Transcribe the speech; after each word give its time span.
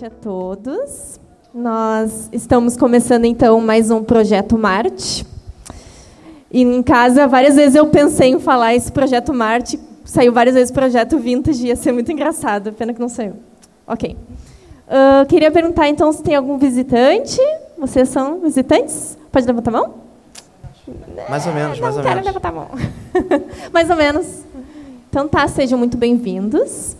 Noite 0.00 0.04
a 0.06 0.10
todos. 0.10 1.20
Nós 1.52 2.30
estamos 2.32 2.74
começando 2.74 3.26
então 3.26 3.60
mais 3.60 3.90
um 3.90 4.02
projeto 4.02 4.56
Marte. 4.56 5.26
E 6.50 6.62
em 6.62 6.82
casa, 6.82 7.26
várias 7.26 7.56
vezes 7.56 7.74
eu 7.74 7.86
pensei 7.88 8.30
em 8.30 8.40
falar 8.40 8.74
esse 8.74 8.90
projeto 8.90 9.34
Marte. 9.34 9.78
Saiu 10.04 10.32
várias 10.32 10.54
vezes 10.54 10.70
projeto 10.70 11.18
Vintage, 11.18 11.66
ia 11.66 11.76
ser 11.76 11.92
muito 11.92 12.10
engraçado. 12.10 12.72
Pena 12.72 12.94
que 12.94 13.00
não 13.00 13.10
saiu. 13.10 13.34
Ok. 13.86 14.16
Uh, 14.86 15.26
queria 15.26 15.50
perguntar 15.50 15.88
então 15.88 16.10
se 16.12 16.22
tem 16.22 16.34
algum 16.34 16.56
visitante. 16.56 17.38
Vocês 17.78 18.08
são 18.08 18.40
visitantes? 18.40 19.18
Pode 19.30 19.46
levantar 19.46 19.70
a 19.70 19.72
mão? 19.72 19.94
Mais 21.28 21.46
ou 21.46 21.52
menos, 21.52 21.78
não 21.78 21.84
mais 21.84 21.96
ou 21.96 22.02
quero 22.02 22.14
menos. 22.14 22.26
levantar 22.26 22.48
a 22.48 22.52
mão. 22.52 22.68
mais 23.70 23.90
ou 23.90 23.96
menos. 23.96 24.44
Então 25.10 25.28
tá, 25.28 25.46
sejam 25.46 25.78
muito 25.78 25.98
bem-vindos. 25.98 26.96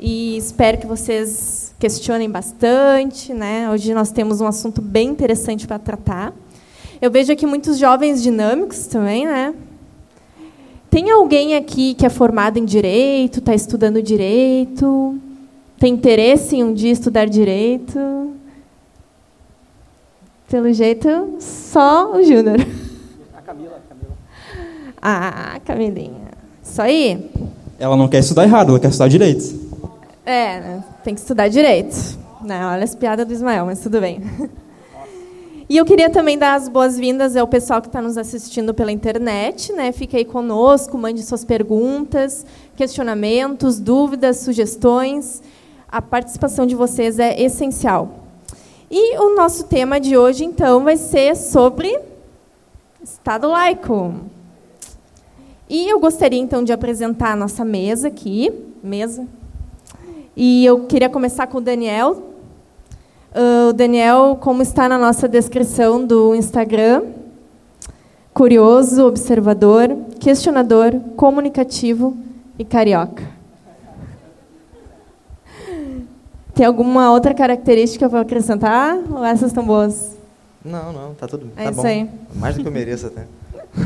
E 0.00 0.38
espero 0.38 0.78
que 0.78 0.86
vocês 0.86 1.74
questionem 1.78 2.30
bastante. 2.30 3.34
Né? 3.34 3.70
Hoje 3.70 3.92
nós 3.92 4.10
temos 4.10 4.40
um 4.40 4.46
assunto 4.46 4.80
bem 4.80 5.08
interessante 5.08 5.66
para 5.66 5.78
tratar. 5.78 6.32
Eu 7.02 7.10
vejo 7.10 7.30
aqui 7.32 7.46
muitos 7.46 7.78
jovens 7.78 8.22
dinâmicos 8.22 8.86
também, 8.86 9.26
né? 9.26 9.54
Tem 10.90 11.10
alguém 11.10 11.54
aqui 11.54 11.94
que 11.94 12.04
é 12.04 12.08
formado 12.08 12.58
em 12.58 12.64
direito, 12.64 13.38
está 13.38 13.54
estudando 13.54 14.02
direito, 14.02 15.18
tem 15.78 15.94
interesse 15.94 16.56
em 16.56 16.64
um 16.64 16.74
dia 16.74 16.90
estudar 16.90 17.26
direito? 17.26 18.32
Pelo 20.50 20.72
jeito, 20.72 21.36
só 21.38 22.12
o 22.12 22.22
Júnior. 22.24 22.58
A 23.34 23.40
Camila, 23.40 23.76
a 23.76 23.88
Camila. 23.88 24.16
Ah, 25.00 25.60
Camilinha. 25.64 26.32
Isso 26.62 26.82
aí? 26.82 27.30
Ela 27.78 27.96
não 27.96 28.08
quer 28.08 28.18
estudar 28.18 28.44
errado, 28.44 28.70
ela 28.70 28.80
quer 28.80 28.88
estudar 28.88 29.08
direito. 29.08 29.69
É, 30.30 30.60
né? 30.60 30.84
tem 31.02 31.12
que 31.12 31.20
estudar 31.20 31.48
direito. 31.48 31.96
Não, 32.40 32.72
olha 32.72 32.84
as 32.84 32.94
piadas 32.94 33.26
do 33.26 33.32
Ismael, 33.32 33.66
mas 33.66 33.80
tudo 33.80 34.00
bem. 34.00 34.20
E 35.68 35.76
eu 35.76 35.84
queria 35.84 36.10
também 36.10 36.36
dar 36.36 36.54
as 36.54 36.68
boas-vindas 36.68 37.36
ao 37.36 37.46
pessoal 37.46 37.80
que 37.80 37.86
está 37.86 38.02
nos 38.02 38.18
assistindo 38.18 38.74
pela 38.74 38.90
internet. 38.90 39.72
Né? 39.72 39.92
Fique 39.92 40.16
aí 40.16 40.24
conosco, 40.24 40.98
mande 40.98 41.22
suas 41.22 41.44
perguntas, 41.44 42.44
questionamentos, 42.74 43.78
dúvidas, 43.78 44.38
sugestões. 44.38 45.40
A 45.88 46.02
participação 46.02 46.66
de 46.66 46.74
vocês 46.74 47.20
é 47.20 47.40
essencial. 47.40 48.20
E 48.90 49.16
o 49.18 49.36
nosso 49.36 49.64
tema 49.64 50.00
de 50.00 50.16
hoje, 50.16 50.44
então, 50.44 50.82
vai 50.82 50.96
ser 50.96 51.36
sobre 51.36 52.00
Estado 53.00 53.48
laico. 53.48 54.14
E 55.68 55.88
eu 55.88 56.00
gostaria, 56.00 56.40
então, 56.40 56.64
de 56.64 56.72
apresentar 56.72 57.32
a 57.32 57.36
nossa 57.36 57.64
mesa 57.64 58.08
aqui. 58.08 58.52
Mesa. 58.82 59.39
E 60.36 60.64
eu 60.64 60.86
queria 60.86 61.08
começar 61.08 61.46
com 61.46 61.58
o 61.58 61.60
Daniel. 61.60 62.12
Uh, 63.32 63.68
o 63.70 63.72
Daniel, 63.72 64.38
como 64.40 64.62
está 64.62 64.88
na 64.88 64.98
nossa 64.98 65.28
descrição 65.28 66.04
do 66.04 66.34
Instagram, 66.34 67.04
curioso, 68.32 69.04
observador, 69.06 69.96
questionador, 70.18 70.98
comunicativo 71.16 72.16
e 72.58 72.64
carioca. 72.64 73.22
Tem 76.54 76.66
alguma 76.66 77.12
outra 77.12 77.32
característica 77.32 78.08
para 78.08 78.20
acrescentar? 78.20 78.98
Ou 79.10 79.24
essas 79.24 79.48
estão 79.48 79.64
boas? 79.64 80.16
Não, 80.64 80.92
não, 80.92 81.14
tá 81.14 81.26
tudo 81.26 81.50
É 81.56 81.64
tá 81.64 81.70
bom. 81.70 81.86
aí. 81.86 82.08
Mais 82.34 82.56
do 82.56 82.62
que 82.62 82.68
eu 82.68 82.72
mereço 82.72 83.06
até. 83.06 83.26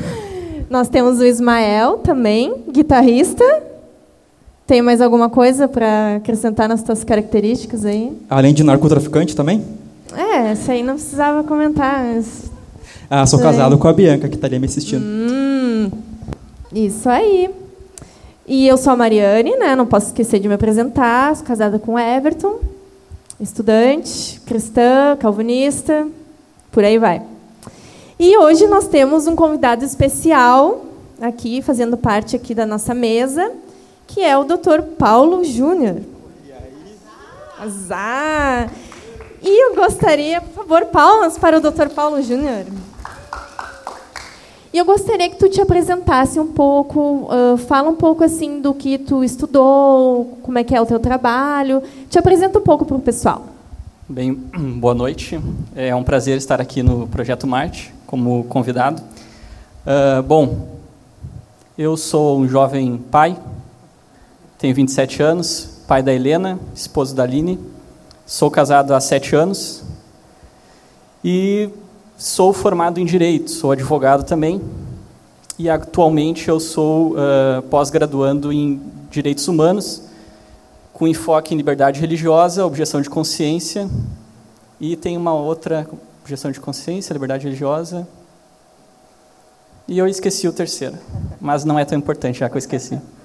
Nós 0.69 0.89
temos 0.89 1.21
o 1.21 1.25
Ismael 1.25 1.99
também, 1.99 2.65
guitarrista. 2.71 3.45
Tem 4.67 4.81
mais 4.81 5.03
alguma 5.03 5.29
coisa 5.29 5.69
para 5.69 6.17
acrescentar 6.17 6.69
nas 6.69 6.81
suas 6.81 7.05
características 7.05 7.85
aí? 7.85 8.17
Além 8.31 8.55
de 8.55 8.65
narcotraficante 8.65 9.37
também? 9.37 9.63
É, 10.17 10.53
essa 10.53 10.73
aí 10.73 10.83
não 10.83 10.95
precisava 10.95 11.45
comentar. 11.45 12.03
Mas... 12.03 12.51
Ah, 13.11 13.27
sou 13.27 13.39
casado 13.39 13.77
com 13.77 13.87
a 13.87 13.93
Bianca, 13.93 14.27
que 14.27 14.37
está 14.37 14.47
ali 14.47 14.59
me 14.59 14.65
assistindo. 14.65 15.05
Hum, 15.05 15.91
isso 16.73 17.09
aí. 17.11 17.51
E 18.47 18.67
eu 18.67 18.79
sou 18.79 18.95
a 18.95 18.97
Mariane, 18.97 19.55
né? 19.57 19.77
Não 19.77 19.85
posso 19.85 20.07
esquecer 20.07 20.41
de 20.41 20.49
me 20.49 20.55
apresentar. 20.55 21.37
Sou 21.37 21.45
casada 21.45 21.79
com 21.79 21.95
o 21.95 21.99
Everton, 21.99 22.61
estudante, 23.39 24.41
cristã, 24.47 25.15
calvinista, 25.21 26.09
por 26.73 26.83
aí 26.85 26.99
vai. 26.99 27.21
E 28.19 28.37
hoje 28.39 28.67
nós 28.67 28.89
temos 28.89 29.27
um 29.27 29.37
convidado 29.37 29.85
especial 29.85 30.87
aqui, 31.21 31.61
fazendo 31.61 31.99
parte 31.99 32.35
aqui 32.35 32.55
da 32.55 32.65
nossa 32.65 32.95
mesa, 32.95 33.51
que 34.07 34.23
é 34.23 34.37
o 34.37 34.45
Dr. 34.45 34.83
Paulo 34.99 35.45
Júnior. 35.45 36.01
Azar! 37.59 38.71
E 39.43 39.63
eu 39.63 39.75
gostaria, 39.75 40.41
por 40.41 40.65
favor, 40.65 40.87
palmas 40.87 41.39
para 41.39 41.59
o 41.59 41.61
Dr. 41.61 41.89
Paulo 41.95 42.23
Júnior. 42.23 42.65
E 44.73 44.79
eu 44.79 44.85
gostaria 44.85 45.31
que 45.31 45.37
tu 45.37 45.49
te 45.49 45.61
apresentasse 45.61 46.41
um 46.41 46.49
pouco, 46.49 47.29
ah, 47.31 47.57
fala 47.57 47.89
um 47.89 47.95
pouco 47.95 48.25
assim 48.25 48.61
do 48.61 48.75
que 48.75 48.99
tu 48.99 49.23
estudou, 49.23 50.37
como 50.43 50.59
é 50.59 50.65
que 50.65 50.75
é 50.75 50.81
o 50.81 50.87
teu 50.87 50.99
trabalho. 50.99 51.81
Te 52.11 52.19
apresenta 52.19 52.59
um 52.59 52.63
pouco 52.63 52.85
para 52.85 52.97
o 52.97 53.01
pessoal. 53.01 53.47
Bem, 54.09 54.33
boa 54.81 54.95
noite. 54.95 55.41
É 55.77 55.95
um 55.95 56.03
prazer 56.03 56.37
estar 56.37 56.61
aqui 56.61 56.83
no 56.83 57.07
Projeto 57.07 57.47
Marte 57.47 57.95
como 58.05 58.45
convidado. 58.45 59.01
Ah, 59.87 60.23
bom, 60.27 60.67
eu 61.79 61.97
sou 61.97 62.39
um 62.39 62.49
jovem 62.49 62.97
pai, 63.11 63.37
tenho 64.65 64.75
27 64.75 65.23
anos, 65.23 65.69
pai 65.87 66.03
da 66.03 66.11
Helena, 66.11 66.59
esposo 66.75 67.15
da 67.15 67.23
Aline, 67.23 67.61
sou 68.25 68.51
casado 68.51 68.95
há 68.95 69.01
sete 69.01 69.37
anos 69.37 69.83
e 71.23 71.69
sou 72.17 72.51
formado 72.51 72.99
em 72.99 73.05
Direito, 73.05 73.51
sou 73.51 73.73
advogado 73.73 74.25
também 74.25 74.63
e 75.59 75.69
atualmente 75.69 76.49
eu 76.49 76.59
sou 76.59 77.15
ah, 77.19 77.63
pós-graduando 77.69 78.51
em 78.51 78.81
Direitos 79.11 79.47
Humanos 79.49 80.05
com 80.95 81.07
enfoque 81.07 81.53
em 81.53 81.59
liberdade 81.59 82.01
religiosa, 82.01 82.65
objeção 82.65 83.03
de 83.03 83.11
consciência, 83.11 83.87
e 84.81 84.97
tem 84.97 85.15
uma 85.15 85.35
outra 85.35 85.87
objeção 86.23 86.51
de 86.51 86.59
consciência, 86.59 87.13
liberdade 87.13 87.45
religiosa. 87.45 88.09
E 89.87 89.99
eu 89.99 90.09
esqueci 90.09 90.49
o 90.49 90.53
terceiro, 90.55 90.97
mas 91.39 91.67
não 91.67 91.79
é 91.79 91.85
tão 91.85 91.99
importante 91.99 92.39
já 92.39 92.49
que 92.49 92.55
eu 92.55 92.59
esqueci. 92.59 92.99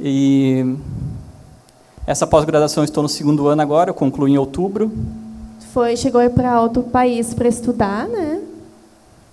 E 0.00 0.76
essa 2.06 2.26
pós-graduação 2.26 2.82
estou 2.84 3.02
no 3.02 3.08
segundo 3.08 3.46
ano 3.46 3.62
agora, 3.62 3.90
eu 3.90 3.94
concluo 3.94 4.28
em 4.28 4.36
outubro. 4.38 4.90
Foi, 5.72 5.96
chegou 5.96 6.28
para 6.30 6.60
outro 6.60 6.82
país 6.82 7.32
para 7.32 7.48
estudar, 7.48 8.06
né? 8.08 8.40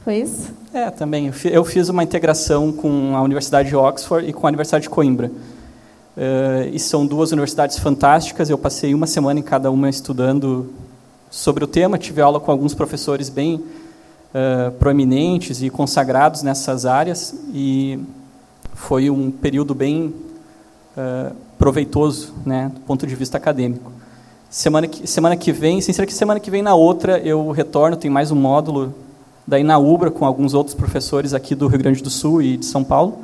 Foi 0.04 0.18
isso? 0.18 0.52
É, 0.74 0.90
também. 0.90 1.28
Eu 1.28 1.34
fi- 1.34 1.52
Eu 1.52 1.66
fiz 1.66 1.90
uma 1.90 2.04
integração 2.04 2.72
com 2.72 3.16
a 3.16 3.22
Universidade 3.22 3.70
de 3.70 3.76
Oxford 3.76 4.30
e 4.30 4.32
com 4.34 4.46
a 4.46 4.50
Universidade 4.50 4.84
de 4.84 4.90
Coimbra. 4.90 5.32
Eh, 6.16 6.70
e 6.74 6.80
são 6.80 7.06
duas 7.06 7.32
universidades 7.32 7.78
fantásticas. 7.80 8.50
Eu 8.50 8.58
passei 8.58 8.94
uma 8.94 9.08
semana 9.08 9.40
em 9.40 9.44
cada 9.44 9.72
uma 9.72 9.90
estudando 9.90 10.70
sobre 11.30 11.64
o 11.64 11.68
tema. 11.68 11.98
Tive 11.98 12.22
aula 12.22 12.40
com 12.40 12.52
alguns 12.52 12.74
professores 12.74 13.30
bem 13.30 13.62
eh, 14.34 14.72
proeminentes 14.80 15.62
e 15.62 15.70
consagrados 15.70 16.44
nessas 16.44 16.86
áreas. 16.86 17.34
E 17.54 18.00
foi 18.74 19.10
um 19.10 19.30
período 19.32 19.74
bem 19.76 20.14
eh, 20.98 21.32
proveitoso, 21.58 22.34
né, 22.46 22.72
do 22.74 22.80
ponto 22.82 23.06
de 23.06 23.16
vista 23.16 23.38
acadêmico. 23.38 23.92
Semana 24.50 24.88
que, 24.88 25.06
semana 25.08 25.36
que 25.38 25.52
vem, 25.52 25.80
sem 25.82 25.94
ser 25.94 26.06
que 26.06 26.14
semana 26.14 26.40
que 26.40 26.50
vem 26.50 26.62
na 26.62 26.74
outra 26.74 27.20
eu 27.20 27.52
retorno, 27.52 27.96
tem 27.96 28.10
mais 28.10 28.32
um 28.32 28.36
módulo 28.36 28.94
daí 29.46 29.64
na 29.64 29.78
UBRA 29.78 30.10
com 30.10 30.26
alguns 30.26 30.54
outros 30.54 30.76
professores 30.76 31.34
aqui 31.34 31.54
do 31.56 31.68
Rio 31.68 31.80
Grande 31.80 32.02
do 32.02 32.10
Sul 32.10 32.42
e 32.42 32.58
de 32.58 32.66
São 32.66 32.84
Paulo. 32.84 33.20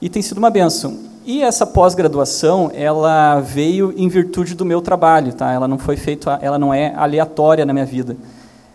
E 0.00 0.08
tem 0.08 0.22
sido 0.22 0.38
uma 0.38 0.50
benção. 0.50 0.98
E 1.24 1.42
essa 1.42 1.66
pós-graduação, 1.66 2.70
ela 2.74 3.38
veio 3.40 3.92
em 3.96 4.08
virtude 4.08 4.54
do 4.54 4.64
meu 4.64 4.80
trabalho, 4.80 5.32
tá? 5.32 5.52
Ela 5.52 5.68
não 5.68 5.78
foi 5.78 5.96
feita, 5.96 6.38
ela 6.40 6.58
não 6.58 6.72
é 6.72 6.94
aleatória 6.94 7.66
na 7.66 7.72
minha 7.72 7.84
vida. 7.84 8.16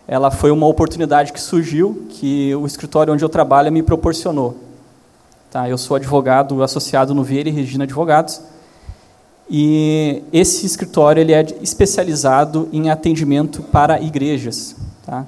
Ela 0.06 0.30
foi 0.30 0.52
uma 0.52 0.66
oportunidade 0.66 1.32
que 1.32 1.40
surgiu, 1.40 2.06
que 2.10 2.54
o 2.54 2.64
escritório 2.64 3.12
onde 3.12 3.24
eu 3.24 3.28
trabalho 3.28 3.72
me 3.72 3.82
proporcionou. 3.82 4.56
Tá? 5.56 5.70
Eu 5.70 5.78
sou 5.78 5.96
advogado 5.96 6.62
associado 6.62 7.14
no 7.14 7.22
Vieira 7.24 7.48
e 7.48 7.52
Regina 7.52 7.84
Advogados. 7.84 8.42
E 9.48 10.22
esse 10.30 10.66
escritório 10.66 11.18
ele 11.22 11.32
é 11.32 11.46
especializado 11.62 12.68
em 12.74 12.90
atendimento 12.90 13.62
para 13.62 13.98
igrejas. 13.98 14.76
Tá? 15.06 15.24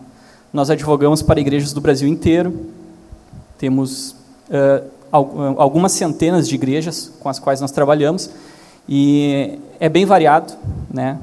Nós 0.52 0.68
advogamos 0.68 1.22
para 1.22 1.40
igrejas 1.40 1.72
do 1.72 1.80
Brasil 1.80 2.06
inteiro. 2.06 2.66
Temos 3.56 4.14
al- 5.10 5.54
algumas 5.56 5.92
centenas 5.92 6.46
de 6.46 6.56
igrejas 6.56 7.10
com 7.18 7.30
as 7.30 7.38
quais 7.38 7.62
nós 7.62 7.70
trabalhamos. 7.70 8.28
E 8.86 9.58
é 9.80 9.88
bem 9.88 10.04
variado. 10.04 10.52
Né? 10.92 11.18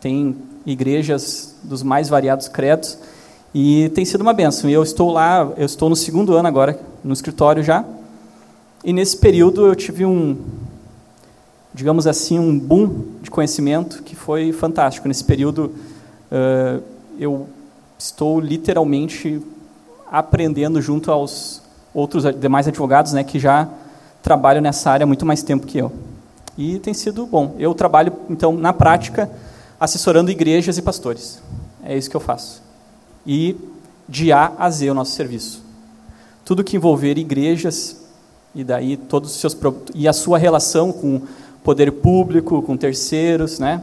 Tem 0.00 0.34
igrejas 0.66 1.54
dos 1.62 1.84
mais 1.84 2.08
variados 2.08 2.48
credos. 2.48 2.98
E 3.54 3.88
tem 3.90 4.04
sido 4.04 4.22
uma 4.22 4.32
benção. 4.32 4.68
Eu 4.68 4.82
estou 4.82 5.12
lá, 5.12 5.48
eu 5.56 5.64
estou 5.64 5.88
no 5.88 5.94
segundo 5.94 6.34
ano 6.34 6.48
agora, 6.48 6.76
no 7.04 7.12
escritório 7.12 7.62
já. 7.62 7.84
E 8.84 8.92
nesse 8.92 9.16
período 9.16 9.66
eu 9.66 9.74
tive 9.74 10.04
um, 10.04 10.36
digamos 11.74 12.06
assim, 12.06 12.38
um 12.38 12.58
boom 12.58 13.04
de 13.22 13.30
conhecimento 13.30 14.02
que 14.02 14.14
foi 14.14 14.52
fantástico. 14.52 15.08
Nesse 15.08 15.24
período, 15.24 15.72
uh, 16.30 16.82
eu 17.18 17.48
estou 17.98 18.40
literalmente 18.40 19.42
aprendendo 20.10 20.80
junto 20.80 21.10
aos 21.10 21.62
outros 21.92 22.24
demais 22.36 22.68
advogados 22.68 23.12
né, 23.12 23.24
que 23.24 23.38
já 23.38 23.68
trabalham 24.22 24.62
nessa 24.62 24.90
área 24.90 25.04
há 25.04 25.06
muito 25.06 25.26
mais 25.26 25.42
tempo 25.42 25.66
que 25.66 25.78
eu. 25.78 25.92
E 26.56 26.78
tem 26.78 26.94
sido 26.94 27.26
bom. 27.26 27.54
Eu 27.58 27.74
trabalho, 27.74 28.12
então, 28.28 28.52
na 28.52 28.72
prática, 28.72 29.30
assessorando 29.78 30.30
igrejas 30.30 30.78
e 30.78 30.82
pastores. 30.82 31.40
É 31.84 31.96
isso 31.96 32.10
que 32.10 32.16
eu 32.16 32.20
faço. 32.20 32.62
E 33.26 33.56
de 34.08 34.32
A 34.32 34.52
a 34.58 34.70
Z 34.70 34.90
o 34.90 34.94
nosso 34.94 35.12
serviço. 35.12 35.62
Tudo 36.44 36.64
que 36.64 36.76
envolver 36.76 37.18
igrejas 37.18 38.07
e 38.54 38.64
daí 38.64 38.96
todos 38.96 39.30
os 39.34 39.40
seus 39.40 39.56
e 39.94 40.08
a 40.08 40.12
sua 40.12 40.38
relação 40.38 40.92
com 40.92 41.22
poder 41.62 41.92
público, 41.92 42.62
com 42.62 42.76
terceiros, 42.76 43.58
né? 43.58 43.82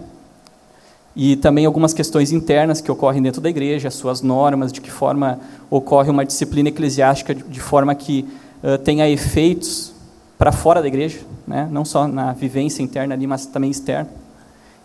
E 1.15 1.37
também 1.37 1.65
algumas 1.65 1.93
questões 1.93 2.31
internas 2.31 2.81
que 2.81 2.91
ocorrem 2.91 3.21
dentro 3.21 3.39
da 3.39 3.49
igreja, 3.49 3.87
as 3.87 3.93
suas 3.93 4.21
normas, 4.21 4.73
de 4.73 4.81
que 4.81 4.91
forma 4.91 5.39
ocorre 5.69 6.09
uma 6.09 6.25
disciplina 6.25 6.69
eclesiástica 6.69 7.33
de, 7.33 7.59
forma 7.61 7.95
que 7.95 8.27
uh, 8.61 8.77
tenha 8.79 9.09
efeitos 9.09 9.93
para 10.37 10.51
fora 10.51 10.81
da 10.81 10.87
igreja, 10.87 11.21
né? 11.47 11.69
não 11.71 11.85
só 11.85 12.05
na 12.05 12.33
vivência 12.33 12.83
interna 12.83 13.13
ali, 13.13 13.25
mas 13.25 13.45
também 13.45 13.71
externa. 13.71 14.09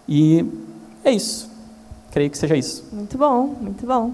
E 0.08 0.44
é 1.04 1.10
isso. 1.10 1.50
Creio 2.12 2.30
que 2.30 2.38
seja 2.38 2.56
isso. 2.56 2.84
Muito 2.92 3.18
bom, 3.18 3.56
muito 3.60 3.84
bom. 3.84 4.12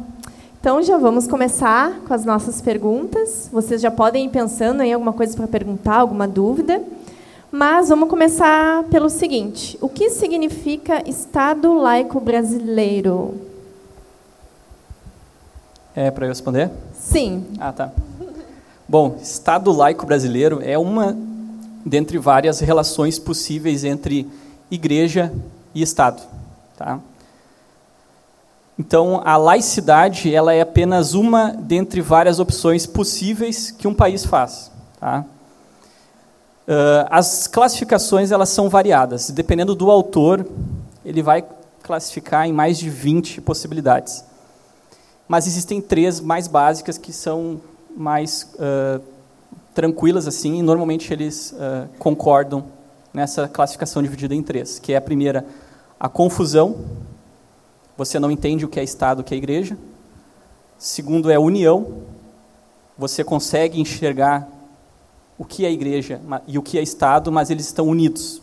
Então 0.67 0.83
já 0.83 0.99
vamos 0.99 1.29
começar 1.29 2.01
com 2.09 2.13
as 2.13 2.25
nossas 2.25 2.61
perguntas. 2.61 3.49
Vocês 3.53 3.81
já 3.81 3.89
podem 3.89 4.27
ir 4.27 4.31
pensando 4.31 4.83
em 4.83 4.93
alguma 4.93 5.13
coisa 5.13 5.37
para 5.37 5.47
perguntar, 5.47 5.95
alguma 5.95 6.27
dúvida. 6.27 6.83
Mas 7.53 7.89
vamos 7.89 8.11
começar 8.11 8.83
pelo 8.91 9.09
seguinte: 9.09 9.79
o 9.81 9.89
que 9.89 10.11
significa 10.11 11.09
Estado 11.09 11.73
laico 11.73 12.19
brasileiro? 12.19 13.37
É 15.95 16.11
para 16.11 16.27
eu 16.27 16.31
responder? 16.31 16.73
Sim. 16.99 17.47
Ah, 17.61 17.73
tá. 17.73 17.93
Bom, 18.89 19.19
Estado 19.23 19.71
laico 19.71 20.05
brasileiro 20.05 20.59
é 20.61 20.77
uma 20.77 21.17
dentre 21.85 22.19
várias 22.19 22.59
relações 22.59 23.21
possíveis 23.21 23.85
entre 23.85 24.29
igreja 24.69 25.33
e 25.73 25.81
Estado, 25.81 26.21
tá? 26.77 26.99
Então, 28.79 29.23
a 29.25 29.37
laicidade 29.37 30.35
ela 30.35 30.53
é 30.53 30.61
apenas 30.61 31.15
uma 31.15 31.51
dentre 31.51 32.01
várias 32.03 32.39
opções 32.39 32.87
possíveis 32.87 33.71
que 33.71 33.89
um 33.89 33.95
país 33.95 34.25
faz. 34.25 34.71
Tá? 35.01 35.25
Uh, 36.67 37.07
as 37.09 37.47
classificações 37.47 38.31
elas 38.31 38.51
são 38.51 38.69
variadas. 38.69 39.31
Dependendo 39.31 39.75
do 39.75 39.91
autor, 39.91 40.47
ele 41.05 41.23
vai 41.23 41.45
classificar 41.83 42.47
em 42.47 42.53
mais 42.53 42.79
de 42.79 42.91
20 42.91 43.41
possibilidades. 43.41 44.25
Mas 45.27 45.47
existem 45.47 45.81
três 45.81 46.21
mais 46.21 46.47
básicas 46.47 46.99
que 46.99 47.13
são 47.13 47.61
mais 47.97 48.53
uh, 48.55 49.01
tranquilas 49.75 50.29
assim, 50.29 50.59
e 50.59 50.63
normalmente 50.63 51.13
eles 51.13 51.53
uh, 51.53 51.89
concordam 51.99 52.65
nessa 53.13 53.49
classificação 53.49 54.03
dividida 54.03 54.35
em 54.35 54.43
três, 54.43 54.79
que 54.79 54.93
é 54.93 54.97
a 54.97 55.01
primeira, 55.01 55.47
a 55.99 56.09
confusão, 56.09 56.77
você 57.97 58.19
não 58.19 58.31
entende 58.31 58.65
o 58.65 58.69
que 58.69 58.79
é 58.79 58.85
Estado, 58.85 59.21
o 59.21 59.25
que 59.25 59.35
é 59.35 59.39
igreja. 59.39 59.77
Segundo 60.79 61.31
é 61.31 61.39
união, 61.39 62.03
você 62.99 63.25
consegue 63.25 63.81
enxergar 63.81 64.49
o 65.39 65.45
que 65.45 65.65
é 65.65 65.71
igreja 65.71 66.21
e 66.47 66.59
o 66.59 66.63
que 66.63 66.79
é 66.79 66.83
Estado, 66.83 67.31
mas 67.31 67.51
eles 67.51 67.67
estão 67.67 67.87
unidos. 67.87 68.41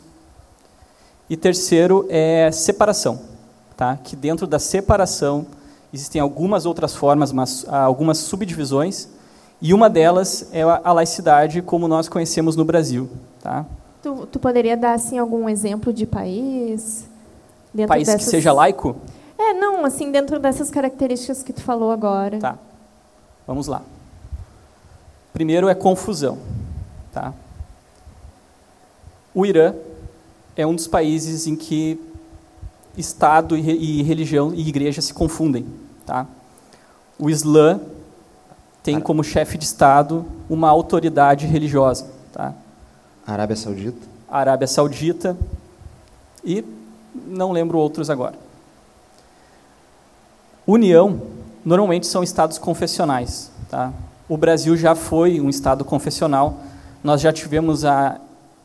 E 1.30 1.38
terceiro 1.38 2.06
é 2.10 2.52
separação, 2.52 3.20
tá? 3.76 3.98
que 3.98 4.16
dentro 4.16 4.46
da 4.46 4.60
separação 4.60 5.46
existem 5.94 6.20
algumas 6.20 6.66
outras 6.66 6.96
formas, 6.96 7.32
mas 7.32 7.66
algumas 7.68 8.18
subdivisões, 8.18 9.08
e 9.62 9.74
uma 9.74 9.90
delas 9.90 10.50
é 10.52 10.62
a 10.62 10.92
laicidade 10.92 11.62
como 11.62 11.88
nós 11.88 12.10
conhecemos 12.10 12.56
no 12.56 12.66
Brasil. 12.66 13.10
Tá? 13.42 13.66
Tu, 14.02 14.28
tu 14.28 14.40
poderia 14.40 14.76
dar 14.76 14.94
assim 14.94 15.18
algum 15.18 15.48
exemplo 15.48 15.94
de 15.94 16.06
país? 16.06 17.08
país 17.88 18.08
dessas... 18.08 18.26
que 18.26 18.30
seja 18.30 18.52
laico? 18.52 18.96
É, 19.54 19.60
não, 19.60 19.86
assim, 19.86 20.12
dentro 20.12 20.40
dessas 20.40 20.72
características 20.72 21.44
que 21.44 21.54
tu 21.54 21.62
falou 21.62 21.92
agora. 21.92 22.40
Tá. 22.40 22.58
Vamos 23.46 23.68
lá. 23.68 23.84
Primeiro 25.32 25.70
é 25.70 25.76
confusão. 25.76 26.40
Tá? 27.12 27.34
O 29.34 29.46
Irã 29.46 29.76
é 30.56 30.66
um 30.66 30.76
dos 30.76 30.88
países 30.88 31.46
em 31.46 31.56
que 31.56 32.00
Estado 32.98 33.56
e, 33.56 34.02
religião 34.04 34.54
e 34.54 34.68
igreja 34.68 35.02
se 35.02 35.14
confundem. 35.14 35.66
Tá? 36.06 36.26
O 37.18 37.30
Islã 37.30 37.80
tem 38.82 39.00
como 39.00 39.24
chefe 39.24 39.58
de 39.58 39.66
Estado 39.66 40.26
uma 40.50 40.70
autoridade 40.70 41.46
religiosa. 41.46 42.08
Tá? 42.32 42.54
Arábia 43.26 43.56
Saudita? 43.56 44.08
Arábia 44.30 44.68
Saudita 44.68 45.38
e 46.44 46.64
não 47.28 47.52
lembro 47.52 47.78
outros 47.78 48.10
agora. 48.10 48.43
União, 50.66 51.22
normalmente 51.66 52.08
são 52.08 52.24
estados 52.24 52.58
confessionais. 52.58 53.52
Tá? 53.70 53.92
O 54.30 54.38
Brasil 54.38 54.78
já 54.78 54.96
foi 54.96 55.42
um 55.42 55.50
estado 55.50 55.84
confessional. 55.84 56.60
Nós 57.04 57.22
já 57.22 57.34
tivemos 57.34 57.84
a 57.84 58.20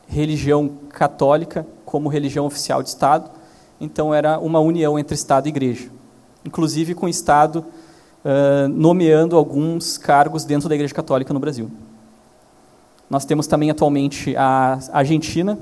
religião 0.06 0.70
católica 0.90 1.66
como 1.84 2.08
religião 2.08 2.46
oficial 2.46 2.82
de 2.82 2.90
Estado, 2.90 3.30
então 3.80 4.12
era 4.12 4.38
uma 4.38 4.60
união 4.60 4.98
entre 4.98 5.14
Estado 5.14 5.46
e 5.46 5.48
Igreja, 5.48 5.88
inclusive 6.44 6.94
com 6.94 7.06
o 7.06 7.08
Estado 7.08 7.64
uh, 8.24 8.68
nomeando 8.68 9.36
alguns 9.36 9.96
cargos 9.96 10.44
dentro 10.44 10.68
da 10.68 10.74
Igreja 10.74 10.94
Católica 10.94 11.32
no 11.32 11.40
Brasil. 11.40 11.70
Nós 13.08 13.24
temos 13.24 13.46
também 13.46 13.70
atualmente 13.70 14.36
a 14.36 14.78
Argentina, 14.92 15.58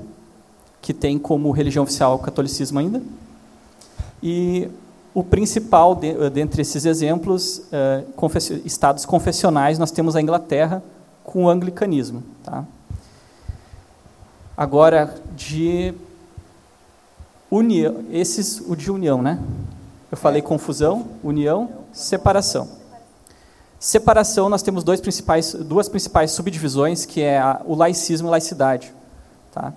que 0.81 0.93
tem 0.93 1.17
como 1.17 1.51
religião 1.51 1.83
oficial 1.83 2.15
o 2.15 2.19
catolicismo 2.19 2.79
ainda, 2.79 3.01
e 4.21 4.69
o 5.17 5.23
principal, 5.23 5.95
de, 5.95 6.09
eh, 6.09 6.29
dentre 6.29 6.61
esses 6.61 6.85
exemplos, 6.85 7.63
confessi 8.15 8.61
estados 8.63 9.03
confessionais, 9.03 9.79
nós 9.79 9.89
temos 9.89 10.15
a 10.15 10.21
Inglaterra 10.21 10.83
com 11.23 11.45
o 11.45 11.49
anglicanismo. 11.49 12.21
Tá? 12.43 12.63
Agora, 14.55 15.15
de 15.35 15.91
união, 17.49 18.03
esses, 18.11 18.59
o 18.59 18.75
de 18.75 18.91
união, 18.91 19.19
né? 19.19 19.39
Eu 20.11 20.17
falei 20.17 20.39
confusão, 20.39 21.07
união, 21.23 21.67
separação. 21.91 22.67
Separação, 23.79 24.49
nós 24.49 24.61
temos 24.61 24.83
dois 24.83 25.01
principais, 25.01 25.51
duas 25.51 25.89
principais 25.89 26.29
subdivisões, 26.29 27.05
que 27.05 27.21
é 27.21 27.39
a, 27.39 27.59
o 27.65 27.73
laicismo 27.73 28.27
e 28.27 28.29
a 28.29 28.31
laicidade. 28.33 28.93
Tá? 29.51 29.73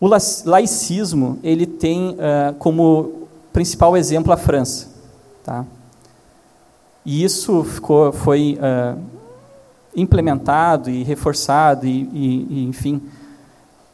O 0.00 0.06
laicismo, 0.06 1.38
ele 1.42 1.66
tem 1.66 2.12
uh, 2.12 2.54
como 2.58 3.20
principal 3.52 3.96
exemplo 3.96 4.32
a 4.32 4.36
França. 4.36 4.88
Tá? 5.44 5.64
E 7.04 7.24
isso 7.24 7.64
ficou, 7.64 8.12
foi 8.12 8.58
uh, 8.58 9.00
implementado 9.96 10.90
e 10.90 11.02
reforçado 11.02 11.86
e, 11.86 12.02
e, 12.12 12.46
e, 12.50 12.64
enfim, 12.64 13.00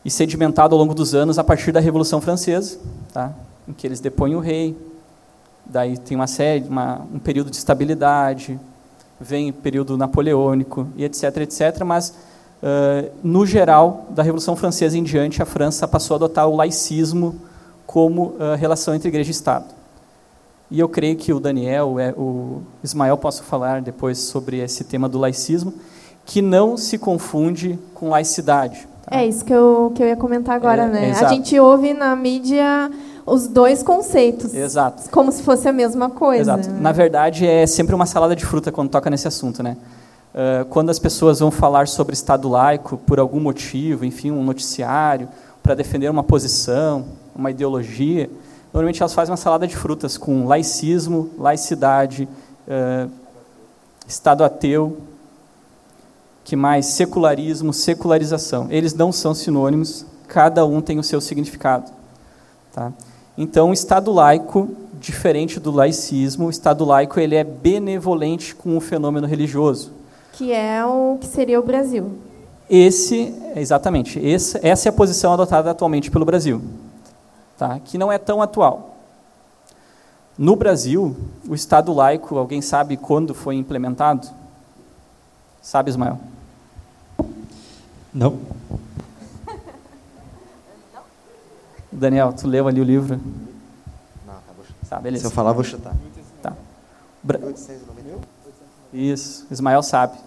e 0.04 0.10
sedimentado 0.10 0.74
ao 0.74 0.80
longo 0.80 0.94
dos 0.94 1.14
anos 1.14 1.38
a 1.38 1.44
partir 1.44 1.72
da 1.72 1.80
Revolução 1.80 2.20
Francesa, 2.20 2.78
tá? 3.12 3.32
em 3.66 3.72
que 3.72 3.86
eles 3.86 4.00
depõem 4.00 4.34
o 4.34 4.40
rei, 4.40 4.76
daí 5.64 5.96
tem 5.96 6.16
uma 6.16 6.26
série, 6.26 6.64
uma, 6.68 7.00
um 7.12 7.18
período 7.18 7.50
de 7.50 7.56
estabilidade, 7.56 8.58
vem 9.20 9.50
o 9.50 9.52
período 9.52 9.96
napoleônico 9.96 10.88
e 10.96 11.04
etc, 11.04 11.38
etc, 11.38 11.82
mas 11.84 12.10
uh, 12.62 13.10
no 13.22 13.46
geral, 13.46 14.06
da 14.10 14.22
Revolução 14.22 14.54
Francesa 14.56 14.96
em 14.96 15.02
diante, 15.02 15.42
a 15.42 15.46
França 15.46 15.88
passou 15.88 16.14
a 16.14 16.18
adotar 16.18 16.46
o 16.48 16.56
laicismo 16.56 17.40
como 17.96 18.34
a 18.38 18.52
uh, 18.52 18.56
relação 18.56 18.94
entre 18.94 19.08
igreja 19.08 19.30
e 19.30 19.32
Estado. 19.32 19.64
E 20.70 20.78
eu 20.78 20.86
creio 20.86 21.16
que 21.16 21.32
o 21.32 21.40
Daniel, 21.40 21.98
é, 21.98 22.12
o 22.12 22.60
Ismael 22.84 23.16
possa 23.16 23.42
falar 23.42 23.80
depois 23.80 24.18
sobre 24.18 24.58
esse 24.58 24.84
tema 24.84 25.08
do 25.08 25.16
laicismo, 25.18 25.72
que 26.22 26.42
não 26.42 26.76
se 26.76 26.98
confunde 26.98 27.78
com 27.94 28.10
laicidade. 28.10 28.86
Tá? 29.02 29.18
É 29.18 29.26
isso 29.26 29.42
que 29.42 29.50
eu, 29.50 29.92
que 29.94 30.02
eu 30.02 30.08
ia 30.08 30.16
comentar 30.16 30.54
agora, 30.54 30.82
é, 30.82 30.88
né? 30.88 31.12
A 31.12 31.28
gente 31.28 31.58
ouve 31.58 31.94
na 31.94 32.14
mídia 32.14 32.90
os 33.24 33.48
dois 33.48 33.82
conceitos. 33.82 34.52
Exato. 34.52 35.08
Como 35.10 35.32
se 35.32 35.42
fosse 35.42 35.66
a 35.66 35.72
mesma 35.72 36.10
coisa. 36.10 36.58
Exato. 36.58 36.68
Na 36.78 36.92
verdade, 36.92 37.46
é 37.46 37.66
sempre 37.66 37.94
uma 37.94 38.04
salada 38.04 38.36
de 38.36 38.44
fruta 38.44 38.70
quando 38.70 38.90
toca 38.90 39.08
nesse 39.08 39.26
assunto, 39.26 39.62
né? 39.62 39.74
Uh, 40.34 40.66
quando 40.66 40.90
as 40.90 40.98
pessoas 40.98 41.40
vão 41.40 41.50
falar 41.50 41.88
sobre 41.88 42.12
Estado 42.12 42.46
laico 42.46 42.98
por 42.98 43.18
algum 43.18 43.40
motivo, 43.40 44.04
enfim, 44.04 44.30
um 44.32 44.44
noticiário, 44.44 45.30
para 45.62 45.74
defender 45.74 46.10
uma 46.10 46.22
posição, 46.22 47.06
uma 47.36 47.50
ideologia, 47.50 48.30
normalmente 48.72 49.02
elas 49.02 49.12
fazem 49.12 49.30
uma 49.30 49.36
salada 49.36 49.66
de 49.66 49.76
frutas 49.76 50.16
com 50.16 50.46
laicismo, 50.46 51.30
laicidade, 51.38 52.28
uh, 52.66 53.10
Estado 54.06 54.44
ateu, 54.44 54.98
que 56.44 56.54
mais 56.54 56.86
secularismo, 56.86 57.72
secularização. 57.72 58.68
Eles 58.70 58.94
não 58.94 59.10
são 59.10 59.34
sinônimos, 59.34 60.06
cada 60.28 60.64
um 60.64 60.80
tem 60.80 60.98
o 60.98 61.02
seu 61.02 61.20
significado. 61.20 61.90
Tá? 62.72 62.92
Então, 63.36 63.70
o 63.70 63.72
Estado 63.72 64.12
laico, 64.12 64.70
diferente 65.00 65.58
do 65.58 65.72
laicismo, 65.72 66.46
o 66.46 66.50
Estado 66.50 66.84
laico 66.84 67.18
ele 67.18 67.34
é 67.34 67.42
benevolente 67.42 68.54
com 68.54 68.76
o 68.76 68.80
fenômeno 68.80 69.26
religioso. 69.26 69.92
Que 70.32 70.52
é 70.52 70.84
o 70.84 71.18
que 71.20 71.26
seria 71.26 71.58
o 71.58 71.62
Brasil. 71.64 72.12
Esse, 72.68 73.34
exatamente, 73.56 74.18
esse, 74.18 74.58
essa 74.62 74.88
é 74.88 74.90
a 74.90 74.92
posição 74.92 75.32
adotada 75.32 75.70
atualmente 75.70 76.10
pelo 76.10 76.24
Brasil, 76.24 76.60
tá? 77.58 77.78
que 77.80 77.96
não 77.98 78.10
é 78.12 78.18
tão 78.18 78.40
atual. 78.42 78.96
No 80.38 80.54
Brasil, 80.54 81.16
o 81.48 81.54
Estado 81.54 81.92
laico, 81.92 82.36
alguém 82.36 82.60
sabe 82.60 82.96
quando 82.96 83.34
foi 83.34 83.54
implementado? 83.56 84.28
Sabe, 85.62 85.88
Ismael? 85.90 86.18
Não. 88.12 88.38
Daniel, 91.90 92.32
tu 92.32 92.46
leu 92.46 92.68
ali 92.68 92.80
o 92.80 92.84
livro? 92.84 93.18
Não, 94.26 94.34
tá, 94.34 94.40
vou 94.54 94.64
chutar. 94.64 94.88
Tá, 94.88 94.98
beleza. 95.00 95.22
Se 95.22 95.26
eu 95.26 95.30
falar, 95.30 95.52
vou 95.52 95.64
chutar. 95.64 95.94
Tá. 96.42 96.52
Bra- 97.22 97.38
1891? 97.38 98.20
Isso, 98.92 99.46
Ismael 99.50 99.82
sabe. 99.82 100.18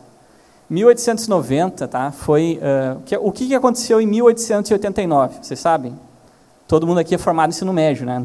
1890, 0.70 1.88
tá? 1.88 2.12
Foi 2.12 2.60
o 2.98 3.02
que, 3.02 3.18
o 3.18 3.32
que 3.32 3.48
que 3.48 3.56
aconteceu 3.56 4.00
em 4.02 4.06
1889? 4.08 5.40
Vocês 5.42 5.60
sabem? 5.60 5.98
Todo 6.70 6.86
mundo 6.86 7.00
aqui 7.00 7.16
é 7.16 7.18
formado 7.18 7.50
em 7.50 7.56
ensino 7.56 7.74
médio, 7.74 8.06
né? 8.06 8.24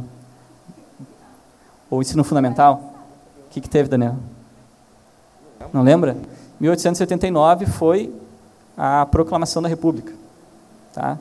Ou 1.88 2.02
ensino 2.02 2.22
fundamental? 2.22 2.92
O 3.46 3.48
que, 3.48 3.58
que 3.58 3.70
teve, 3.70 3.88
Daniel? 3.88 4.16
Não 5.72 5.82
lembra? 5.82 6.14
1889 6.60 7.64
foi 7.64 8.12
a 8.76 9.06
proclamação 9.06 9.62
da 9.62 9.68
República, 9.68 10.12
tá? 10.92 11.18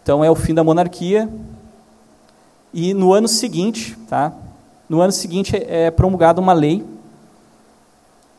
Então 0.00 0.22
é 0.22 0.30
o 0.30 0.36
fim 0.36 0.54
da 0.54 0.62
monarquia. 0.62 1.28
E 2.72 2.94
no 2.94 3.12
ano 3.12 3.26
seguinte, 3.26 3.98
tá? 4.08 4.32
No 4.88 5.00
ano 5.00 5.10
seguinte 5.10 5.56
é 5.56 5.86
é 5.86 5.90
promulgada 5.90 6.40
uma 6.40 6.52
lei 6.52 6.86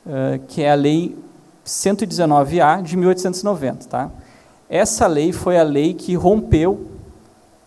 eh, 0.07 0.39
que 0.47 0.63
é 0.63 0.71
a 0.71 0.75
Lei 0.75 1.17
119A 1.65 2.81
de 2.81 2.95
1890. 2.95 3.89
Tá? 3.89 4.09
Essa 4.69 5.05
lei 5.05 5.33
foi 5.33 5.59
a 5.59 5.63
lei 5.63 5.93
que 5.93 6.15
rompeu 6.15 6.90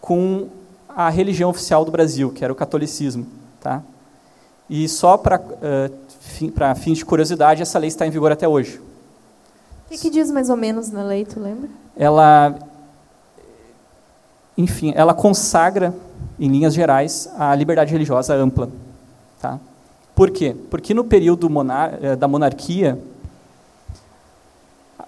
com 0.04 0.48
a 0.86 1.08
religião 1.08 1.48
oficial 1.48 1.82
do 1.82 1.90
Brasil, 1.90 2.30
que 2.30 2.44
era 2.44 2.52
o 2.52 2.56
catolicismo. 2.56 3.26
Tá? 3.58 3.82
E 4.68 4.86
só 4.86 5.16
para 5.16 5.40
fim, 6.20 6.50
pra 6.50 6.74
fins 6.74 6.98
de 6.98 7.06
curiosidade, 7.06 7.62
essa 7.62 7.78
lei 7.78 7.88
está 7.88 8.06
em 8.06 8.10
vigor 8.10 8.30
até 8.30 8.46
hoje. 8.46 8.82
O 9.86 9.88
que, 9.88 9.96
que 9.96 10.10
diz 10.10 10.30
mais 10.30 10.50
ou 10.50 10.58
menos 10.58 10.90
na 10.90 11.02
lei, 11.02 11.24
tu 11.24 11.40
lembra? 11.40 11.70
Ela, 11.96 12.54
enfim, 14.58 14.92
ela 14.94 15.14
consagra, 15.14 15.94
em 16.38 16.50
linhas 16.50 16.74
gerais, 16.74 17.30
a 17.38 17.54
liberdade 17.54 17.90
religiosa 17.90 18.34
ampla. 18.34 18.68
Tá? 19.40 19.58
Por 20.14 20.30
quê? 20.30 20.54
Porque 20.68 20.92
no 20.92 21.04
período 21.04 21.48
monar 21.48 21.98
eh, 22.04 22.14
da 22.14 22.28
monarquia, 22.28 22.98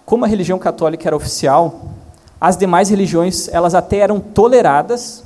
como 0.07 0.25
a 0.25 0.29
religião 0.29 0.59
católica 0.59 1.07
era 1.07 1.15
oficial, 1.15 1.83
as 2.41 2.57
demais 2.57 2.89
religiões 2.89 3.49
elas 3.49 3.75
até 3.75 3.99
eram 3.99 4.21
toleradas, 4.21 5.25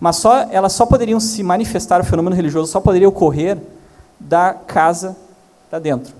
mas 0.00 0.16
só 0.16 0.42
elas 0.50 0.72
só 0.72 0.86
poderiam 0.86 1.18
se 1.18 1.42
manifestar 1.42 2.00
o 2.00 2.04
fenômeno 2.04 2.36
religioso 2.36 2.70
só 2.70 2.80
poderia 2.80 3.08
ocorrer 3.08 3.58
da 4.18 4.54
casa 4.54 5.16
para 5.68 5.78
dentro, 5.78 6.14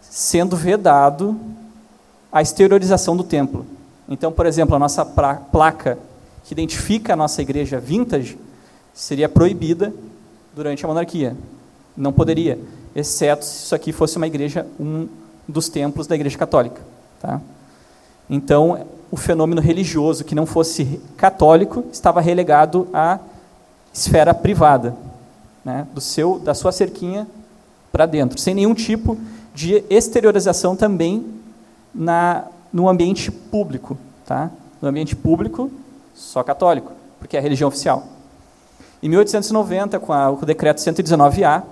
sendo 0.00 0.56
vedado 0.56 1.38
a 2.30 2.40
exteriorização 2.42 3.16
do 3.16 3.22
templo. 3.22 3.66
Então, 4.08 4.32
por 4.32 4.46
exemplo, 4.46 4.74
a 4.74 4.78
nossa 4.78 5.04
placa 5.04 5.98
que 6.44 6.52
identifica 6.52 7.12
a 7.12 7.16
nossa 7.16 7.40
igreja 7.40 7.78
vintage 7.78 8.38
seria 8.92 9.28
proibida 9.28 9.92
durante 10.54 10.84
a 10.84 10.88
monarquia. 10.88 11.36
Não 11.96 12.12
poderia, 12.12 12.58
exceto 12.94 13.44
se 13.44 13.64
isso 13.64 13.74
aqui 13.74 13.92
fosse 13.92 14.16
uma 14.16 14.26
igreja, 14.26 14.66
um 14.80 15.08
dos 15.46 15.68
templos 15.68 16.06
da 16.06 16.14
igreja 16.14 16.36
católica. 16.36 16.80
Tá? 17.20 17.40
Então, 18.28 18.86
o 19.12 19.16
fenômeno 19.16 19.60
religioso 19.60 20.24
que 20.24 20.34
não 20.34 20.46
fosse 20.46 20.98
católico 21.18 21.84
estava 21.92 22.18
relegado 22.22 22.88
à 22.94 23.20
esfera 23.92 24.32
privada, 24.32 24.96
né? 25.62 25.86
do 25.92 26.00
seu, 26.00 26.38
da 26.38 26.54
sua 26.54 26.72
cerquinha 26.72 27.28
para 27.92 28.06
dentro, 28.06 28.40
sem 28.40 28.54
nenhum 28.54 28.72
tipo 28.72 29.18
de 29.54 29.84
exteriorização 29.90 30.74
também 30.74 31.26
na, 31.94 32.46
no 32.72 32.88
ambiente 32.88 33.30
público. 33.30 33.98
Tá? 34.24 34.50
No 34.80 34.88
ambiente 34.88 35.14
público, 35.14 35.70
só 36.14 36.42
católico, 36.42 36.92
porque 37.18 37.36
é 37.36 37.38
a 37.38 37.42
religião 37.42 37.68
oficial. 37.68 38.06
Em 39.02 39.10
1890, 39.10 40.00
com, 40.00 40.14
a, 40.14 40.30
o 40.30 40.46
decreto 40.46 40.78
119A, 40.78 41.64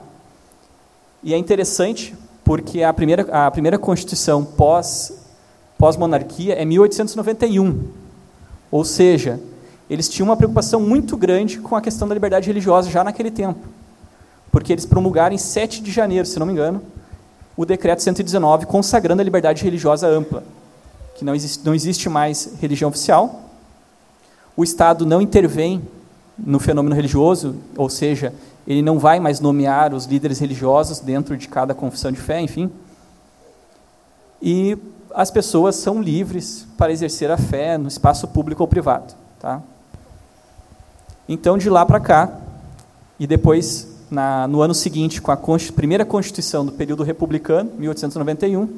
e 1.22 1.32
é 1.32 1.38
interessante 1.38 2.14
porque 2.44 2.82
a 2.82 2.92
primeira, 2.92 3.46
a 3.46 3.50
primeira 3.50 3.78
Constituição 3.78 4.44
pós, 4.44 5.19
pós-monarquia 5.80 6.54
é 6.54 6.64
1891. 6.64 7.84
Ou 8.70 8.84
seja, 8.84 9.40
eles 9.88 10.10
tinham 10.10 10.28
uma 10.28 10.36
preocupação 10.36 10.78
muito 10.78 11.16
grande 11.16 11.58
com 11.58 11.74
a 11.74 11.80
questão 11.80 12.06
da 12.06 12.12
liberdade 12.12 12.46
religiosa 12.46 12.90
já 12.90 13.02
naquele 13.02 13.30
tempo. 13.30 13.66
Porque 14.52 14.74
eles 14.74 14.84
promulgaram 14.84 15.34
em 15.34 15.38
7 15.38 15.82
de 15.82 15.90
janeiro, 15.90 16.26
se 16.26 16.38
não 16.38 16.44
me 16.44 16.52
engano, 16.52 16.82
o 17.56 17.64
decreto 17.64 18.02
119 18.02 18.66
consagrando 18.66 19.22
a 19.22 19.24
liberdade 19.24 19.64
religiosa 19.64 20.06
ampla, 20.06 20.44
que 21.16 21.24
não 21.24 21.34
existe, 21.34 21.64
não 21.64 21.74
existe 21.74 22.10
mais 22.10 22.52
religião 22.60 22.90
oficial, 22.90 23.40
o 24.54 24.62
Estado 24.62 25.06
não 25.06 25.22
intervém 25.22 25.82
no 26.38 26.60
fenômeno 26.60 26.94
religioso, 26.94 27.56
ou 27.74 27.88
seja, 27.88 28.34
ele 28.66 28.82
não 28.82 28.98
vai 28.98 29.18
mais 29.18 29.40
nomear 29.40 29.94
os 29.94 30.04
líderes 30.04 30.40
religiosos 30.40 31.00
dentro 31.00 31.38
de 31.38 31.48
cada 31.48 31.74
confissão 31.74 32.12
de 32.12 32.20
fé, 32.20 32.38
enfim. 32.38 32.70
E 34.42 34.76
as 35.14 35.30
pessoas 35.30 35.76
são 35.76 36.00
livres 36.00 36.66
para 36.76 36.92
exercer 36.92 37.30
a 37.30 37.36
fé 37.36 37.76
no 37.76 37.88
espaço 37.88 38.28
público 38.28 38.62
ou 38.62 38.68
privado, 38.68 39.14
tá? 39.38 39.62
Então, 41.28 41.56
de 41.56 41.70
lá 41.70 41.86
para 41.86 42.00
cá, 42.00 42.40
e 43.18 43.26
depois, 43.26 43.86
na, 44.10 44.48
no 44.48 44.62
ano 44.62 44.74
seguinte, 44.74 45.20
com 45.20 45.30
a 45.30 45.38
primeira 45.74 46.04
Constituição 46.04 46.64
do 46.64 46.72
período 46.72 47.02
republicano, 47.02 47.70
1891, 47.78 48.68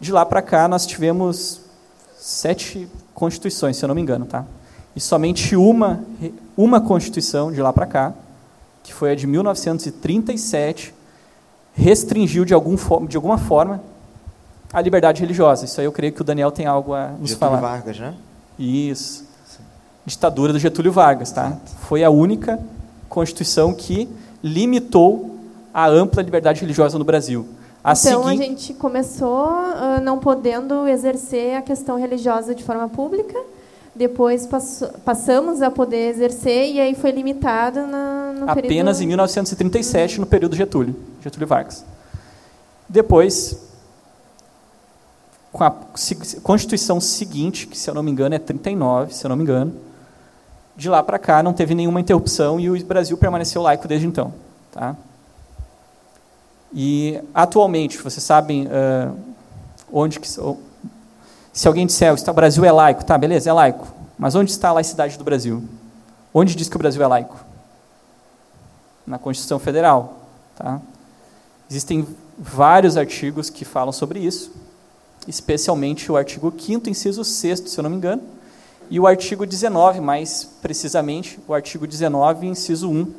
de 0.00 0.12
lá 0.12 0.24
para 0.24 0.42
cá 0.42 0.66
nós 0.66 0.86
tivemos 0.86 1.60
sete 2.18 2.88
constituições, 3.14 3.76
se 3.76 3.84
eu 3.84 3.88
não 3.88 3.94
me 3.94 4.00
engano, 4.00 4.26
tá? 4.26 4.44
E 4.96 5.00
somente 5.00 5.54
uma, 5.54 6.02
uma 6.56 6.80
Constituição 6.80 7.52
de 7.52 7.60
lá 7.60 7.72
para 7.72 7.86
cá, 7.86 8.14
que 8.82 8.92
foi 8.92 9.12
a 9.12 9.14
de 9.14 9.26
1937, 9.26 10.94
restringiu 11.74 12.44
de, 12.44 12.52
algum, 12.52 12.76
de 13.06 13.16
alguma 13.16 13.38
forma 13.38 13.80
a 14.72 14.80
liberdade 14.80 15.20
religiosa. 15.20 15.64
Isso 15.64 15.80
aí 15.80 15.86
eu 15.86 15.92
creio 15.92 16.12
que 16.12 16.20
o 16.20 16.24
Daniel 16.24 16.50
tem 16.50 16.66
algo 16.66 16.94
a 16.94 17.08
nos 17.08 17.30
Getúlio 17.30 17.38
falar. 17.38 17.60
Vargas, 17.60 17.98
né? 17.98 18.14
Isso. 18.58 19.24
Ditadura 20.06 20.52
do 20.52 20.58
Getúlio 20.58 20.92
Vargas, 20.92 21.30
tá? 21.32 21.56
Foi 21.80 22.02
a 22.04 22.10
única 22.10 22.58
Constituição 23.08 23.74
que 23.74 24.08
limitou 24.42 25.36
a 25.74 25.86
ampla 25.88 26.22
liberdade 26.22 26.60
religiosa 26.60 26.98
no 26.98 27.04
Brasil. 27.04 27.46
A 27.82 27.92
então 27.92 28.26
a 28.26 28.30
segui- 28.30 28.36
gente 28.44 28.74
começou 28.74 29.46
ah, 29.48 30.00
não 30.02 30.18
podendo 30.18 30.86
exercer 30.86 31.56
a 31.56 31.62
questão 31.62 31.98
religiosa 31.98 32.54
de 32.54 32.62
forma 32.62 32.88
pública, 32.88 33.38
depois 33.94 34.48
passamos 35.04 35.62
a 35.62 35.70
poder 35.70 36.10
exercer 36.10 36.72
e 36.72 36.80
aí 36.80 36.94
foi 36.94 37.10
limitado 37.10 37.86
na, 37.86 38.32
no 38.32 38.50
apenas 38.50 38.98
período... 38.98 39.02
em 39.02 39.06
1937, 39.08 40.20
no 40.20 40.26
período 40.26 40.54
Getúlio, 40.56 40.94
Getúlio 41.22 41.48
Vargas. 41.48 41.84
Depois, 42.88 43.69
com 45.52 45.64
a 45.64 45.74
Constituição 46.42 47.00
seguinte, 47.00 47.66
que 47.66 47.76
se 47.76 47.90
eu 47.90 47.94
não 47.94 48.02
me 48.02 48.10
engano 48.10 48.34
é 48.34 48.38
39, 48.38 49.14
se 49.14 49.24
eu 49.24 49.28
não 49.28 49.36
me 49.36 49.42
engano, 49.42 49.74
de 50.76 50.88
lá 50.88 51.02
para 51.02 51.18
cá 51.18 51.42
não 51.42 51.52
teve 51.52 51.74
nenhuma 51.74 52.00
interrupção 52.00 52.58
e 52.58 52.70
o 52.70 52.84
Brasil 52.84 53.16
permaneceu 53.18 53.60
laico 53.60 53.86
desde 53.88 54.06
então. 54.06 54.32
Tá? 54.72 54.96
E 56.72 57.20
atualmente, 57.34 57.98
vocês 57.98 58.22
sabem 58.22 58.68
ah, 58.70 59.12
onde 59.92 60.20
que 60.20 60.28
se 60.28 61.68
alguém 61.68 61.86
disser 61.86 62.14
o 62.14 62.32
Brasil 62.32 62.64
é 62.64 62.70
laico, 62.70 63.04
tá, 63.04 63.18
beleza, 63.18 63.50
é 63.50 63.52
laico. 63.52 63.88
Mas 64.16 64.34
onde 64.34 64.50
está 64.50 64.68
a 64.68 64.72
laicidade 64.72 65.18
do 65.18 65.24
Brasil? 65.24 65.64
Onde 66.32 66.54
diz 66.54 66.68
que 66.68 66.76
o 66.76 66.78
Brasil 66.78 67.02
é 67.02 67.06
laico? 67.06 67.44
Na 69.06 69.18
Constituição 69.18 69.58
Federal. 69.58 70.20
Tá? 70.54 70.80
Existem 71.68 72.06
vários 72.38 72.96
artigos 72.96 73.50
que 73.50 73.64
falam 73.64 73.92
sobre 73.92 74.20
isso, 74.20 74.52
especialmente 75.28 76.10
o 76.10 76.16
artigo 76.16 76.50
5º, 76.50 76.88
inciso 76.88 77.24
6 77.24 77.60
se 77.66 77.78
eu 77.78 77.82
não 77.82 77.90
me 77.90 77.96
engano, 77.96 78.22
e 78.88 78.98
o 78.98 79.06
artigo 79.06 79.46
19, 79.46 80.00
mais 80.00 80.48
precisamente, 80.60 81.38
o 81.46 81.54
artigo 81.54 81.86
19, 81.86 82.46
inciso 82.46 82.90
1, 82.90 83.12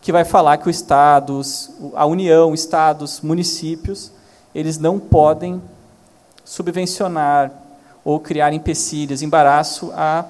que 0.00 0.10
vai 0.10 0.24
falar 0.24 0.58
que 0.58 0.66
o 0.66 0.70
Estados, 0.70 1.70
a 1.94 2.04
União, 2.04 2.52
Estados, 2.52 3.20
municípios, 3.20 4.10
eles 4.54 4.76
não 4.76 4.98
podem 4.98 5.62
subvencionar 6.44 7.50
ou 8.04 8.20
criar 8.20 8.52
empecilhos, 8.52 9.22
embaraço 9.22 9.90
a 9.94 10.26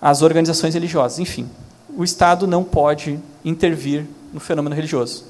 às 0.00 0.22
organizações 0.22 0.74
religiosas. 0.74 1.18
Enfim, 1.18 1.48
o 1.96 2.04
Estado 2.04 2.46
não 2.46 2.62
pode 2.62 3.18
intervir 3.44 4.06
no 4.32 4.40
fenômeno 4.40 4.74
religioso. 4.74 5.24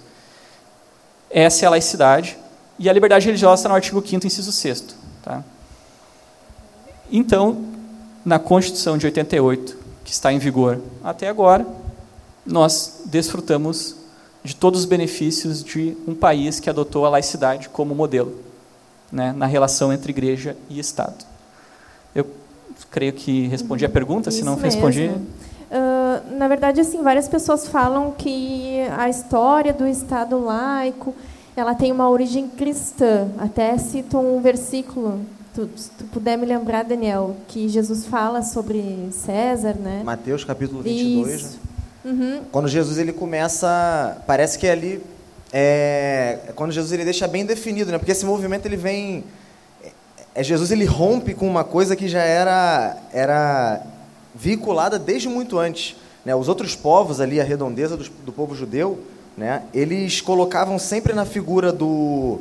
Essa 1.31 1.65
é 1.65 1.67
a 1.67 1.71
laicidade, 1.71 2.37
e 2.79 2.89
a 2.89 2.93
liberdade 2.93 3.27
religiosa 3.27 3.61
está 3.61 3.69
no 3.69 3.75
artigo 3.75 4.03
5º, 4.03 4.25
inciso 4.25 4.53
6 4.53 4.85
tá? 5.23 5.43
Então, 7.11 7.65
na 8.25 8.39
Constituição 8.39 8.99
de 8.99 9.07
88, 9.07 9.77
que 10.05 10.13
está 10.13 10.33
em 10.33 10.39
vigor 10.39 10.81
até 11.03 11.29
agora, 11.29 11.67
nós 12.45 13.03
desfrutamos 13.07 13.97
de 14.43 14.55
todos 14.55 14.81
os 14.81 14.87
benefícios 14.87 15.65
de 15.65 15.97
um 16.07 16.15
país 16.15 16.61
que 16.61 16.69
adotou 16.69 17.07
a 17.07 17.09
laicidade 17.09 17.69
como 17.69 17.95
modelo 17.95 18.39
né, 19.11 19.33
na 19.33 19.47
relação 19.47 19.93
entre 19.93 20.11
igreja 20.11 20.57
e 20.69 20.79
Estado. 20.79 21.25
Eu 22.15 22.27
creio 22.91 23.13
que 23.13 23.47
respondi 23.47 23.85
a 23.85 23.89
pergunta, 23.89 24.29
Isso 24.29 24.39
se 24.39 24.45
não 24.45 24.57
respondi. 24.57 25.07
Uh, 25.07 26.37
na 26.37 26.47
verdade, 26.47 26.81
assim, 26.81 27.03
várias 27.03 27.29
pessoas 27.29 27.67
falam 27.67 28.13
que 28.13 28.81
a 28.97 29.09
história 29.09 29.73
do 29.73 29.87
Estado 29.87 30.39
laico 30.39 31.15
ela 31.57 31.75
tem 31.75 31.93
uma 31.93 32.09
origem 32.09 32.49
cristã. 32.49 33.29
Até 33.39 33.77
cito 33.79 34.19
um 34.19 34.41
versículo, 34.41 35.21
tu, 35.55 35.69
se 35.77 35.91
tu 35.91 36.05
puder 36.05 36.37
me 36.37 36.47
lembrar, 36.47 36.85
Daniel, 36.85 37.37
que 37.49 37.69
Jesus 37.69 38.07
fala 38.07 38.43
sobre 38.43 39.09
César, 39.13 39.75
né? 39.75 40.03
Mateus 40.05 40.45
capítulo 40.45 40.83
22. 40.83 41.27
né? 41.27 41.35
Isso. 41.35 41.61
Uhum. 42.05 42.43
Quando 42.53 42.69
Jesus 42.69 42.99
ele 42.99 43.13
começa, 43.13 44.23
parece 44.27 44.59
que 44.59 44.67
ali 44.67 45.01
é 45.53 46.53
quando 46.55 46.73
Jesus 46.73 46.93
ele 46.93 47.05
deixa 47.05 47.27
bem 47.29 47.47
definido, 47.47 47.91
né? 47.91 47.99
Porque 47.99 48.13
esse 48.13 48.27
movimento 48.27 48.67
ele 48.67 48.77
vem 48.77 49.25
é 50.35 50.43
Jesus 50.43 50.73
ele 50.73 50.85
rompe 50.85 51.33
com 51.33 51.47
uma 51.47 51.63
coisa 51.63 51.95
que 51.95 52.09
já 52.09 52.23
era 52.23 52.99
era 53.13 53.81
vinculada 54.35 54.99
desde 54.99 55.29
muito 55.29 55.57
antes, 55.59 55.97
né? 56.25 56.35
Os 56.35 56.49
outros 56.49 56.75
povos 56.75 57.21
ali, 57.21 57.41
a 57.41 57.45
redondeza 57.45 57.97
do, 57.97 58.05
do 58.27 58.33
povo 58.33 58.55
judeu, 58.55 58.99
né? 59.37 59.63
Eles 59.73 60.21
colocavam 60.21 60.79
sempre 60.79 61.13
na 61.13 61.25
figura 61.25 61.73
do 61.73 62.41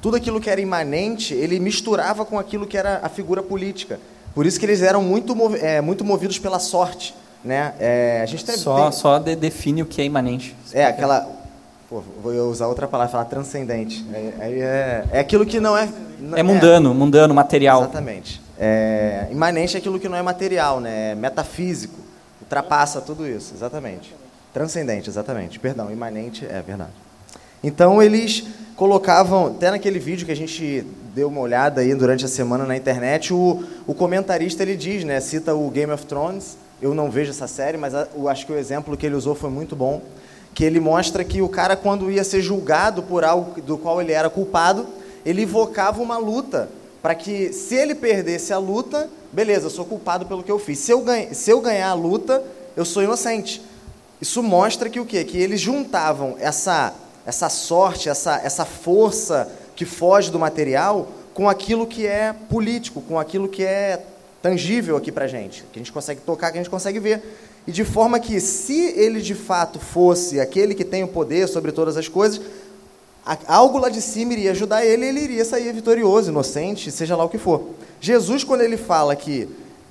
tudo 0.00 0.16
aquilo 0.16 0.40
que 0.40 0.48
era 0.48 0.60
imanente, 0.60 1.34
ele 1.34 1.60
misturava 1.60 2.24
com 2.24 2.38
aquilo 2.38 2.66
que 2.66 2.76
era 2.78 3.00
a 3.02 3.08
figura 3.08 3.42
política. 3.42 4.00
Por 4.34 4.46
isso 4.46 4.58
que 4.58 4.64
eles 4.64 4.80
eram 4.80 5.02
muito 5.02 5.34
é, 5.56 5.80
muito 5.80 6.04
movidos 6.04 6.38
pela 6.38 6.58
sorte, 6.58 7.14
né? 7.44 7.74
É, 7.78 8.20
a 8.22 8.26
gente 8.26 8.44
até 8.44 8.54
Só, 8.56 8.82
tem- 8.82 8.92
só 8.92 9.18
de- 9.18 9.36
define 9.36 9.82
o 9.82 9.86
que 9.86 10.00
é 10.00 10.04
imanente. 10.04 10.56
é, 10.72 10.84
aquela. 10.86 11.28
Pô, 11.88 12.02
vou 12.22 12.32
usar 12.48 12.68
outra 12.68 12.86
palavra, 12.86 13.10
falar 13.10 13.24
transcendente. 13.24 14.06
É, 14.14 14.18
é, 14.40 15.04
é 15.12 15.18
aquilo 15.20 15.44
que 15.44 15.58
não 15.60 15.76
é. 15.76 15.88
não- 16.20 16.38
É 16.38 16.42
mundano, 16.42 16.94
mundano, 16.94 17.34
material. 17.34 17.82
Exatamente. 17.82 18.40
É, 18.58 19.26
imanente 19.32 19.74
é 19.76 19.78
aquilo 19.80 19.98
que 19.98 20.08
não 20.08 20.16
é 20.16 20.22
material, 20.22 20.78
né? 20.80 21.10
É 21.10 21.14
metafísico. 21.16 21.98
Ultrapassa 22.40 23.00
tudo 23.00 23.26
isso, 23.26 23.52
exatamente. 23.54 24.14
Transcendente, 24.52 25.08
exatamente. 25.08 25.58
Perdão, 25.58 25.90
imanente 25.90 26.44
é 26.46 26.60
verdade. 26.60 26.90
Então 27.62 28.02
eles 28.02 28.44
colocavam, 28.74 29.48
até 29.48 29.70
naquele 29.70 29.98
vídeo 29.98 30.24
que 30.26 30.32
a 30.32 30.36
gente 30.36 30.84
deu 31.14 31.28
uma 31.28 31.40
olhada 31.40 31.82
aí 31.82 31.94
durante 31.94 32.24
a 32.24 32.28
semana 32.28 32.64
na 32.64 32.76
internet, 32.76 33.32
o, 33.34 33.62
o 33.86 33.92
comentarista 33.94 34.62
ele 34.62 34.76
diz, 34.76 35.04
né, 35.04 35.20
cita 35.20 35.54
o 35.54 35.68
Game 35.70 35.92
of 35.92 36.06
Thrones. 36.06 36.56
Eu 36.80 36.94
não 36.94 37.10
vejo 37.10 37.30
essa 37.30 37.46
série, 37.46 37.76
mas 37.76 37.94
a- 37.94 38.08
acho 38.28 38.46
que 38.46 38.52
o 38.52 38.56
exemplo 38.58 38.96
que 38.96 39.04
ele 39.04 39.14
usou 39.14 39.34
foi 39.34 39.50
muito 39.50 39.76
bom, 39.76 40.00
que 40.54 40.64
ele 40.64 40.80
mostra 40.80 41.22
que 41.22 41.42
o 41.42 41.48
cara 41.48 41.76
quando 41.76 42.10
ia 42.10 42.24
ser 42.24 42.40
julgado 42.40 43.02
por 43.02 43.22
algo 43.22 43.60
do 43.60 43.76
qual 43.76 44.00
ele 44.00 44.12
era 44.12 44.30
culpado, 44.30 44.86
ele 45.24 45.42
invocava 45.42 46.00
uma 46.02 46.16
luta 46.16 46.70
para 47.02 47.14
que 47.14 47.52
se 47.52 47.74
ele 47.74 47.94
perdesse 47.94 48.52
a 48.52 48.58
luta, 48.58 49.08
beleza, 49.30 49.66
eu 49.66 49.70
sou 49.70 49.84
culpado 49.84 50.24
pelo 50.24 50.42
que 50.42 50.50
eu 50.50 50.58
fiz. 50.58 50.78
Se 50.78 50.90
eu, 50.90 51.02
ganha, 51.02 51.32
se 51.34 51.50
eu 51.50 51.60
ganhar 51.60 51.90
a 51.90 51.94
luta, 51.94 52.42
eu 52.76 52.84
sou 52.86 53.02
inocente. 53.02 53.60
Isso 54.20 54.42
mostra 54.42 54.90
que 54.90 55.00
o 55.00 55.06
quê? 55.06 55.24
Que 55.24 55.38
eles 55.38 55.60
juntavam 55.60 56.36
essa, 56.38 56.94
essa 57.24 57.48
sorte, 57.48 58.08
essa, 58.08 58.40
essa 58.44 58.64
força 58.64 59.50
que 59.74 59.84
foge 59.86 60.30
do 60.30 60.38
material 60.38 61.08
com 61.32 61.48
aquilo 61.48 61.86
que 61.86 62.06
é 62.06 62.34
político, 62.50 63.00
com 63.00 63.18
aquilo 63.18 63.48
que 63.48 63.64
é 63.64 64.04
tangível 64.42 64.96
aqui 64.96 65.10
pra 65.10 65.26
gente, 65.26 65.64
que 65.72 65.78
a 65.78 65.80
gente 65.80 65.92
consegue 65.92 66.20
tocar, 66.20 66.50
que 66.50 66.58
a 66.58 66.62
gente 66.62 66.70
consegue 66.70 66.98
ver. 66.98 67.22
E 67.66 67.72
de 67.72 67.84
forma 67.84 68.18
que, 68.18 68.40
se 68.40 68.88
ele 68.96 69.20
de 69.20 69.34
fato 69.34 69.78
fosse 69.78 70.40
aquele 70.40 70.74
que 70.74 70.84
tem 70.84 71.04
o 71.04 71.08
poder 71.08 71.48
sobre 71.48 71.72
todas 71.72 71.96
as 71.96 72.08
coisas, 72.08 72.40
algo 73.46 73.78
lá 73.78 73.88
de 73.88 74.00
cima 74.00 74.32
iria 74.32 74.50
ajudar 74.50 74.84
ele, 74.84 75.06
ele 75.06 75.20
iria 75.20 75.44
sair 75.44 75.72
vitorioso, 75.72 76.30
inocente, 76.30 76.90
seja 76.90 77.16
lá 77.16 77.24
o 77.24 77.28
que 77.28 77.38
for. 77.38 77.70
Jesus, 78.00 78.44
quando 78.44 78.62
ele 78.62 78.76
fala 78.76 79.14
que 79.14 79.48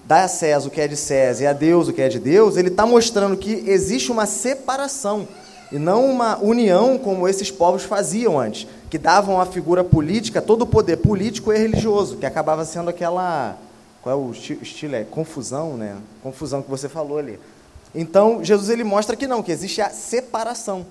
dá 0.10 0.24
a 0.24 0.28
César 0.28 0.68
o 0.68 0.72
que 0.72 0.82
é 0.82 0.88
de 0.88 0.98
César 0.98 1.44
e 1.44 1.46
a 1.46 1.54
Deus 1.54 1.88
o 1.88 1.94
que 1.94 2.02
é 2.02 2.10
de 2.10 2.18
Deus, 2.18 2.58
ele 2.58 2.70
está 2.70 2.84
mostrando 2.84 3.38
que 3.38 3.64
existe 3.68 4.12
uma 4.12 4.26
separação 4.26 5.28
e 5.72 5.78
não 5.78 6.10
uma 6.10 6.36
união 6.40 6.98
como 6.98 7.28
esses 7.28 7.52
povos 7.52 7.84
faziam 7.84 8.40
antes, 8.40 8.68
que 8.90 8.98
davam 8.98 9.40
à 9.40 9.46
figura 9.46 9.84
política 9.84 10.42
todo 10.42 10.64
o 10.64 10.66
poder 10.66 10.98
político 10.98 11.54
e 11.54 11.58
religioso, 11.60 12.18
que 12.18 12.26
acabava 12.26 12.66
sendo 12.66 12.90
aquela. 12.90 13.56
Qual 14.02 14.16
é 14.16 14.20
o 14.20 14.32
esti- 14.32 14.58
estilo? 14.64 14.96
É 14.96 15.04
confusão, 15.04 15.78
né? 15.78 15.96
Confusão 16.24 16.64
que 16.64 16.70
você 16.72 16.90
falou 16.90 17.20
ali. 17.20 17.40
Então, 17.94 18.44
Jesus 18.44 18.72
ele 18.72 18.84
mostra 18.84 19.16
que 19.16 19.28
não, 19.28 19.44
que 19.44 19.52
existe 19.52 19.80
a 19.80 19.92
separação. 19.92 20.88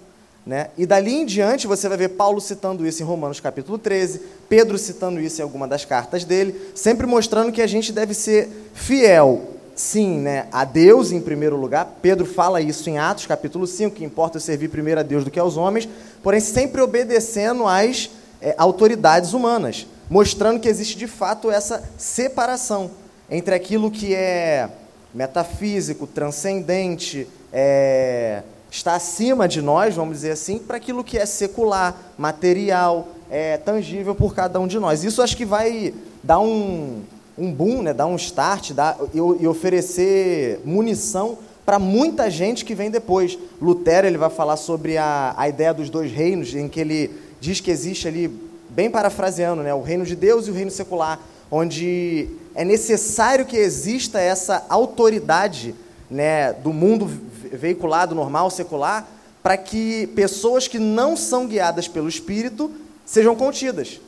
Né? 0.48 0.68
E 0.78 0.86
dali 0.86 1.12
em 1.14 1.26
diante 1.26 1.66
você 1.66 1.90
vai 1.90 1.98
ver 1.98 2.08
Paulo 2.08 2.40
citando 2.40 2.86
isso 2.86 3.02
em 3.02 3.04
Romanos 3.04 3.38
capítulo 3.38 3.76
13, 3.76 4.22
Pedro 4.48 4.78
citando 4.78 5.20
isso 5.20 5.42
em 5.42 5.44
alguma 5.44 5.68
das 5.68 5.84
cartas 5.84 6.24
dele, 6.24 6.72
sempre 6.74 7.06
mostrando 7.06 7.52
que 7.52 7.60
a 7.60 7.66
gente 7.66 7.92
deve 7.92 8.14
ser 8.14 8.48
fiel, 8.72 9.42
sim, 9.76 10.18
né, 10.20 10.46
a 10.50 10.64
Deus 10.64 11.12
em 11.12 11.20
primeiro 11.20 11.54
lugar. 11.54 11.98
Pedro 12.00 12.24
fala 12.24 12.62
isso 12.62 12.88
em 12.88 12.96
Atos 12.96 13.26
capítulo 13.26 13.66
5, 13.66 13.94
que 13.94 14.04
importa 14.06 14.40
servir 14.40 14.68
primeiro 14.68 15.00
a 15.00 15.02
Deus 15.02 15.22
do 15.22 15.30
que 15.30 15.38
aos 15.38 15.58
homens, 15.58 15.86
porém 16.22 16.40
sempre 16.40 16.80
obedecendo 16.80 17.66
às 17.66 18.08
é, 18.40 18.54
autoridades 18.56 19.34
humanas, 19.34 19.86
mostrando 20.08 20.60
que 20.60 20.68
existe 20.70 20.96
de 20.96 21.06
fato 21.06 21.50
essa 21.50 21.84
separação 21.98 22.90
entre 23.30 23.54
aquilo 23.54 23.90
que 23.90 24.14
é 24.14 24.66
metafísico, 25.12 26.06
transcendente, 26.06 27.28
é, 27.52 28.42
está 28.70 28.94
acima 28.94 29.48
de 29.48 29.62
nós, 29.62 29.94
vamos 29.94 30.16
dizer 30.16 30.32
assim, 30.32 30.58
para 30.58 30.76
aquilo 30.76 31.02
que 31.02 31.18
é 31.18 31.26
secular, 31.26 31.96
material, 32.16 33.08
é, 33.30 33.56
tangível 33.56 34.14
por 34.14 34.34
cada 34.34 34.60
um 34.60 34.66
de 34.66 34.78
nós. 34.78 35.04
Isso 35.04 35.22
acho 35.22 35.36
que 35.36 35.44
vai 35.44 35.94
dar 36.22 36.40
um, 36.40 37.02
um 37.36 37.52
boom, 37.52 37.82
né, 37.82 37.94
dar 37.94 38.06
um 38.06 38.16
start 38.16 38.72
dar, 38.72 38.96
e, 39.14 39.18
e 39.18 39.46
oferecer 39.46 40.60
munição 40.64 41.38
para 41.64 41.78
muita 41.78 42.30
gente 42.30 42.64
que 42.64 42.74
vem 42.74 42.90
depois. 42.90 43.38
Lutero 43.60 44.06
ele 44.06 44.18
vai 44.18 44.30
falar 44.30 44.56
sobre 44.56 44.96
a, 44.96 45.34
a 45.36 45.48
ideia 45.48 45.72
dos 45.72 45.90
dois 45.90 46.10
reinos, 46.10 46.54
em 46.54 46.68
que 46.68 46.80
ele 46.80 47.10
diz 47.40 47.60
que 47.60 47.70
existe 47.70 48.08
ali, 48.08 48.28
bem 48.70 48.90
parafraseando, 48.90 49.62
né, 49.62 49.72
o 49.74 49.82
reino 49.82 50.04
de 50.04 50.16
Deus 50.16 50.46
e 50.46 50.50
o 50.50 50.54
reino 50.54 50.70
secular, 50.70 51.20
onde 51.50 52.28
é 52.54 52.64
necessário 52.64 53.46
que 53.46 53.56
exista 53.56 54.20
essa 54.20 54.64
autoridade 54.68 55.74
né, 56.10 56.52
do 56.52 56.72
mundo 56.72 57.10
veiculado, 57.52 58.14
normal, 58.14 58.50
secular, 58.50 59.06
para 59.42 59.56
que 59.56 60.06
pessoas 60.08 60.68
que 60.68 60.78
não 60.78 61.16
são 61.16 61.46
guiadas 61.46 61.88
pelo 61.88 62.08
Espírito 62.08 62.70
sejam 63.04 63.34
contidas. 63.34 64.00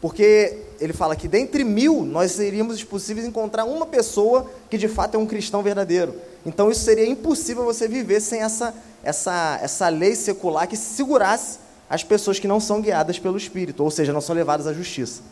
Porque 0.00 0.56
ele 0.80 0.94
fala 0.94 1.14
que 1.14 1.28
dentre 1.28 1.62
mil 1.62 2.02
nós 2.02 2.32
seríamos 2.32 2.82
possíveis 2.82 3.26
encontrar 3.26 3.64
uma 3.64 3.84
pessoa 3.84 4.50
que 4.70 4.78
de 4.78 4.88
fato 4.88 5.16
é 5.16 5.18
um 5.18 5.26
cristão 5.26 5.62
verdadeiro. 5.62 6.14
Então 6.44 6.70
isso 6.70 6.82
seria 6.82 7.06
impossível 7.06 7.64
você 7.64 7.86
viver 7.86 8.20
sem 8.20 8.40
essa, 8.40 8.74
essa, 9.02 9.58
essa 9.62 9.88
lei 9.88 10.14
secular 10.14 10.66
que 10.66 10.76
segurasse 10.76 11.58
as 11.88 12.02
pessoas 12.02 12.38
que 12.38 12.48
não 12.48 12.60
são 12.60 12.80
guiadas 12.80 13.18
pelo 13.18 13.36
Espírito, 13.36 13.82
ou 13.82 13.90
seja, 13.90 14.12
não 14.12 14.20
são 14.20 14.34
levadas 14.34 14.66
à 14.66 14.72
justiça. 14.72 15.22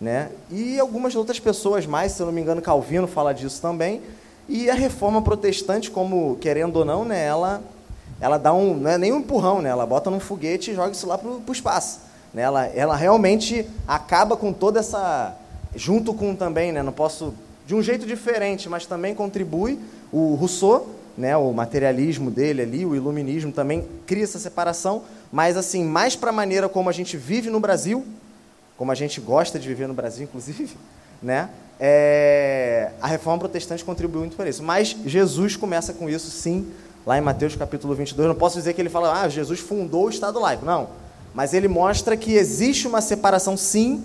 Né? 0.00 0.30
E 0.50 0.78
algumas 0.80 1.14
outras 1.14 1.38
pessoas 1.38 1.86
mais, 1.86 2.12
se 2.12 2.20
eu 2.20 2.26
não 2.26 2.32
me 2.32 2.40
engano, 2.40 2.60
Calvino 2.60 3.06
fala 3.06 3.32
disso 3.32 3.62
também. 3.62 4.02
E 4.48 4.70
a 4.70 4.74
reforma 4.74 5.20
protestante, 5.20 5.90
como 5.90 6.36
querendo 6.36 6.76
ou 6.76 6.84
não, 6.84 7.04
né, 7.04 7.24
ela, 7.24 7.62
ela 8.20 8.38
dá 8.38 8.52
um. 8.52 8.74
Não 8.74 8.90
é 8.90 8.98
nem 8.98 9.12
um 9.12 9.18
empurrão, 9.18 9.60
né, 9.60 9.70
ela 9.70 9.84
bota 9.84 10.10
num 10.10 10.20
foguete 10.20 10.70
e 10.70 10.74
joga 10.74 10.92
isso 10.92 11.06
lá 11.06 11.18
para 11.18 11.28
o 11.28 11.52
espaço. 11.52 12.00
Né, 12.32 12.42
ela, 12.42 12.66
ela 12.66 12.96
realmente 12.96 13.68
acaba 13.86 14.36
com 14.36 14.52
toda 14.52 14.80
essa. 14.80 15.34
Junto 15.74 16.14
com 16.14 16.34
também, 16.34 16.72
né, 16.72 16.82
não 16.82 16.92
posso. 16.92 17.34
De 17.66 17.74
um 17.74 17.82
jeito 17.82 18.06
diferente, 18.06 18.68
mas 18.68 18.86
também 18.86 19.14
contribui. 19.14 19.80
O 20.12 20.36
Rousseau, 20.36 20.88
né, 21.18 21.36
o 21.36 21.52
materialismo 21.52 22.30
dele 22.30 22.62
ali, 22.62 22.86
o 22.86 22.94
iluminismo 22.94 23.50
também 23.50 23.84
cria 24.06 24.22
essa 24.22 24.38
separação, 24.38 25.02
mas 25.32 25.56
assim, 25.56 25.84
mais 25.84 26.14
para 26.14 26.30
a 26.30 26.32
maneira 26.32 26.68
como 26.68 26.88
a 26.88 26.92
gente 26.92 27.16
vive 27.16 27.50
no 27.50 27.58
Brasil, 27.58 28.06
como 28.76 28.92
a 28.92 28.94
gente 28.94 29.20
gosta 29.20 29.58
de 29.58 29.66
viver 29.66 29.88
no 29.88 29.94
Brasil, 29.94 30.24
inclusive, 30.24 30.76
né? 31.20 31.50
É, 31.78 32.90
a 33.00 33.06
reforma 33.06 33.38
protestante 33.40 33.84
contribuiu 33.84 34.20
muito 34.20 34.36
para 34.36 34.48
isso. 34.48 34.62
Mas 34.62 34.96
Jesus 35.04 35.56
começa 35.56 35.92
com 35.92 36.08
isso, 36.08 36.30
sim, 36.30 36.66
lá 37.06 37.16
em 37.18 37.20
Mateus 37.20 37.54
capítulo 37.56 37.94
22. 37.94 38.28
Não 38.28 38.34
posso 38.34 38.56
dizer 38.56 38.72
que 38.74 38.80
ele 38.80 38.88
fala, 38.88 39.22
ah, 39.22 39.28
Jesus 39.28 39.60
fundou 39.60 40.06
o 40.06 40.10
Estado 40.10 40.40
laico. 40.40 40.64
Não. 40.64 40.88
Mas 41.34 41.52
ele 41.52 41.68
mostra 41.68 42.16
que 42.16 42.32
existe 42.32 42.88
uma 42.88 43.00
separação, 43.00 43.56
sim, 43.56 44.02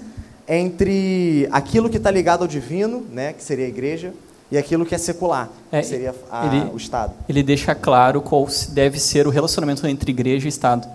entre 0.48 1.48
aquilo 1.52 1.90
que 1.90 1.98
está 1.98 2.12
ligado 2.12 2.42
ao 2.42 2.48
divino, 2.48 3.06
né, 3.12 3.32
que 3.34 3.44
seria 3.44 3.66
a 3.66 3.70
igreja, 3.70 4.14
e 4.52 4.58
aquilo 4.58 4.86
que 4.86 4.94
é 4.94 4.98
secular, 4.98 5.50
É, 5.72 5.80
que 5.80 5.88
seria 5.88 6.14
a- 6.30 6.46
ele- 6.46 6.72
o 6.74 6.78
Estado. 6.78 7.14
ele 7.30 7.42
deixa 7.42 7.74
claro 7.74 8.22
qual 8.22 8.46
deve 8.70 9.00
ser 9.00 9.26
o 9.26 9.30
relacionamento 9.30 9.88
entre 9.88 10.12
igreja 10.12 10.46
e 10.46 10.50
Estado. 10.50 10.86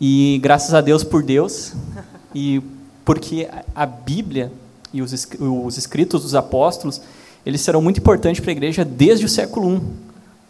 E 0.00 0.40
graças 0.42 0.74
a 0.74 0.80
Deus 0.80 1.04
por 1.04 1.22
Deus, 1.22 1.72
e 2.34 2.60
porque 3.04 3.48
a 3.74 3.86
Bíblia 3.86 4.50
e 4.92 5.02
os, 5.02 5.28
os 5.38 5.78
escritos 5.78 6.22
dos 6.22 6.34
apóstolos, 6.34 7.00
eles 7.44 7.60
serão 7.60 7.80
muito 7.80 8.00
importantes 8.00 8.40
para 8.40 8.50
a 8.50 8.52
igreja 8.52 8.84
desde 8.84 9.24
o 9.24 9.28
século 9.28 9.76
I. 9.76 9.82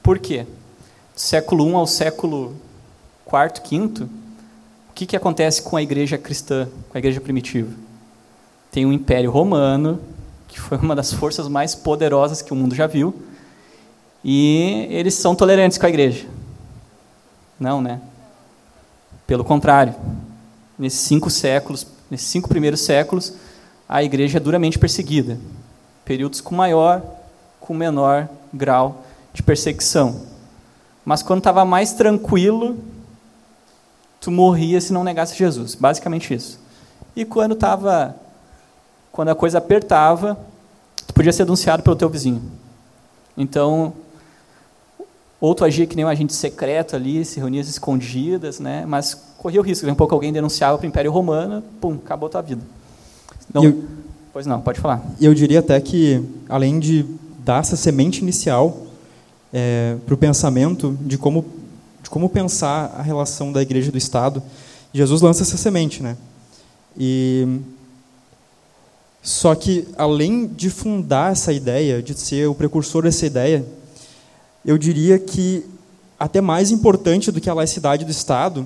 Por 0.03 0.19
quê? 0.19 0.47
Do 1.15 1.21
século 1.21 1.69
I 1.69 1.75
ao 1.75 1.87
século 1.87 2.55
IV, 3.27 3.87
V, 3.87 4.05
o 4.05 4.93
que, 4.95 5.07
que 5.07 5.17
acontece 5.17 5.63
com 5.63 5.77
a 5.77 5.83
igreja 5.83 6.19
cristã, 6.19 6.69
com 6.89 6.97
a 6.97 6.99
igreja 6.99 7.21
primitiva? 7.21 7.71
Tem 8.71 8.87
o 8.87 8.93
Império 8.93 9.31
Romano, 9.31 10.01
que 10.49 10.61
foi 10.61 10.79
uma 10.79 10.95
das 10.97 11.13
forças 11.13 11.49
mais 11.49 11.75
poderosas 11.75 12.43
que 12.43 12.53
o 12.53 12.57
mundo 12.57 12.75
já 12.75 12.87
viu, 12.87 13.15
e 14.25 14.87
eles 14.91 15.15
são 15.15 15.35
tolerantes 15.35 15.79
com 15.79 15.87
a 15.87 15.89
igreja. 15.89 16.27
Não, 17.59 17.81
né? 17.81 18.01
Pelo 19.27 19.45
contrário. 19.45 19.95
Nesses 20.79 21.01
cinco 21.01 21.31
séculos, 21.31 21.87
nesses 22.11 22.27
cinco 22.27 22.49
primeiros 22.49 22.81
séculos, 22.81 23.35
a 23.93 24.05
igreja 24.05 24.39
é 24.39 24.41
duramente 24.41 24.79
perseguida. 24.79 25.37
Períodos 26.05 26.41
com 26.41 26.55
maior, 26.55 27.03
com 27.59 27.75
menor 27.75 28.29
grau 28.55 29.03
de 29.33 29.43
perseguição. 29.43 30.29
Mas 31.05 31.25
quando 31.25 31.39
estava 31.39 31.65
mais 31.65 31.93
tranquilo, 31.93 32.79
tu 34.21 34.31
morria 34.31 34.81
se 34.81 34.93
não 34.93 35.03
negasse 35.03 35.37
Jesus. 35.37 35.75
Basicamente 35.75 36.33
isso. 36.33 36.61
E 37.17 37.25
quando 37.25 37.55
estava, 37.55 38.15
quando 39.11 39.31
a 39.31 39.35
coisa 39.35 39.59
apertava, 39.59 40.39
tu 41.05 41.13
podia 41.13 41.33
ser 41.33 41.43
denunciado 41.43 41.83
pelo 41.83 41.97
teu 41.97 42.09
vizinho. 42.09 42.41
Então, 43.37 43.93
ou 45.41 45.57
agia 45.63 45.85
que 45.85 45.97
nem 45.97 46.05
um 46.05 46.09
agente 46.09 46.33
secreto 46.33 46.95
ali, 46.95 47.25
se 47.25 47.41
reunia 47.41 47.61
escondidas, 47.61 48.61
né? 48.61 48.85
mas 48.87 49.15
corria 49.37 49.61
o 49.61 49.65
risco. 49.65 49.85
Daqui 49.85 49.95
a 49.95 49.99
pouco 49.99 50.15
alguém 50.15 50.33
denunciava 50.33 50.79
para 50.79 50.85
o 50.85 50.89
Império 50.89 51.11
Romano, 51.11 51.61
pum, 51.81 51.95
acabou 51.95 52.29
tua 52.29 52.41
vida. 52.41 52.63
Não, 53.53 53.65
eu- 53.65 53.85
Pois 54.33 54.47
não, 54.47 54.61
pode 54.61 54.79
falar. 54.79 55.05
Eu 55.21 55.35
diria 55.35 55.59
até 55.59 55.81
que, 55.81 56.23
além 56.49 56.79
de 56.79 57.05
dar 57.45 57.61
essa 57.61 57.75
semente 57.77 58.21
inicial 58.23 58.87
para 60.07 60.15
o 60.15 60.17
pensamento 60.17 60.97
de 61.01 61.19
como, 61.19 61.45
de 62.01 62.09
como 62.09 62.29
pensar 62.29 62.95
a 62.97 63.03
relação 63.03 63.51
da 63.53 63.61
igreja 63.61 63.89
e 63.89 63.91
do 63.93 63.99
Estado, 63.99 64.41
Jesus 64.95 65.21
lança 65.21 65.43
essa 65.43 65.57
semente. 65.57 66.01
Né? 66.01 66.17
E, 66.97 67.59
só 69.23 69.55
que, 69.57 69.87
além 69.99 70.47
de 70.47 70.71
fundar 70.71 71.33
essa 71.33 71.53
ideia, 71.53 72.01
de 72.01 72.15
ser 72.19 72.49
o 72.49 72.55
precursor 72.55 73.03
dessa 73.03 73.27
ideia, 73.27 73.65
eu 74.65 74.79
diria 74.79 75.19
que, 75.19 75.65
até 76.19 76.41
mais 76.41 76.71
importante 76.71 77.33
do 77.33 77.41
que 77.41 77.51
a 77.51 77.55
laicidade 77.55 78.05
do 78.05 78.11
Estado, 78.13 78.65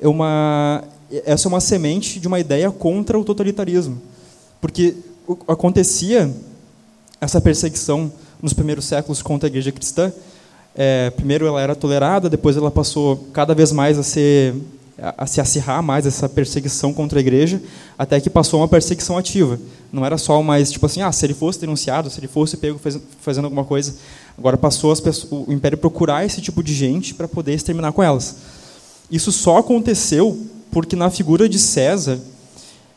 é 0.00 0.06
uma, 0.06 0.84
essa 1.26 1.46
é 1.46 1.50
uma 1.50 1.60
semente 1.60 2.20
de 2.20 2.28
uma 2.28 2.38
ideia 2.38 2.70
contra 2.70 3.18
o 3.18 3.24
totalitarismo. 3.24 4.00
Porque 4.60 4.94
acontecia 5.48 6.32
essa 7.20 7.40
perseguição 7.40 8.12
nos 8.42 8.52
primeiros 8.52 8.84
séculos 8.84 9.22
contra 9.22 9.46
a 9.46 9.50
igreja 9.50 9.72
cristã. 9.72 10.12
É, 10.74 11.10
primeiro 11.10 11.46
ela 11.46 11.60
era 11.60 11.74
tolerada, 11.74 12.28
depois 12.28 12.56
ela 12.56 12.70
passou 12.70 13.28
cada 13.32 13.54
vez 13.54 13.72
mais 13.72 13.98
a 13.98 14.02
ser 14.02 14.54
a, 15.00 15.24
a 15.24 15.26
se 15.26 15.40
acirrar 15.40 15.82
mais 15.82 16.06
essa 16.06 16.28
perseguição 16.28 16.92
contra 16.92 17.18
a 17.18 17.20
igreja, 17.20 17.60
até 17.98 18.20
que 18.20 18.28
passou 18.28 18.60
uma 18.60 18.68
perseguição 18.68 19.16
ativa. 19.16 19.58
Não 19.92 20.04
era 20.04 20.16
só 20.18 20.42
mais 20.42 20.70
tipo 20.70 20.86
assim, 20.86 21.02
ah, 21.02 21.10
se 21.10 21.24
ele 21.26 21.34
fosse 21.34 21.58
denunciado, 21.58 22.10
se 22.10 22.20
ele 22.20 22.28
fosse 22.28 22.56
pego 22.56 22.78
faz- 22.78 22.98
fazendo 23.20 23.44
alguma 23.46 23.64
coisa. 23.64 23.94
Agora 24.38 24.56
passou 24.56 24.94
o 25.30 25.52
império 25.52 25.76
procurar 25.76 26.24
esse 26.24 26.40
tipo 26.40 26.62
de 26.62 26.72
gente 26.74 27.14
para 27.14 27.26
poder 27.26 27.54
exterminar 27.54 27.92
com 27.92 28.02
elas. 28.02 28.36
Isso 29.10 29.32
só 29.32 29.58
aconteceu 29.58 30.38
porque 30.70 30.94
na 30.94 31.10
figura 31.10 31.48
de 31.48 31.58
César 31.58 32.18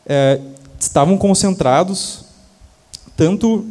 é, 0.06 0.40
estavam 0.84 1.16
concentrados 1.16 2.24
tanto 3.16 3.64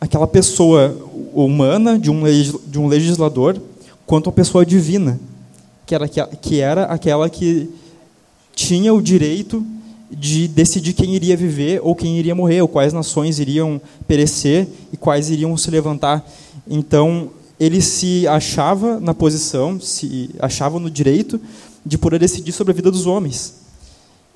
aquela 0.00 0.26
pessoa 0.26 0.96
humana 1.32 1.98
de 1.98 2.10
um, 2.10 2.22
de 2.66 2.78
um 2.78 2.86
legislador 2.86 3.60
quanto 4.06 4.28
a 4.28 4.32
pessoa 4.32 4.64
divina, 4.64 5.18
que 5.86 5.94
era, 5.94 6.08
que 6.08 6.60
era 6.60 6.84
aquela 6.84 7.28
que 7.28 7.68
tinha 8.54 8.92
o 8.92 9.02
direito 9.02 9.64
de 10.10 10.46
decidir 10.46 10.92
quem 10.92 11.14
iria 11.14 11.36
viver 11.36 11.80
ou 11.82 11.94
quem 11.94 12.18
iria 12.18 12.34
morrer, 12.34 12.60
ou 12.60 12.68
quais 12.68 12.92
nações 12.92 13.38
iriam 13.40 13.80
perecer 14.06 14.68
e 14.92 14.96
quais 14.96 15.30
iriam 15.30 15.56
se 15.56 15.70
levantar. 15.70 16.24
Então, 16.68 17.30
ele 17.58 17.80
se 17.80 18.28
achava 18.28 19.00
na 19.00 19.14
posição, 19.14 19.80
se 19.80 20.30
achava 20.38 20.78
no 20.78 20.90
direito 20.90 21.40
de 21.84 21.98
poder 21.98 22.20
decidir 22.20 22.52
sobre 22.52 22.72
a 22.72 22.76
vida 22.76 22.90
dos 22.90 23.06
homens. 23.06 23.63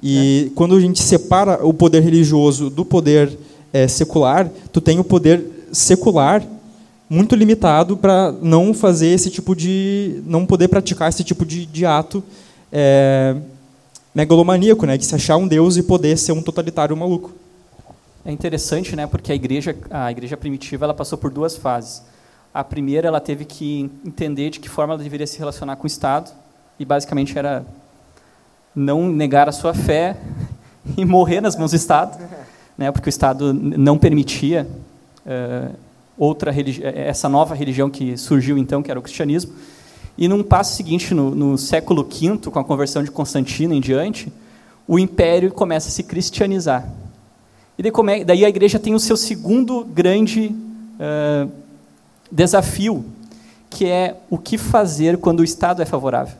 E 0.03 0.53
quando 0.55 0.77
a 0.77 0.81
gente 0.81 1.03
separa 1.03 1.67
o 1.67 1.75
poder 1.75 2.01
religioso 2.01 2.71
do 2.71 2.85
poder 2.85 3.37
eh, 3.73 3.89
secular, 3.89 4.49
tu 4.73 4.81
tem 4.81 4.99
o 4.99 5.05
poder 5.05 5.45
secular 5.73 6.43
muito 7.11 7.35
limitado 7.35 7.97
para 7.97 8.33
não 8.33 8.75
fazer 8.75 9.09
esse 9.09 9.31
tipo 9.31 9.57
de, 9.57 10.23
não 10.27 10.45
poder 10.45 10.69
praticar 10.69 11.09
esse 11.09 11.25
tipo 11.25 11.45
de, 11.45 11.65
de 11.65 11.87
ato 11.87 12.23
eh, 12.71 13.35
megalomaníaco, 14.15 14.85
né, 14.85 14.97
de 14.97 15.05
se 15.05 15.15
achar 15.15 15.37
um 15.37 15.49
deus 15.49 15.77
e 15.77 15.83
poder 15.83 16.17
ser 16.19 16.33
um 16.33 16.43
totalitário 16.43 16.97
maluco. 16.97 17.33
É 18.25 18.31
interessante, 18.31 18.95
né, 18.95 19.07
porque 19.07 19.33
a 19.33 19.35
igreja, 19.35 19.77
a 19.91 20.11
igreja 20.11 20.37
primitiva, 20.37 20.85
ela 20.85 20.95
passou 20.95 21.17
por 21.17 21.31
duas 21.31 21.57
fases. 21.57 22.03
A 22.53 22.63
primeira, 22.63 23.09
ela 23.09 23.21
teve 23.21 23.45
que 23.45 23.91
entender 24.05 24.51
de 24.51 24.61
que 24.61 24.69
forma 24.69 24.95
ela 24.95 25.03
deveria 25.03 25.27
se 25.27 25.39
relacionar 25.39 25.77
com 25.77 25.85
o 25.85 25.87
Estado, 25.87 26.31
e 26.79 26.85
basicamente 26.85 27.39
era 27.39 27.65
não 28.75 29.09
negar 29.09 29.49
a 29.49 29.53
sua 29.53 29.75
fé 29.75 30.17
e 30.97 31.05
morrer 31.05 31.41
nas 31.41 31.57
mãos 31.57 31.71
do 31.73 31.77
Estado, 31.77 32.19
né, 32.77 32.91
porque 32.93 33.09
o 33.09 33.11
Estado 33.11 33.53
não 33.53 33.99
permitia 33.99 34.67
eh, 35.27 35.69
outra 36.17 36.53
eh, 36.53 37.09
essa 37.09 37.29
nova 37.29 37.55
religião 37.55 37.91
que 37.91 38.17
surgiu 38.17 38.57
então, 38.57 38.83
que 38.83 38.91
era 38.91 38.99
o 38.99 39.03
cristianismo. 39.03 39.53
E 40.17 40.27
num 40.27 40.43
passo 40.43 40.75
seguinte, 40.77 41.15
no, 41.15 41.35
no 41.35 41.59
século 41.59 42.03
V, 42.03 42.51
com 42.51 42.59
a 42.59 42.65
conversão 42.65 43.05
de 43.05 43.11
Constantino 43.11 43.75
em 43.75 43.81
diante, 43.81 44.33
o 44.87 44.99
império 44.99 45.53
começa 45.53 45.89
a 45.89 45.93
se 45.93 46.03
cristianizar. 46.03 46.89
E 47.79 47.83
daí, 47.83 47.93
é- 48.09 48.25
daí 48.25 48.45
a 48.45 48.49
igreja 48.49 48.79
tem 48.79 48.95
o 48.95 48.99
seu 48.99 49.17
segundo 49.17 49.85
grande 49.85 50.55
eh, 50.99 51.47
desafio, 52.31 53.05
que 53.71 53.87
é 53.87 54.17
o 54.29 54.39
que 54.39 54.59
fazer 54.59 55.19
quando 55.19 55.41
o 55.41 55.45
Estado 55.45 55.83
é 55.83 55.85
favorável. 55.85 56.35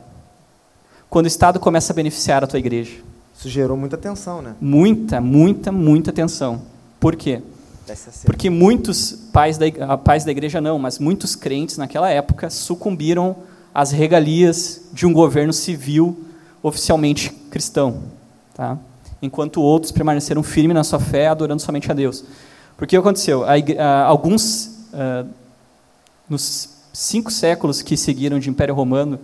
Quando 1.09 1.25
o 1.25 1.27
Estado 1.27 1.59
começa 1.59 1.91
a 1.91 1.95
beneficiar 1.95 2.43
a 2.43 2.47
tua 2.47 2.59
igreja. 2.59 2.97
Isso 3.37 3.49
gerou 3.49 3.75
muita 3.75 3.97
tensão, 3.97 4.41
né? 4.41 4.55
Muita, 4.59 5.19
muita, 5.19 5.71
muita 5.71 6.11
tensão. 6.11 6.61
Por 6.99 7.15
quê? 7.15 7.41
Porque 8.25 8.49
muitos 8.49 9.13
pais 9.33 9.57
da, 9.57 9.65
ig- 9.65 9.81
ah, 9.81 9.97
pais 9.97 10.23
da 10.23 10.31
igreja 10.31 10.61
não, 10.61 10.77
mas 10.77 10.99
muitos 10.99 11.35
crentes 11.35 11.77
naquela 11.77 12.09
época 12.09 12.49
sucumbiram 12.49 13.35
às 13.73 13.91
regalias 13.91 14.81
de 14.93 15.07
um 15.07 15.13
governo 15.13 15.53
civil 15.53 16.25
oficialmente 16.61 17.31
cristão. 17.49 18.03
Tá? 18.53 18.77
Enquanto 19.21 19.61
outros 19.61 19.91
permaneceram 19.91 20.43
firmes 20.43 20.75
na 20.75 20.83
sua 20.83 20.99
fé, 20.99 21.27
adorando 21.27 21.61
somente 21.61 21.89
a 21.89 21.95
Deus. 21.95 22.23
Porque 22.77 22.95
o 22.95 23.01
que 23.01 23.07
aconteceu? 23.07 23.43
A 23.43 23.53
ah, 23.79 24.03
alguns, 24.05 24.85
ah, 24.93 25.25
nos 26.29 26.69
cinco 26.93 27.31
séculos 27.31 27.81
que 27.81 27.97
seguiram 27.97 28.37
de 28.37 28.49
Império 28.49 28.75
Romano, 28.75 29.19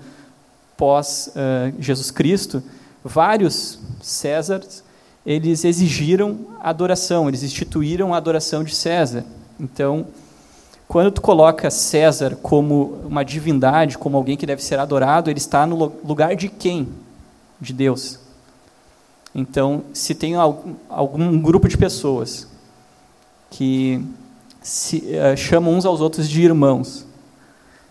pós 0.77 1.29
ah, 1.35 1.71
Jesus 1.79 2.11
Cristo, 2.11 2.61
vários 3.03 3.79
Césares 4.01 4.83
eles 5.25 5.65
exigiram 5.65 6.37
adoração, 6.61 7.27
eles 7.27 7.41
instituíram 7.41 8.13
a 8.13 8.17
adoração 8.17 8.63
de 8.63 8.75
César. 8.75 9.25
Então, 9.59 10.05
quando 10.87 11.11
tu 11.11 11.21
coloca 11.21 11.71
César 11.71 12.37
como 12.43 12.99
uma 13.05 13.25
divindade, 13.25 13.97
como 13.97 14.17
alguém 14.17 14.37
que 14.37 14.45
deve 14.45 14.63
ser 14.63 14.77
adorado, 14.77 15.31
ele 15.31 15.39
está 15.39 15.65
no 15.65 15.75
lu- 15.75 15.93
lugar 16.05 16.35
de 16.35 16.47
quem? 16.47 16.87
De 17.59 17.73
Deus. 17.73 18.19
Então, 19.33 19.83
se 19.93 20.13
tem 20.13 20.35
algum, 20.35 21.39
grupo 21.41 21.67
de 21.67 21.75
pessoas 21.75 22.47
que 23.49 24.05
se 24.61 25.11
eh, 25.11 25.35
chamam 25.35 25.73
uns 25.73 25.85
aos 25.85 26.01
outros 26.01 26.29
de 26.29 26.41
irmãos, 26.43 27.04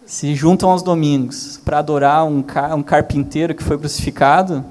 se 0.07 0.35
juntam 0.35 0.71
aos 0.71 0.83
domingos 0.83 1.61
para 1.65 1.79
adorar 1.79 2.25
um, 2.27 2.43
ca- 2.43 2.75
um 2.75 2.83
carpinteiro 2.83 3.55
que 3.55 3.63
foi 3.63 3.79
crucificado, 3.79 4.65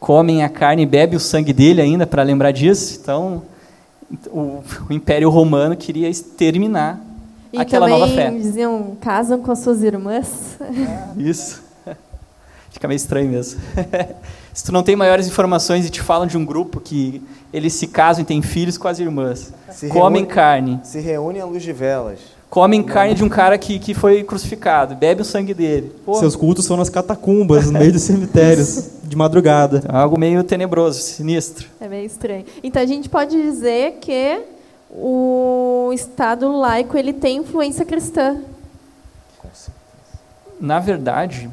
comem 0.00 0.42
a 0.42 0.48
carne 0.48 0.82
e 0.82 0.86
bebem 0.86 1.16
o 1.16 1.20
sangue 1.20 1.52
dele 1.52 1.80
ainda 1.80 2.06
para 2.06 2.22
lembrar 2.22 2.52
disso. 2.52 2.98
Então, 3.00 3.42
o, 4.28 4.62
o 4.88 4.92
Império 4.92 5.30
Romano 5.30 5.76
queria 5.76 6.08
exterminar 6.08 7.00
E 7.52 7.58
aquela 7.58 7.88
nova 7.88 8.08
fé. 8.08 8.30
diziam, 8.30 8.96
casam 9.00 9.40
com 9.40 9.50
as 9.52 9.60
suas 9.60 9.82
irmãs. 9.82 10.58
Isso. 11.16 11.64
Fica 12.70 12.86
meio 12.86 12.96
estranho 12.96 13.30
mesmo. 13.30 13.58
se 14.52 14.62
tu 14.64 14.70
não 14.70 14.82
tem 14.82 14.94
maiores 14.94 15.26
informações 15.26 15.86
e 15.86 15.90
te 15.90 16.02
falam 16.02 16.26
de 16.26 16.36
um 16.36 16.44
grupo 16.44 16.78
que 16.78 17.22
eles 17.50 17.72
se 17.72 17.86
casam 17.86 18.22
e 18.22 18.26
têm 18.26 18.42
filhos 18.42 18.76
com 18.76 18.86
as 18.86 18.98
irmãs, 18.98 19.50
Se 19.70 19.88
comem 19.88 20.22
reúne- 20.22 20.34
carne, 20.34 20.80
Se 20.84 21.00
reúne 21.00 21.40
à 21.40 21.46
luz 21.46 21.62
de 21.62 21.72
velas. 21.72 22.18
Comem 22.56 22.82
carne 22.82 23.12
de 23.12 23.22
um 23.22 23.28
cara 23.28 23.58
que, 23.58 23.78
que 23.78 23.92
foi 23.92 24.24
crucificado, 24.24 24.94
bebe 24.94 25.20
o 25.20 25.24
sangue 25.26 25.52
dele. 25.52 25.92
Pô, 26.06 26.14
Seus 26.14 26.34
cultos 26.34 26.64
são 26.64 26.74
nas 26.74 26.88
catacumbas, 26.88 27.66
no 27.66 27.78
meio 27.78 27.92
dos 27.92 28.00
cemitérios, 28.00 28.92
de 29.04 29.14
madrugada. 29.14 29.82
é 29.86 29.94
algo 29.94 30.18
meio 30.18 30.42
tenebroso, 30.42 30.98
sinistro. 30.98 31.68
É 31.78 31.86
meio 31.86 32.06
estranho. 32.06 32.46
Então 32.62 32.80
a 32.80 32.86
gente 32.86 33.10
pode 33.10 33.36
dizer 33.36 33.98
que 34.00 34.40
o 34.90 35.90
Estado 35.92 36.50
laico 36.50 36.96
ele 36.96 37.12
tem 37.12 37.36
influência 37.36 37.84
cristã. 37.84 38.38
Na 40.58 40.78
verdade, 40.78 41.50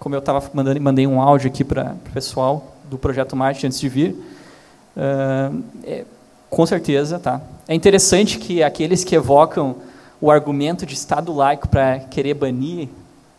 como 0.00 0.16
eu 0.16 0.18
estava 0.18 0.42
mandando, 0.52 0.80
mandei 0.80 1.06
um 1.06 1.20
áudio 1.20 1.46
aqui 1.46 1.62
para 1.62 1.94
o 2.04 2.12
pessoal 2.12 2.74
do 2.90 2.98
Projeto 2.98 3.36
Marte 3.36 3.64
antes 3.64 3.78
de 3.78 3.88
vir, 3.88 4.16
ah, 4.96 5.52
é, 5.84 6.04
com 6.50 6.66
certeza, 6.66 7.20
tá. 7.20 7.40
É 7.68 7.76
interessante 7.76 8.38
que 8.40 8.60
aqueles 8.60 9.04
que 9.04 9.14
evocam 9.14 9.85
o 10.20 10.30
argumento 10.30 10.84
de 10.86 10.94
Estado 10.94 11.32
laico 11.32 11.68
para 11.68 11.98
querer 12.00 12.34
banir 12.34 12.88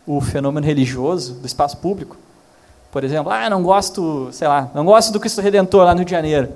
o 0.06 0.20
fenômeno 0.20 0.66
religioso 0.66 1.34
do 1.34 1.46
espaço 1.46 1.76
público, 1.78 2.16
por 2.90 3.04
exemplo, 3.04 3.30
ah, 3.30 3.50
não 3.50 3.62
gosto, 3.62 4.28
sei 4.32 4.48
lá, 4.48 4.70
não 4.74 4.84
gosto 4.84 5.12
do 5.12 5.20
Cristo 5.20 5.40
Redentor 5.42 5.84
lá 5.84 5.92
no 5.92 5.98
Rio 5.98 6.06
de 6.06 6.10
Janeiro. 6.12 6.48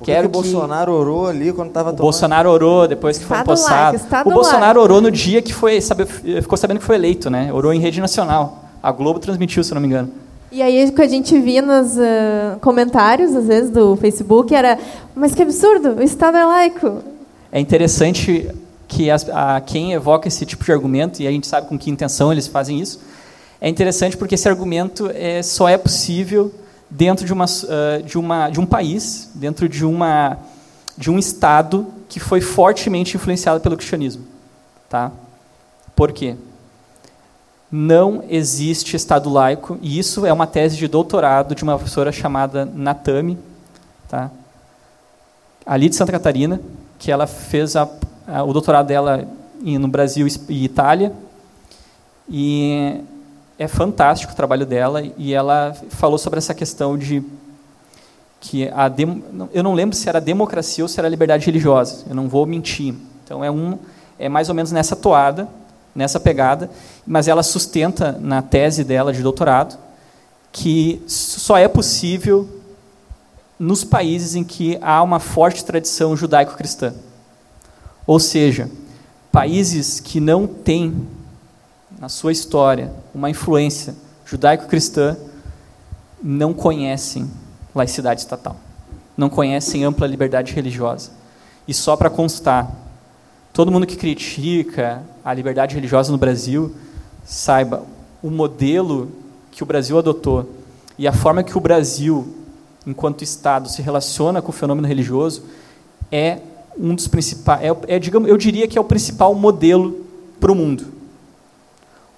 Que 0.00 0.06
Quero 0.06 0.28
que 0.28 0.36
o 0.38 0.42
que- 0.42 0.50
Bolsonaro 0.50 0.92
orou 0.92 1.28
ali 1.28 1.52
quando 1.52 1.68
estava 1.68 1.90
O 1.90 1.92
tomando... 1.92 2.02
Bolsonaro 2.02 2.50
orou 2.50 2.88
depois 2.88 3.16
que 3.16 3.24
foi 3.24 3.36
Estado 3.36 3.46
empossado. 3.46 3.74
laico, 3.92 3.96
Estado 3.96 4.28
O 4.28 4.32
Bolsonaro 4.34 4.64
laico. 4.66 4.80
orou 4.80 5.00
no 5.00 5.10
dia 5.10 5.40
que 5.40 5.54
foi, 5.54 5.80
sabe, 5.80 6.04
ficou 6.06 6.58
sabendo 6.58 6.80
que 6.80 6.84
foi 6.84 6.96
eleito, 6.96 7.30
né? 7.30 7.52
Orou 7.52 7.72
em 7.72 7.78
rede 7.78 8.00
nacional. 8.00 8.64
A 8.82 8.90
Globo 8.90 9.20
transmitiu, 9.20 9.62
se 9.62 9.72
não 9.72 9.80
me 9.80 9.86
engano. 9.86 10.10
E 10.50 10.60
aí 10.60 10.84
o 10.84 10.92
que 10.92 11.00
a 11.00 11.06
gente 11.08 11.38
via 11.38 11.62
nos 11.62 11.96
ah, 11.96 12.58
comentários, 12.60 13.34
às 13.36 13.46
vezes, 13.46 13.70
do 13.70 13.94
Facebook, 13.96 14.52
era 14.54 14.76
mas 15.14 15.32
que 15.34 15.42
absurdo, 15.42 15.94
o 16.00 16.02
Estado 16.02 16.36
é 16.36 16.44
laico. 16.44 16.98
É 17.52 17.60
interessante 17.60 18.50
que 18.86 19.10
as, 19.10 19.28
a, 19.28 19.60
quem 19.60 19.92
evoca 19.92 20.28
esse 20.28 20.44
tipo 20.44 20.64
de 20.64 20.72
argumento, 20.72 21.22
e 21.22 21.26
a 21.26 21.30
gente 21.30 21.46
sabe 21.46 21.68
com 21.68 21.78
que 21.78 21.90
intenção 21.90 22.32
eles 22.32 22.46
fazem 22.46 22.80
isso, 22.80 23.00
é 23.60 23.68
interessante 23.68 24.16
porque 24.16 24.34
esse 24.34 24.48
argumento 24.48 25.10
é, 25.14 25.42
só 25.42 25.68
é 25.68 25.78
possível 25.78 26.52
dentro 26.90 27.24
de, 27.24 27.32
uma, 27.32 27.44
ah, 27.44 28.02
de, 28.04 28.18
uma, 28.18 28.50
de 28.50 28.60
um 28.60 28.66
país, 28.66 29.30
dentro 29.34 29.68
de, 29.68 29.84
uma, 29.84 30.38
de 30.96 31.10
um 31.10 31.18
Estado 31.18 31.86
que 32.08 32.20
foi 32.20 32.40
fortemente 32.40 33.16
influenciado 33.16 33.60
pelo 33.60 33.76
cristianismo. 33.76 34.24
Tá? 34.88 35.10
Por 35.96 36.12
quê? 36.12 36.36
Não 37.70 38.22
existe 38.28 38.94
Estado 38.94 39.28
laico, 39.30 39.78
e 39.82 39.98
isso 39.98 40.24
é 40.24 40.32
uma 40.32 40.46
tese 40.46 40.76
de 40.76 40.86
doutorado 40.86 41.54
de 41.54 41.64
uma 41.64 41.76
professora 41.76 42.12
chamada 42.12 42.64
Natami, 42.64 43.38
tá? 44.08 44.30
ali 45.66 45.88
de 45.88 45.96
Santa 45.96 46.12
Catarina, 46.12 46.60
que 46.98 47.10
ela 47.10 47.26
fez 47.26 47.74
a- 47.74 47.88
o 48.46 48.52
doutorado 48.52 48.86
dela 48.86 49.26
no 49.60 49.88
Brasil 49.88 50.26
e 50.48 50.64
Itália, 50.64 51.12
e 52.28 53.00
é 53.58 53.68
fantástico 53.68 54.32
o 54.32 54.36
trabalho 54.36 54.66
dela, 54.66 55.02
e 55.16 55.32
ela 55.32 55.76
falou 55.90 56.18
sobre 56.18 56.38
essa 56.38 56.54
questão 56.54 56.98
de 56.98 57.22
que 58.40 58.68
a 58.68 58.92
eu 59.52 59.62
não 59.62 59.72
lembro 59.72 59.96
se 59.96 60.08
era 60.08 60.20
democracia 60.20 60.84
ou 60.84 60.88
se 60.88 60.98
era 60.98 61.08
liberdade 61.08 61.46
religiosa, 61.46 62.04
eu 62.08 62.14
não 62.14 62.28
vou 62.28 62.44
mentir. 62.44 62.94
Então 63.24 63.42
é 63.42 63.50
um 63.50 63.78
é 64.18 64.28
mais 64.28 64.48
ou 64.48 64.54
menos 64.54 64.70
nessa 64.70 64.94
toada, 64.94 65.48
nessa 65.94 66.20
pegada, 66.20 66.70
mas 67.06 67.26
ela 67.26 67.42
sustenta 67.42 68.12
na 68.20 68.42
tese 68.42 68.84
dela 68.84 69.12
de 69.12 69.22
doutorado 69.22 69.78
que 70.52 71.02
só 71.08 71.56
é 71.58 71.66
possível 71.66 72.48
nos 73.58 73.82
países 73.82 74.36
em 74.36 74.44
que 74.44 74.78
há 74.80 75.02
uma 75.02 75.18
forte 75.18 75.64
tradição 75.64 76.16
judaico-cristã. 76.16 76.94
Ou 78.06 78.18
seja, 78.20 78.70
países 79.32 80.00
que 80.00 80.20
não 80.20 80.46
têm 80.46 81.06
na 81.98 82.08
sua 82.08 82.32
história 82.32 82.92
uma 83.14 83.30
influência 83.30 83.94
judaico-cristã 84.26 85.16
não 86.22 86.52
conhecem 86.52 87.30
laicidade 87.74 88.20
estatal, 88.20 88.56
não 89.16 89.28
conhecem 89.28 89.84
ampla 89.84 90.06
liberdade 90.06 90.52
religiosa. 90.52 91.10
E 91.66 91.74
só 91.74 91.96
para 91.96 92.10
constar, 92.10 92.70
todo 93.52 93.70
mundo 93.70 93.86
que 93.86 93.96
critica 93.96 95.02
a 95.24 95.32
liberdade 95.32 95.74
religiosa 95.74 96.12
no 96.12 96.18
Brasil, 96.18 96.74
saiba, 97.24 97.82
o 98.22 98.30
modelo 98.30 99.10
que 99.50 99.62
o 99.62 99.66
Brasil 99.66 99.98
adotou 99.98 100.50
e 100.98 101.06
a 101.08 101.12
forma 101.12 101.42
que 101.42 101.56
o 101.56 101.60
Brasil, 101.60 102.34
enquanto 102.86 103.22
Estado, 103.22 103.68
se 103.68 103.82
relaciona 103.82 104.40
com 104.40 104.50
o 104.50 104.52
fenômeno 104.52 104.86
religioso 104.86 105.42
é 106.10 106.38
um 106.78 106.94
dos 106.94 107.08
principais, 107.08 107.62
é, 107.62 107.96
é, 107.96 107.98
digamos, 107.98 108.28
eu 108.28 108.36
diria 108.36 108.66
que 108.66 108.76
é 108.76 108.80
o 108.80 108.84
principal 108.84 109.34
modelo 109.34 110.04
para 110.40 110.50
o 110.50 110.54
mundo. 110.54 110.86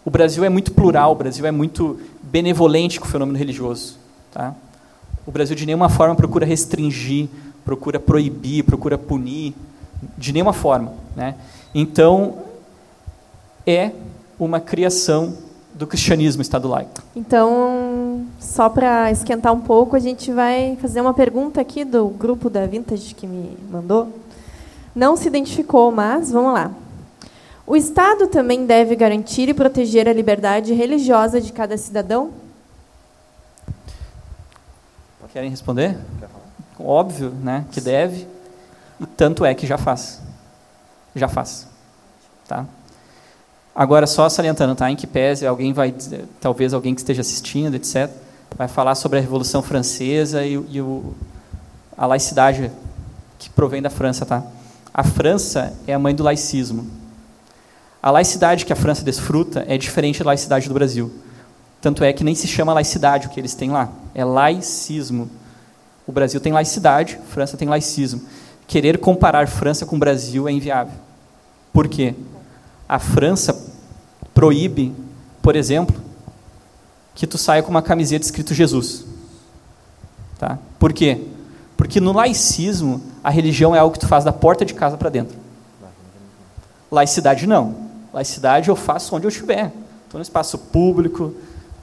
O 0.04 0.10
Brasil 0.10 0.44
é 0.44 0.48
muito 0.48 0.72
plural, 0.72 1.12
o 1.12 1.14
Brasil 1.14 1.44
é 1.44 1.50
muito 1.50 1.98
benevolente 2.22 3.00
com 3.00 3.06
o 3.06 3.08
fenômeno 3.08 3.38
religioso. 3.38 3.98
Tá? 4.32 4.54
O 5.26 5.30
Brasil 5.30 5.56
de 5.56 5.66
nenhuma 5.66 5.88
forma 5.88 6.14
procura 6.14 6.46
restringir, 6.46 7.28
procura 7.64 7.98
proibir, 7.98 8.62
procura 8.62 8.96
punir, 8.96 9.52
de 10.16 10.32
nenhuma 10.32 10.52
forma. 10.52 10.92
Né? 11.16 11.34
Então, 11.74 12.38
é 13.66 13.90
uma 14.38 14.60
criação 14.60 15.34
do 15.74 15.86
cristianismo 15.86 16.40
Estado 16.40 16.68
laico. 16.68 17.02
Então, 17.14 18.24
só 18.38 18.68
para 18.68 19.10
esquentar 19.10 19.52
um 19.52 19.60
pouco, 19.60 19.94
a 19.94 19.98
gente 19.98 20.32
vai 20.32 20.76
fazer 20.80 21.00
uma 21.00 21.12
pergunta 21.12 21.60
aqui 21.60 21.84
do 21.84 22.08
grupo 22.08 22.48
da 22.48 22.66
Vintage 22.66 23.14
que 23.14 23.26
me 23.26 23.58
mandou. 23.70 24.08
Não 24.96 25.14
se 25.14 25.28
identificou, 25.28 25.92
mas 25.92 26.32
vamos 26.32 26.54
lá. 26.54 26.70
O 27.66 27.76
Estado 27.76 28.28
também 28.28 28.64
deve 28.64 28.96
garantir 28.96 29.46
e 29.50 29.52
proteger 29.52 30.08
a 30.08 30.12
liberdade 30.12 30.72
religiosa 30.72 31.38
de 31.38 31.52
cada 31.52 31.76
cidadão? 31.76 32.30
Querem 35.34 35.50
responder? 35.50 35.98
Óbvio, 36.80 37.28
né, 37.28 37.66
que 37.70 37.78
deve. 37.78 38.26
E 38.98 39.04
tanto 39.04 39.44
é 39.44 39.54
que 39.54 39.66
já 39.66 39.76
faz. 39.76 40.22
Já 41.14 41.28
faz. 41.28 41.68
Tá? 42.48 42.64
Agora, 43.74 44.06
só 44.06 44.30
salientando, 44.30 44.74
tá? 44.74 44.90
Em 44.90 44.96
que 44.96 45.06
pese, 45.06 45.46
alguém 45.46 45.74
vai, 45.74 45.94
talvez 46.40 46.72
alguém 46.72 46.94
que 46.94 47.02
esteja 47.02 47.20
assistindo, 47.20 47.74
etc., 47.74 48.10
vai 48.56 48.66
falar 48.66 48.94
sobre 48.94 49.18
a 49.18 49.20
Revolução 49.20 49.60
Francesa 49.60 50.42
e, 50.42 50.54
e 50.54 50.80
o, 50.80 51.14
a 51.98 52.06
laicidade 52.06 52.72
que 53.38 53.50
provém 53.50 53.82
da 53.82 53.90
França, 53.90 54.24
tá? 54.24 54.42
A 54.96 55.04
França 55.04 55.74
é 55.86 55.92
a 55.92 55.98
mãe 55.98 56.14
do 56.14 56.22
laicismo. 56.22 56.90
A 58.02 58.10
laicidade 58.10 58.64
que 58.64 58.72
a 58.72 58.76
França 58.76 59.04
desfruta 59.04 59.62
é 59.68 59.76
diferente 59.76 60.20
da 60.20 60.24
laicidade 60.24 60.68
do 60.68 60.72
Brasil. 60.72 61.12
Tanto 61.82 62.02
é 62.02 62.14
que 62.14 62.24
nem 62.24 62.34
se 62.34 62.48
chama 62.48 62.72
laicidade 62.72 63.26
o 63.26 63.30
que 63.30 63.38
eles 63.38 63.54
têm 63.54 63.70
lá, 63.70 63.92
é 64.14 64.24
laicismo. 64.24 65.28
O 66.06 66.12
Brasil 66.12 66.40
tem 66.40 66.50
laicidade, 66.50 67.18
a 67.22 67.26
França 67.30 67.58
tem 67.58 67.68
laicismo. 67.68 68.22
Querer 68.66 68.96
comparar 68.96 69.46
França 69.48 69.84
com 69.84 69.96
o 69.96 69.98
Brasil 69.98 70.48
é 70.48 70.52
inviável. 70.52 70.94
Por 71.74 71.88
quê? 71.88 72.14
A 72.88 72.98
França 72.98 73.54
proíbe, 74.32 74.94
por 75.42 75.56
exemplo, 75.56 76.00
que 77.14 77.26
tu 77.26 77.36
saia 77.36 77.62
com 77.62 77.68
uma 77.68 77.82
camiseta 77.82 78.24
escrito 78.24 78.54
Jesus. 78.54 79.04
Tá? 80.38 80.58
Por 80.78 80.94
quê? 80.94 81.20
Porque 81.76 82.00
no 82.00 82.12
laicismo, 82.12 83.02
a 83.22 83.30
religião 83.30 83.74
é 83.74 83.78
algo 83.78 83.92
que 83.92 84.00
tu 84.00 84.08
faz 84.08 84.24
da 84.24 84.32
porta 84.32 84.64
de 84.64 84.74
casa 84.74 84.96
para 84.96 85.10
dentro. 85.10 85.36
Laicidade 86.90 87.46
não. 87.46 87.74
Laicidade 88.12 88.68
eu 88.68 88.76
faço 88.76 89.14
onde 89.14 89.26
eu 89.26 89.28
estiver. 89.28 89.72
Estou 90.04 90.18
no 90.18 90.22
espaço 90.22 90.56
público, 90.56 91.34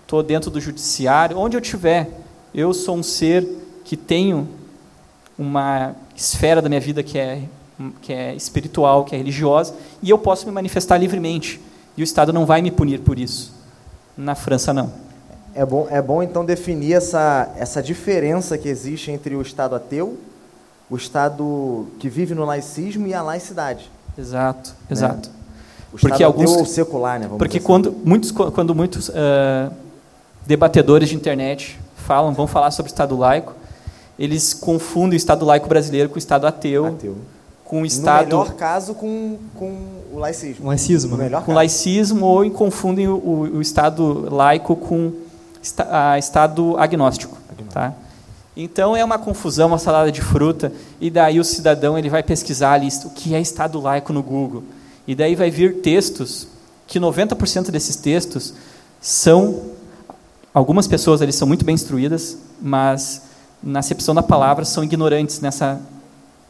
estou 0.01 0.23
dentro 0.23 0.49
do 0.49 0.59
judiciário, 0.59 1.37
onde 1.37 1.55
eu 1.55 1.61
estiver. 1.61 2.09
Eu 2.53 2.73
sou 2.73 2.95
um 2.95 3.03
ser 3.03 3.47
que 3.83 3.95
tenho 3.95 4.47
uma 5.37 5.95
esfera 6.15 6.61
da 6.61 6.69
minha 6.69 6.81
vida 6.81 7.03
que 7.03 7.17
é, 7.17 7.43
que 8.01 8.13
é 8.13 8.33
espiritual, 8.35 9.03
que 9.03 9.13
é 9.13 9.17
religiosa, 9.17 9.75
e 10.01 10.09
eu 10.09 10.17
posso 10.17 10.45
me 10.45 10.51
manifestar 10.51 10.97
livremente. 10.97 11.59
E 11.95 12.01
o 12.01 12.03
Estado 12.03 12.33
não 12.33 12.45
vai 12.45 12.61
me 12.61 12.71
punir 12.71 13.01
por 13.01 13.19
isso. 13.19 13.53
Na 14.17 14.35
França, 14.35 14.73
não. 14.73 15.02
É 15.55 15.65
bom, 15.65 15.87
é 15.89 16.01
bom 16.01 16.23
então 16.23 16.43
definir 16.43 16.93
essa, 16.93 17.51
essa 17.57 17.81
diferença 17.81 18.57
que 18.57 18.67
existe 18.67 19.11
entre 19.11 19.35
o 19.35 19.41
Estado 19.41 19.75
ateu, 19.75 20.17
o 20.89 20.95
Estado 20.95 21.85
que 21.99 22.09
vive 22.09 22.33
no 22.33 22.43
laicismo 22.43 23.05
e 23.07 23.13
a 23.13 23.21
laicidade. 23.21 23.89
Exato, 24.17 24.73
exato. 24.89 25.29
O 25.89 25.91
Porque 25.91 26.07
Estado 26.07 26.23
alguns- 26.25 26.49
ateu 26.51 26.59
ou 26.59 26.65
secular, 26.65 27.19
né? 27.19 27.25
Vamos 27.25 27.37
Porque 27.37 27.57
dizer 27.59 27.67
quando 27.67 27.95
muitos, 28.03 28.31
quando 28.31 28.73
muitos 28.73 29.11
ah, 29.13 29.71
debatedores 30.45 31.09
de 31.09 31.15
internet 31.15 31.79
falam, 31.97 32.33
vão 32.33 32.47
falar 32.47 32.71
sobre 32.71 32.91
Estado 32.91 33.15
laico, 33.15 33.53
eles 34.17 34.53
confundem 34.53 35.15
o 35.15 35.17
Estado 35.17 35.45
laico 35.45 35.67
brasileiro 35.67 36.09
com 36.09 36.15
o 36.15 36.19
Estado 36.19 36.45
ateu, 36.47 36.85
assim. 36.85 36.95
ateu. 36.95 37.15
com 37.63 37.77
o 37.77 37.79
No 37.81 37.85
Estado 37.85 38.25
melhor 38.25 38.53
caso, 38.53 38.93
com, 38.95 39.37
com 39.55 39.71
o 40.11 40.17
laicismo. 40.19 40.65
Um 40.65 40.67
laicismo, 40.69 41.11
No 41.11 41.17
né? 41.17 41.23
melhor 41.25 41.39
com 41.41 41.47
caso. 41.47 41.55
laicismo 41.55 42.25
ou 42.25 42.49
confundem 42.51 43.07
o, 43.07 43.15
o- 43.15 43.57
o 43.57 43.61
Estado 43.61 44.29
laico 44.33 44.75
com 44.75 45.11
esta, 45.63 46.19
estado 46.19 46.77
agnóstico. 46.77 47.37
Tá? 47.71 47.93
Então 48.55 48.95
é 48.95 49.03
uma 49.03 49.17
confusão, 49.17 49.69
uma 49.69 49.79
salada 49.79 50.11
de 50.11 50.21
fruta, 50.21 50.71
e 50.99 51.09
daí 51.09 51.39
o 51.39 51.43
cidadão 51.43 51.97
ele 51.97 52.09
vai 52.09 52.21
pesquisar 52.21 52.73
ali 52.73 52.89
o 53.05 53.09
que 53.09 53.33
é 53.33 53.41
Estado 53.41 53.79
laico 53.79 54.11
no 54.13 54.21
Google. 54.21 54.63
E 55.07 55.15
daí 55.15 55.35
vai 55.35 55.49
vir 55.49 55.81
textos 55.81 56.47
que 56.85 56.99
90% 56.99 57.71
desses 57.71 57.95
textos 57.95 58.53
são 59.01 59.71
algumas 60.53 60.87
pessoas 60.87 61.21
ali 61.21 61.33
são 61.33 61.47
muito 61.47 61.65
bem 61.65 61.73
instruídas, 61.73 62.37
mas 62.61 63.23
na 63.61 63.79
acepção 63.79 64.13
da 64.13 64.21
palavra 64.21 64.65
são 64.65 64.83
ignorantes 64.83 65.39
nessa 65.39 65.81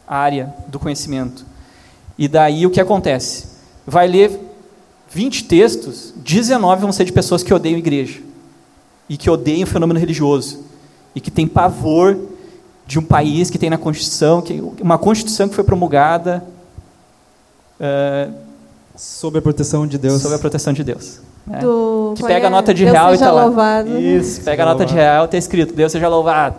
área 0.06 0.54
do 0.67 0.78
conhecimento. 0.80 1.45
E 2.17 2.28
daí 2.28 2.65
o 2.65 2.69
que 2.69 2.82
acontece? 2.82 3.45
Vai 3.88 4.08
ler 4.08 4.39
20 5.10 5.45
textos, 5.45 6.13
19 6.17 6.82
vão 6.82 6.91
ser 6.91 7.06
de 7.06 7.13
pessoas 7.13 7.43
que 7.43 7.54
odeiam 7.54 7.76
a 7.76 7.80
igreja 7.80 8.32
e 9.09 9.17
que 9.17 9.29
odeiam 9.29 9.63
o 9.63 9.67
fenômeno 9.67 9.99
religioso 9.99 10.63
e 11.15 11.21
que 11.21 11.29
tem 11.29 11.47
pavor 11.47 12.17
de 12.85 12.99
um 12.99 13.03
país 13.03 13.49
que 13.49 13.57
tem 13.57 13.69
na 13.69 13.77
Constituição, 13.77 14.41
que, 14.41 14.61
uma 14.81 14.97
Constituição 14.97 15.47
que 15.47 15.55
foi 15.55 15.63
promulgada 15.63 16.43
uh, 17.79 18.33
sob 18.95 19.37
a 19.37 19.41
proteção 19.41 19.87
de 19.87 19.97
Deus. 19.97 20.21
Sob 20.21 20.35
a 20.35 20.39
proteção 20.39 20.73
de 20.73 20.83
Deus. 20.83 21.19
Né? 21.45 21.59
Do, 21.59 22.13
que 22.15 22.23
pega 22.23 22.45
é? 22.45 22.47
a 22.47 22.49
nota 22.49 22.73
de 22.73 22.83
Deus 22.83 22.93
real 22.93 23.11
e 23.11 23.13
está 23.15 23.31
lá. 23.31 23.45
Louvado. 23.45 23.99
Isso, 23.99 24.41
pega 24.41 24.63
a 24.63 24.65
nota 24.65 24.85
de 24.85 24.93
real 24.93 25.23
e 25.23 25.25
está 25.25 25.37
escrito, 25.37 25.73
Deus 25.73 25.91
seja 25.91 26.07
louvado. 26.07 26.55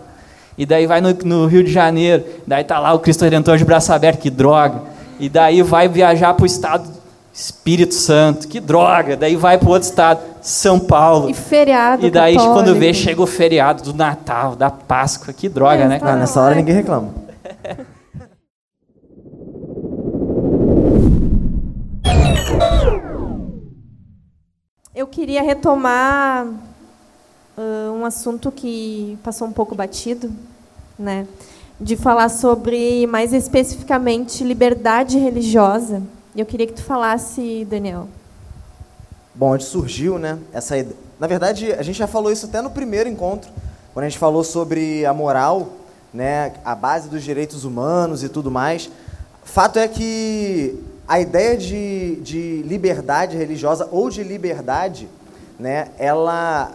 E 0.57 0.65
daí 0.65 0.87
vai 0.87 1.01
no, 1.01 1.13
no, 1.25 1.47
Rio 1.47 1.65
de 1.65 1.73
Janeiro, 1.73 2.25
daí 2.47 2.63
está 2.63 2.79
lá 2.79 2.93
o 2.93 3.01
Cristo 3.01 3.25
Redentor 3.25 3.59
de 3.59 3.65
braço 3.65 3.93
aberto, 3.93 4.21
que 4.21 4.31
droga. 4.31 4.83
E 5.19 5.29
daí 5.29 5.63
vai 5.63 5.89
viajar 5.89 6.33
para 6.35 6.43
o 6.43 6.47
estado 6.47 6.89
Espírito 7.35 7.95
Santo, 7.95 8.47
que 8.47 8.61
droga. 8.61 9.17
Daí 9.17 9.35
vai 9.35 9.59
para 9.59 9.69
o 9.69 9.73
outro 9.73 9.89
estado, 9.89 10.21
São 10.41 10.79
Paulo. 10.79 11.29
E 11.29 11.35
feriado. 11.35 12.07
E 12.07 12.11
daí, 12.11 12.37
católico. 12.37 12.55
quando 12.55 12.79
vê, 12.79 12.95
chega 12.95 13.21
o 13.21 13.27
feriado 13.27 13.83
do 13.83 13.93
Natal, 13.93 14.55
da 14.55 14.71
Páscoa. 14.71 15.35
Que 15.35 15.49
droga, 15.49 15.83
é, 15.83 15.89
né? 15.89 15.99
Ah, 16.01 16.15
nessa 16.15 16.41
hora 16.41 16.55
ninguém 16.55 16.77
reclama. 16.77 17.13
Eu 24.95 25.09
queria 25.09 25.43
retomar 25.43 26.47
uh, 26.47 27.93
um 27.93 28.05
assunto 28.05 28.53
que 28.53 29.19
passou 29.25 29.49
um 29.49 29.53
pouco 29.53 29.75
batido, 29.75 30.31
né? 30.97 31.27
De 31.81 31.97
falar 31.97 32.29
sobre, 32.29 33.09
mais 33.09 33.33
especificamente, 33.33 34.45
liberdade 34.45 35.19
religiosa. 35.19 36.01
Eu 36.37 36.45
queria 36.45 36.67
que 36.67 36.73
tu 36.73 36.83
falasse, 36.83 37.65
Daniel. 37.65 38.09
Bom, 39.33 39.53
onde 39.53 39.63
surgiu, 39.63 40.19
né? 40.19 40.37
Essa 40.53 40.77
ideia. 40.77 40.97
Na 41.19 41.29
verdade, 41.29 41.73
a 41.73 41.83
gente 41.83 41.97
já 41.97 42.09
falou 42.09 42.33
isso 42.33 42.47
até 42.47 42.61
no 42.61 42.71
primeiro 42.71 43.09
encontro, 43.09 43.49
quando 43.93 44.05
a 44.05 44.09
gente 44.09 44.19
falou 44.19 44.43
sobre 44.43 45.07
a 45.07 45.15
moral, 45.15 45.69
né, 46.13 46.55
a 46.65 46.75
base 46.75 47.09
dos 47.09 47.23
direitos 47.23 47.65
humanos 47.65 48.25
e 48.25 48.29
tudo 48.29 48.51
mais. 48.51 48.91
Fato 49.45 49.79
é 49.79 49.87
que 49.87 50.77
a 51.07 51.21
ideia 51.21 51.57
de, 51.57 52.17
de 52.17 52.63
liberdade 52.63 53.37
religiosa 53.37 53.89
ou 53.93 54.11
de 54.11 54.25
liberdade, 54.25 55.09
né, 55.57 55.89
ela 55.99 56.73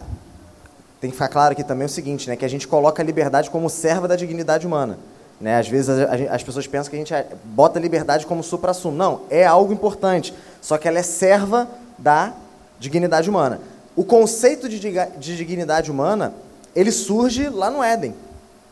tem 1.02 1.10
que 1.10 1.15
ficar 1.15 1.28
claro 1.28 1.52
aqui 1.52 1.65
também 1.65 1.86
o 1.86 1.89
seguinte, 1.89 2.30
né, 2.30 2.38
que 2.38 2.45
a 2.45 2.50
gente 2.50 2.65
coloca 2.65 3.04
a 3.04 3.06
liberdade 3.06 3.50
como 3.50 3.69
serva 3.69 4.08
da 4.08 4.15
dignidade 4.15 4.65
humana. 4.65 4.98
Né? 5.39 5.58
Às 5.58 5.67
vezes 5.67 5.89
as 6.30 6.43
pessoas 6.43 6.67
pensam 6.67 6.89
que 6.89 6.95
a 6.95 6.99
gente 6.99 7.13
bota 7.45 7.80
a 7.80 7.82
liberdade 7.82 8.25
como 8.25 8.43
supra-sumo. 8.43 8.95
Não, 8.95 9.21
é 9.30 9.45
algo 9.45 9.71
importante, 9.71 10.34
só 10.62 10.78
que 10.78 10.88
ela 10.88 10.99
é 10.99 11.04
serva 11.04 11.67
da 11.97 12.34
dignidade 12.80 13.30
humana. 13.30 13.62
O 13.95 14.04
conceito 14.04 14.67
de, 14.67 14.80
de 14.80 15.36
dignidade 15.36 15.91
humana, 15.91 16.34
ele 16.75 16.91
surge 16.91 17.49
lá 17.49 17.69
no 17.69 17.84
Éden. 17.84 18.13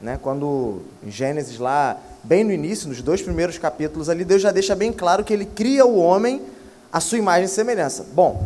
Né? 0.01 0.19
Quando, 0.21 0.81
em 1.03 1.09
Gênesis, 1.09 1.57
lá, 1.57 1.97
bem 2.23 2.43
no 2.43 2.51
início, 2.51 2.87
nos 2.87 3.01
dois 3.01 3.21
primeiros 3.21 3.57
capítulos 3.57 4.09
ali, 4.09 4.23
Deus 4.23 4.41
já 4.41 4.51
deixa 4.51 4.75
bem 4.75 4.91
claro 4.91 5.23
que 5.23 5.33
ele 5.33 5.45
cria 5.45 5.85
o 5.85 5.97
homem 5.97 6.41
à 6.91 6.99
sua 6.99 7.17
imagem 7.17 7.45
e 7.45 7.49
semelhança. 7.49 8.05
Bom, 8.13 8.45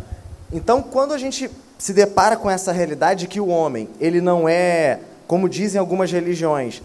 então 0.52 0.82
quando 0.82 1.12
a 1.12 1.18
gente 1.18 1.50
se 1.78 1.92
depara 1.92 2.36
com 2.36 2.48
essa 2.48 2.72
realidade 2.72 3.20
de 3.20 3.26
que 3.26 3.40
o 3.40 3.48
homem, 3.48 3.88
ele 4.00 4.20
não 4.20 4.48
é, 4.48 5.00
como 5.26 5.48
dizem 5.48 5.78
algumas 5.80 6.12
religiões, 6.12 6.80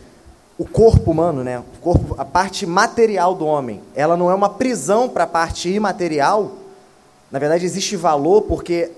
o 0.58 0.66
corpo 0.66 1.12
humano, 1.12 1.44
né? 1.44 1.60
O 1.60 1.82
corpo, 1.82 2.16
a 2.18 2.26
parte 2.26 2.66
material 2.66 3.36
do 3.36 3.46
homem, 3.46 3.82
ela 3.96 4.18
não 4.18 4.32
é 4.32 4.34
uma 4.34 4.50
prisão 4.50 5.08
para 5.08 5.26
a 5.26 5.28
parte 5.28 5.70
imaterial. 5.70 6.54
Na 7.32 7.38
verdade, 7.38 7.66
existe 7.66 7.96
valor 7.96 8.44
porque 8.44 8.92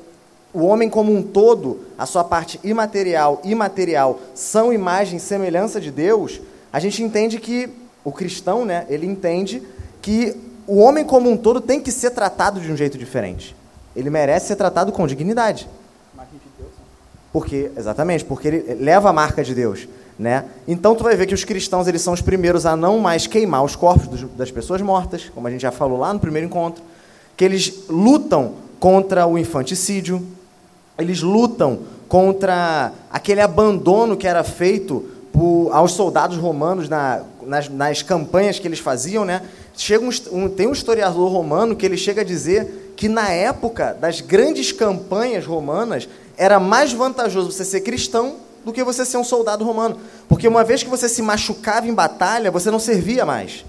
o 0.53 0.63
homem 0.65 0.89
como 0.89 1.13
um 1.13 1.21
todo, 1.21 1.81
a 1.97 2.05
sua 2.05 2.23
parte 2.23 2.59
imaterial 2.63 3.41
e 3.43 3.53
material 3.53 4.19
são 4.33 4.71
imagem 4.71 5.17
e 5.17 5.19
semelhança 5.19 5.81
de 5.81 5.91
Deus. 5.91 6.39
A 6.71 6.79
gente 6.79 7.03
entende 7.03 7.39
que 7.39 7.69
o 8.03 8.11
cristão, 8.11 8.63
né? 8.63 8.85
Ele 8.89 9.05
entende 9.05 9.61
que 10.01 10.35
o 10.65 10.77
homem 10.77 11.03
como 11.03 11.29
um 11.29 11.35
todo 11.35 11.59
tem 11.59 11.81
que 11.81 11.91
ser 11.91 12.11
tratado 12.11 12.61
de 12.61 12.71
um 12.71 12.77
jeito 12.77 12.97
diferente. 12.97 13.55
Ele 13.95 14.09
merece 14.09 14.47
ser 14.47 14.55
tratado 14.55 14.91
com 14.91 15.05
dignidade. 15.05 15.67
Porque, 17.33 17.71
exatamente, 17.75 18.23
porque 18.23 18.47
ele 18.47 18.73
leva 18.75 19.09
a 19.09 19.13
marca 19.13 19.43
de 19.43 19.53
Deus. 19.53 19.87
Né? 20.19 20.43
Então 20.67 20.93
tu 20.95 21.03
vai 21.05 21.15
ver 21.15 21.27
que 21.27 21.33
os 21.33 21.45
cristãos 21.45 21.87
eles 21.87 22.01
são 22.01 22.13
os 22.13 22.21
primeiros 22.21 22.65
a 22.65 22.75
não 22.75 22.99
mais 22.99 23.25
queimar 23.25 23.63
os 23.63 23.73
corpos 23.77 24.05
dos, 24.05 24.29
das 24.31 24.51
pessoas 24.51 24.81
mortas, 24.81 25.31
como 25.33 25.47
a 25.47 25.49
gente 25.49 25.61
já 25.61 25.71
falou 25.71 25.97
lá 25.97 26.13
no 26.13 26.19
primeiro 26.19 26.45
encontro, 26.45 26.83
que 27.37 27.45
eles 27.45 27.85
lutam 27.87 28.55
contra 28.81 29.25
o 29.25 29.37
infanticídio, 29.37 30.21
eles 30.97 31.21
lutam 31.21 31.79
contra 32.09 32.91
aquele 33.09 33.39
abandono 33.39 34.17
que 34.17 34.27
era 34.27 34.43
feito 34.43 35.09
por, 35.31 35.69
aos 35.71 35.93
soldados 35.93 36.35
romanos 36.35 36.89
na, 36.89 37.21
nas, 37.45 37.69
nas, 37.69 38.01
campanhas 38.01 38.59
que 38.59 38.67
eles 38.67 38.79
faziam, 38.79 39.23
né? 39.23 39.41
Chega 39.73 40.03
um, 40.03 40.09
um, 40.33 40.49
tem 40.49 40.67
um 40.67 40.73
historiador 40.73 41.31
romano 41.31 41.77
que 41.77 41.85
ele 41.85 41.95
chega 41.95 42.21
a 42.21 42.25
dizer 42.25 42.93
que 42.97 43.07
na 43.07 43.29
época 43.29 43.93
das 43.93 44.19
grandes 44.19 44.73
campanhas 44.73 45.45
romanas 45.45 46.09
era 46.35 46.59
mais 46.59 46.91
vantajoso 46.91 47.53
você 47.53 47.63
ser 47.63 47.79
cristão 47.81 48.48
do 48.63 48.73
que 48.73 48.83
você 48.83 49.05
ser 49.05 49.17
um 49.17 49.23
soldado 49.23 49.63
romano. 49.63 49.99
Porque 50.27 50.47
uma 50.47 50.63
vez 50.63 50.83
que 50.83 50.89
você 50.89 51.07
se 51.07 51.21
machucava 51.21 51.87
em 51.87 51.93
batalha, 51.93 52.51
você 52.51 52.69
não 52.69 52.79
servia 52.79 53.25
mais. 53.25 53.65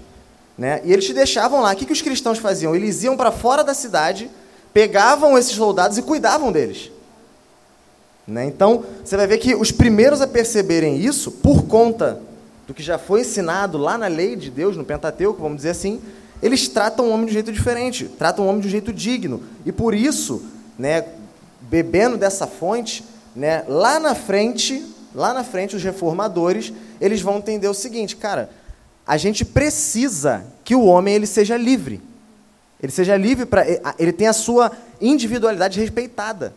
Né? 0.57 0.81
E 0.83 0.93
eles 0.93 1.05
te 1.05 1.13
deixavam 1.13 1.61
lá. 1.61 1.71
O 1.71 1.75
que, 1.75 1.85
que 1.85 1.93
os 1.93 2.01
cristãos 2.01 2.37
faziam? 2.37 2.75
Eles 2.75 3.03
iam 3.03 3.17
para 3.17 3.31
fora 3.31 3.63
da 3.63 3.73
cidade, 3.73 4.29
pegavam 4.73 5.37
esses 5.37 5.55
soldados 5.55 5.97
e 5.97 6.01
cuidavam 6.01 6.51
deles. 6.51 6.91
Né? 8.27 8.45
Então, 8.45 8.85
você 9.03 9.17
vai 9.17 9.27
ver 9.27 9.37
que 9.37 9.55
os 9.55 9.71
primeiros 9.71 10.21
a 10.21 10.27
perceberem 10.27 10.97
isso, 10.97 11.31
por 11.31 11.63
conta 11.63 12.21
do 12.67 12.73
que 12.73 12.83
já 12.83 12.97
foi 12.97 13.21
ensinado 13.21 13.77
lá 13.77 13.97
na 13.97 14.07
lei 14.07 14.35
de 14.35 14.49
Deus, 14.49 14.77
no 14.77 14.85
Pentateuco, 14.85 15.41
vamos 15.41 15.57
dizer 15.57 15.71
assim, 15.71 15.99
eles 16.41 16.67
tratam 16.67 17.07
o 17.07 17.09
homem 17.09 17.25
de 17.25 17.31
um 17.31 17.33
jeito 17.33 17.51
diferente, 17.51 18.05
tratam 18.05 18.45
o 18.45 18.47
homem 18.47 18.61
de 18.61 18.67
um 18.67 18.71
jeito 18.71 18.93
digno. 18.93 19.43
E 19.65 19.71
por 19.71 19.93
isso, 19.93 20.43
né, 20.77 21.05
bebendo 21.61 22.17
dessa 22.17 22.47
fonte, 22.47 23.03
né, 23.35 23.63
lá 23.67 23.99
na 23.99 24.15
frente, 24.15 24.85
lá 25.13 25.33
na 25.33 25.43
frente, 25.43 25.75
os 25.75 25.83
reformadores, 25.83 26.73
eles 26.99 27.21
vão 27.21 27.37
entender 27.37 27.67
o 27.67 27.73
seguinte, 27.73 28.15
cara, 28.15 28.49
a 29.05 29.17
gente 29.17 29.43
precisa 29.43 30.45
que 30.63 30.75
o 30.75 30.85
homem 30.85 31.15
ele 31.15 31.27
seja 31.27 31.57
livre. 31.57 32.01
Ele 32.81 32.91
seja 32.91 33.15
livre 33.15 33.45
para 33.45 33.65
ele 33.99 34.11
tem 34.11 34.27
a 34.27 34.33
sua 34.33 34.71
individualidade 34.99 35.79
respeitada, 35.79 36.53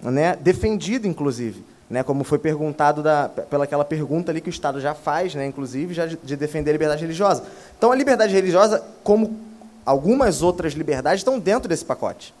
né, 0.00 0.36
defendida 0.36 1.06
inclusive, 1.06 1.64
né, 1.88 2.02
como 2.02 2.24
foi 2.24 2.38
perguntado 2.38 3.02
da, 3.02 3.28
pela 3.28 3.64
aquela 3.64 3.84
pergunta 3.84 4.30
ali 4.30 4.40
que 4.40 4.48
o 4.48 4.50
Estado 4.50 4.80
já 4.80 4.94
faz, 4.94 5.34
né, 5.34 5.46
inclusive 5.46 5.94
já 5.94 6.06
de, 6.06 6.18
de 6.22 6.36
defender 6.36 6.70
a 6.70 6.72
liberdade 6.72 7.02
religiosa. 7.02 7.44
Então 7.78 7.90
a 7.90 7.94
liberdade 7.94 8.34
religiosa, 8.34 8.82
como 9.02 9.38
algumas 9.84 10.42
outras 10.42 10.74
liberdades, 10.74 11.20
estão 11.20 11.38
dentro 11.38 11.68
desse 11.68 11.84
pacote, 11.84 12.34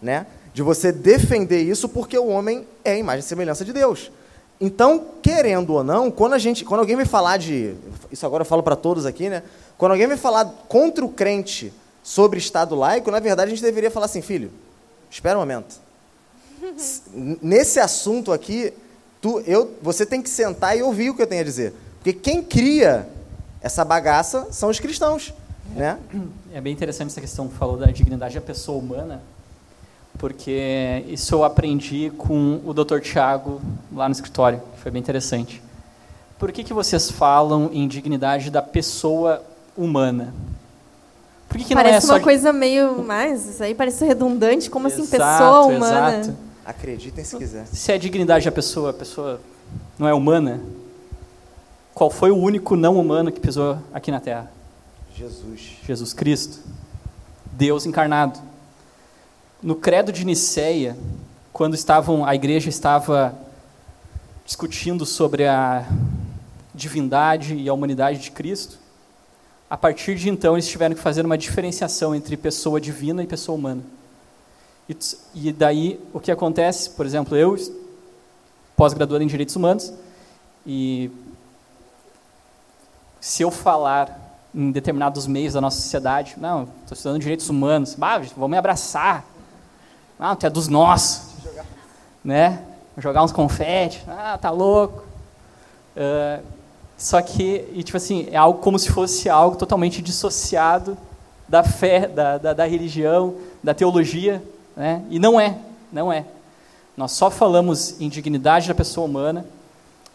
né? 0.00 0.26
De 0.52 0.62
você 0.62 0.90
defender 0.92 1.62
isso 1.62 1.88
porque 1.88 2.18
o 2.18 2.26
homem 2.26 2.66
é 2.84 2.92
a 2.92 2.98
imagem 2.98 3.20
e 3.20 3.22
semelhança 3.22 3.64
de 3.64 3.72
Deus. 3.72 4.10
Então, 4.60 5.06
querendo 5.22 5.72
ou 5.72 5.82
não, 5.82 6.10
quando 6.10 6.34
a 6.34 6.38
gente, 6.38 6.64
quando 6.64 6.80
alguém 6.80 6.96
me 6.96 7.06
falar 7.06 7.38
de, 7.38 7.74
isso 8.12 8.26
agora 8.26 8.42
eu 8.42 8.46
falo 8.46 8.62
para 8.62 8.76
todos 8.76 9.06
aqui, 9.06 9.30
né? 9.30 9.42
Quando 9.78 9.92
alguém 9.92 10.06
me 10.06 10.16
falar 10.16 10.44
contra 10.68 11.02
o 11.04 11.08
crente 11.08 11.72
sobre 12.02 12.38
Estado 12.38 12.74
laico, 12.74 13.10
na 13.10 13.20
verdade 13.20 13.50
a 13.50 13.54
gente 13.54 13.62
deveria 13.62 13.90
falar 13.90 14.06
assim, 14.06 14.20
filho, 14.20 14.50
espera 15.10 15.38
um 15.38 15.40
momento. 15.40 15.80
Nesse 17.40 17.80
assunto 17.80 18.32
aqui, 18.32 18.72
tu, 19.20 19.40
eu, 19.46 19.70
você 19.80 20.04
tem 20.04 20.20
que 20.20 20.28
sentar 20.28 20.76
e 20.76 20.82
ouvir 20.82 21.08
o 21.08 21.14
que 21.14 21.22
eu 21.22 21.26
tenho 21.26 21.40
a 21.40 21.44
dizer, 21.44 21.72
porque 21.96 22.12
quem 22.12 22.42
cria 22.42 23.08
essa 23.62 23.82
bagaça 23.82 24.48
são 24.50 24.68
os 24.68 24.78
cristãos, 24.78 25.32
né? 25.74 25.98
É 26.52 26.60
bem 26.60 26.72
interessante 26.72 27.08
essa 27.08 27.20
questão 27.20 27.48
que 27.48 27.54
falou 27.54 27.78
da 27.78 27.86
dignidade 27.86 28.34
da 28.34 28.40
pessoa 28.42 28.78
humana 28.78 29.22
porque 30.20 31.02
isso 31.08 31.34
eu 31.34 31.42
aprendi 31.42 32.12
com 32.18 32.60
o 32.62 32.74
Dr. 32.74 33.00
Tiago 33.00 33.58
lá 33.90 34.06
no 34.06 34.12
escritório, 34.12 34.60
foi 34.76 34.92
bem 34.92 35.00
interessante. 35.00 35.62
Por 36.38 36.52
que, 36.52 36.62
que 36.62 36.74
vocês 36.74 37.10
falam 37.10 37.70
em 37.72 37.88
dignidade 37.88 38.50
da 38.50 38.60
pessoa 38.60 39.42
humana? 39.74 40.34
Por 41.48 41.56
que, 41.56 41.64
que 41.64 41.74
parece 41.74 42.06
não 42.06 42.12
é 42.12 42.18
uma 42.18 42.20
só... 42.20 42.22
coisa 42.22 42.52
meio 42.52 43.02
mais, 43.02 43.46
isso 43.46 43.62
aí 43.62 43.74
parece 43.74 44.04
redundante, 44.04 44.68
como 44.68 44.88
exato, 44.88 45.02
assim, 45.02 45.10
pessoa 45.10 45.66
humana? 45.66 46.18
Exato. 46.18 46.36
Acreditem 46.66 47.24
se 47.24 47.36
quiser. 47.38 47.66
Se 47.66 47.90
é 47.90 47.94
a 47.94 47.98
dignidade 47.98 48.44
da 48.44 48.52
pessoa, 48.52 48.90
a 48.90 48.94
pessoa 48.94 49.40
não 49.98 50.06
é 50.06 50.12
humana, 50.12 50.60
qual 51.94 52.10
foi 52.10 52.30
o 52.30 52.36
único 52.36 52.76
não 52.76 53.00
humano 53.00 53.32
que 53.32 53.40
pisou 53.40 53.78
aqui 53.92 54.10
na 54.10 54.20
Terra? 54.20 54.52
Jesus. 55.16 55.78
Jesus 55.86 56.12
Cristo. 56.12 56.58
Deus 57.52 57.86
encarnado. 57.86 58.49
No 59.62 59.74
credo 59.74 60.10
de 60.10 60.24
Nicéia, 60.24 60.96
quando 61.52 61.74
estavam 61.74 62.24
a 62.24 62.34
igreja 62.34 62.70
estava 62.70 63.34
discutindo 64.46 65.04
sobre 65.04 65.46
a 65.46 65.86
divindade 66.74 67.54
e 67.54 67.68
a 67.68 67.74
humanidade 67.74 68.20
de 68.20 68.30
Cristo, 68.30 68.78
a 69.68 69.76
partir 69.76 70.14
de 70.14 70.30
então 70.30 70.54
eles 70.54 70.66
tiveram 70.66 70.94
que 70.94 71.00
fazer 71.02 71.26
uma 71.26 71.36
diferenciação 71.36 72.14
entre 72.14 72.38
pessoa 72.38 72.80
divina 72.80 73.22
e 73.22 73.26
pessoa 73.26 73.58
humana. 73.58 73.82
E, 74.88 74.96
e 75.34 75.52
daí 75.52 76.00
o 76.14 76.18
que 76.18 76.32
acontece, 76.32 76.88
por 76.88 77.04
exemplo, 77.04 77.36
eu 77.36 77.54
pós-graduado 78.74 79.22
em 79.22 79.26
direitos 79.26 79.54
humanos 79.56 79.92
e 80.66 81.10
se 83.20 83.42
eu 83.42 83.50
falar 83.50 84.18
em 84.54 84.72
determinados 84.72 85.26
meios 85.26 85.52
da 85.52 85.60
nossa 85.60 85.82
sociedade, 85.82 86.36
não, 86.38 86.62
estou 86.62 86.94
estudando 86.94 87.20
direitos 87.20 87.50
humanos, 87.50 87.94
ah, 88.00 88.18
vou 88.34 88.48
me 88.48 88.56
abraçar, 88.56 89.26
não, 90.20 90.36
tu 90.36 90.44
é 90.44 90.50
dos 90.50 90.68
nossos, 90.68 91.34
né? 92.22 92.62
Jogar 92.98 93.24
uns 93.24 93.32
confetes, 93.32 94.02
ah, 94.06 94.36
tá 94.36 94.50
louco. 94.50 95.02
Uh, 95.96 96.44
só 96.98 97.22
que, 97.22 97.66
e, 97.72 97.82
tipo 97.82 97.96
assim, 97.96 98.28
é 98.30 98.36
algo 98.36 98.60
como 98.60 98.78
se 98.78 98.90
fosse 98.90 99.30
algo 99.30 99.56
totalmente 99.56 100.02
dissociado 100.02 100.98
da 101.48 101.64
fé, 101.64 102.06
da, 102.06 102.36
da, 102.36 102.52
da 102.52 102.66
religião, 102.66 103.34
da 103.64 103.72
teologia, 103.72 104.42
né? 104.76 105.02
E 105.08 105.18
não 105.18 105.40
é, 105.40 105.56
não 105.90 106.12
é. 106.12 106.26
Nós 106.94 107.12
só 107.12 107.30
falamos 107.30 107.98
em 107.98 108.10
dignidade 108.10 108.68
da 108.68 108.74
pessoa 108.74 109.06
humana, 109.06 109.46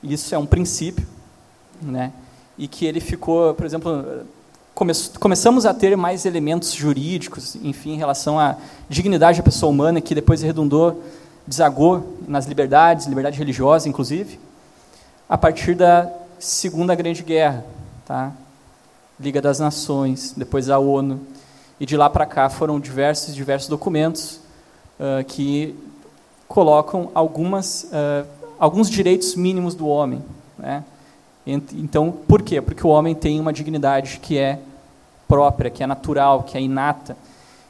isso 0.03 0.36
é 0.36 0.38
um 0.38 0.45
princípio, 0.45 1.08
né? 1.82 2.14
E 2.60 2.68
que 2.68 2.86
ele 2.86 2.99
ficou, 2.99 3.56
por 3.56 3.66
exemplo, 3.66 4.24
come, 4.76 4.91
começamos 5.19 5.65
a 5.65 5.73
ter 5.73 5.95
mais 5.95 6.26
elementos 6.26 6.73
jurídicos, 6.73 7.55
enfim, 7.63 7.93
em 7.93 7.97
relação 7.97 8.38
à 8.38 8.57
dignidade 8.89 9.38
da 9.38 9.43
pessoa 9.43 9.71
humana, 9.71 10.01
que 10.01 10.13
depois 10.13 10.41
redundou, 10.41 11.01
desagou 11.47 12.17
nas 12.28 12.45
liberdades, 12.45 13.07
liberdade 13.07 13.39
religiosa, 13.39 13.88
inclusive, 13.88 14.38
a 15.30 15.38
partir 15.38 15.73
da 15.76 16.11
Segunda 16.38 16.93
Grande 16.93 17.23
Guerra, 17.23 17.65
tá? 18.05 18.34
Liga 19.17 19.41
das 19.41 19.59
Nações, 19.59 20.34
depois 20.36 20.69
a 20.69 20.78
ONU, 20.78 21.21
e 21.80 21.86
de 21.86 21.95
lá 21.95 22.09
para 22.09 22.26
cá 22.26 22.49
foram 22.49 22.80
diversos 22.80 23.34
diversos 23.34 23.69
documentos 23.69 24.41
uh, 24.99 25.23
que 25.26 25.76
colocam 26.47 27.09
algumas 27.13 27.84
uh, 27.86 28.28
alguns 28.59 28.89
direitos 28.89 29.36
mínimos 29.36 29.73
do 29.73 29.88
homem, 29.88 30.21
né? 30.57 30.84
Então, 31.46 32.12
por 32.12 32.41
quê? 32.41 32.60
Porque 32.60 32.86
o 32.86 32.89
homem 32.89 33.14
tem 33.14 33.39
uma 33.39 33.54
dignidade 33.54 34.20
que 34.20 34.38
é 34.38 34.60
própria, 35.28 35.70
que 35.70 35.84
é 35.84 35.88
natural, 35.88 36.43
que 36.43 36.58
é 36.58 36.62
inata, 36.62 37.16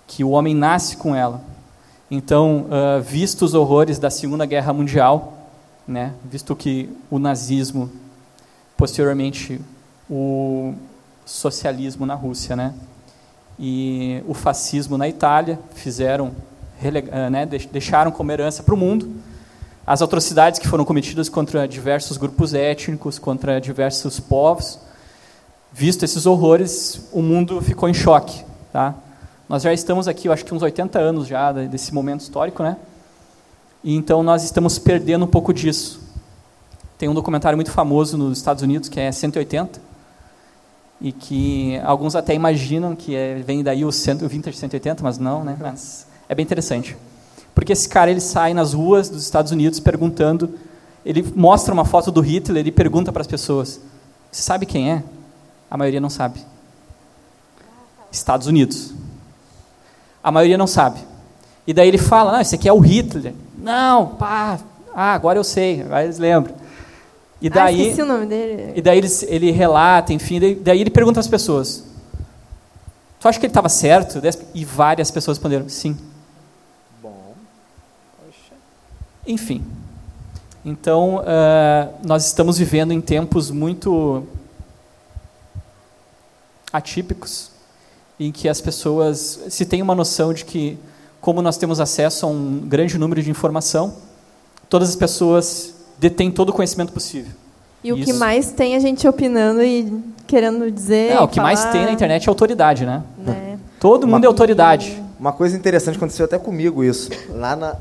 que 0.08 0.24
o 0.24 0.30
homem 0.30 0.56
nasce 0.56 0.96
com 0.96 1.16
ela. 1.16 1.42
Então, 2.10 2.68
uh, 2.68 3.02
visto 3.02 3.44
os 3.44 3.54
horrores 3.54 4.00
da 4.00 4.10
Segunda 4.10 4.46
Guerra 4.46 4.72
Mundial, 4.72 5.34
né, 5.88 6.14
visto 6.24 6.56
que 6.56 6.90
o 7.10 7.20
nazismo 7.20 7.90
posteriormente 8.78 9.60
o 10.10 10.74
socialismo 11.26 12.06
na 12.06 12.14
Rússia, 12.14 12.56
né? 12.56 12.74
E 13.58 14.22
o 14.28 14.34
fascismo 14.34 14.98
na 14.98 15.08
Itália 15.08 15.60
fizeram, 15.74 16.32
né, 17.32 17.46
deixaram 17.72 18.12
como 18.12 18.32
herança 18.32 18.62
para 18.62 18.74
o 18.74 18.78
mundo 18.78 19.10
as 19.86 20.02
atrocidades 20.02 20.60
que 20.60 20.68
foram 20.68 20.84
cometidas 20.84 21.30
contra 21.30 21.68
diversos 21.68 22.18
grupos 22.18 22.54
étnicos, 22.54 23.20
contra 23.20 23.62
diversos 23.62 24.20
povos. 24.20 24.80
Visto 25.72 26.04
esses 26.04 26.26
horrores, 26.26 27.08
o 27.12 27.22
mundo 27.22 27.62
ficou 27.62 27.88
em 27.88 27.94
choque, 27.94 28.44
tá? 28.72 28.96
Nós 29.48 29.62
já 29.62 29.72
estamos 29.74 30.08
aqui, 30.08 30.28
eu 30.28 30.34
acho 30.34 30.44
que 30.44 30.54
uns 30.54 30.64
80 30.64 30.98
anos 30.98 31.28
já 31.28 31.52
desse 31.52 31.94
momento 31.94 32.22
histórico, 32.22 32.64
né? 32.64 32.78
E 33.84 33.96
então 33.96 34.24
nós 34.24 34.44
estamos 34.44 34.80
perdendo 34.80 35.26
um 35.26 35.28
pouco 35.28 35.54
disso. 35.54 36.00
Tem 36.98 37.08
um 37.08 37.14
documentário 37.14 37.58
muito 37.58 37.72
famoso 37.72 38.18
nos 38.18 38.38
Estados 38.38 38.64
Unidos 38.64 38.90
que 38.90 39.00
é 39.00 39.12
180 39.12 39.80
e 41.00 41.12
que 41.12 41.78
alguns 41.84 42.16
até 42.16 42.34
imaginam 42.34 42.96
que 42.96 43.14
é, 43.16 43.36
vem 43.36 43.62
daí 43.62 43.86
o, 43.86 43.92
cento, 43.92 44.26
o 44.26 44.30
Vintage 44.30 44.58
180, 44.58 45.04
mas 45.04 45.18
não, 45.20 45.44
né? 45.44 45.58
Mas 45.60 46.08
é 46.28 46.34
bem 46.34 46.44
interessante. 46.44 46.98
Porque 47.56 47.74
esse 47.74 47.90
cara 47.90 48.12
ele 48.12 48.20
sai 48.20 48.54
nas 48.54 48.74
ruas 48.74 49.10
dos 49.10 49.24
Estados 49.24 49.52
Unidos 49.52 49.80
perguntando, 49.80 50.60
ele 51.04 51.26
mostra 51.36 51.74
uma 51.74 51.86
foto 51.86 52.12
do 52.12 52.22
Hitler 52.22 52.68
e 52.68 52.72
pergunta 52.72 53.12
para 53.12 53.22
as 53.22 53.28
pessoas: 53.28 53.80
"Você 54.32 54.44
sabe 54.44 54.68
quem 54.68 54.92
é?" 54.92 55.04
A 55.72 55.78
maioria 55.78 56.00
não 56.00 56.10
sabe. 56.10 56.40
Estados 58.12 58.46
Unidos. 58.46 58.94
A 60.24 60.32
maioria 60.32 60.58
não 60.58 60.68
sabe. 60.68 61.00
E 61.66 61.74
daí 61.74 61.88
ele 61.88 61.98
fala: 61.98 62.34
"Não, 62.34 62.42
esse 62.42 62.54
aqui 62.54 62.70
é 62.70 62.74
o 62.74 62.80
Hitler." 62.80 63.34
Não, 63.58 64.10
pá, 64.10 64.60
ah, 64.94 65.14
agora 65.14 65.40
eu 65.40 65.44
sei, 65.44 65.82
agora 65.82 66.04
eles 66.04 66.18
lembram. 66.20 66.56
E 67.42 67.50
daí, 67.50 67.94
ah, 68.00 68.04
o 68.04 68.06
nome 68.06 68.26
dele. 68.26 68.74
E 68.76 68.82
daí 68.82 68.98
ele, 68.98 69.08
ele 69.28 69.52
relata, 69.52 70.14
enfim, 70.14 70.40
daí, 70.40 70.56
daí 70.56 70.82
ele 70.82 70.90
pergunta 70.90 71.20
às 71.20 71.28
pessoas: 71.28 71.84
Tu 73.26 73.28
acha 73.28 73.40
que 73.40 73.46
ele 73.46 73.52
estava 73.52 73.70
certo? 73.70 74.22
E 74.54 74.64
várias 74.64 75.10
pessoas 75.12 75.38
responderam: 75.38 75.68
Sim. 75.68 75.98
Bom. 77.02 77.34
Poxa. 78.24 78.54
Enfim. 79.26 79.64
Então, 80.64 81.18
uh, 81.18 81.94
nós 82.04 82.26
estamos 82.26 82.58
vivendo 82.58 82.92
em 82.92 83.00
tempos 83.00 83.52
muito 83.52 84.24
atípicos, 86.74 87.52
em 88.20 88.32
que 88.32 88.50
as 88.50 88.62
pessoas 88.62 89.42
se 89.50 89.66
tem 89.66 89.82
uma 89.82 89.94
noção 89.94 90.34
de 90.34 90.44
que, 90.44 90.78
como 91.22 91.42
nós 91.42 91.58
temos 91.58 91.80
acesso 91.80 92.26
a 92.26 92.30
um 92.30 92.60
grande 92.66 92.98
número 92.98 93.22
de 93.22 93.30
informação, 93.30 93.94
todas 94.68 94.90
as 94.90 94.96
pessoas 94.96 95.76
detém 96.00 96.32
todo 96.32 96.50
o 96.50 96.54
conhecimento 96.54 96.92
possível. 96.92 97.32
E 97.84 97.94
o 97.94 97.98
Isso. 97.98 98.06
que 98.06 98.14
mais 98.14 98.52
tem 98.52 98.76
a 98.76 98.80
gente 98.80 99.08
opinando 99.08 99.62
e 99.62 100.04
querendo 100.26 100.72
dizer. 100.72 101.14
Não, 101.14 101.26
o 101.26 101.28
que 101.28 101.36
falar... 101.36 101.48
mais 101.50 101.66
tem 101.66 101.86
na 101.86 101.92
internet 101.92 102.26
é 102.26 102.30
autoridade, 102.30 102.86
né? 102.86 103.04
É. 103.28 103.58
Todo 103.80 104.08
mundo 104.08 104.18
uma, 104.18 104.26
é 104.26 104.28
autoridade. 104.28 105.04
Uma 105.20 105.32
coisa 105.32 105.56
interessante 105.56 105.96
aconteceu 105.96 106.26
até 106.26 106.40
comigo 106.40 106.84
isso. 106.84 107.12
Lá 107.30 107.56
na, 107.56 107.76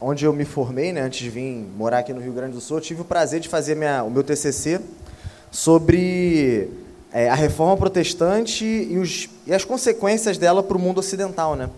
onde 0.00 0.24
eu 0.24 0.32
me 0.32 0.44
formei, 0.44 0.92
né, 0.92 1.00
antes 1.00 1.18
de 1.18 1.30
vir 1.30 1.66
morar 1.76 1.98
aqui 1.98 2.12
no 2.12 2.20
Rio 2.20 2.32
Grande 2.32 2.52
do 2.52 2.60
Sul, 2.60 2.78
eu 2.78 2.80
tive 2.80 3.02
o 3.02 3.04
prazer 3.04 3.40
de 3.40 3.48
fazer 3.48 3.74
minha, 3.74 4.02
o 4.04 4.10
meu 4.10 4.22
TCC 4.22 4.80
sobre 5.50 6.70
é, 7.12 7.28
a 7.28 7.34
reforma 7.34 7.76
protestante 7.76 8.64
e, 8.64 8.98
os, 8.98 9.28
e 9.46 9.52
as 9.52 9.64
consequências 9.64 10.38
dela 10.38 10.62
para 10.62 10.76
o 10.76 10.80
mundo 10.80 10.98
ocidental, 10.98 11.56
né? 11.56 11.68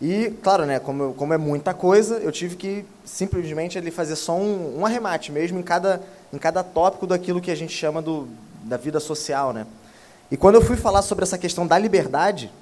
E, 0.00 0.30
claro, 0.42 0.66
né, 0.66 0.78
como, 0.78 1.14
como 1.14 1.32
é 1.32 1.38
muita 1.38 1.72
coisa, 1.72 2.16
eu 2.16 2.30
tive 2.30 2.56
que 2.56 2.84
simplesmente 3.04 3.78
ele 3.78 3.90
fazer 3.90 4.16
só 4.16 4.36
um, 4.36 4.80
um 4.80 4.86
arremate 4.86 5.32
mesmo 5.32 5.58
em 5.58 5.62
cada, 5.62 6.02
em 6.32 6.36
cada 6.36 6.62
tópico 6.62 7.06
daquilo 7.06 7.40
que 7.40 7.50
a 7.50 7.54
gente 7.54 7.72
chama 7.72 8.02
do, 8.02 8.28
da 8.64 8.76
vida 8.76 9.00
social. 9.00 9.54
Né? 9.54 9.66
E 10.30 10.36
quando 10.36 10.56
eu 10.56 10.60
fui 10.60 10.76
falar 10.76 11.00
sobre 11.00 11.22
essa 11.22 11.38
questão 11.38 11.66
da 11.66 11.78
liberdade, 11.78 12.52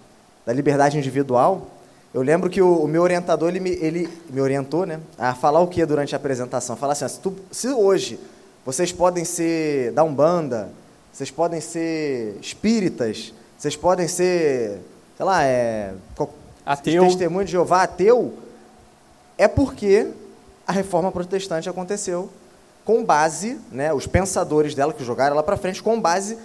da 0.46 0.52
liberdade 0.52 0.96
individual, 0.96 1.66
eu 2.14 2.22
lembro 2.22 2.48
que 2.48 2.62
o, 2.62 2.84
o 2.84 2.86
meu 2.86 3.02
orientador 3.02 3.48
ele 3.48 3.58
me, 3.58 3.70
ele 3.70 4.08
me 4.30 4.40
orientou 4.40 4.86
né, 4.86 5.00
a 5.18 5.34
falar 5.34 5.58
o 5.58 5.66
que 5.66 5.84
durante 5.84 6.14
a 6.14 6.16
apresentação? 6.16 6.76
Falar 6.76 6.92
assim, 6.92 7.08
se, 7.08 7.18
tu, 7.18 7.34
se 7.50 7.66
hoje 7.68 8.20
vocês 8.64 8.92
podem 8.92 9.24
ser 9.24 9.90
da 9.90 10.04
Umbanda, 10.04 10.70
vocês 11.12 11.28
podem 11.32 11.60
ser 11.60 12.38
espíritas, 12.40 13.34
vocês 13.58 13.74
podem 13.74 14.06
ser, 14.06 14.80
sei 15.16 15.26
lá, 15.26 15.42
é, 15.42 15.92
ateu. 16.64 17.04
testemunho 17.04 17.44
de 17.44 17.50
Jeová 17.50 17.82
ateu, 17.82 18.32
é 19.36 19.48
porque 19.48 20.08
a 20.64 20.72
reforma 20.72 21.10
protestante 21.10 21.68
aconteceu 21.68 22.30
com 22.84 23.04
base, 23.04 23.58
né, 23.72 23.92
os 23.92 24.06
pensadores 24.06 24.72
dela 24.74 24.92
que 24.92 25.02
jogaram 25.02 25.34
ela 25.34 25.42
para 25.42 25.56
frente, 25.56 25.82
com 25.82 26.00
base 26.00 26.38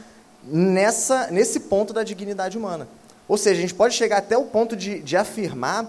nessa, 0.44 1.28
nesse 1.28 1.60
ponto 1.60 1.94
da 1.94 2.02
dignidade 2.02 2.58
humana. 2.58 2.88
Ou 3.30 3.38
seja, 3.38 3.60
a 3.60 3.62
gente 3.62 3.74
pode 3.74 3.96
chegar 3.96 4.18
até 4.18 4.38
o 4.38 4.44
ponto 4.44 4.76
de, 4.76 5.00
de 5.00 5.16
afirmar 5.16 5.88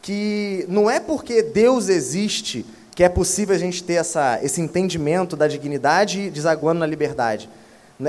que 0.00 0.64
não 0.68 0.88
é 0.88 1.00
porque 1.00 1.42
Deus 1.42 1.88
existe 1.88 2.64
que 2.94 3.02
é 3.02 3.08
possível 3.08 3.56
a 3.56 3.58
gente 3.58 3.82
ter 3.82 3.94
essa, 3.94 4.38
esse 4.40 4.60
entendimento 4.60 5.34
da 5.34 5.48
dignidade 5.48 6.30
desaguando 6.30 6.78
na 6.78 6.86
liberdade. 6.86 7.50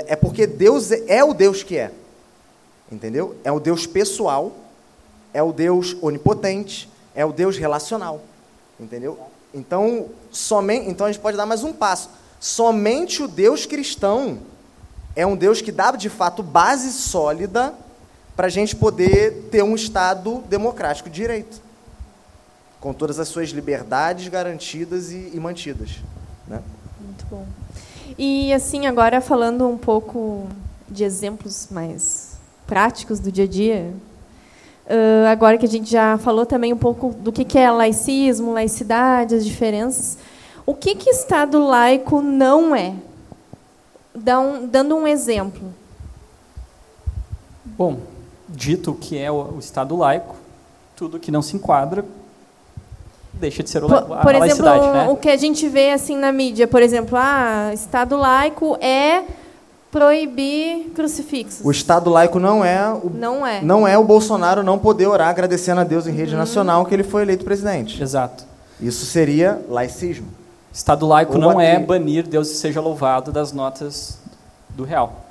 É 0.05 0.15
porque 0.15 0.45
Deus 0.45 0.91
é, 0.91 1.03
é 1.07 1.23
o 1.23 1.33
Deus 1.33 1.63
que 1.63 1.77
é. 1.77 1.91
Entendeu? 2.91 3.35
É 3.43 3.51
o 3.51 3.59
Deus 3.59 3.87
pessoal 3.87 4.53
é 5.35 5.43
o 5.43 5.51
Deus 5.51 5.97
onipotente, 6.01 6.89
é 7.13 7.25
o 7.25 7.33
Deus 7.33 7.57
relacional. 7.57 8.21
Entendeu? 8.79 9.19
Então, 9.53 10.07
somente, 10.31 10.89
então 10.89 11.05
a 11.05 11.11
gente 11.11 11.21
pode 11.21 11.35
dar 11.35 11.45
mais 11.45 11.61
um 11.61 11.73
passo. 11.73 12.09
Somente 12.39 13.21
o 13.21 13.27
Deus 13.27 13.65
cristão 13.65 14.39
é 15.13 15.27
um 15.27 15.35
Deus 15.35 15.61
que 15.61 15.73
dá 15.73 15.91
de 15.91 16.09
fato 16.09 16.41
base 16.41 16.93
sólida 16.93 17.73
para 18.35 18.47
a 18.47 18.49
gente 18.49 18.75
poder 18.75 19.47
ter 19.51 19.63
um 19.63 19.75
Estado 19.75 20.43
democrático 20.49 21.09
de 21.09 21.15
direito. 21.15 21.63
com 22.79 22.93
todas 22.93 23.19
as 23.19 23.27
suas 23.27 23.49
liberdades 23.49 24.27
garantidas 24.27 25.11
e, 25.11 25.31
e 25.33 25.39
mantidas. 25.39 25.97
Né? 26.47 26.61
Muito 26.99 27.25
bom. 27.25 27.43
E 28.15 28.53
assim, 28.53 28.85
agora 28.85 29.19
falando 29.21 29.67
um 29.67 29.77
pouco 29.77 30.47
de 30.87 31.03
exemplos 31.03 31.67
mais 31.71 32.37
práticos 32.67 33.19
do 33.19 33.31
dia 33.31 33.45
a 33.45 33.47
dia, 33.47 33.91
uh, 34.85 35.27
agora 35.27 35.57
que 35.57 35.65
a 35.65 35.69
gente 35.69 35.89
já 35.89 36.17
falou 36.19 36.45
também 36.45 36.73
um 36.73 36.77
pouco 36.77 37.09
do 37.09 37.31
que, 37.31 37.43
que 37.43 37.57
é 37.57 37.71
laicismo, 37.71 38.53
laicidade, 38.53 39.33
as 39.33 39.43
diferenças, 39.43 40.19
o 40.63 40.75
que, 40.75 40.93
que 40.93 41.09
Estado 41.09 41.59
laico 41.59 42.21
não 42.21 42.75
é? 42.75 42.93
dando 44.71 44.95
um 44.95 45.05
exemplo. 45.05 45.73
Bom, 47.65 47.99
dito 48.55 48.91
o 48.91 48.95
que 48.95 49.17
é 49.17 49.31
o, 49.31 49.57
Estado 49.59 49.95
laico, 49.95 50.35
tudo 50.95 51.19
que 51.19 51.31
não 51.31 51.41
se 51.41 51.55
enquadra 51.55 52.05
deixa 53.33 53.61
de 53.61 53.69
ser 53.69 53.83
o, 53.83 53.87
por, 53.87 53.97
a, 53.97 54.21
por 54.21 54.35
exemplo, 54.35 54.65
né? 54.65 55.07
o 55.09 55.15
que 55.17 55.29
a 55.29 55.35
gente 55.35 55.67
vê 55.67 55.91
assim 55.91 56.15
na 56.15 56.31
mídia, 56.31 56.67
por 56.67 56.81
exemplo, 56.81 57.17
ah, 57.19 57.71
Estado 57.73 58.15
laico 58.15 58.77
é 58.79 59.23
proibir 59.91 60.91
crucifixos. 60.95 61.65
O 61.65 61.71
Estado 61.71 62.09
laico 62.09 62.39
não 62.39 62.63
é 62.63 62.93
o, 62.93 63.09
não 63.13 63.45
é. 63.45 63.61
Não 63.61 63.87
é 63.87 63.97
o 63.97 64.03
Bolsonaro 64.03 64.63
não 64.63 64.77
poder 64.77 65.07
orar 65.07 65.29
agradecendo 65.29 65.81
a 65.81 65.83
Deus 65.83 66.07
em 66.07 66.11
rede 66.11 66.33
uhum. 66.33 66.39
nacional 66.39 66.85
que 66.85 66.93
ele 66.93 67.03
foi 67.03 67.21
eleito 67.21 67.45
presidente. 67.45 68.01
Exato. 68.01 68.45
Isso 68.79 69.05
seria 69.05 69.61
laicismo. 69.69 70.27
Estado 70.73 71.07
laico 71.07 71.37
não 71.37 71.61
é 71.61 71.79
banir 71.79 72.27
Deus 72.27 72.49
seja 72.49 72.81
louvado 72.81 73.31
das 73.31 73.53
notas 73.53 74.19
do 74.69 74.83
real. 74.83 75.24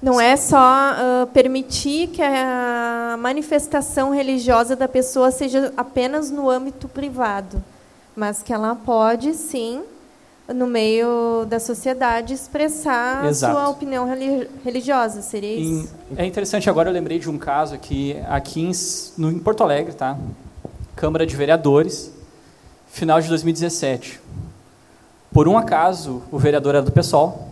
Não 0.00 0.20
é 0.20 0.36
só 0.36 0.92
uh, 0.92 1.26
permitir 1.28 2.08
que 2.08 2.22
a 2.22 3.16
manifestação 3.18 4.10
religiosa 4.10 4.76
da 4.76 4.86
pessoa 4.86 5.30
seja 5.30 5.72
apenas 5.76 6.30
no 6.30 6.48
âmbito 6.48 6.88
privado, 6.88 7.62
mas 8.14 8.40
que 8.40 8.52
ela 8.52 8.76
pode, 8.76 9.34
sim, 9.34 9.82
no 10.54 10.66
meio 10.66 11.44
da 11.46 11.58
sociedade, 11.58 12.32
expressar 12.32 13.26
Exato. 13.26 13.54
sua 13.54 13.68
opinião 13.68 14.08
religiosa. 14.64 15.20
Seria 15.20 15.56
isso? 15.56 15.94
é 16.16 16.24
interessante, 16.24 16.70
agora 16.70 16.88
eu 16.88 16.92
lembrei 16.92 17.18
de 17.18 17.28
um 17.28 17.36
caso 17.36 17.74
aqui, 17.74 18.16
aqui 18.28 18.62
em, 18.62 18.72
no, 19.16 19.32
em 19.32 19.38
Porto 19.38 19.62
Alegre, 19.62 19.94
tá? 19.94 20.16
Câmara 20.94 21.26
de 21.26 21.36
Vereadores, 21.36 22.12
final 22.88 23.20
de 23.20 23.28
2017. 23.28 24.20
Por 25.32 25.46
um 25.46 25.58
acaso, 25.58 26.22
o 26.32 26.38
vereador 26.38 26.76
era 26.76 26.84
do 26.84 26.90
PSOL 26.90 27.48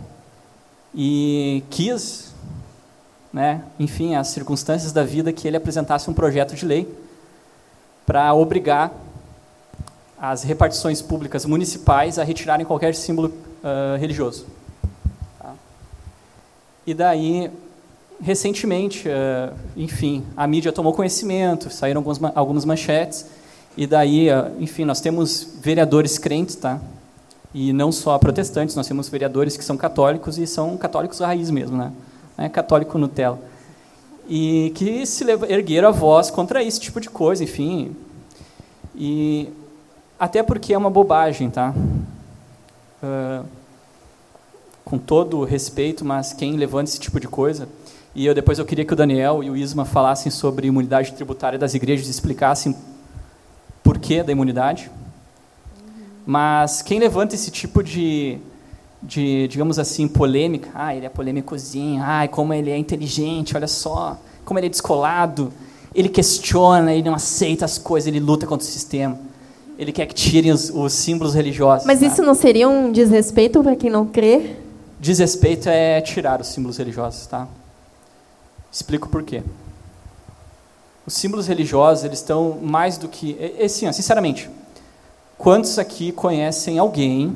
e 0.93 1.63
quis, 1.69 2.26
né, 3.31 3.63
enfim, 3.79 4.15
as 4.15 4.29
circunstâncias 4.29 4.91
da 4.91 5.03
vida, 5.03 5.31
que 5.33 5.47
ele 5.47 5.57
apresentasse 5.57 6.09
um 6.09 6.13
projeto 6.13 6.55
de 6.55 6.65
lei 6.65 6.87
para 8.05 8.33
obrigar 8.33 8.91
as 10.19 10.43
repartições 10.43 11.01
públicas 11.01 11.45
municipais 11.45 12.17
a 12.17 12.23
retirarem 12.23 12.65
qualquer 12.65 12.95
símbolo 12.95 13.27
uh, 13.27 13.97
religioso. 13.99 14.47
Tá? 15.39 15.53
E 16.85 16.93
daí, 16.93 17.51
recentemente, 18.19 19.07
uh, 19.07 19.53
enfim, 19.75 20.23
a 20.35 20.47
mídia 20.47 20.71
tomou 20.71 20.93
conhecimento, 20.93 21.69
saíram 21.69 21.99
algumas, 21.99 22.19
algumas 22.35 22.65
manchetes, 22.65 23.25
e 23.75 23.85
daí, 23.85 24.29
uh, 24.29 24.55
enfim, 24.59 24.85
nós 24.85 24.99
temos 24.99 25.47
vereadores 25.61 26.17
crentes, 26.17 26.55
tá? 26.55 26.79
E 27.53 27.71
não 27.71 27.91
só 27.91 28.17
protestantes, 28.17 28.75
nós 28.75 28.87
temos 28.87 29.07
vereadores 29.09 29.55
que 29.55 29.63
são 29.63 29.77
católicos 29.77 30.37
e 30.37 30.47
são 30.47 30.75
católicos 30.77 31.19
raiz 31.19 31.51
mesmo, 31.51 31.77
né? 31.77 31.91
É 32.37 32.47
católico 32.47 32.97
Nutella. 32.97 33.39
E 34.29 34.71
que 34.75 35.05
se 35.05 35.25
ergueram 35.49 35.89
a 35.89 35.91
voz 35.91 36.29
contra 36.29 36.61
esse 36.61 36.79
tipo 36.79 36.99
de 36.99 37.09
coisa, 37.09 37.43
enfim. 37.43 37.95
E 38.95 39.49
até 40.19 40.43
porque 40.43 40.73
é 40.73 40.77
uma 40.77 40.89
bobagem, 40.89 41.49
tá? 41.49 41.73
Uh, 43.01 43.45
com 44.83 44.97
todo 44.97 45.43
respeito, 45.43 46.05
mas 46.05 46.33
quem 46.33 46.55
levanta 46.55 46.89
esse 46.89 46.99
tipo 46.99 47.19
de 47.19 47.27
coisa. 47.27 47.67
E 48.15 48.25
eu 48.25 48.33
depois 48.33 48.57
eu 48.57 48.65
queria 48.65 48.83
que 48.83 48.93
o 48.93 48.95
Daniel 48.95 49.43
e 49.43 49.49
o 49.49 49.55
Isma 49.55 49.85
falassem 49.85 50.31
sobre 50.31 50.67
imunidade 50.67 51.13
tributária 51.13 51.59
das 51.59 51.73
igrejas, 51.73 52.07
explicassem 52.07 52.75
por 53.83 53.99
que 53.99 54.23
da 54.23 54.31
imunidade. 54.31 54.89
Mas 56.25 56.81
quem 56.81 56.99
levanta 56.99 57.35
esse 57.35 57.51
tipo 57.51 57.83
de, 57.83 58.39
de, 59.01 59.47
digamos 59.47 59.77
assim, 59.79 60.07
polêmica, 60.07 60.69
ah, 60.73 60.95
ele 60.95 61.05
é 61.05 61.09
polêmicozinho, 61.09 62.01
ah, 62.03 62.27
como 62.27 62.53
ele 62.53 62.71
é 62.71 62.77
inteligente, 62.77 63.55
olha 63.55 63.67
só, 63.67 64.19
como 64.43 64.59
ele 64.59 64.67
é 64.67 64.69
descolado, 64.69 65.51
ele 65.93 66.09
questiona, 66.09 66.93
ele 66.93 67.03
não 67.03 67.15
aceita 67.15 67.65
as 67.65 67.77
coisas, 67.77 68.07
ele 68.07 68.19
luta 68.19 68.45
contra 68.45 68.65
o 68.65 68.69
sistema. 68.69 69.17
Ele 69.77 69.91
quer 69.91 70.07
que 70.07 70.15
tirem 70.15 70.51
os, 70.51 70.69
os 70.69 70.93
símbolos 70.93 71.35
religiosos. 71.35 71.85
Mas 71.85 71.99
tá? 71.99 72.07
isso 72.07 72.21
não 72.23 72.33
seria 72.33 72.67
um 72.67 72.91
desrespeito 72.91 73.61
para 73.61 73.75
quem 73.75 73.89
não 73.89 74.05
crê? 74.05 74.55
Desrespeito 74.99 75.69
é 75.69 76.01
tirar 76.01 76.41
os 76.41 76.47
símbolos 76.47 76.77
religiosos, 76.77 77.27
tá? 77.27 77.47
Explico 78.71 79.07
por 79.07 79.21
quê. 79.21 79.43
Os 81.05 81.13
símbolos 81.13 81.47
religiosos, 81.47 82.03
eles 82.03 82.19
estão 82.19 82.57
mais 82.61 82.97
do 82.97 83.07
que... 83.07 83.37
É 83.59 83.65
assim, 83.65 83.87
ó, 83.87 83.91
sinceramente, 83.91 84.49
Quantos 85.37 85.77
aqui 85.77 86.11
conhecem 86.11 86.79
alguém, 86.79 87.31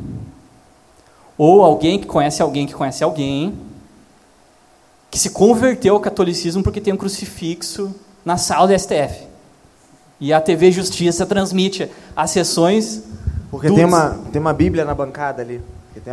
ou 1.37 1.63
alguém 1.63 1.99
que 1.99 2.05
conhece 2.05 2.41
alguém 2.41 2.67
que 2.67 2.73
conhece 2.73 3.03
alguém, 3.03 3.57
que 5.09 5.19
se 5.19 5.29
converteu 5.29 5.95
ao 5.95 5.99
catolicismo 5.99 6.63
porque 6.63 6.79
tem 6.79 6.93
um 6.93 6.97
crucifixo 6.97 7.93
na 8.23 8.37
sala 8.37 8.67
do 8.67 8.79
STF? 8.79 9.27
E 10.19 10.31
a 10.31 10.39
TV 10.39 10.71
Justiça 10.71 11.25
transmite 11.25 11.89
as 12.15 12.29
sessões. 12.29 13.03
Porque 13.49 13.67
do... 13.67 13.75
tem, 13.75 13.85
uma, 13.85 14.19
tem 14.31 14.39
uma 14.39 14.53
Bíblia 14.53 14.85
na 14.85 14.93
bancada 14.93 15.41
ali. 15.41 15.59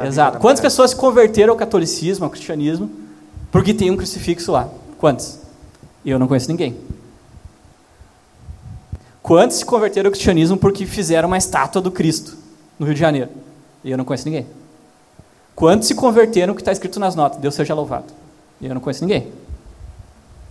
Exato. 0.04 0.38
Quantas 0.38 0.60
pessoas 0.60 0.90
se 0.90 0.96
converteram 0.96 1.52
ao 1.52 1.58
catolicismo, 1.58 2.24
ao 2.24 2.30
cristianismo, 2.30 2.90
porque 3.52 3.72
tem 3.72 3.90
um 3.90 3.96
crucifixo 3.96 4.50
lá? 4.50 4.68
Quantas? 4.98 5.40
Eu 6.04 6.18
não 6.18 6.26
conheço 6.26 6.48
ninguém. 6.48 6.76
Quantos 9.22 9.58
se 9.58 9.64
converteram 9.64 10.08
ao 10.08 10.12
cristianismo 10.12 10.56
porque 10.56 10.86
fizeram 10.86 11.28
uma 11.28 11.36
estátua 11.36 11.82
do 11.82 11.90
Cristo 11.90 12.36
no 12.78 12.86
Rio 12.86 12.94
de 12.94 13.00
Janeiro? 13.00 13.28
Eu 13.84 13.98
não 13.98 14.04
conheço 14.04 14.24
ninguém. 14.24 14.46
Quantos 15.58 15.88
se 15.88 15.94
converteram 15.96 16.54
que 16.54 16.60
está 16.60 16.70
escrito 16.70 17.00
nas 17.00 17.16
notas? 17.16 17.40
Deus 17.40 17.52
seja 17.52 17.74
louvado. 17.74 18.04
Eu 18.62 18.72
não 18.72 18.80
conheço 18.80 19.04
ninguém. 19.04 19.26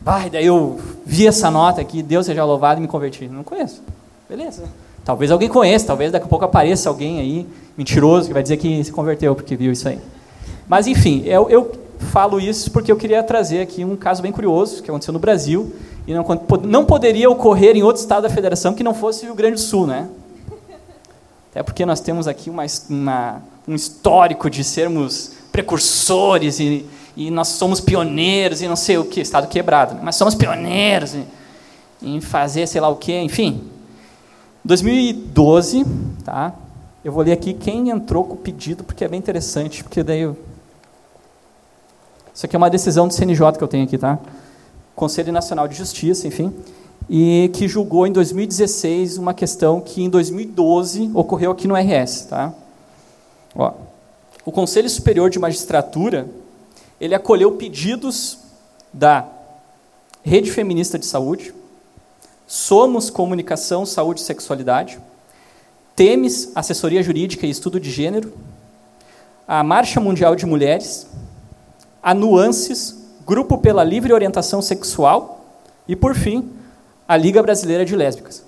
Vai, 0.01 0.29
daí 0.29 0.45
eu 0.45 0.81
vi 1.05 1.25
essa 1.25 1.49
nota 1.49 1.79
aqui, 1.79 2.03
Deus 2.03 2.25
seja 2.25 2.43
louvado 2.43 2.81
e 2.81 2.81
me 2.81 2.89
converti. 2.89 3.25
Não 3.25 3.41
conheço. 3.41 3.81
Beleza. 4.27 4.65
Talvez 5.05 5.31
alguém 5.31 5.47
conheça, 5.47 5.87
talvez 5.87 6.11
daqui 6.11 6.25
a 6.25 6.27
pouco 6.27 6.43
apareça 6.43 6.89
alguém 6.89 7.21
aí, 7.21 7.47
mentiroso, 7.77 8.27
que 8.27 8.33
vai 8.33 8.43
dizer 8.43 8.57
que 8.57 8.83
se 8.83 8.91
converteu 8.91 9.33
porque 9.33 9.55
viu 9.55 9.71
isso 9.71 9.87
aí. 9.87 9.97
Mas 10.67 10.87
enfim, 10.87 11.23
eu, 11.25 11.49
eu 11.49 11.71
falo 12.11 12.37
isso 12.37 12.69
porque 12.71 12.91
eu 12.91 12.97
queria 12.97 13.23
trazer 13.23 13.61
aqui 13.61 13.85
um 13.85 13.95
caso 13.95 14.21
bem 14.21 14.33
curioso 14.33 14.83
que 14.83 14.91
aconteceu 14.91 15.13
no 15.13 15.19
Brasil 15.19 15.73
e 16.05 16.13
não, 16.13 16.25
não 16.63 16.83
poderia 16.83 17.29
ocorrer 17.29 17.77
em 17.77 17.81
outro 17.81 18.01
estado 18.01 18.23
da 18.23 18.29
federação 18.29 18.73
que 18.73 18.83
não 18.83 18.93
fosse 18.93 19.21
o 19.21 19.27
Rio 19.27 19.35
Grande 19.35 19.53
do 19.53 19.61
Sul, 19.61 19.87
né? 19.87 20.09
Até 21.49 21.63
porque 21.63 21.85
nós 21.85 22.01
temos 22.01 22.27
aqui 22.27 22.49
uma, 22.49 22.65
uma, 22.89 23.41
um 23.67 23.75
histórico 23.75 24.49
de 24.49 24.63
sermos 24.63 25.31
precursores 25.51 26.59
e, 26.59 26.85
e, 27.15 27.29
nós 27.29 27.49
somos 27.49 27.81
pioneiros 27.81 28.61
e 28.61 28.67
não 28.67 28.75
sei 28.75 28.97
o 28.97 29.05
que, 29.05 29.19
estado 29.19 29.47
quebrado, 29.47 29.95
né? 29.95 30.01
mas 30.03 30.15
somos 30.15 30.35
pioneiros 30.35 31.15
em, 31.15 31.25
em 32.01 32.21
fazer 32.21 32.67
sei 32.67 32.79
lá 32.79 32.87
o 32.87 32.95
que, 32.95 33.19
enfim. 33.19 33.63
2012, 34.63 35.85
tá? 36.23 36.53
Eu 37.03 37.11
vou 37.11 37.23
ler 37.23 37.31
aqui 37.31 37.53
quem 37.53 37.89
entrou 37.89 38.23
com 38.23 38.33
o 38.33 38.37
pedido 38.37 38.83
porque 38.83 39.03
é 39.03 39.07
bem 39.07 39.19
interessante, 39.19 39.83
porque 39.83 40.03
daí 40.03 40.21
eu... 40.21 40.37
isso 42.33 42.45
aqui 42.45 42.55
é 42.55 42.59
uma 42.59 42.69
decisão 42.69 43.07
do 43.07 43.13
CNJ 43.13 43.53
que 43.57 43.63
eu 43.63 43.67
tenho 43.67 43.83
aqui, 43.83 43.97
tá? 43.97 44.19
Conselho 44.95 45.31
Nacional 45.31 45.67
de 45.67 45.75
Justiça, 45.75 46.27
enfim, 46.27 46.53
e 47.09 47.49
que 47.53 47.67
julgou 47.67 48.07
em 48.07 48.11
2016 48.11 49.17
uma 49.17 49.33
questão 49.33 49.79
que 49.79 50.03
em 50.03 50.09
2012 50.09 51.11
ocorreu 51.13 51.51
aqui 51.51 51.67
no 51.67 51.75
RS. 51.75 52.25
Tá? 52.29 52.53
Ó, 53.55 53.73
o 54.45 54.51
Conselho 54.51 54.89
Superior 54.89 55.29
de 55.29 55.39
Magistratura 55.39 56.27
ele 56.99 57.13
acolheu 57.13 57.53
pedidos 57.53 58.39
da 58.91 59.27
Rede 60.23 60.51
Feminista 60.51 60.97
de 60.97 61.05
Saúde, 61.05 61.53
Somos 62.45 63.09
Comunicação, 63.09 63.85
Saúde 63.85 64.21
e 64.21 64.23
Sexualidade, 64.23 64.99
Temes, 65.95 66.51
Assessoria 66.55 67.03
Jurídica 67.03 67.45
e 67.45 67.49
Estudo 67.49 67.79
de 67.79 67.89
Gênero, 67.89 68.33
a 69.47 69.63
Marcha 69.63 69.99
Mundial 69.99 70.35
de 70.35 70.45
Mulheres, 70.45 71.07
a 72.01 72.13
Nuances, 72.13 72.95
Grupo 73.25 73.57
pela 73.57 73.83
Livre 73.83 74.13
Orientação 74.13 74.61
Sexual 74.61 75.45
e, 75.87 75.95
por 75.95 76.15
fim, 76.15 76.49
a 77.07 77.17
Liga 77.17 77.43
Brasileira 77.43 77.83
de 77.83 77.95
Lésbicas. 77.95 78.43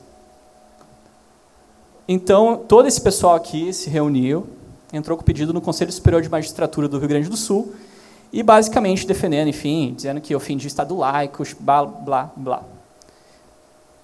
Então, 2.08 2.64
todo 2.68 2.88
esse 2.88 3.00
pessoal 3.00 3.36
aqui 3.36 3.72
se 3.74 3.90
reuniu, 3.90 4.48
entrou 4.92 5.18
com 5.18 5.24
pedido 5.24 5.54
no 5.54 5.62
Conselho 5.62 5.92
Superior 5.92 6.22
de 6.22 6.30
Magistratura 6.30 6.88
do 6.88 6.98
Rio 6.98 7.08
Grande 7.08 7.30
do 7.30 7.38
Sul 7.38 7.74
e, 8.32 8.44
basicamente, 8.44 9.08
defendendo, 9.08 9.48
enfim, 9.48 9.94
dizendo 9.96 10.22
que 10.22 10.36
ofendia 10.36 10.66
o 10.66 10.68
Estado 10.68 10.96
laico, 10.96 11.44
blá, 11.60 11.86
blá, 11.86 12.32
blá. 12.36 12.64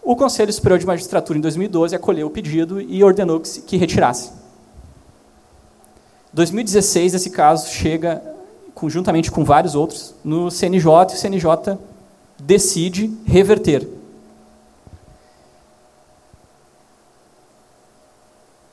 O 0.01 0.15
Conselho 0.15 0.53
Superior 0.53 0.79
de 0.79 0.85
Magistratura, 0.85 1.37
em 1.37 1.41
2012, 1.41 1.95
acolheu 1.95 2.27
o 2.27 2.29
pedido 2.29 2.79
e 2.79 3.03
ordenou 3.03 3.39
que, 3.39 3.61
que 3.61 3.77
retirasse. 3.77 4.31
2016, 6.33 7.13
esse 7.15 7.29
caso 7.29 7.69
chega, 7.69 8.21
conjuntamente 8.73 9.31
com 9.31 9.43
vários 9.43 9.73
outros, 9.73 10.13
no 10.23 10.51
CNJ, 10.51 10.89
e 11.11 11.15
o 11.15 11.17
CNJ 11.17 11.77
decide 12.37 13.11
reverter. 13.25 13.87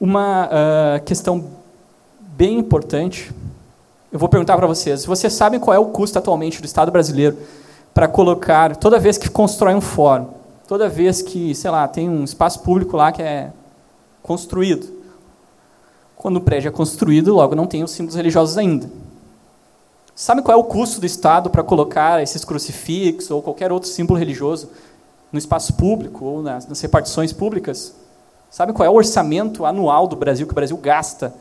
Uma 0.00 0.48
uh, 0.48 1.04
questão 1.04 1.61
bem 2.36 2.58
importante, 2.58 3.32
eu 4.10 4.18
vou 4.18 4.28
perguntar 4.28 4.56
para 4.56 4.66
vocês: 4.66 5.04
vocês 5.04 5.32
sabem 5.32 5.60
qual 5.60 5.74
é 5.74 5.78
o 5.78 5.86
custo 5.86 6.18
atualmente 6.18 6.60
do 6.60 6.66
Estado 6.66 6.90
brasileiro 6.90 7.36
para 7.92 8.08
colocar, 8.08 8.76
toda 8.76 8.98
vez 8.98 9.18
que 9.18 9.28
constrói 9.28 9.74
um 9.74 9.80
fórum, 9.80 10.28
toda 10.66 10.88
vez 10.88 11.20
que, 11.20 11.54
sei 11.54 11.70
lá, 11.70 11.86
tem 11.86 12.08
um 12.08 12.24
espaço 12.24 12.60
público 12.60 12.96
lá 12.96 13.12
que 13.12 13.22
é 13.22 13.52
construído? 14.22 15.02
Quando 16.16 16.36
o 16.36 16.40
prédio 16.40 16.68
é 16.68 16.72
construído, 16.72 17.34
logo 17.34 17.54
não 17.54 17.66
tem 17.66 17.82
os 17.82 17.90
símbolos 17.90 18.16
religiosos 18.16 18.56
ainda. 18.56 18.88
Sabe 20.14 20.42
qual 20.42 20.56
é 20.56 20.60
o 20.60 20.64
custo 20.64 21.00
do 21.00 21.06
Estado 21.06 21.50
para 21.50 21.62
colocar 21.62 22.22
esses 22.22 22.44
crucifixos 22.44 23.30
ou 23.30 23.42
qualquer 23.42 23.72
outro 23.72 23.88
símbolo 23.88 24.18
religioso 24.18 24.70
no 25.32 25.38
espaço 25.38 25.74
público 25.74 26.24
ou 26.24 26.42
nas, 26.42 26.66
nas 26.66 26.80
repartições 26.80 27.32
públicas? 27.32 27.94
Sabe 28.50 28.72
qual 28.72 28.86
é 28.86 28.90
o 28.90 28.94
orçamento 28.94 29.64
anual 29.64 30.06
do 30.06 30.14
Brasil 30.14 30.46
que 30.46 30.52
o 30.52 30.54
Brasil 30.54 30.76
gasta 30.76 31.34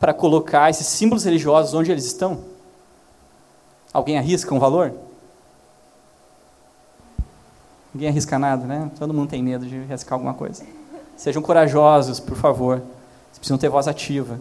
para 0.00 0.14
colocar 0.14 0.70
esses 0.70 0.86
símbolos 0.86 1.24
religiosos 1.24 1.74
onde 1.74 1.92
eles 1.92 2.06
estão? 2.06 2.40
Alguém 3.92 4.18
arrisca 4.18 4.54
um 4.54 4.58
valor? 4.58 4.94
Ninguém 7.92 8.08
arrisca 8.08 8.38
nada, 8.38 8.66
né? 8.66 8.90
Todo 8.98 9.12
mundo 9.12 9.28
tem 9.28 9.42
medo 9.42 9.66
de 9.66 9.76
arriscar 9.76 10.14
alguma 10.14 10.32
coisa. 10.32 10.64
Sejam 11.16 11.42
corajosos, 11.42 12.18
por 12.18 12.36
favor. 12.36 12.78
Vocês 12.78 13.38
precisam 13.38 13.58
ter 13.58 13.68
voz 13.68 13.86
ativa. 13.86 14.40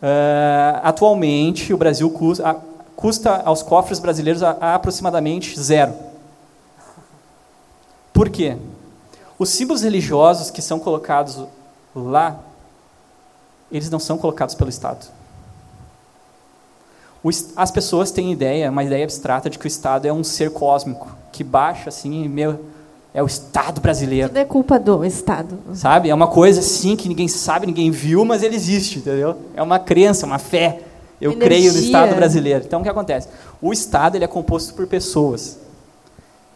Uh, 0.00 0.78
atualmente, 0.82 1.74
o 1.74 1.76
Brasil 1.76 2.08
custa, 2.10 2.54
custa 2.94 3.42
aos 3.44 3.62
cofres 3.62 3.98
brasileiros 3.98 4.42
a, 4.42 4.50
a 4.60 4.74
aproximadamente 4.76 5.58
zero. 5.58 5.94
Por 8.12 8.28
quê? 8.28 8.56
Os 9.38 9.48
símbolos 9.48 9.82
religiosos 9.82 10.50
que 10.50 10.62
são 10.62 10.78
colocados 10.78 11.44
lá, 11.94 12.38
eles 13.70 13.90
não 13.90 13.98
são 13.98 14.16
colocados 14.16 14.54
pelo 14.54 14.70
Estado. 14.70 15.06
as 17.56 17.70
pessoas 17.70 18.10
têm 18.10 18.32
ideia, 18.32 18.70
uma 18.70 18.84
ideia 18.84 19.04
abstrata 19.04 19.50
de 19.50 19.58
que 19.58 19.66
o 19.66 19.68
Estado 19.68 20.06
é 20.06 20.12
um 20.12 20.22
ser 20.22 20.50
cósmico 20.50 21.08
que 21.32 21.42
baixa 21.42 21.88
assim, 21.88 22.28
meu, 22.28 22.64
é 23.12 23.22
o 23.22 23.26
Estado 23.26 23.80
brasileiro. 23.80 24.28
Tudo 24.28 24.38
é 24.38 24.44
culpa 24.44 24.78
do 24.78 25.04
Estado. 25.04 25.58
Sabe? 25.74 26.10
É 26.10 26.14
uma 26.14 26.28
coisa 26.28 26.60
assim 26.60 26.94
que 26.94 27.08
ninguém 27.08 27.28
sabe, 27.28 27.66
ninguém 27.66 27.90
viu, 27.90 28.24
mas 28.24 28.42
ele 28.42 28.54
existe, 28.54 28.98
entendeu? 28.98 29.36
É 29.54 29.62
uma 29.62 29.78
crença, 29.78 30.26
uma 30.26 30.38
fé. 30.38 30.82
Eu 31.20 31.32
Energia. 31.32 31.48
creio 31.48 31.72
no 31.72 31.78
Estado 31.78 32.14
brasileiro. 32.14 32.64
Então 32.66 32.80
o 32.80 32.82
que 32.82 32.88
acontece? 32.88 33.28
O 33.60 33.72
Estado 33.72 34.16
ele 34.16 34.24
é 34.24 34.28
composto 34.28 34.74
por 34.74 34.86
pessoas. 34.86 35.58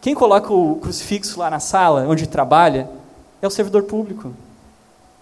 Quem 0.01 0.15
coloca 0.15 0.53
o 0.53 0.77
crucifixo 0.77 1.39
lá 1.39 1.51
na 1.51 1.61
sala, 1.61 2.07
onde 2.07 2.27
trabalha, 2.27 2.89
é 3.41 3.47
o 3.47 3.51
servidor 3.51 3.85
público, 3.85 4.33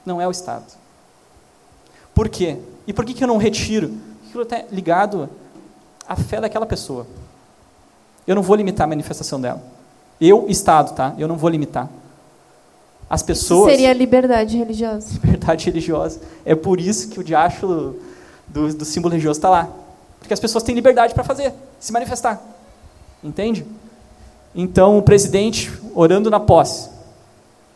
não 0.05 0.21
é 0.21 0.27
o 0.27 0.31
Estado. 0.31 0.65
Por 2.19 2.29
quê? 2.29 2.57
E 2.85 2.93
por 2.93 3.05
que, 3.05 3.15
que 3.15 3.23
eu 3.23 3.29
não 3.29 3.37
retiro? 3.37 3.95
Aquilo 4.27 4.43
está 4.43 4.65
ligado 4.73 5.31
à 6.05 6.17
fé 6.17 6.41
daquela 6.41 6.67
pessoa. 6.67 7.07
Eu 8.27 8.35
não 8.35 8.43
vou 8.43 8.57
limitar 8.57 8.87
a 8.87 8.89
manifestação 8.89 9.41
dela. 9.41 9.63
Eu, 10.21 10.47
Estado, 10.49 10.97
tá? 10.97 11.15
Eu 11.17 11.29
não 11.29 11.37
vou 11.37 11.49
limitar. 11.49 11.89
As 13.09 13.23
pessoas. 13.23 13.71
Seria 13.71 13.93
liberdade 13.93 14.57
religiosa. 14.57 15.15
Liberdade 15.23 15.67
religiosa. 15.67 16.21
É 16.45 16.57
por 16.57 16.81
isso 16.81 17.09
que 17.09 17.21
o 17.21 17.23
diacho 17.23 17.95
do, 18.49 18.75
do 18.75 18.85
símbolo 18.85 19.13
religioso 19.13 19.39
está 19.39 19.49
lá. 19.49 19.69
Porque 20.19 20.35
as 20.35 20.41
pessoas 20.41 20.65
têm 20.65 20.75
liberdade 20.75 21.15
para 21.15 21.23
fazer, 21.23 21.55
se 21.79 21.93
manifestar. 21.93 22.43
Entende? 23.23 23.65
Então, 24.57 24.99
o 24.99 25.03
presidente, 25.03 25.71
orando 25.95 26.29
na 26.29 26.41
posse, 26.41 26.91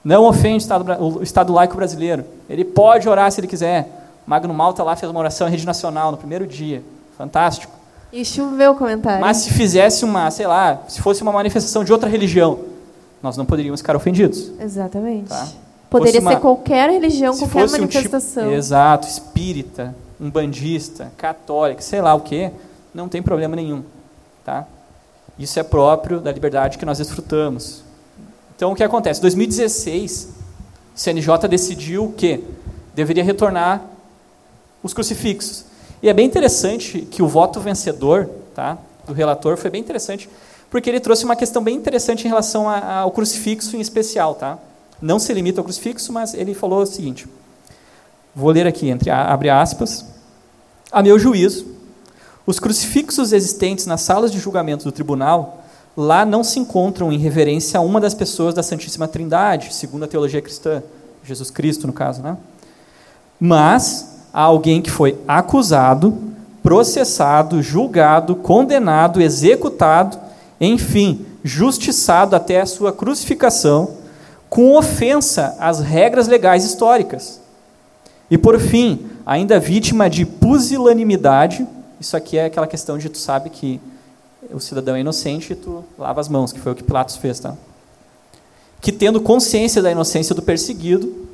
não 0.05 0.25
ofende 0.25 0.57
o 0.57 0.59
Estado, 0.59 1.01
o 1.01 1.23
Estado 1.23 1.53
laico 1.53 1.77
brasileiro. 1.77 2.25
Ele 2.51 2.65
pode 2.65 3.09
orar 3.09 3.31
se 3.31 3.39
ele 3.39 3.47
quiser. 3.47 4.02
Magno 4.27 4.55
Malta 4.55 4.83
lá 4.83 4.95
fez 4.97 5.11
uma 5.11 5.21
oração 5.21 5.49
em 5.49 5.51
rede 5.51 5.67
nacional 5.67 6.11
no 6.11 6.17
primeiro 6.17 6.47
dia. 6.47 6.83
Fantástico. 7.17 7.73
E 8.13 8.25
choveu 8.25 8.73
o 8.73 8.75
comentário. 8.75 9.21
Mas 9.21 9.39
se 9.39 9.51
fizesse 9.51 10.05
uma, 10.05 10.31
sei 10.31 10.47
lá, 10.47 10.83
se 10.89 11.01
fosse 11.01 11.23
uma 11.23 11.33
manifestação 11.33 11.83
de 11.83 11.93
outra 11.93 12.09
religião, 12.09 12.59
nós 13.23 13.37
não 13.37 13.47
poderíamos 13.47 13.81
ficar 13.81 13.97
ofendidos. 13.97 14.53
Exatamente. 14.61 15.29
Tá? 15.29 15.49
Poderia 15.89 16.21
uma, 16.21 16.33
ser 16.33 16.41
qualquer 16.41 16.91
religião, 16.91 17.37
qualquer 17.37 17.71
manifestação. 17.71 18.45
Um 18.45 18.47
tipo, 18.47 18.59
exato, 18.59 19.07
espírita, 19.07 19.95
um 20.21 20.31
bandista, 20.31 21.13
católico, 21.17 21.83
sei 21.83 22.01
lá 22.01 22.15
o 22.15 22.21
quê, 22.21 22.51
não 22.95 23.09
tem 23.09 23.23
problema 23.23 23.57
nenhum. 23.57 23.83
Tá? 24.45 24.67
Isso 25.39 25.59
é 25.59 25.63
próprio 25.63 26.21
da 26.21 26.31
liberdade 26.33 26.79
que 26.79 26.85
nós 26.85 26.99
desfrutamos. 26.99 27.83
Então, 28.55 28.73
o 28.73 28.75
que 28.75 28.85
acontece? 28.85 29.21
Em 29.21 29.23
2016, 29.23 30.29
o 30.95 30.99
CNJ 30.99 31.49
decidiu 31.49 32.15
que 32.17 32.45
deveria 32.95 33.25
retornar 33.25 33.83
os 34.83 34.93
crucifixos. 34.93 35.65
E 36.03 36.09
é 36.09 36.13
bem 36.13 36.27
interessante 36.27 37.03
que 37.03 37.23
o 37.23 37.29
voto 37.29 37.61
vencedor 37.61 38.29
tá, 38.55 38.77
do 39.07 39.13
relator 39.13 39.57
foi 39.57 39.71
bem 39.71 39.81
interessante, 39.81 40.29
porque 40.71 40.91
ele 40.91 41.01
trouxe 41.01 41.25
uma 41.25 41.37
questão 41.37 41.63
bem 41.63 41.77
interessante 41.77 42.25
em 42.25 42.29
relação 42.29 42.69
ao 42.69 43.11
crucifixo 43.11 43.77
em 43.77 43.81
especial. 43.81 44.35
Tá? 44.35 44.59
Não 45.01 45.19
se 45.19 45.33
limita 45.33 45.61
ao 45.61 45.65
crucifixo, 45.65 46.13
mas 46.13 46.35
ele 46.35 46.55
falou 46.55 46.83
o 46.83 46.87
seguinte, 46.87 47.27
vou 48.35 48.51
ler 48.51 48.67
aqui, 48.67 48.89
entre 48.89 49.11
abre 49.11 49.51
aspas, 49.51 50.05
a 50.91 51.03
meu 51.03 51.19
juízo, 51.19 51.67
os 52.45 52.59
crucifixos 52.59 53.33
existentes 53.33 53.87
nas 53.87 54.01
salas 54.01 54.33
de 54.33 54.39
julgamento 54.39 54.85
do 54.85 54.93
tribunal 54.93 55.63
lá 55.97 56.25
não 56.25 56.43
se 56.43 56.59
encontram 56.59 57.13
em 57.13 57.19
reverência 57.19 57.79
a 57.79 57.83
uma 57.83 58.01
das 58.01 58.15
pessoas 58.15 58.55
da 58.55 58.63
Santíssima 58.63 59.07
Trindade, 59.07 59.73
segundo 59.75 60.05
a 60.05 60.09
teologia 60.09 60.41
cristã, 60.41 60.83
Jesus 61.23 61.51
Cristo, 61.51 61.87
no 61.87 61.93
caso, 61.93 62.23
né? 62.23 62.37
Mas 63.39 64.12
a 64.33 64.43
alguém 64.43 64.81
que 64.81 64.91
foi 64.91 65.19
acusado, 65.27 66.17
processado, 66.63 67.63
julgado, 67.63 68.37
condenado, 68.37 69.21
executado, 69.21 70.19
enfim, 70.61 71.27
justiçado 71.43 72.37
até 72.37 72.61
a 72.61 72.67
sua 72.67 72.93
crucificação, 72.93 73.91
com 74.49 74.77
ofensa 74.77 75.57
às 75.59 75.81
regras 75.81 76.29
legais 76.29 76.65
históricas. 76.65 77.41
E 78.31 78.39
por 78.39 78.59
fim, 78.59 79.07
ainda 79.27 79.59
vítima 79.59 80.09
de 80.09 80.25
pusilanimidade 80.25 81.67
isso 82.03 82.17
aqui 82.17 82.37
é 82.37 82.47
aquela 82.47 82.67
questão 82.67 82.99
de 82.99 83.09
tu 83.09 83.17
sabe 83.17 83.49
que 83.49 83.81
o 84.53 84.59
cidadão 84.59 84.97
é 84.97 85.01
inocente 85.01 85.53
e 85.53 85.57
tu 85.57 85.85
lava 85.97 86.21
as 86.21 86.27
mãos, 86.27 86.53
que 86.53 86.59
foi 86.59 86.73
o 86.73 86.75
que 86.75 86.83
Pilatos 86.83 87.17
fez, 87.17 87.39
tá? 87.39 87.55
Que 88.81 88.91
tendo 88.91 89.21
consciência 89.21 89.81
da 89.81 89.89
inocência 89.89 90.35
do 90.35 90.43
perseguido, 90.43 91.29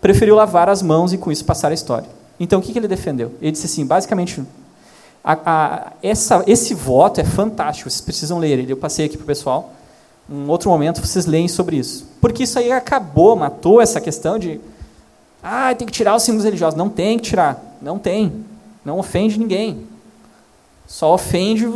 preferiu 0.00 0.34
lavar 0.34 0.68
as 0.68 0.82
mãos 0.82 1.12
e 1.12 1.18
com 1.18 1.30
isso 1.30 1.44
passar 1.44 1.70
a 1.70 1.74
história. 1.74 2.08
Então 2.38 2.60
o 2.60 2.62
que, 2.62 2.72
que 2.72 2.78
ele 2.78 2.88
defendeu? 2.88 3.32
Ele 3.40 3.52
disse 3.52 3.66
assim, 3.66 3.84
basicamente, 3.84 4.42
a, 5.22 5.38
a, 5.44 5.92
essa, 6.02 6.42
esse 6.46 6.74
voto 6.74 7.20
é 7.20 7.24
fantástico, 7.24 7.90
vocês 7.90 8.00
precisam 8.00 8.38
ler 8.38 8.58
ele. 8.58 8.72
Eu 8.72 8.76
passei 8.76 9.06
aqui 9.06 9.16
para 9.16 9.24
o 9.24 9.26
pessoal. 9.26 9.72
Um 10.30 10.48
outro 10.48 10.70
momento 10.70 11.00
vocês 11.00 11.26
leem 11.26 11.48
sobre 11.48 11.76
isso. 11.76 12.06
Porque 12.20 12.42
isso 12.42 12.58
aí 12.58 12.70
acabou, 12.70 13.34
matou 13.34 13.80
essa 13.80 14.00
questão 14.00 14.38
de 14.38 14.60
ah, 15.42 15.74
tem 15.74 15.86
que 15.86 15.92
tirar 15.92 16.14
os 16.14 16.22
símbolos 16.22 16.44
religiosos. 16.44 16.76
Não 16.76 16.88
tem 16.88 17.18
que 17.18 17.24
tirar. 17.30 17.76
Não 17.80 17.98
tem. 17.98 18.44
Não 18.84 18.98
ofende 18.98 19.38
ninguém 19.38 19.86
só 20.88 21.12
ofende, 21.14 21.70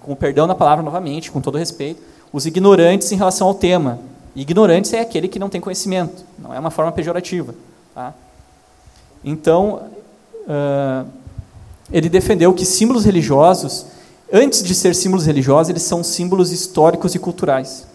com 0.00 0.14
perdão 0.14 0.46
da 0.46 0.54
palavra 0.54 0.84
novamente, 0.84 1.32
com 1.32 1.40
todo 1.40 1.56
respeito, 1.56 2.02
os 2.30 2.44
ignorantes 2.44 3.10
em 3.10 3.16
relação 3.16 3.48
ao 3.48 3.54
tema. 3.54 3.98
Ignorantes 4.36 4.92
é 4.92 5.00
aquele 5.00 5.26
que 5.26 5.38
não 5.38 5.48
tem 5.48 5.60
conhecimento, 5.60 6.24
não 6.38 6.52
é 6.52 6.58
uma 6.58 6.70
forma 6.70 6.92
pejorativa. 6.92 7.54
Tá? 7.94 8.12
Então, 9.24 9.88
uh, 10.46 11.08
ele 11.92 12.08
defendeu 12.08 12.52
que 12.52 12.64
símbolos 12.64 13.04
religiosos, 13.04 13.86
antes 14.32 14.62
de 14.62 14.74
ser 14.74 14.94
símbolos 14.94 15.26
religiosos, 15.26 15.70
eles 15.70 15.82
são 15.82 16.02
símbolos 16.02 16.50
históricos 16.50 17.14
e 17.14 17.18
culturais. 17.18 17.86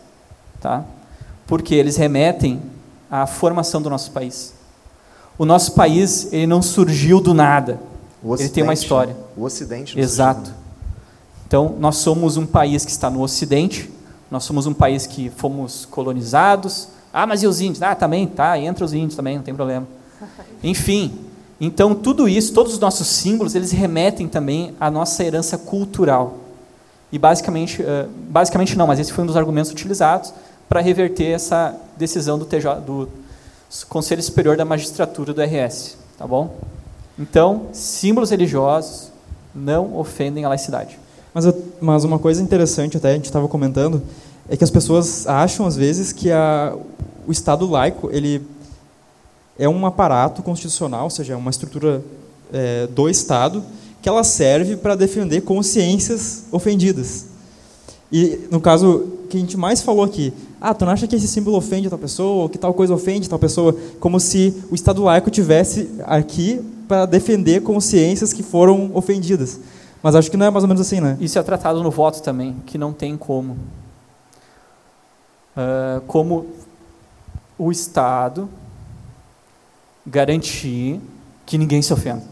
Tá? 0.61 0.85
Porque 1.45 1.75
eles 1.75 1.97
remetem 1.97 2.61
à 3.09 3.25
formação 3.25 3.81
do 3.81 3.89
nosso 3.89 4.11
país. 4.11 4.53
O 5.37 5.45
nosso 5.45 5.73
país 5.73 6.31
ele 6.31 6.47
não 6.47 6.61
surgiu 6.61 7.19
do 7.19 7.33
nada. 7.33 7.79
Ele 8.39 8.49
tem 8.49 8.63
uma 8.63 8.73
história. 8.73 9.15
O 9.35 9.43
Ocidente. 9.43 9.99
Exato. 9.99 10.51
Então, 11.47 11.75
nós 11.79 11.97
somos 11.97 12.35
um 12.35 12.45
país 12.45 12.83
que 12.83 12.91
está 12.91 13.09
no 13.09 13.21
Ocidente, 13.21 13.89
nós 14.29 14.43
somos 14.43 14.65
um 14.65 14.73
país 14.73 15.07
que 15.07 15.29
fomos 15.29 15.85
colonizados. 15.85 16.89
Ah, 17.13 17.25
mas 17.25 17.41
e 17.41 17.47
os 17.47 17.61
índios? 17.61 17.81
Ah, 17.81 17.95
também, 17.95 18.27
tá, 18.27 18.59
entra 18.59 18.83
os 18.83 18.93
índios 18.93 19.15
também, 19.15 19.37
não 19.37 19.43
tem 19.43 19.55
problema. 19.55 19.87
Enfim, 20.63 21.13
então 21.59 21.95
tudo 21.95 22.27
isso, 22.27 22.53
todos 22.53 22.73
os 22.73 22.79
nossos 22.79 23.07
símbolos, 23.07 23.55
eles 23.55 23.71
remetem 23.71 24.27
também 24.27 24.73
à 24.79 24.91
nossa 24.91 25.23
herança 25.23 25.57
cultural. 25.57 26.37
E 27.11 27.17
basicamente, 27.17 27.83
basicamente 28.29 28.77
não, 28.77 28.87
mas 28.87 28.99
esse 28.99 29.13
foi 29.13 29.23
um 29.23 29.27
dos 29.27 29.37
argumentos 29.37 29.71
utilizados 29.71 30.33
para 30.67 30.81
reverter 30.81 31.31
essa 31.31 31.75
decisão 31.95 32.37
do, 32.37 32.45
TJ, 32.45 32.81
do 32.85 33.07
Conselho 33.87 34.21
Superior 34.21 34.57
da 34.57 34.65
Magistratura 34.65 35.33
do 35.33 35.41
RS, 35.41 35.97
tá 36.17 36.27
bom? 36.27 36.55
Então, 37.17 37.67
símbolos 37.71 38.29
religiosos 38.29 39.11
não 39.55 39.97
ofendem 39.97 40.45
a 40.45 40.49
laicidade. 40.49 40.99
Mas, 41.33 41.45
mas 41.79 42.03
uma 42.03 42.19
coisa 42.19 42.41
interessante, 42.41 42.97
até 42.97 43.11
a 43.11 43.13
gente 43.13 43.25
estava 43.25 43.47
comentando, 43.47 44.01
é 44.49 44.55
que 44.55 44.63
as 44.63 44.69
pessoas 44.69 45.25
acham 45.27 45.65
às 45.65 45.75
vezes 45.75 46.11
que 46.11 46.31
a, 46.31 46.75
o 47.25 47.31
Estado 47.31 47.65
laico 47.69 48.09
ele 48.11 48.45
é 49.59 49.67
um 49.67 49.85
aparato 49.85 50.43
constitucional, 50.43 51.05
ou 51.05 51.09
seja, 51.09 51.33
é 51.33 51.35
uma 51.35 51.49
estrutura 51.49 52.03
é, 52.51 52.87
do 52.87 53.09
Estado 53.09 53.63
que 54.01 54.07
ela 54.07 54.23
serve 54.23 54.77
para 54.77 54.95
defender 54.95 55.41
consciências 55.41 56.45
ofendidas. 56.51 57.25
E 58.11 58.47
no 58.51 58.61
caso 58.61 59.07
que 59.29 59.37
a 59.37 59.39
gente 59.39 59.57
mais 59.57 59.81
falou 59.81 60.03
aqui, 60.03 60.31
ah, 60.61 60.73
tu 60.73 60.85
não 60.85 60.91
acha 60.91 61.07
que 61.07 61.15
esse 61.15 61.27
símbolo 61.27 61.57
ofende 61.57 61.89
tal 61.89 61.99
pessoa, 61.99 62.43
ou 62.43 62.49
que 62.49 62.57
tal 62.57 62.73
coisa 62.73 62.93
ofende 62.93 63.27
tal 63.27 63.39
pessoa, 63.39 63.75
como 63.99 64.19
se 64.19 64.63
o 64.71 64.75
Estado 64.75 65.03
laico 65.03 65.29
tivesse 65.29 65.89
aqui 66.03 66.61
para 66.87 67.05
defender 67.05 67.61
consciências 67.61 68.31
que 68.31 68.41
foram 68.41 68.91
ofendidas. 68.93 69.59
Mas 70.01 70.15
acho 70.15 70.31
que 70.31 70.37
não 70.37 70.45
é 70.45 70.49
mais 70.49 70.63
ou 70.63 70.67
menos 70.67 70.81
assim, 70.81 71.01
né? 71.01 71.17
Isso 71.19 71.37
é 71.37 71.43
tratado 71.43 71.83
no 71.83 71.91
voto 71.91 72.21
também, 72.21 72.55
que 72.65 72.77
não 72.77 72.93
tem 72.93 73.17
como. 73.17 73.57
Uh, 75.55 76.01
como 76.07 76.45
o 77.57 77.71
Estado 77.71 78.47
garantir 80.07 81.01
que 81.45 81.57
ninguém 81.57 81.81
se 81.81 81.93
ofenda. 81.93 82.23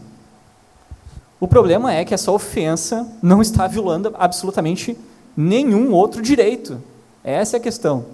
O 1.38 1.46
problema 1.46 1.92
é 1.92 2.04
que 2.04 2.14
essa 2.14 2.32
ofensa 2.32 3.06
não 3.22 3.42
está 3.42 3.66
violando 3.66 4.14
absolutamente 4.18 4.96
nenhum 5.36 5.92
outro 5.92 6.22
direito. 6.22 6.82
Essa 7.22 7.56
é 7.56 7.58
a 7.58 7.62
questão. 7.62 8.06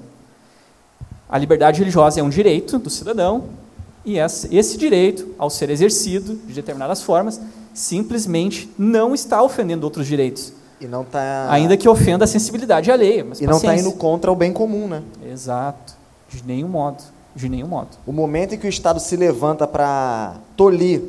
A 1.29 1.39
liberdade 1.39 1.79
religiosa 1.79 2.19
é 2.19 2.23
um 2.23 2.29
direito 2.29 2.79
do 2.79 2.91
cidadão, 2.91 3.45
e 4.05 4.17
esse 4.19 4.77
direito, 4.77 5.33
ao 5.39 5.49
ser 5.49 5.71
exercido 5.71 6.35
de 6.35 6.53
determinadas 6.53 7.03
formas, 7.03 7.41
simplesmente 7.73 8.69
não 8.77 9.15
está 9.15 9.41
ofendendo 9.41 9.85
outros 9.85 10.09
direitos. 10.09 10.53
E 10.81 10.87
não 10.87 11.05
tá... 11.05 11.47
Ainda 11.49 11.77
que 11.77 11.89
ofenda 11.89 12.25
a 12.25 12.27
sensibilidade 12.27 12.91
alheia. 12.91 13.25
Mas 13.25 13.41
e 13.41 13.47
não 13.47 13.59
está 13.59 13.77
indo 13.77 13.93
contra 13.93 14.33
o 14.33 14.35
bem 14.35 14.53
comum, 14.53 14.89
né? 14.89 15.03
Exato. 15.25 15.95
De 16.29 16.43
nenhum 16.45 16.67
modo. 16.67 17.05
De 17.35 17.49
nenhum 17.49 17.69
modo. 17.69 17.89
O 18.07 18.13
momento 18.13 18.55
em 18.55 18.59
que 18.59 18.67
o 18.67 18.69
Estado 18.69 19.01
se 19.01 19.17
levanta 19.17 19.67
para 19.67 20.37
tolir 20.57 21.03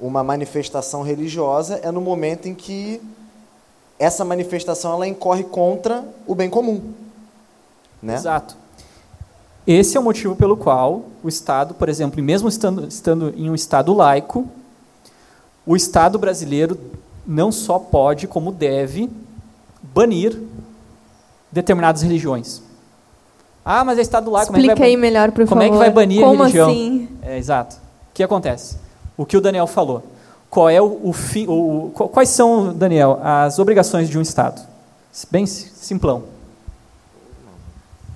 uma 0.00 0.22
manifestação 0.22 1.02
religiosa 1.02 1.80
é 1.82 1.90
no 1.90 2.00
momento 2.00 2.46
em 2.46 2.54
que 2.54 3.00
essa 3.98 4.24
manifestação 4.24 4.92
ela 4.92 5.06
incorre 5.06 5.44
contra 5.44 6.04
o 6.26 6.34
bem 6.34 6.50
comum. 6.50 6.92
Né? 8.02 8.14
Exato. 8.14 8.56
Esse 9.66 9.96
é 9.96 10.00
o 10.00 10.02
motivo 10.02 10.36
pelo 10.36 10.56
qual 10.56 11.04
o 11.22 11.28
Estado, 11.28 11.72
por 11.72 11.88
exemplo, 11.88 12.22
mesmo 12.22 12.48
estando, 12.48 12.86
estando 12.86 13.32
em 13.34 13.48
um 13.48 13.54
Estado 13.54 13.94
laico, 13.94 14.46
o 15.64 15.74
Estado 15.74 16.18
brasileiro 16.18 16.78
não 17.26 17.50
só 17.50 17.78
pode, 17.78 18.26
como 18.26 18.52
deve, 18.52 19.08
banir 19.82 20.38
determinadas 21.50 22.02
religiões. 22.02 22.60
Ah, 23.64 23.84
mas 23.84 23.98
é 23.98 24.02
Estado 24.02 24.30
laico. 24.30 24.52
Explica 24.52 24.74
como 24.74 24.84
é 24.84 24.88
aí 24.88 24.96
melhor, 24.96 25.30
por 25.32 25.46
como 25.46 25.60
favor. 25.60 25.60
Como 25.60 25.62
é 25.62 25.70
que 25.70 25.78
vai 25.78 25.90
banir 25.90 26.20
como 26.20 26.42
a 26.42 26.46
religião? 26.46 26.68
Assim? 26.68 27.08
É, 27.22 27.38
exato. 27.38 27.76
O 27.76 28.14
que 28.14 28.22
acontece? 28.22 28.76
O 29.16 29.24
que 29.24 29.36
o 29.36 29.40
Daniel 29.40 29.66
falou. 29.66 30.04
Qual 30.50 30.68
é 30.68 30.80
o, 30.80 31.00
o 31.02 31.12
fim? 31.12 31.46
O, 31.48 31.90
quais 32.12 32.28
são, 32.28 32.72
Daniel, 32.72 33.18
as 33.22 33.58
obrigações 33.58 34.08
de 34.08 34.18
um 34.18 34.22
Estado? 34.22 34.60
Bem 35.30 35.46
simplão. 35.46 36.34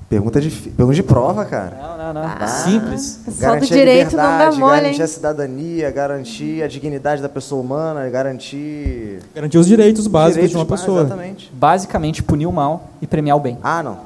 Pergunta 0.08 0.40
de, 0.40 0.50
pergunta 0.50 0.94
de 0.94 1.02
prova, 1.02 1.44
cara. 1.44 1.76
Não, 1.82 1.98
não, 1.98 2.14
não. 2.14 2.22
Ah, 2.24 2.46
Simples. 2.46 3.20
Só 3.28 3.56
do 3.56 3.66
direito 3.66 4.16
não 4.16 4.38
dá 4.38 4.52
mole, 4.52 4.80
Garantir 4.80 5.02
a 5.02 5.06
cidadania, 5.06 5.90
garantir 5.90 6.62
a 6.62 6.66
dignidade 6.66 7.20
da 7.20 7.28
pessoa 7.28 7.60
humana, 7.60 8.08
garantir... 8.08 9.20
Garantir 9.34 9.58
os 9.58 9.66
direitos 9.66 10.06
básicos 10.06 10.34
direitos 10.34 10.52
de 10.52 10.56
uma 10.56 10.64
pessoa. 10.64 11.02
Exatamente. 11.02 11.52
Basicamente, 11.52 12.22
punir 12.22 12.46
o 12.46 12.52
mal 12.52 12.88
e 13.02 13.06
premiar 13.06 13.36
o 13.36 13.40
bem. 13.40 13.58
Ah, 13.62 13.82
não. 13.82 13.98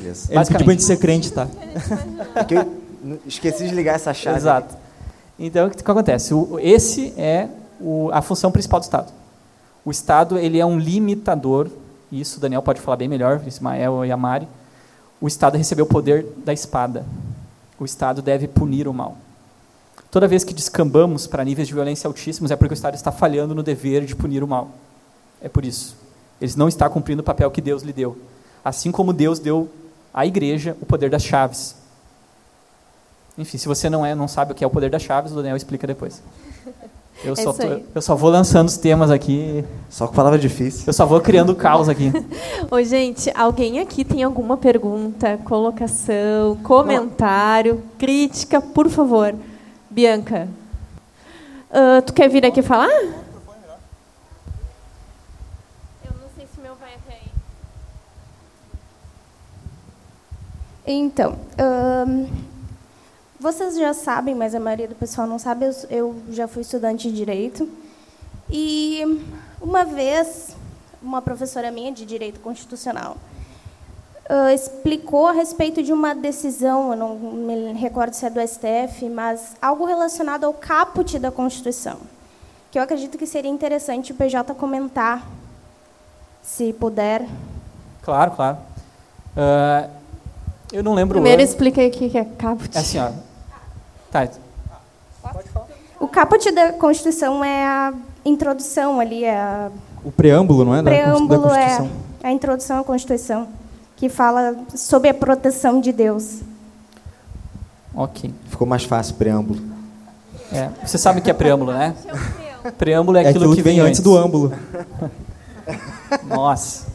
Beleza. 0.00 0.28
Ele 0.30 0.44
pediu 0.44 0.64
pra 0.64 0.72
gente 0.72 0.82
ser 0.82 0.98
crente, 0.98 1.32
tá? 1.32 1.48
É 2.34 2.54
eu 2.54 3.18
esqueci 3.24 3.66
de 3.66 3.74
ligar 3.74 3.94
essa 3.94 4.12
chave. 4.12 4.36
Exato. 4.36 4.76
Então, 5.38 5.68
o 5.68 5.70
que 5.70 5.90
acontece? 5.90 6.34
O, 6.34 6.58
esse 6.60 7.14
é 7.16 7.48
o, 7.80 8.10
a 8.12 8.20
função 8.20 8.52
principal 8.52 8.78
do 8.78 8.82
Estado. 8.82 9.10
O 9.86 9.90
Estado 9.90 10.38
ele 10.38 10.58
é 10.58 10.66
um 10.66 10.78
limitador, 10.78 11.70
isso 12.12 12.36
o 12.36 12.40
Daniel 12.40 12.60
pode 12.60 12.78
falar 12.80 12.98
bem 12.98 13.08
melhor, 13.08 13.40
Ismael 13.46 14.04
e 14.04 14.12
a 14.12 14.16
Mari, 14.18 14.46
o 15.18 15.26
Estado 15.26 15.56
recebeu 15.56 15.86
o 15.86 15.88
poder 15.88 16.26
da 16.44 16.52
espada. 16.52 17.06
O 17.80 17.84
Estado 17.86 18.20
deve 18.20 18.46
punir 18.46 18.86
o 18.86 18.92
mal. 18.92 19.16
Toda 20.10 20.28
vez 20.28 20.44
que 20.44 20.52
descambamos 20.52 21.26
para 21.26 21.42
níveis 21.42 21.68
de 21.68 21.74
violência 21.74 22.06
altíssimos, 22.06 22.50
é 22.50 22.56
porque 22.56 22.72
o 22.72 22.74
Estado 22.74 22.96
está 22.96 23.10
falhando 23.10 23.54
no 23.54 23.62
dever 23.62 24.04
de 24.04 24.14
punir 24.14 24.42
o 24.42 24.48
mal. 24.48 24.70
É 25.40 25.48
por 25.48 25.64
isso. 25.64 25.96
Ele 26.38 26.52
não 26.56 26.68
está 26.68 26.86
cumprindo 26.90 27.22
o 27.22 27.24
papel 27.24 27.50
que 27.50 27.62
Deus 27.62 27.82
lhe 27.82 27.94
deu. 27.94 28.18
Assim 28.62 28.90
como 28.90 29.12
Deus 29.12 29.38
deu 29.38 29.70
à 30.12 30.26
igreja 30.26 30.76
o 30.80 30.86
poder 30.86 31.10
das 31.10 31.22
chaves. 31.22 31.76
Enfim, 33.38 33.58
se 33.58 33.68
você 33.68 33.90
não, 33.90 34.04
é, 34.04 34.14
não 34.14 34.26
sabe 34.26 34.52
o 34.52 34.54
que 34.54 34.64
é 34.64 34.66
o 34.66 34.70
poder 34.70 34.90
das 34.90 35.02
chaves, 35.02 35.32
o 35.32 35.36
Daniel 35.36 35.56
explica 35.56 35.86
depois. 35.86 36.22
Eu, 37.22 37.34
é 37.34 37.36
só, 37.36 37.52
tô, 37.52 37.62
eu 37.94 38.02
só 38.02 38.14
vou 38.14 38.30
lançando 38.30 38.68
os 38.68 38.78
temas 38.78 39.10
aqui. 39.10 39.64
Só 39.90 40.06
com 40.06 40.14
palavra 40.14 40.38
difícil. 40.38 40.84
Eu 40.86 40.92
só 40.92 41.04
vou 41.04 41.20
criando 41.20 41.54
caos 41.54 41.88
aqui. 41.88 42.12
Ô, 42.70 42.82
gente, 42.82 43.30
alguém 43.34 43.78
aqui 43.78 44.04
tem 44.04 44.22
alguma 44.22 44.56
pergunta, 44.56 45.38
colocação, 45.44 46.56
comentário, 46.62 47.74
Não. 47.74 47.82
crítica, 47.98 48.60
por 48.60 48.88
favor. 48.88 49.34
Bianca, 49.90 50.48
uh, 51.70 52.02
tu 52.02 52.12
quer 52.12 52.28
vir 52.28 52.44
aqui 52.44 52.60
falar? 52.60 52.88
Eu 52.88 53.12
não 56.12 56.28
sei 56.36 56.46
se 56.54 56.60
meu 56.60 56.74
vai 56.74 56.94
até 56.94 57.14
aí. 57.14 57.30
Então, 60.86 61.36
um, 62.08 62.28
vocês 63.40 63.76
já 63.76 63.92
sabem, 63.92 64.34
mas 64.34 64.54
a 64.54 64.60
maioria 64.60 64.86
do 64.86 64.94
pessoal 64.94 65.26
não 65.26 65.38
sabe, 65.38 65.66
eu, 65.66 65.72
eu 65.90 66.16
já 66.30 66.46
fui 66.46 66.62
estudante 66.62 67.10
de 67.10 67.16
Direito. 67.16 67.68
E 68.48 69.02
uma 69.60 69.84
vez, 69.84 70.54
uma 71.02 71.20
professora 71.20 71.72
minha 71.72 71.90
de 71.90 72.06
Direito 72.06 72.38
Constitucional 72.38 73.16
uh, 74.30 74.50
explicou 74.54 75.26
a 75.26 75.32
respeito 75.32 75.82
de 75.82 75.92
uma 75.92 76.14
decisão, 76.14 76.92
eu 76.92 76.96
não 76.96 77.16
me 77.16 77.72
recordo 77.72 78.14
se 78.14 78.24
é 78.24 78.30
do 78.30 78.40
STF, 78.40 79.08
mas 79.08 79.56
algo 79.60 79.84
relacionado 79.84 80.44
ao 80.44 80.54
caput 80.54 81.18
da 81.18 81.32
Constituição, 81.32 81.98
que 82.70 82.78
eu 82.78 82.82
acredito 82.82 83.18
que 83.18 83.26
seria 83.26 83.50
interessante 83.50 84.12
o 84.12 84.14
PJ 84.14 84.54
comentar, 84.54 85.26
se 86.42 86.72
puder. 86.72 87.26
Claro, 88.02 88.30
claro. 88.30 88.58
Uh, 89.36 89.90
eu 90.72 90.82
não 90.82 90.94
lembro. 90.94 91.14
Primeiro 91.14 91.42
explica 91.42 91.80
aí 91.80 91.88
o 91.88 91.90
que 91.90 92.16
é 92.16 92.24
caput. 92.24 92.76
É 92.76 92.80
assim, 92.80 92.98
ó. 92.98 93.10
Tá. 94.10 94.28
O 96.00 96.08
caput 96.08 96.50
da 96.52 96.72
Constituição 96.72 97.44
é 97.44 97.64
a 97.64 97.94
introdução 98.24 99.00
ali, 99.00 99.24
é 99.24 99.36
a... 99.36 99.70
o 100.04 100.10
preâmbulo, 100.10 100.64
não 100.64 100.74
é? 100.74 100.80
O 100.80 100.84
preâmbulo 100.84 101.50
é 101.50 101.88
a 102.22 102.32
introdução 102.32 102.80
à 102.80 102.84
Constituição, 102.84 103.48
que 103.96 104.08
fala 104.08 104.56
sobre 104.74 105.08
a 105.08 105.14
proteção 105.14 105.80
de 105.80 105.92
Deus. 105.92 106.40
Ok. 107.94 108.32
Ficou 108.48 108.66
mais 108.66 108.84
fácil 108.84 109.14
o 109.14 109.16
preâmbulo. 109.16 109.60
É, 110.52 110.70
você 110.84 110.98
sabe 110.98 111.20
o 111.20 111.22
que 111.22 111.30
é 111.30 111.34
preâmbulo, 111.34 111.72
né? 111.72 111.94
Preâmbulo 112.78 113.16
é, 113.16 113.24
é 113.24 113.28
aquilo, 113.28 113.44
aquilo 113.44 113.56
que, 113.56 113.62
vem 113.62 113.80
antes 113.80 114.00
do 114.00 114.16
âmbulo. 114.16 114.52
Nossa. 116.28 116.86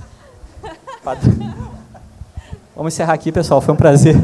Vamos 2.75 2.93
encerrar 2.93 3.13
aqui, 3.13 3.31
pessoal. 3.31 3.59
Foi 3.59 3.73
um 3.73 3.77
prazer. 3.77 4.15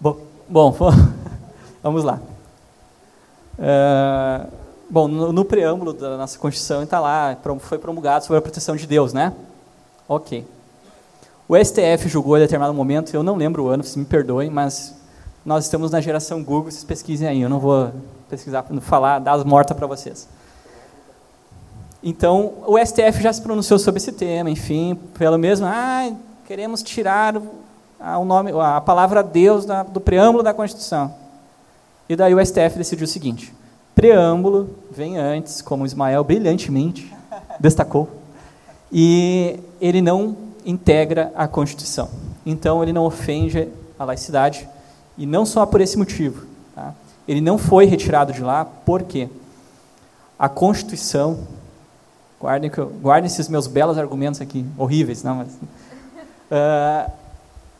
Bom, 0.00 0.18
bom 0.48 0.76
vamos 1.82 2.02
lá. 2.02 2.20
É, 3.58 4.46
bom, 4.90 5.06
no, 5.06 5.32
no, 5.32 5.44
preâmbulo 5.44 5.92
da 5.92 6.16
nossa 6.16 6.36
Constituição 6.38 6.82
está 6.82 6.98
lá, 6.98 7.36
foi 7.60 7.78
promulgado 7.78 8.24
sobre 8.24 8.38
a 8.38 8.42
proteção 8.42 8.74
de 8.74 8.86
Deus, 8.86 9.12
né? 9.12 9.32
Ok. 10.08 10.44
O 11.48 11.56
STF 11.56 12.08
julgou 12.08 12.36
em 12.36 12.40
determinado 12.40 12.74
momento, 12.74 13.14
eu 13.14 13.22
não 13.22 13.36
lembro 13.36 13.64
o 13.64 13.68
ano, 13.68 13.84
se 13.84 13.96
me 13.98 14.04
perdoem, 14.04 14.50
mas 14.50 14.94
nós 15.44 15.64
estamos 15.64 15.92
na 15.92 16.00
geração 16.00 16.42
Google, 16.42 16.70
vocês 16.70 16.84
pesquisem 16.84 17.28
aí, 17.28 17.42
eu 17.42 17.48
não 17.48 17.60
vou 17.60 17.92
pesquisar, 18.28 18.64
falar, 18.80 19.20
dar 19.20 19.34
as 19.34 19.44
mortas 19.44 19.76
para 19.76 19.86
vocês. 19.86 20.28
Então, 22.02 22.54
o 22.66 22.76
STF 22.84 23.22
já 23.22 23.32
se 23.32 23.40
pronunciou 23.40 23.78
sobre 23.78 23.98
esse 24.00 24.10
tema, 24.10 24.50
enfim, 24.50 24.98
pelo 25.16 25.38
mesmo, 25.38 25.66
ah, 25.66 26.10
queremos 26.46 26.82
tirar 26.82 27.36
o 27.36 28.24
nome, 28.24 28.50
a 28.52 28.80
palavra 28.80 29.22
Deus 29.22 29.64
do 29.90 30.00
preâmbulo 30.00 30.42
da 30.42 30.52
Constituição. 30.52 31.14
E 32.08 32.16
daí 32.16 32.34
o 32.34 32.44
STF 32.44 32.76
decidiu 32.76 33.04
o 33.04 33.08
seguinte: 33.08 33.54
preâmbulo 33.94 34.70
vem 34.90 35.18
antes, 35.18 35.62
como 35.62 35.86
Ismael 35.86 36.24
brilhantemente 36.24 37.12
destacou, 37.60 38.08
e 38.90 39.60
ele 39.80 40.02
não 40.02 40.36
integra 40.64 41.32
a 41.34 41.48
Constituição. 41.48 42.08
então 42.44 42.82
ele 42.82 42.92
não 42.92 43.04
ofende 43.04 43.68
a 43.98 44.04
laicidade, 44.04 44.68
e 45.16 45.26
não 45.26 45.46
só 45.46 45.64
por 45.64 45.80
esse 45.80 45.96
motivo. 45.96 46.46
Tá? 46.74 46.92
Ele 47.26 47.40
não 47.40 47.56
foi 47.56 47.84
retirado 47.84 48.32
de 48.32 48.42
lá, 48.42 48.64
por 48.64 49.02
quê? 49.04 49.28
A 50.38 50.48
Constituição, 50.48 51.46
guardem, 52.40 52.70
guardem 53.00 53.26
esses 53.26 53.48
meus 53.48 53.68
belos 53.68 53.96
argumentos 53.96 54.40
aqui, 54.40 54.66
horríveis, 54.76 55.22
não, 55.22 55.36
mas... 55.36 55.48
Uh, 56.52 57.10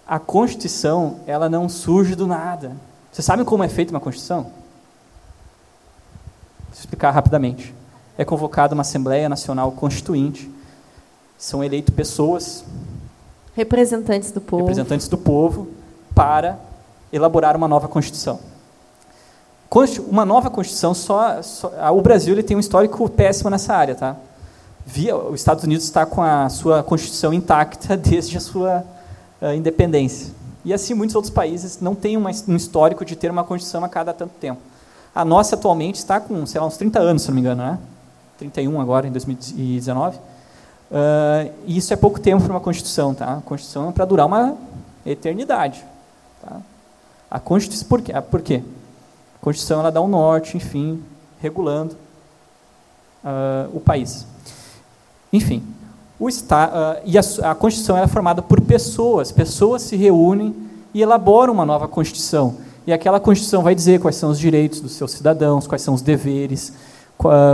a 0.07 0.19
Constituição, 0.19 1.21
ela 1.27 1.47
não 1.47 1.69
surge 1.69 2.15
do 2.15 2.27
nada. 2.27 2.73
Vocês 3.13 3.25
sabem 3.25 3.45
como 3.45 3.63
é 3.63 3.69
feita 3.69 3.93
uma 3.93 4.01
Constituição? 4.01 4.45
Vou 4.45 4.53
explicar 6.73 7.11
rapidamente. 7.11 7.75
É 8.17 8.25
convocada 8.25 8.73
uma 8.73 8.81
Assembleia 8.81 9.29
Nacional 9.29 9.73
Constituinte, 9.73 10.51
são 11.39 11.63
eleitas 11.63 11.95
pessoas 11.95 12.65
representantes 13.55 14.31
do 14.31 14.41
povo 14.41 14.63
representantes 14.63 15.09
do 15.09 15.19
povo 15.19 15.69
para 16.15 16.59
elaborar 17.13 17.57
uma 17.57 17.69
nova 17.69 17.89
constituição 17.89 18.39
uma 20.09 20.25
nova 20.25 20.51
constituição 20.51 20.95
só, 20.95 21.43
só 21.43 21.71
o 21.93 22.01
Brasil 22.01 22.35
ele 22.35 22.43
tem 22.43 22.57
um 22.57 22.61
histórico 22.61 23.09
péssimo 23.11 23.51
nessa 23.51 23.75
área 23.75 23.95
tá 23.95 24.17
Via, 24.85 25.17
os 25.17 25.41
Estados 25.41 25.65
Unidos 25.65 25.85
está 25.85 26.05
com 26.05 26.23
a 26.23 26.49
sua 26.49 26.83
constituição 26.83 27.33
intacta 27.33 27.95
desde 27.99 28.37
a 28.37 28.41
sua 28.41 28.85
uh, 29.41 29.53
independência 29.55 30.33
e 30.65 30.73
assim 30.73 30.95
muitos 30.95 31.17
outros 31.17 31.33
países 31.33 31.81
não 31.81 31.95
têm 31.95 32.17
uma, 32.17 32.31
um 32.49 32.57
histórico 32.57 33.05
de 33.05 33.17
ter 33.17 33.31
uma 33.31 33.45
constituição 33.45 33.85
a 33.85 33.89
cada 33.89 34.13
tanto 34.13 34.33
tempo 34.41 34.61
a 35.15 35.25
nossa 35.25 35.55
atualmente 35.55 35.97
está 35.97 36.21
com 36.21 36.45
sei 36.47 36.61
lá 36.61 36.67
uns 36.67 36.77
30 36.77 36.99
anos 36.99 37.23
se 37.23 37.29
não 37.29 37.35
me 37.35 37.41
engano 37.41 37.63
né 37.63 37.79
31 38.39 38.81
agora 38.81 39.07
em 39.07 39.13
2019 39.13 40.19
Uh, 40.93 41.51
e 41.65 41.79
isso 41.79 41.91
é 41.95 41.97
pouco 41.97 42.21
tempo 42.21 42.43
para 42.43 42.53
uma 42.53 42.61
Constituição, 42.61 43.15
tá? 43.15 43.39
A 43.39 43.41
Constituição 43.41 43.89
é 43.89 43.93
para 43.93 44.05
durar 44.05 44.27
uma 44.27 44.59
eternidade. 45.07 45.83
Tá? 46.43 46.61
A 47.31 47.41
Constituição, 47.41 47.89
por 47.89 48.03
quê? 48.03 48.13
por 48.21 48.43
quê? 48.43 48.63
A 49.37 49.39
Constituição 49.43 49.81
ela 49.81 49.91
dá 49.91 50.03
um 50.03 50.07
norte, 50.07 50.59
enfim, 50.59 51.03
regulando 51.41 51.97
uh, 53.25 53.75
o 53.75 53.81
país. 53.81 54.27
Enfim, 55.33 55.63
o 56.19 56.29
está, 56.29 56.99
uh, 56.99 57.03
e 57.05 57.17
a, 57.17 57.23
a 57.51 57.55
Constituição 57.55 57.97
é 57.97 58.07
formada 58.07 58.43
por 58.43 58.61
pessoas. 58.61 59.33
Pessoas 59.33 59.83
se 59.83 59.97
reúnem 59.97 60.55
e 60.93 61.01
elaboram 61.01 61.53
uma 61.53 61.65
nova 61.65 61.89
Constituição. 61.89 62.57
E 62.87 62.93
aquela 62.93 63.19
Constituição 63.19 63.63
vai 63.63 63.75
dizer 63.75 64.01
quais 64.01 64.17
são 64.17 64.31
os 64.31 64.39
direitos 64.39 64.81
dos 64.81 64.93
seus 64.93 65.13
cidadãos, 65.13 65.67
quais 65.67 65.83
são 65.83 65.95
os 65.95 66.03
deveres, 66.03 66.73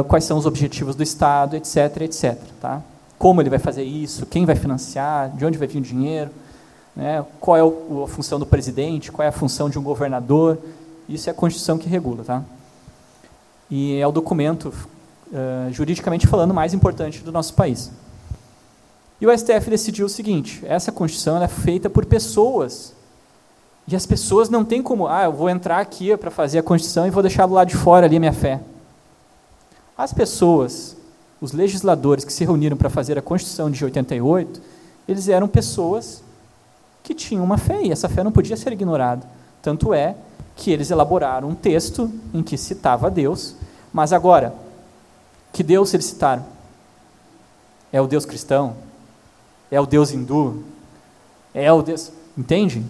quais 0.08 0.24
são 0.24 0.38
os 0.38 0.46
objetivos 0.46 0.96
do 0.96 1.02
Estado, 1.02 1.54
etc, 1.54 2.02
etc. 2.02 2.38
Tá? 2.60 2.82
como 3.18 3.42
ele 3.42 3.50
vai 3.50 3.58
fazer 3.58 3.82
isso, 3.82 4.24
quem 4.24 4.46
vai 4.46 4.54
financiar, 4.54 5.30
de 5.30 5.44
onde 5.44 5.58
vai 5.58 5.66
vir 5.66 5.78
o 5.78 5.82
dinheiro, 5.82 6.30
né, 6.94 7.24
qual 7.40 7.56
é 7.56 7.62
o, 7.62 8.04
a 8.04 8.08
função 8.08 8.38
do 8.38 8.46
presidente, 8.46 9.10
qual 9.10 9.24
é 9.24 9.28
a 9.28 9.32
função 9.32 9.68
de 9.68 9.78
um 9.78 9.82
governador. 9.82 10.58
Isso 11.08 11.28
é 11.28 11.32
a 11.32 11.34
Constituição 11.34 11.76
que 11.76 11.88
regula. 11.88 12.22
Tá? 12.22 12.42
E 13.68 13.96
é 13.96 14.06
o 14.06 14.12
documento, 14.12 14.72
uh, 15.32 15.72
juridicamente 15.72 16.26
falando, 16.26 16.52
mais 16.52 16.74
importante 16.74 17.22
do 17.22 17.32
nosso 17.32 17.54
país. 17.54 17.90
E 19.20 19.26
o 19.26 19.36
STF 19.36 19.70
decidiu 19.70 20.06
o 20.06 20.08
seguinte: 20.08 20.62
essa 20.66 20.92
Constituição 20.92 21.42
é 21.42 21.48
feita 21.48 21.88
por 21.90 22.06
pessoas. 22.06 22.94
E 23.86 23.96
as 23.96 24.04
pessoas 24.04 24.50
não 24.50 24.64
têm 24.64 24.82
como, 24.82 25.06
ah, 25.06 25.24
eu 25.24 25.32
vou 25.32 25.48
entrar 25.48 25.80
aqui 25.80 26.14
para 26.16 26.30
fazer 26.30 26.58
a 26.58 26.62
Constituição 26.62 27.06
e 27.06 27.10
vou 27.10 27.22
deixar 27.22 27.46
do 27.46 27.54
lado 27.54 27.68
de 27.68 27.76
fora 27.76 28.04
ali 28.04 28.16
a 28.16 28.20
minha 28.20 28.34
fé. 28.34 28.60
As 29.96 30.12
pessoas 30.12 30.98
os 31.40 31.52
legisladores 31.52 32.24
que 32.24 32.32
se 32.32 32.44
reuniram 32.44 32.76
para 32.76 32.90
fazer 32.90 33.18
a 33.18 33.22
Constituição 33.22 33.70
de 33.70 33.84
88, 33.84 34.60
eles 35.06 35.28
eram 35.28 35.46
pessoas 35.46 36.22
que 37.02 37.14
tinham 37.14 37.44
uma 37.44 37.56
fé, 37.56 37.82
e 37.82 37.92
essa 37.92 38.08
fé 38.08 38.24
não 38.24 38.32
podia 38.32 38.56
ser 38.56 38.72
ignorada. 38.72 39.26
Tanto 39.62 39.94
é 39.94 40.16
que 40.56 40.70
eles 40.70 40.90
elaboraram 40.90 41.48
um 41.48 41.54
texto 41.54 42.10
em 42.34 42.42
que 42.42 42.58
citava 42.58 43.10
Deus, 43.10 43.54
mas 43.92 44.12
agora, 44.12 44.52
que 45.52 45.62
Deus 45.62 45.92
eles 45.94 46.06
citaram? 46.06 46.44
É 47.92 48.00
o 48.00 48.06
Deus 48.06 48.24
cristão? 48.24 48.76
É 49.70 49.80
o 49.80 49.86
Deus 49.86 50.12
hindu? 50.12 50.64
É 51.54 51.72
o 51.72 51.82
Deus. 51.82 52.12
Entende? 52.36 52.84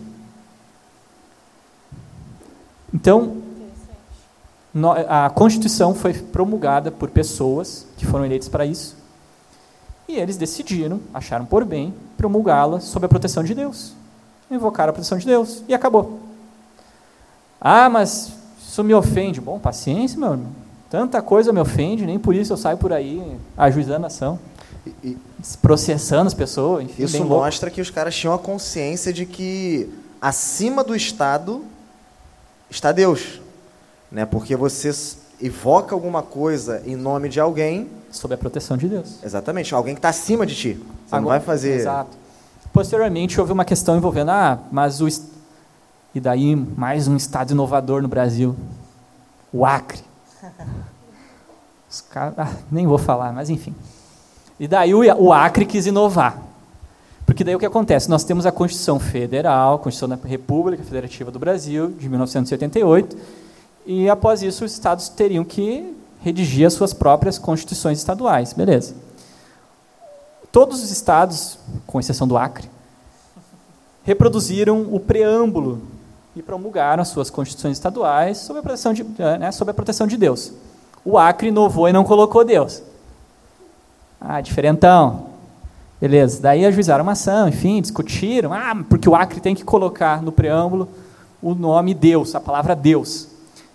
Então, 2.93 3.37
a 5.09 5.31
Constituição 5.31 5.95
foi 5.95 6.15
promulgada 6.15 6.91
por 6.91 7.11
pessoas 7.11 7.87
que 7.97 8.07
foram 8.07 8.25
eleitas 8.25 8.49
para 8.49 8.67
isso, 8.67 8.97
e 10.07 10.17
eles 10.17 10.37
decidiram, 10.37 11.01
acharam 11.13 11.45
por 11.45 11.65
bem, 11.65 11.95
promulgá-la 12.17 12.81
sob 12.81 13.05
a 13.05 13.09
proteção 13.09 13.45
de 13.45 13.55
Deus. 13.55 13.93
Invocaram 14.51 14.91
a 14.91 14.93
proteção 14.95 15.19
de 15.19 15.27
Deus 15.27 15.63
e 15.69 15.75
acabou. 15.75 16.21
Ah, 17.61 17.91
mas 17.91 18.33
isso 18.59 18.83
me 18.83 18.95
ofende. 18.95 19.41
Bom, 19.41 19.59
paciência, 19.59 20.19
meu 20.19 20.31
irmão. 20.31 20.53
Tanta 20.91 21.21
coisa 21.21 21.53
me 21.53 21.61
ofende, 21.61 22.07
nem 22.07 22.19
por 22.19 22.35
isso 22.35 22.53
eu 22.53 22.57
saio 22.57 22.79
por 22.79 22.93
aí 22.93 23.37
ajuizando 23.57 24.05
a 24.05 24.07
ação. 24.07 24.39
E, 25.05 25.19
processando 25.61 26.29
as 26.29 26.35
pessoas. 26.35 26.85
Enfim, 26.85 27.05
isso 27.05 27.25
mostra 27.25 27.71
que 27.71 27.81
os 27.81 27.91
caras 27.91 28.17
tinham 28.17 28.35
a 28.35 28.39
consciência 28.39 29.13
de 29.13 29.27
que 29.27 29.89
acima 30.21 30.83
do 30.83 30.97
Estado 30.97 31.63
está 32.71 32.91
Deus 32.91 33.41
né? 34.11 34.27
Porque 34.27 34.57
você 34.57 34.91
evoca 35.41 35.95
alguma 35.95 36.23
coisa 36.23 36.83
em 36.85 36.97
nome 36.97 37.29
de 37.29 37.39
alguém 37.39 37.89
sob 38.11 38.35
a 38.35 38.39
proteção 38.39 38.77
de 38.77 38.89
Deus. 38.89 39.23
Exatamente, 39.23 39.75
alguém 39.75 39.95
que 39.95 39.99
está 39.99 40.09
acima 40.09 40.47
de 40.47 40.55
ti. 40.55 40.75
Você 40.75 41.15
Agora, 41.15 41.21
não 41.21 41.29
vai 41.29 41.41
fazer. 41.41 41.75
Exato. 41.75 42.17
Posteriormente 42.73 43.41
houve 43.41 43.53
uma 43.53 43.65
questão 43.65 43.97
envolvendo 43.97 44.31
ah, 44.31 44.59
mas 44.71 45.01
o 45.01 45.09
e 46.15 46.21
daí 46.21 46.57
mais 46.57 47.07
um 47.07 47.17
estado 47.17 47.53
inovador 47.53 48.01
no 48.03 48.09
Brasil, 48.09 48.57
o 49.53 49.65
Acre. 49.65 50.01
Os 51.91 52.05
ah, 52.15 52.55
nem 52.71 52.87
vou 52.87 52.99
falar, 52.99 53.33
mas 53.33 53.49
enfim. 53.49 53.75
E 54.61 54.69
daí 54.69 54.95
o, 54.95 55.01
o 55.23 55.33
Acre 55.33 55.65
quis 55.65 55.87
inovar. 55.87 56.43
Porque 57.25 57.45
daí 57.45 57.55
o 57.55 57.59
que 57.59 57.67
acontece? 57.67 58.11
Nós 58.11 58.25
temos 58.25 58.47
a 58.47 58.53
Constituição 58.53 58.99
Federal, 58.99 59.79
Constituição 59.79 60.09
da 60.09 60.29
República 60.29 60.83
Federativa 60.83 61.31
do 61.31 61.39
Brasil, 61.39 61.91
de 61.91 62.09
1988, 62.09 63.17
e 63.87 64.09
após 64.09 64.43
isso 64.43 64.65
os 64.65 64.73
estados 64.73 65.09
teriam 65.09 65.45
que 65.45 65.95
redigir 66.21 66.67
as 66.67 66.73
suas 66.73 66.93
próprias 66.93 67.39
constituições 67.39 67.99
estaduais. 67.99 68.53
Beleza. 68.53 68.95
Todos 70.51 70.83
os 70.83 70.91
estados, 70.91 71.59
com 71.87 72.01
exceção 72.01 72.27
do 72.27 72.37
Acre, 72.37 72.69
reproduziram 74.03 74.89
o 74.91 74.99
preâmbulo 74.99 75.83
e 76.39 76.43
promulgaram 76.43 77.03
as 77.03 77.09
suas 77.09 77.31
constituições 77.31 77.77
estaduais 77.77 78.39
sob 78.39 78.61
a 78.61 78.63
proteção 78.63 78.93
de, 78.93 79.05
eh, 79.19 79.39
né, 79.39 79.51
sob 79.51 79.71
a 79.71 79.75
proteção 79.75 80.07
de 80.07 80.17
Deus. 80.17 80.53
O 81.05 81.19
Acre 81.19 81.49
inovou 81.49 81.89
e 81.89 81.93
não 81.93 82.05
colocou 82.05 82.45
Deus. 82.45 82.83
Ah, 84.21 84.41
diferentão. 84.41 85.27
Beleza. 86.01 86.41
Daí 86.41 86.65
ajuizaram 86.65 87.03
uma 87.03 87.13
ação, 87.13 87.49
enfim, 87.49 87.81
discutiram. 87.81 88.53
Ah, 88.53 88.73
porque 88.89 89.09
o 89.09 89.17
Acre 89.17 89.41
tem 89.41 89.55
que 89.55 89.65
colocar 89.65 90.23
no 90.23 90.31
preâmbulo 90.31 90.89
o 91.43 91.55
nome 91.55 91.93
Deus, 91.93 92.35
a 92.35 92.41
palavra 92.41 92.77
Deus. 92.77 93.29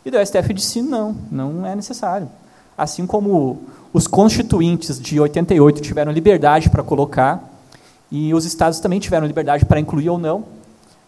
E 0.06 0.10
o 0.10 0.26
STF 0.26 0.54
disse: 0.54 0.82
não, 0.82 1.16
não 1.30 1.66
é 1.66 1.76
necessário. 1.76 2.30
Assim 2.78 3.06
como 3.06 3.62
os 3.92 4.08
constituintes 4.08 5.00
de 5.00 5.20
88 5.20 5.82
tiveram 5.82 6.12
liberdade 6.12 6.70
para 6.70 6.82
colocar, 6.82 7.44
e 8.12 8.34
os 8.34 8.46
estados 8.46 8.80
também 8.80 9.00
tiveram 9.00 9.28
liberdade 9.28 9.66
para 9.66 9.80
incluir 9.80 10.10
ou 10.10 10.18
não, 10.18 10.44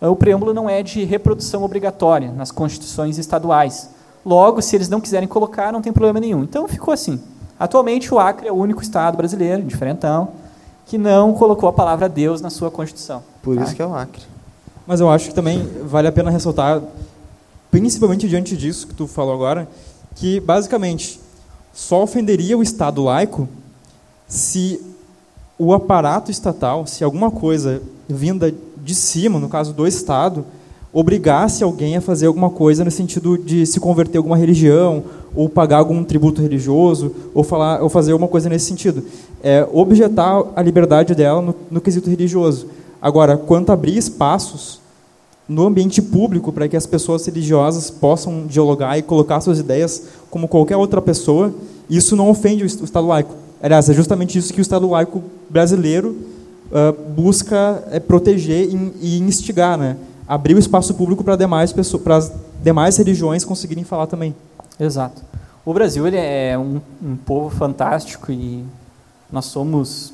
o 0.09 0.15
preâmbulo 0.15 0.53
não 0.53 0.69
é 0.69 0.83
de 0.83 1.03
reprodução 1.03 1.63
obrigatória 1.63 2.31
nas 2.31 2.51
constituições 2.51 3.17
estaduais. 3.17 3.89
Logo, 4.25 4.61
se 4.61 4.75
eles 4.75 4.89
não 4.89 4.99
quiserem 4.99 5.27
colocar, 5.27 5.71
não 5.71 5.81
tem 5.81 5.93
problema 5.93 6.19
nenhum. 6.19 6.43
Então 6.43 6.67
ficou 6.67 6.93
assim. 6.93 7.21
Atualmente, 7.59 8.13
o 8.13 8.19
Acre 8.19 8.47
é 8.47 8.51
o 8.51 8.55
único 8.55 8.81
estado 8.81 9.15
brasileiro, 9.15 9.63
diferentão, 9.63 10.29
que 10.85 10.97
não 10.97 11.33
colocou 11.33 11.69
a 11.69 11.73
palavra 11.73 12.09
Deus 12.09 12.41
na 12.41 12.49
sua 12.49 12.69
Constituição. 12.69 13.23
Por 13.41 13.55
isso 13.55 13.67
tá? 13.67 13.73
que 13.73 13.81
é 13.81 13.85
o 13.85 13.95
Acre. 13.95 14.21
Mas 14.85 14.99
eu 14.99 15.09
acho 15.09 15.29
que 15.29 15.33
também 15.33 15.67
vale 15.83 16.07
a 16.07 16.11
pena 16.11 16.29
ressaltar 16.29 16.81
principalmente 17.71 18.27
diante 18.27 18.55
disso 18.55 18.87
que 18.87 18.93
tu 18.93 19.07
falou 19.07 19.33
agora, 19.33 19.67
que 20.15 20.39
basicamente 20.39 21.19
só 21.73 22.03
ofenderia 22.03 22.57
o 22.57 22.63
Estado 22.63 23.03
laico 23.03 23.47
se 24.27 24.81
o 25.57 25.73
aparato 25.73 26.31
estatal, 26.31 26.85
se 26.85 27.03
alguma 27.03 27.31
coisa 27.31 27.81
vinda 28.07 28.53
de 28.85 28.93
cima, 28.93 29.39
no 29.39 29.49
caso 29.49 29.73
do 29.73 29.87
Estado, 29.87 30.45
obrigasse 30.93 31.63
alguém 31.63 31.97
a 31.97 32.01
fazer 32.01 32.27
alguma 32.27 32.51
coisa 32.51 32.85
no 32.85 32.91
sentido 32.91 33.37
de 33.37 33.65
se 33.65 33.79
converter 33.79 34.17
a 34.17 34.19
alguma 34.19 34.37
religião, 34.37 35.03
ou 35.35 35.49
pagar 35.49 35.79
algum 35.79 36.03
tributo 36.03 36.41
religioso, 36.41 37.11
ou, 37.33 37.43
falar, 37.43 37.81
ou 37.81 37.89
fazer 37.89 38.11
alguma 38.11 38.29
coisa 38.29 38.47
nesse 38.47 38.67
sentido. 38.67 39.03
É, 39.43 39.67
objetar 39.73 40.41
a 40.55 40.61
liberdade 40.61 41.15
dela 41.15 41.41
no, 41.41 41.55
no 41.69 41.81
quesito 41.81 42.09
religioso. 42.09 42.67
Agora, 43.01 43.35
quanto 43.35 43.71
a 43.71 43.73
abrir 43.73 43.97
espaços 43.97 44.79
no 45.49 45.65
ambiente 45.65 46.01
público 46.01 46.53
para 46.53 46.67
que 46.67 46.77
as 46.77 46.85
pessoas 46.85 47.25
religiosas 47.25 47.89
possam 47.89 48.45
dialogar 48.47 48.97
e 48.97 49.01
colocar 49.01 49.41
suas 49.41 49.59
ideias 49.59 50.03
como 50.29 50.47
qualquer 50.47 50.77
outra 50.77 51.01
pessoa, 51.01 51.53
isso 51.89 52.15
não 52.15 52.29
ofende 52.29 52.63
o 52.63 52.65
Estado 52.65 53.05
laico. 53.05 53.33
Aliás, 53.61 53.89
é 53.89 53.93
justamente 53.93 54.37
isso 54.37 54.53
que 54.53 54.61
o 54.61 54.63
Estado 54.63 54.89
laico 54.89 55.23
brasileiro 55.49 56.15
uh, 56.71 56.93
busca 57.11 57.83
é, 57.91 57.99
proteger 57.99 58.69
e, 58.69 58.93
e, 59.01 59.19
instigar, 59.19 59.77
né? 59.77 59.97
Abrir 60.27 60.55
o 60.55 60.59
espaço 60.59 60.93
público 60.93 61.23
para 61.23 61.35
demais 61.35 61.71
pessoas, 61.71 62.01
para 62.01 62.15
as 62.17 62.31
demais 62.63 62.97
religiões 62.97 63.45
conseguirem 63.45 63.83
falar 63.83 64.07
também. 64.07 64.35
Exato. 64.79 65.21
O 65.65 65.73
Brasil 65.73 66.07
ele 66.07 66.17
é 66.17 66.57
um, 66.57 66.81
um 67.01 67.15
povo 67.15 67.55
fantástico 67.55 68.31
e 68.31 68.63
nós 69.31 69.45
somos 69.45 70.13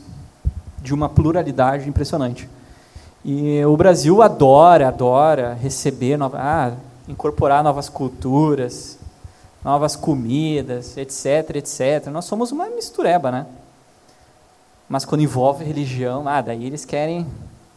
de 0.81 0.93
uma 0.93 1.09
pluralidade 1.09 1.87
impressionante. 1.87 2.49
E 3.23 3.63
o 3.65 3.77
Brasil 3.77 4.21
adora, 4.21 4.87
adora 4.87 5.53
receber, 5.53 6.17
nova, 6.17 6.37
ah, 6.39 6.71
incorporar 7.07 7.63
novas 7.63 7.87
culturas, 7.87 8.97
novas 9.63 9.95
comidas, 9.95 10.97
etc, 10.97 11.55
etc. 11.55 12.07
Nós 12.11 12.25
somos 12.25 12.51
uma 12.51 12.67
mistureba, 12.67 13.31
né? 13.31 13.45
Mas 14.91 15.05
quando 15.05 15.21
envolve 15.21 15.63
religião, 15.63 16.27
ah, 16.27 16.41
daí 16.41 16.65
eles 16.65 16.83
querem 16.83 17.25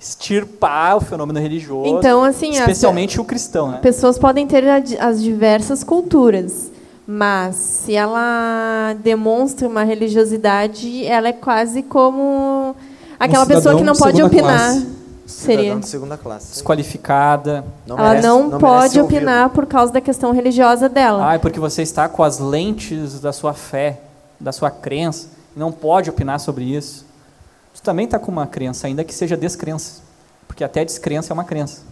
extirpar 0.01 0.97
o 0.97 1.01
fenômeno 1.01 1.39
religioso, 1.39 1.87
então, 1.87 2.25
assim, 2.25 2.51
especialmente 2.51 3.21
o 3.21 3.25
cristão. 3.25 3.71
Né? 3.71 3.79
Pessoas 3.79 4.19
podem 4.19 4.49
ter 4.49 4.65
as 4.99 5.23
diversas 5.23 5.85
culturas, 5.85 6.73
mas 7.07 7.55
se 7.55 7.95
ela 7.95 8.97
demonstra 9.01 9.69
uma 9.69 9.85
religiosidade, 9.85 11.07
ela 11.07 11.29
é 11.29 11.33
quase 11.33 11.85
como 11.85 12.75
aquela 13.17 13.45
um 13.45 13.47
pessoa 13.47 13.77
que 13.77 13.85
não 13.85 13.95
pode 13.95 14.21
opinar. 14.21 14.73
Classe. 14.73 14.87
Seria. 15.25 15.77
de 15.77 15.89
segunda 15.89 16.19
classe. 16.19 16.51
Desqualificada. 16.51 17.65
Não 17.87 17.97
ela 17.97 18.09
merece, 18.09 18.27
não, 18.27 18.49
não 18.49 18.59
pode 18.59 19.01
opinar 19.01 19.51
por 19.51 19.67
causa 19.67 19.93
da 19.93 20.01
questão 20.01 20.33
religiosa 20.33 20.89
dela. 20.89 21.31
Ah, 21.31 21.35
é 21.35 21.39
porque 21.39 21.61
você 21.61 21.81
está 21.81 22.09
com 22.09 22.25
as 22.25 22.41
lentes 22.41 23.21
da 23.21 23.33
sua 23.33 23.55
fé, 23.55 24.01
da 24.39 24.51
sua 24.51 24.71
crença, 24.71 25.29
não 25.57 25.73
pode 25.73 26.11
opinar 26.11 26.41
sobre 26.41 26.65
isso. 26.65 27.07
Você 27.73 27.83
também 27.83 28.05
está 28.05 28.19
com 28.19 28.31
uma 28.31 28.47
crença, 28.47 28.87
ainda 28.87 29.03
que 29.05 29.15
seja 29.15 29.37
descrença. 29.37 30.03
Porque 30.47 30.63
até 30.63 30.85
descrença 30.85 31.33
é 31.33 31.35
uma 31.35 31.45
crença. 31.45 31.83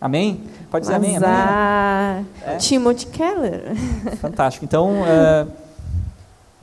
Amém? 0.00 0.42
Pode 0.70 0.84
dizer 0.84 0.98
Mas 0.98 1.04
amém, 1.04 1.16
amém. 1.16 1.28
A... 1.28 2.22
É? 2.44 2.56
Timothy 2.56 3.06
Keller. 3.06 3.76
Fantástico. 4.20 4.64
Então, 4.64 5.02
uh, 5.02 5.48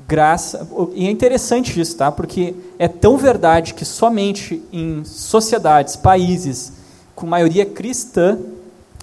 graça. 0.06 0.68
E 0.94 1.08
é 1.08 1.12
interessante 1.12 1.80
isso, 1.80 1.96
tá? 1.96 2.12
Porque 2.12 2.56
é 2.78 2.88
tão 2.88 3.18
verdade 3.18 3.74
que 3.74 3.86
somente 3.86 4.62
em 4.74 5.06
sociedades, 5.06 5.96
países 5.96 6.74
com 7.16 7.28
maioria 7.28 7.66
cristã 7.66 8.38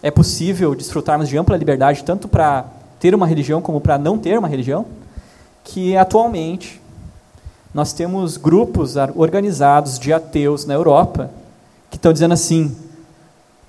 é 0.03 0.11
possível 0.11 0.75
desfrutarmos 0.75 1.29
de 1.29 1.39
ampla 1.39 1.57
liberdade, 1.57 2.05
tanto 2.05 2.29
para 2.29 2.67
ter 2.99 3.15
uma 3.15 3.27
religião 3.27 3.63
como 3.63 3.81
para 3.81 3.97
não 3.97 4.19
ter 4.19 4.39
uma 4.39 4.49
religião, 4.49 4.85
que 5.65 5.97
atualmente 5.97 6.81
nós 7.77 7.93
temos 7.93 8.39
grupos 8.39 8.95
organizados 9.15 9.99
de 9.99 10.11
ateus 10.11 10.65
na 10.65 10.73
Europa 10.73 11.31
que 11.91 11.99
estão 11.99 12.11
dizendo 12.11 12.33
assim: 12.33 12.75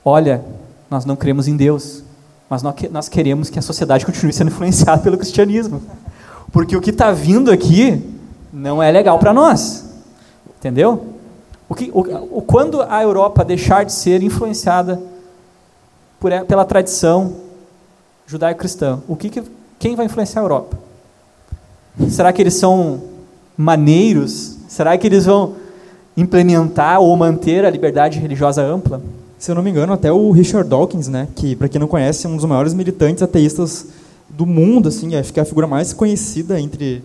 olha, 0.05 0.45
nós 0.89 1.03
não 1.03 1.18
cremos 1.18 1.45
em 1.45 1.58
Deus, 1.58 2.03
mas 2.49 2.64
nós 2.64 3.10
queremos 3.10 3.49
que 3.49 3.60
a 3.60 3.62
sociedade 3.62 4.05
continue 4.05 4.32
sendo 4.32 4.47
influenciada 4.49 5.01
pelo 5.03 5.18
cristianismo. 5.18 5.82
Porque 6.53 6.74
o 6.78 6.80
que 6.80 6.91
está 6.91 7.12
vindo 7.12 7.51
aqui 7.51 8.01
não 8.53 8.82
é 8.82 8.89
legal 8.89 9.20
para 9.20 9.34
nós. 9.34 9.84
Entendeu? 10.58 11.08
O 11.68 11.76
que, 11.76 11.91
o, 11.93 12.38
o, 12.38 12.41
quando 12.41 12.82
a 12.84 13.03
Europa 13.03 13.43
deixar 13.43 13.84
de 13.84 13.91
ser 13.91 14.24
influenciada 14.24 15.01
por, 16.18 16.32
pela 16.45 16.64
tradição 16.64 17.36
judaico-cristã, 18.26 19.01
o 19.05 19.18
que, 19.18 19.30
que, 19.30 19.43
quem 19.78 19.97
vai 19.97 20.05
influenciar 20.05 20.43
a 20.43 20.45
Europa? 20.45 20.80
Será 22.10 22.32
que 22.32 22.41
eles 22.41 22.53
são 22.53 23.16
maneiros? 23.58 24.58
Será 24.68 24.97
que 24.97 25.08
eles 25.08 25.26
vão 25.26 25.55
implementar 26.16 26.99
ou 26.99 27.16
manter 27.16 27.66
a 27.66 27.70
liberdade 27.70 28.20
religiosa 28.20 28.62
ampla? 28.62 29.01
Se 29.39 29.51
eu 29.51 29.55
não 29.55 29.62
me 29.62 29.70
engano, 29.70 29.93
até 29.93 30.12
o 30.12 30.32
Richard 30.32 30.68
Dawkins, 30.70 31.08
né, 31.08 31.28
que 31.36 31.55
para 31.55 31.70
quem 31.70 31.80
não 31.80 31.88
conhece, 31.88 32.26
é 32.26 32.30
um 32.30 32.36
dos 32.36 32.45
maiores 32.45 32.74
militantes 32.74 33.22
ateístas 33.22 33.88
do 34.30 34.45
mundo, 34.45 34.89
assim, 34.89 35.16
acho 35.16 35.32
que 35.32 35.39
é 35.39 35.43
a 35.43 35.45
figura 35.45 35.68
mais 35.68 35.93
conhecida 35.93 36.60
entre 36.60 37.03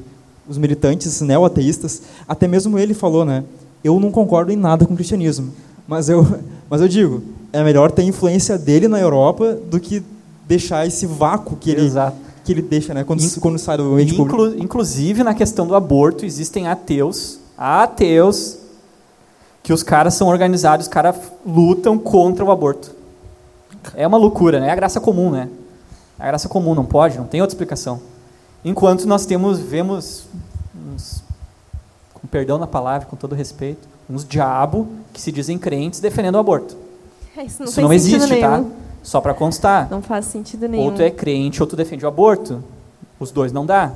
os 0.49 0.59
militantes 0.59 1.21
neo-ateístas. 1.21 2.03
Até 2.27 2.49
mesmo 2.49 2.79
ele 2.79 2.95
falou, 2.95 3.25
né? 3.25 3.45
Eu 3.85 3.99
não 4.01 4.11
concordo 4.11 4.53
em 4.53 4.57
nada 4.57 4.87
com 4.87 4.95
o 4.95 4.97
cristianismo, 4.97 5.53
mas 5.87 6.09
eu, 6.09 6.27
mas 6.69 6.81
eu 6.81 6.89
digo, 6.89 7.23
é 7.53 7.63
melhor 7.63 7.91
ter 7.91 8.03
influência 8.03 8.59
dele 8.59 8.89
na 8.89 8.99
Europa 8.99 9.59
do 9.71 9.79
que 9.79 10.03
deixar 10.49 10.87
esse 10.87 11.07
vácuo 11.07 11.57
que 11.57 11.71
ele 11.71 11.83
Exato. 11.83 12.17
Que 12.45 12.53
ele 12.53 12.63
deixa, 12.63 12.93
né? 12.93 13.05
Quando, 13.05 13.23
quando 13.41 13.59
sai 13.59 13.77
do 13.77 13.85
ambiente 13.85 14.15
Inclu 14.15 14.27
público. 14.27 14.63
Inclusive 14.63 15.23
na 15.23 15.35
questão 15.35 15.67
do 15.67 15.75
aborto 15.75 16.25
existem 16.25 16.67
ateus, 16.67 17.39
ateus 17.57 18.59
que 19.63 19.73
os 19.73 19.83
caras 19.83 20.15
são 20.15 20.29
organizados, 20.29 20.87
os 20.87 20.93
caras 20.93 21.17
lutam 21.47 21.97
contra 21.97 22.45
o 22.45 22.51
aborto. 22.51 22.95
É 23.95 24.07
uma 24.07 24.19
loucura, 24.19 24.61
né? 24.61 24.69
É 24.69 24.71
a 24.71 24.75
graça 24.75 25.01
comum, 25.01 25.31
né? 25.31 25.49
A 26.19 26.27
graça 26.27 26.49
comum 26.49 26.75
não 26.75 26.85
pode, 26.85 27.19
não 27.19 27.27
tem 27.27 27.41
outra 27.41 27.55
explicação. 27.55 28.01
Enquanto 28.65 29.07
nós 29.07 29.27
temos, 29.27 29.59
vemos, 29.59 30.25
uns, 30.75 31.23
com 32.15 32.27
perdão 32.29 32.59
na 32.59 32.67
palavra, 32.67 33.07
com 33.07 33.17
todo 33.17 33.35
respeito, 33.35 33.89
uns 34.09 34.25
diabo 34.27 34.89
que 35.13 35.21
se 35.21 35.33
dizem 35.33 35.59
crentes 35.59 36.01
defendendo 36.01 36.37
o 36.37 36.39
aborto. 36.39 36.77
É, 37.37 37.45
isso 37.45 37.63
não, 37.63 37.69
isso 37.69 37.81
não 37.81 37.93
existe, 37.93 38.37
tá? 38.39 38.59
nenhum. 38.59 38.71
tá? 38.71 38.77
Só 39.03 39.21
para 39.21 39.35
constar. 39.35 39.89
Não 39.91 40.01
faz 40.01 40.27
sentido 40.27 40.69
nenhum. 40.69 40.85
Ou 40.85 40.93
tu 40.93 41.03
é 41.03 41.11
crente 41.11 41.61
ou 41.63 41.67
tu 41.67 41.75
defende 41.75 42.05
o 42.05 42.09
aborto. 42.09 42.63
Os 43.19 43.31
dois 43.31 43.53
não 43.53 43.67
dá. 43.67 43.93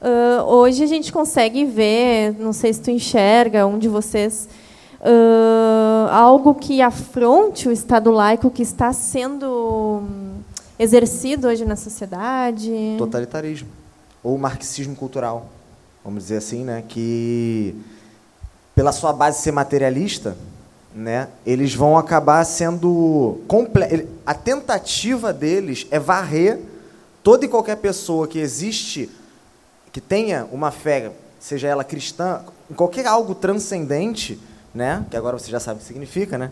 Uh, 0.00 0.42
hoje 0.44 0.82
a 0.82 0.86
gente 0.86 1.10
consegue 1.12 1.64
ver, 1.64 2.34
não 2.38 2.52
sei 2.52 2.72
se 2.72 2.80
tu 2.80 2.90
enxerga, 2.90 3.66
um 3.66 3.78
de 3.78 3.88
vocês, 3.88 4.48
uh, 5.00 6.10
algo 6.10 6.54
que 6.54 6.82
afronte 6.82 7.68
o 7.68 7.72
Estado 7.72 8.10
laico 8.10 8.50
que 8.50 8.62
está 8.62 8.92
sendo 8.92 10.02
exercido 10.78 11.48
hoje 11.48 11.64
na 11.64 11.74
sociedade? 11.74 12.70
Totalitarismo. 12.98 13.68
Ou 14.22 14.36
marxismo 14.36 14.94
cultural, 14.94 15.46
vamos 16.04 16.24
dizer 16.24 16.36
assim, 16.36 16.64
né? 16.64 16.84
que 16.86 17.74
pela 18.74 18.92
sua 18.92 19.12
base 19.12 19.40
ser 19.40 19.52
materialista, 19.52 20.36
né, 20.94 21.28
eles 21.44 21.74
vão 21.74 21.98
acabar 21.98 22.44
sendo 22.44 23.40
comple 23.48 24.08
a 24.24 24.32
tentativa 24.32 25.32
deles 25.32 25.86
é 25.90 25.98
varrer 25.98 26.60
toda 27.22 27.44
e 27.44 27.48
qualquer 27.48 27.76
pessoa 27.76 28.28
que 28.28 28.38
existe 28.38 29.10
que 29.90 30.00
tenha 30.00 30.46
uma 30.52 30.70
fé, 30.70 31.12
seja 31.40 31.68
ela 31.68 31.84
cristã, 31.84 32.42
qualquer 32.76 33.06
algo 33.06 33.34
transcendente, 33.34 34.38
né, 34.74 35.04
que 35.10 35.16
agora 35.16 35.38
você 35.38 35.50
já 35.50 35.60
sabe 35.60 35.78
o 35.78 35.80
que 35.80 35.86
significa, 35.86 36.36
né? 36.36 36.50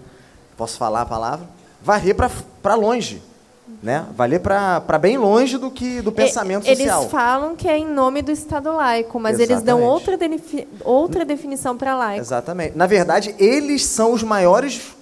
Posso 0.56 0.78
falar 0.78 1.02
a 1.02 1.06
palavra? 1.06 1.48
Varrer 1.82 2.14
para 2.62 2.74
longe, 2.76 3.20
né? 3.82 4.06
Valer 4.16 4.40
para 4.40 4.98
bem 4.98 5.16
longe 5.16 5.58
do 5.58 5.70
que 5.70 6.00
do 6.00 6.10
pensamento 6.10 6.66
eles 6.66 6.78
social. 6.78 7.00
Eles 7.00 7.10
falam 7.10 7.56
que 7.56 7.68
é 7.68 7.78
em 7.78 7.86
nome 7.86 8.22
do 8.22 8.30
Estado 8.30 8.72
laico, 8.72 9.20
mas 9.20 9.40
Exatamente. 9.40 9.52
eles 9.52 9.64
dão 9.64 9.82
outra, 9.82 10.18
outra 10.84 11.24
definição 11.24 11.76
para 11.76 11.94
laico. 11.96 12.20
Exatamente. 12.20 12.76
Na 12.76 12.86
verdade, 12.86 13.34
eles 13.38 13.84
são 13.84 14.12
os 14.12 14.22
maiores 14.22 14.94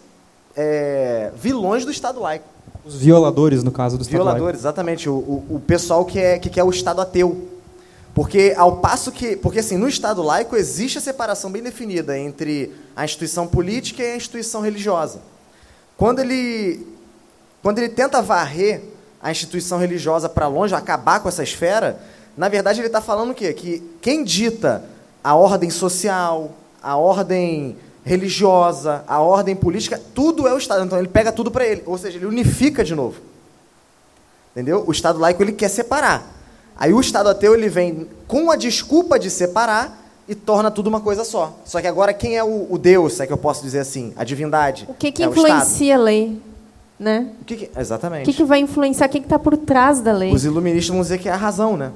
é, 0.56 1.30
vilões 1.36 1.84
do 1.84 1.90
Estado 1.90 2.20
laico. 2.20 2.44
Os 2.84 2.96
violadores, 2.96 3.62
no 3.62 3.70
caso 3.70 3.96
do 3.96 4.02
Estado 4.02 4.16
violadores, 4.16 4.44
laico. 4.44 4.58
exatamente. 4.58 5.08
O, 5.08 5.14
o, 5.14 5.46
o, 5.56 5.60
pessoal 5.60 6.04
que, 6.04 6.18
é, 6.18 6.38
que 6.38 6.48
quer 6.48 6.64
o 6.64 6.70
Estado 6.70 7.00
ateu. 7.00 7.48
Porque 8.14 8.54
ao 8.56 8.78
passo 8.78 9.12
que. 9.12 9.36
Porque 9.36 9.60
assim, 9.60 9.76
no 9.76 9.88
Estado 9.88 10.22
laico 10.22 10.56
existe 10.56 10.98
a 10.98 11.00
separação 11.00 11.50
bem 11.50 11.62
definida 11.62 12.18
entre 12.18 12.72
a 12.96 13.04
instituição 13.04 13.46
política 13.46 14.02
e 14.02 14.12
a 14.12 14.16
instituição 14.16 14.62
religiosa. 14.62 15.20
Quando 15.96 16.20
ele 16.20 16.89
quando 17.62 17.78
ele 17.78 17.88
tenta 17.88 18.22
varrer 18.22 18.82
a 19.22 19.30
instituição 19.30 19.78
religiosa 19.78 20.28
para 20.28 20.46
longe, 20.46 20.74
acabar 20.74 21.20
com 21.20 21.28
essa 21.28 21.42
esfera, 21.42 22.00
na 22.36 22.48
verdade 22.48 22.80
ele 22.80 22.86
está 22.86 23.00
falando 23.00 23.30
o 23.30 23.34
quê? 23.34 23.52
Que 23.52 23.82
quem 24.00 24.24
dita 24.24 24.84
a 25.22 25.34
ordem 25.34 25.68
social, 25.68 26.52
a 26.82 26.96
ordem 26.96 27.76
religiosa, 28.04 29.04
a 29.06 29.20
ordem 29.20 29.54
política, 29.54 30.00
tudo 30.14 30.48
é 30.48 30.54
o 30.54 30.58
Estado. 30.58 30.84
Então 30.84 30.98
ele 30.98 31.08
pega 31.08 31.30
tudo 31.30 31.50
para 31.50 31.66
ele, 31.66 31.82
ou 31.84 31.98
seja, 31.98 32.16
ele 32.16 32.26
unifica 32.26 32.82
de 32.82 32.94
novo. 32.94 33.20
Entendeu? 34.52 34.84
O 34.86 34.92
Estado 34.92 35.18
laico 35.18 35.42
ele 35.42 35.52
quer 35.52 35.68
separar. 35.68 36.38
Aí 36.76 36.92
o 36.92 37.00
Estado 37.00 37.28
ateu 37.28 37.54
ele 37.54 37.68
vem 37.68 38.08
com 38.26 38.50
a 38.50 38.56
desculpa 38.56 39.18
de 39.18 39.30
separar 39.30 39.98
e 40.26 40.34
torna 40.34 40.70
tudo 40.70 40.86
uma 40.86 41.00
coisa 41.00 41.24
só. 41.24 41.54
Só 41.64 41.80
que 41.80 41.86
agora 41.86 42.14
quem 42.14 42.38
é 42.38 42.42
o, 42.42 42.66
o 42.70 42.78
Deus, 42.78 43.14
se 43.14 43.22
é 43.22 43.26
que 43.26 43.32
eu 43.32 43.36
posso 43.38 43.62
dizer 43.62 43.80
assim, 43.80 44.14
a 44.16 44.24
divindade? 44.24 44.86
O 44.88 44.94
que, 44.94 45.12
que 45.12 45.22
é 45.22 45.26
influencia 45.26 45.96
a 45.96 45.98
lei? 45.98 46.40
Né? 47.00 47.28
O 47.40 47.44
que, 47.46 47.56
que 47.56 47.70
exatamente. 47.76 48.22
O 48.22 48.24
que, 48.26 48.36
que 48.36 48.44
vai 48.44 48.60
influenciar? 48.60 49.08
Quem 49.08 49.22
está 49.22 49.38
por 49.38 49.56
trás 49.56 50.02
da 50.02 50.12
lei? 50.12 50.32
Os 50.32 50.44
iluministas 50.44 50.88
vão 50.94 51.00
dizer 51.00 51.18
que 51.18 51.30
é 51.30 51.32
a 51.32 51.36
razão, 51.36 51.74
né? 51.76 51.90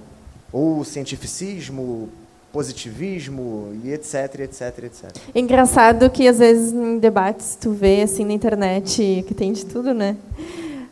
Ou 0.50 0.78
o 0.80 0.84
cientificismo, 0.84 2.09
positivismo 2.50 3.72
e 3.84 3.92
etc, 3.92 4.40
etc, 4.40 4.84
etc. 4.84 5.16
É 5.34 5.38
engraçado 5.38 6.09
que 6.09 6.26
às 6.26 6.38
vezes 6.38 6.72
em 6.72 6.98
debates 6.98 7.59
tu 7.61 7.72
vê 7.72 8.00
assim 8.02 8.24
na 8.24 8.32
internet 8.32 9.24
que 9.28 9.34
tem 9.34 9.52
de 9.52 9.66
tudo, 9.66 9.92
né? 9.92 10.16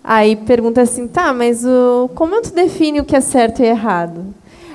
Aí 0.05 0.37
pergunta 0.37 0.83
assim, 0.83 1.09
tá, 1.09 1.33
mas 1.33 1.65
o, 1.65 2.11
como 2.15 2.43
tu 2.43 2.53
define 2.53 3.01
o 3.01 3.05
que 3.05 3.17
é 3.17 3.21
certo 3.21 3.63
e 3.63 3.67
errado? 3.67 4.27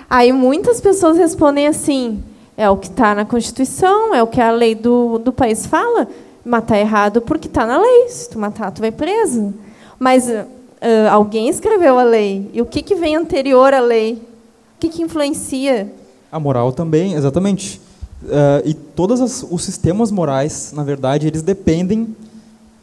Aí 0.09 0.31
muitas 0.31 0.81
pessoas 0.81 1.17
respondem 1.17 1.67
assim, 1.67 2.23
É 2.55 2.67
o 2.69 2.77
que 2.77 2.87
está 2.87 3.13
na 3.13 3.23
Constituição, 3.23 4.15
é 4.15 4.23
o 4.23 4.27
que 4.27 4.41
a 4.41 4.49
lei 4.49 4.73
do, 4.73 5.19
do 5.19 5.31
país 5.31 5.67
fala. 5.67 6.07
Matar 6.47 6.77
é 6.77 6.81
errado 6.81 7.21
porque 7.21 7.47
está 7.47 7.65
na 7.65 7.77
lei. 7.77 8.07
Se 8.09 8.29
tu 8.29 8.39
matar, 8.39 8.71
tu 8.71 8.79
vai 8.79 8.91
preso. 8.91 9.53
Mas 9.99 10.29
uh, 10.29 11.09
alguém 11.11 11.49
escreveu 11.49 11.99
a 11.99 12.03
lei. 12.03 12.49
E 12.53 12.61
o 12.61 12.65
que, 12.65 12.81
que 12.81 12.95
vem 12.95 13.15
anterior 13.15 13.73
à 13.73 13.81
lei? 13.81 14.13
O 14.13 14.79
que, 14.79 14.89
que 14.89 15.01
influencia? 15.01 15.91
A 16.31 16.39
moral 16.39 16.71
também, 16.71 17.13
exatamente. 17.13 17.81
Uh, 18.23 18.63
e 18.65 18.73
todos 18.73 19.43
os 19.49 19.63
sistemas 19.63 20.09
morais, 20.09 20.71
na 20.73 20.83
verdade, 20.83 21.27
eles 21.27 21.41
dependem 21.41 22.15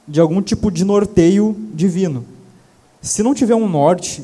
de 0.06 0.20
algum 0.20 0.42
tipo 0.42 0.70
de 0.70 0.84
norteio 0.84 1.56
divino. 1.72 2.24
Se 3.00 3.22
não 3.22 3.34
tiver 3.34 3.54
um 3.54 3.68
norte, 3.68 4.22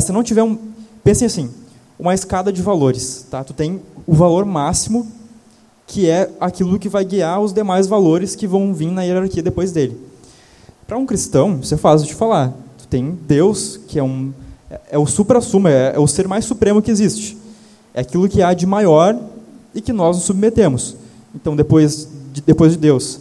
se 0.00 0.12
não 0.12 0.22
tiver 0.22 0.42
um, 0.42 0.58
pensem 1.02 1.26
assim, 1.26 1.50
uma 1.98 2.14
escada 2.14 2.52
de 2.52 2.60
valores, 2.60 3.26
tá? 3.30 3.44
Tu 3.44 3.52
tem 3.52 3.80
o 4.06 4.14
valor 4.14 4.44
máximo 4.44 5.06
que 5.86 6.08
é 6.08 6.30
aquilo 6.40 6.78
que 6.78 6.88
vai 6.88 7.04
guiar 7.04 7.40
os 7.40 7.52
demais 7.52 7.86
valores 7.86 8.34
que 8.34 8.46
vão 8.46 8.72
vir 8.72 8.90
na 8.90 9.02
hierarquia 9.02 9.42
depois 9.42 9.72
dele. 9.72 10.00
Para 10.86 10.98
um 10.98 11.06
cristão, 11.06 11.58
isso 11.62 11.74
é 11.74 11.76
fácil 11.76 12.06
de 12.06 12.14
falar. 12.14 12.52
Tu 12.78 12.86
tem 12.88 13.18
Deus, 13.26 13.78
que 13.88 13.98
é 13.98 14.02
um 14.02 14.32
é, 14.90 14.98
o 14.98 15.06
supra-sumo, 15.06 15.68
é, 15.68 15.94
é 15.94 15.98
o 15.98 16.06
ser 16.06 16.26
mais 16.26 16.44
supremo 16.44 16.82
que 16.82 16.90
existe. 16.90 17.36
É 17.92 18.00
aquilo 18.00 18.28
que 18.28 18.42
há 18.42 18.52
de 18.52 18.66
maior 18.66 19.16
e 19.74 19.80
que 19.80 19.92
nós 19.92 20.16
nos 20.16 20.24
submetemos. 20.26 20.96
Então, 21.34 21.54
depois 21.54 22.08
de, 22.32 22.40
depois 22.40 22.72
de 22.72 22.78
Deus, 22.78 23.20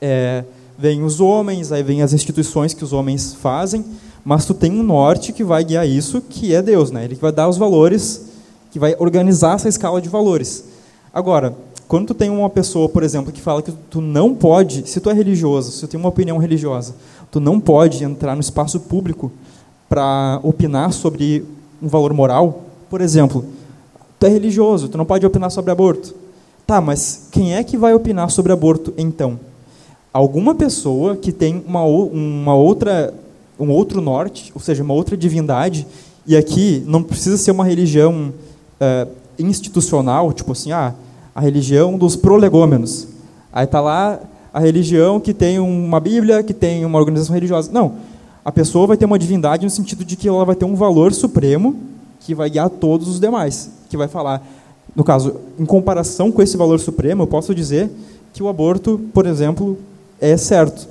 é, 0.00 0.44
vem 0.78 1.02
os 1.02 1.20
homens, 1.20 1.72
aí 1.72 1.82
vem 1.82 2.02
as 2.02 2.12
instituições 2.12 2.72
que 2.72 2.84
os 2.84 2.92
homens 2.92 3.34
fazem, 3.34 3.84
mas 4.24 4.44
tu 4.44 4.54
tem 4.54 4.72
um 4.72 4.82
norte 4.82 5.32
que 5.32 5.44
vai 5.44 5.64
guiar 5.64 5.86
isso, 5.86 6.20
que 6.20 6.54
é 6.54 6.62
Deus, 6.62 6.90
né? 6.90 7.04
Ele 7.04 7.14
vai 7.14 7.32
dar 7.32 7.48
os 7.48 7.56
valores, 7.56 8.26
que 8.70 8.78
vai 8.78 8.94
organizar 8.98 9.56
essa 9.56 9.68
escala 9.68 10.00
de 10.00 10.08
valores. 10.08 10.64
Agora, 11.12 11.54
quando 11.90 12.06
tu 12.06 12.14
tem 12.14 12.30
uma 12.30 12.48
pessoa, 12.48 12.88
por 12.88 13.02
exemplo, 13.02 13.32
que 13.32 13.40
fala 13.40 13.60
que 13.60 13.72
tu 13.72 14.00
não 14.00 14.32
pode, 14.32 14.88
se 14.88 15.00
tu 15.00 15.10
é 15.10 15.12
religioso, 15.12 15.72
se 15.72 15.80
tu 15.80 15.88
tem 15.88 15.98
uma 15.98 16.08
opinião 16.08 16.38
religiosa, 16.38 16.94
tu 17.32 17.40
não 17.40 17.58
pode 17.58 18.04
entrar 18.04 18.36
no 18.36 18.40
espaço 18.40 18.78
público 18.78 19.32
para 19.88 20.38
opinar 20.44 20.92
sobre 20.92 21.44
um 21.82 21.88
valor 21.88 22.14
moral, 22.14 22.62
por 22.88 23.00
exemplo, 23.00 23.44
tu 24.20 24.26
é 24.26 24.28
religioso, 24.28 24.88
tu 24.88 24.96
não 24.96 25.04
pode 25.04 25.26
opinar 25.26 25.50
sobre 25.50 25.72
aborto. 25.72 26.14
Tá, 26.64 26.80
mas 26.80 27.26
quem 27.32 27.56
é 27.56 27.64
que 27.64 27.76
vai 27.76 27.92
opinar 27.92 28.30
sobre 28.30 28.52
aborto 28.52 28.94
então? 28.96 29.40
Alguma 30.12 30.54
pessoa 30.54 31.16
que 31.16 31.32
tem 31.32 31.60
uma, 31.66 31.82
uma 31.82 32.54
outra 32.54 33.12
um 33.58 33.68
outro 33.68 34.00
norte, 34.00 34.52
ou 34.54 34.60
seja, 34.60 34.84
uma 34.84 34.94
outra 34.94 35.16
divindade, 35.16 35.84
e 36.24 36.36
aqui 36.36 36.84
não 36.86 37.02
precisa 37.02 37.36
ser 37.36 37.50
uma 37.50 37.64
religião 37.64 38.32
uh, 38.80 39.10
institucional, 39.36 40.32
tipo 40.32 40.52
assim, 40.52 40.70
ah, 40.70 40.94
a 41.40 41.42
religião 41.42 41.96
dos 41.96 42.16
prolegômenos. 42.16 43.08
Aí 43.50 43.64
está 43.64 43.80
lá 43.80 44.20
a 44.52 44.60
religião 44.60 45.18
que 45.18 45.32
tem 45.32 45.58
uma 45.58 45.98
Bíblia, 45.98 46.42
que 46.42 46.52
tem 46.52 46.84
uma 46.84 46.98
organização 46.98 47.32
religiosa. 47.32 47.72
Não, 47.72 47.94
a 48.44 48.52
pessoa 48.52 48.86
vai 48.86 48.96
ter 48.98 49.06
uma 49.06 49.18
divindade 49.18 49.64
no 49.64 49.70
sentido 49.70 50.04
de 50.04 50.16
que 50.16 50.28
ela 50.28 50.44
vai 50.44 50.54
ter 50.54 50.66
um 50.66 50.74
valor 50.74 51.14
supremo 51.14 51.76
que 52.20 52.34
vai 52.34 52.50
guiar 52.50 52.68
todos 52.68 53.08
os 53.08 53.18
demais, 53.18 53.70
que 53.88 53.96
vai 53.96 54.06
falar, 54.06 54.46
no 54.94 55.02
caso, 55.02 55.36
em 55.58 55.64
comparação 55.64 56.30
com 56.30 56.42
esse 56.42 56.58
valor 56.58 56.78
supremo, 56.78 57.22
eu 57.22 57.26
posso 57.26 57.54
dizer 57.54 57.90
que 58.34 58.42
o 58.42 58.48
aborto, 58.48 59.00
por 59.14 59.24
exemplo, 59.24 59.78
é 60.20 60.36
certo. 60.36 60.86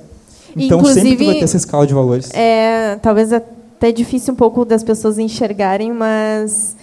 Então 0.56 0.80
Inclusive, 0.80 1.10
sempre 1.10 1.26
vai 1.26 1.34
ter 1.36 1.44
essa 1.44 1.56
escala 1.56 1.86
de 1.86 1.94
valores. 1.94 2.28
É, 2.34 2.96
talvez 2.96 3.32
até 3.32 3.92
difícil 3.92 4.34
um 4.34 4.36
pouco 4.36 4.64
das 4.64 4.82
pessoas 4.82 5.16
enxergarem, 5.16 5.92
mas 5.92 6.74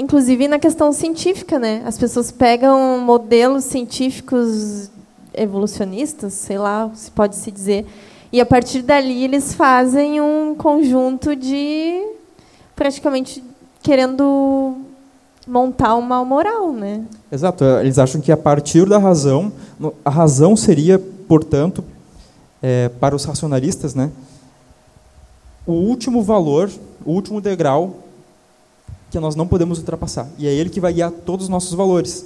inclusive 0.00 0.48
na 0.48 0.58
questão 0.58 0.92
científica, 0.92 1.58
né? 1.58 1.82
As 1.84 1.98
pessoas 1.98 2.30
pegam 2.30 2.98
modelos 3.00 3.64
científicos 3.64 4.90
evolucionistas, 5.34 6.32
sei 6.32 6.58
lá, 6.58 6.90
se 6.94 7.10
pode 7.10 7.36
se 7.36 7.50
dizer, 7.50 7.86
e 8.32 8.40
a 8.40 8.46
partir 8.46 8.80
dali 8.80 9.24
eles 9.24 9.52
fazem 9.52 10.20
um 10.20 10.54
conjunto 10.54 11.36
de 11.36 12.02
praticamente 12.74 13.44
querendo 13.82 14.76
montar 15.46 15.94
um 15.96 16.02
mal 16.02 16.24
moral, 16.24 16.72
né? 16.72 17.04
Exato. 17.30 17.62
Eles 17.64 17.98
acham 17.98 18.20
que 18.20 18.32
a 18.32 18.36
partir 18.36 18.88
da 18.88 18.98
razão, 18.98 19.52
a 20.02 20.10
razão 20.10 20.56
seria, 20.56 20.98
portanto, 20.98 21.84
é, 22.62 22.88
para 22.88 23.14
os 23.14 23.24
racionalistas, 23.24 23.94
né, 23.94 24.10
o 25.66 25.72
último 25.72 26.22
valor, 26.22 26.70
o 27.04 27.12
último 27.12 27.40
degrau 27.40 28.09
que 29.10 29.18
nós 29.18 29.34
não 29.34 29.46
podemos 29.46 29.78
ultrapassar. 29.78 30.28
E 30.38 30.46
é 30.46 30.52
ele 30.52 30.70
que 30.70 30.80
vai 30.80 30.92
guiar 30.92 31.10
todos 31.10 31.44
os 31.44 31.48
nossos 31.48 31.74
valores. 31.74 32.24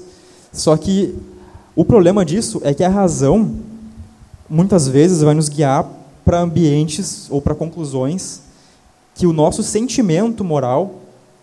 Só 0.52 0.76
que 0.76 1.14
o 1.74 1.84
problema 1.84 2.24
disso 2.24 2.60
é 2.62 2.72
que 2.74 2.84
a 2.84 2.88
razão, 2.88 3.54
muitas 4.48 4.86
vezes, 4.86 5.22
vai 5.22 5.34
nos 5.34 5.48
guiar 5.48 5.86
para 6.24 6.40
ambientes 6.40 7.26
ou 7.30 7.40
para 7.40 7.54
conclusões 7.54 8.42
que 9.14 9.26
o 9.26 9.32
nosso 9.32 9.62
sentimento 9.62 10.44
moral, 10.44 10.96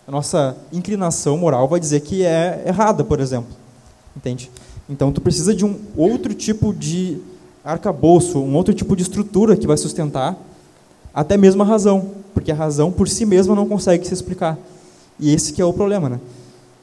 a 0.06 0.10
nossa 0.10 0.56
inclinação 0.72 1.36
moral 1.36 1.68
vai 1.68 1.80
dizer 1.80 2.00
que 2.00 2.24
é 2.24 2.64
errada, 2.66 3.02
por 3.02 3.20
exemplo. 3.20 3.50
Entende? 4.16 4.50
Então, 4.88 5.12
tu 5.12 5.20
precisa 5.20 5.54
de 5.54 5.64
um 5.64 5.78
outro 5.96 6.34
tipo 6.34 6.72
de 6.72 7.18
arcabouço, 7.64 8.38
um 8.38 8.54
outro 8.56 8.74
tipo 8.74 8.94
de 8.96 9.02
estrutura 9.02 9.56
que 9.56 9.66
vai 9.66 9.76
sustentar 9.76 10.36
até 11.14 11.36
mesmo 11.36 11.62
a 11.62 11.66
razão, 11.66 12.10
porque 12.32 12.50
a 12.50 12.54
razão 12.54 12.90
por 12.90 13.08
si 13.08 13.24
mesma 13.24 13.54
não 13.54 13.68
consegue 13.68 14.06
se 14.06 14.14
explicar. 14.14 14.58
E 15.22 15.32
esse 15.32 15.52
que 15.52 15.62
é 15.62 15.64
o 15.64 15.72
problema, 15.72 16.08
né? 16.08 16.20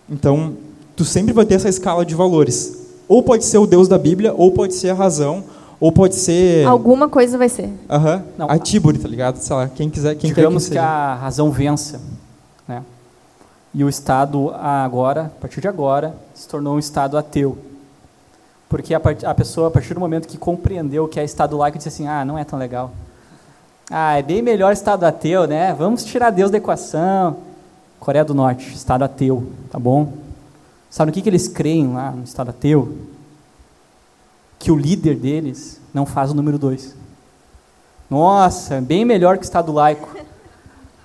Então, 0.09 0.53
tu 0.95 1.03
sempre 1.03 1.33
vai 1.33 1.45
ter 1.45 1.55
essa 1.55 1.67
escala 1.67 2.05
de 2.05 2.15
valores. 2.15 2.87
Ou 3.05 3.21
pode 3.21 3.43
ser 3.43 3.57
o 3.57 3.67
Deus 3.67 3.89
da 3.89 3.97
Bíblia, 3.97 4.33
ou 4.33 4.53
pode 4.53 4.73
ser 4.75 4.91
a 4.91 4.93
razão, 4.93 5.43
ou 5.77 5.91
pode 5.91 6.15
ser 6.15 6.65
alguma 6.65 7.09
coisa 7.09 7.37
vai 7.37 7.49
ser. 7.49 7.69
Aham. 7.89 8.23
Uhum. 8.39 8.45
A 8.49 8.57
Tiburi, 8.57 8.97
tá 8.97 9.09
ligado? 9.09 9.35
Sei 9.35 9.53
lá, 9.53 9.67
quem 9.67 9.89
quiser, 9.89 10.15
quem 10.15 10.29
Digamos 10.29 10.63
quer 10.63 10.69
que, 10.69 10.75
que 10.75 10.79
a 10.79 11.15
razão 11.15 11.51
vença, 11.51 11.99
né? 12.65 12.81
E 13.73 13.83
o 13.83 13.89
Estado 13.89 14.51
agora, 14.55 15.23
a 15.23 15.41
partir 15.41 15.59
de 15.59 15.67
agora, 15.67 16.15
se 16.33 16.47
tornou 16.47 16.75
um 16.75 16.79
Estado 16.79 17.17
ateu. 17.17 17.57
Porque 18.69 18.93
a, 18.93 19.01
a, 19.25 19.33
pessoa, 19.35 19.67
a 19.67 19.71
partir 19.71 19.93
do 19.93 19.99
momento 19.99 20.29
que 20.29 20.37
compreendeu 20.37 21.09
que 21.09 21.19
é 21.19 21.25
Estado 21.25 21.57
laico, 21.57 21.77
disse 21.77 21.89
assim, 21.89 22.07
ah, 22.07 22.23
não 22.23 22.37
é 22.37 22.45
tão 22.45 22.57
legal. 22.57 22.91
Ah, 23.91 24.17
é 24.17 24.21
bem 24.21 24.41
melhor 24.41 24.71
Estado 24.71 25.03
ateu, 25.03 25.45
né? 25.45 25.75
Vamos 25.77 26.05
tirar 26.05 26.29
Deus 26.29 26.49
da 26.49 26.57
equação. 26.57 27.48
Coreia 27.99 28.23
do 28.23 28.33
Norte, 28.33 28.73
Estado 28.73 29.03
ateu, 29.03 29.51
tá 29.69 29.77
bom? 29.77 30.13
Sabe 30.89 31.11
o 31.11 31.13
que, 31.13 31.21
que 31.21 31.29
eles 31.29 31.47
creem 31.47 31.93
lá 31.93 32.11
no 32.11 32.23
Estado 32.23 32.49
ateu? 32.49 32.95
Que 34.57 34.71
o 34.71 34.75
líder 34.75 35.15
deles 35.15 35.79
não 35.93 36.05
faz 36.05 36.31
o 36.31 36.33
número 36.33 36.57
dois. 36.57 36.95
Nossa, 38.09 38.81
bem 38.81 39.05
melhor 39.05 39.37
que 39.37 39.43
o 39.43 39.45
Estado 39.45 39.71
laico. 39.71 40.09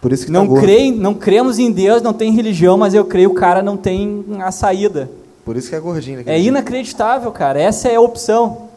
Por 0.00 0.12
isso 0.12 0.26
que 0.26 0.32
não, 0.32 0.46
tá 0.46 0.60
creem, 0.60 0.92
não 0.92 1.14
cremos 1.14 1.58
em 1.58 1.70
Deus, 1.70 2.02
não 2.02 2.12
tem 2.12 2.32
religião, 2.32 2.76
mas 2.76 2.94
eu 2.94 3.04
creio 3.04 3.30
que 3.30 3.36
o 3.36 3.40
cara 3.40 3.62
não 3.62 3.76
tem 3.76 4.24
a 4.40 4.50
saída. 4.50 5.10
Por 5.44 5.56
isso 5.56 5.68
que 5.68 5.76
é 5.76 5.80
gordinho. 5.80 6.22
É 6.26 6.40
inacreditável, 6.40 7.30
cara. 7.32 7.60
Essa 7.60 7.88
é 7.88 7.96
a 7.96 8.00
opção. 8.00 8.68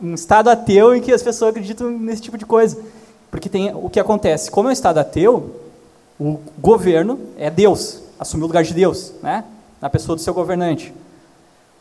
Um 0.00 0.14
estado 0.14 0.48
ateu 0.48 0.94
em 0.94 1.00
que 1.00 1.12
as 1.12 1.22
pessoas 1.22 1.50
acreditam 1.50 1.90
nesse 1.90 2.22
tipo 2.22 2.38
de 2.38 2.46
coisa. 2.46 2.78
Porque 3.30 3.48
tem 3.48 3.74
o 3.74 3.88
que 3.88 3.98
acontece. 3.98 4.50
Como 4.50 4.68
é 4.68 4.70
um 4.70 4.72
estado 4.72 4.98
ateu, 4.98 5.61
o 6.18 6.38
governo 6.58 7.18
é 7.36 7.50
Deus, 7.50 8.00
assumiu 8.18 8.44
o 8.44 8.48
lugar 8.48 8.64
de 8.64 8.74
Deus, 8.74 9.12
né? 9.22 9.44
Na 9.80 9.90
pessoa 9.90 10.14
do 10.16 10.22
seu 10.22 10.32
governante. 10.32 10.92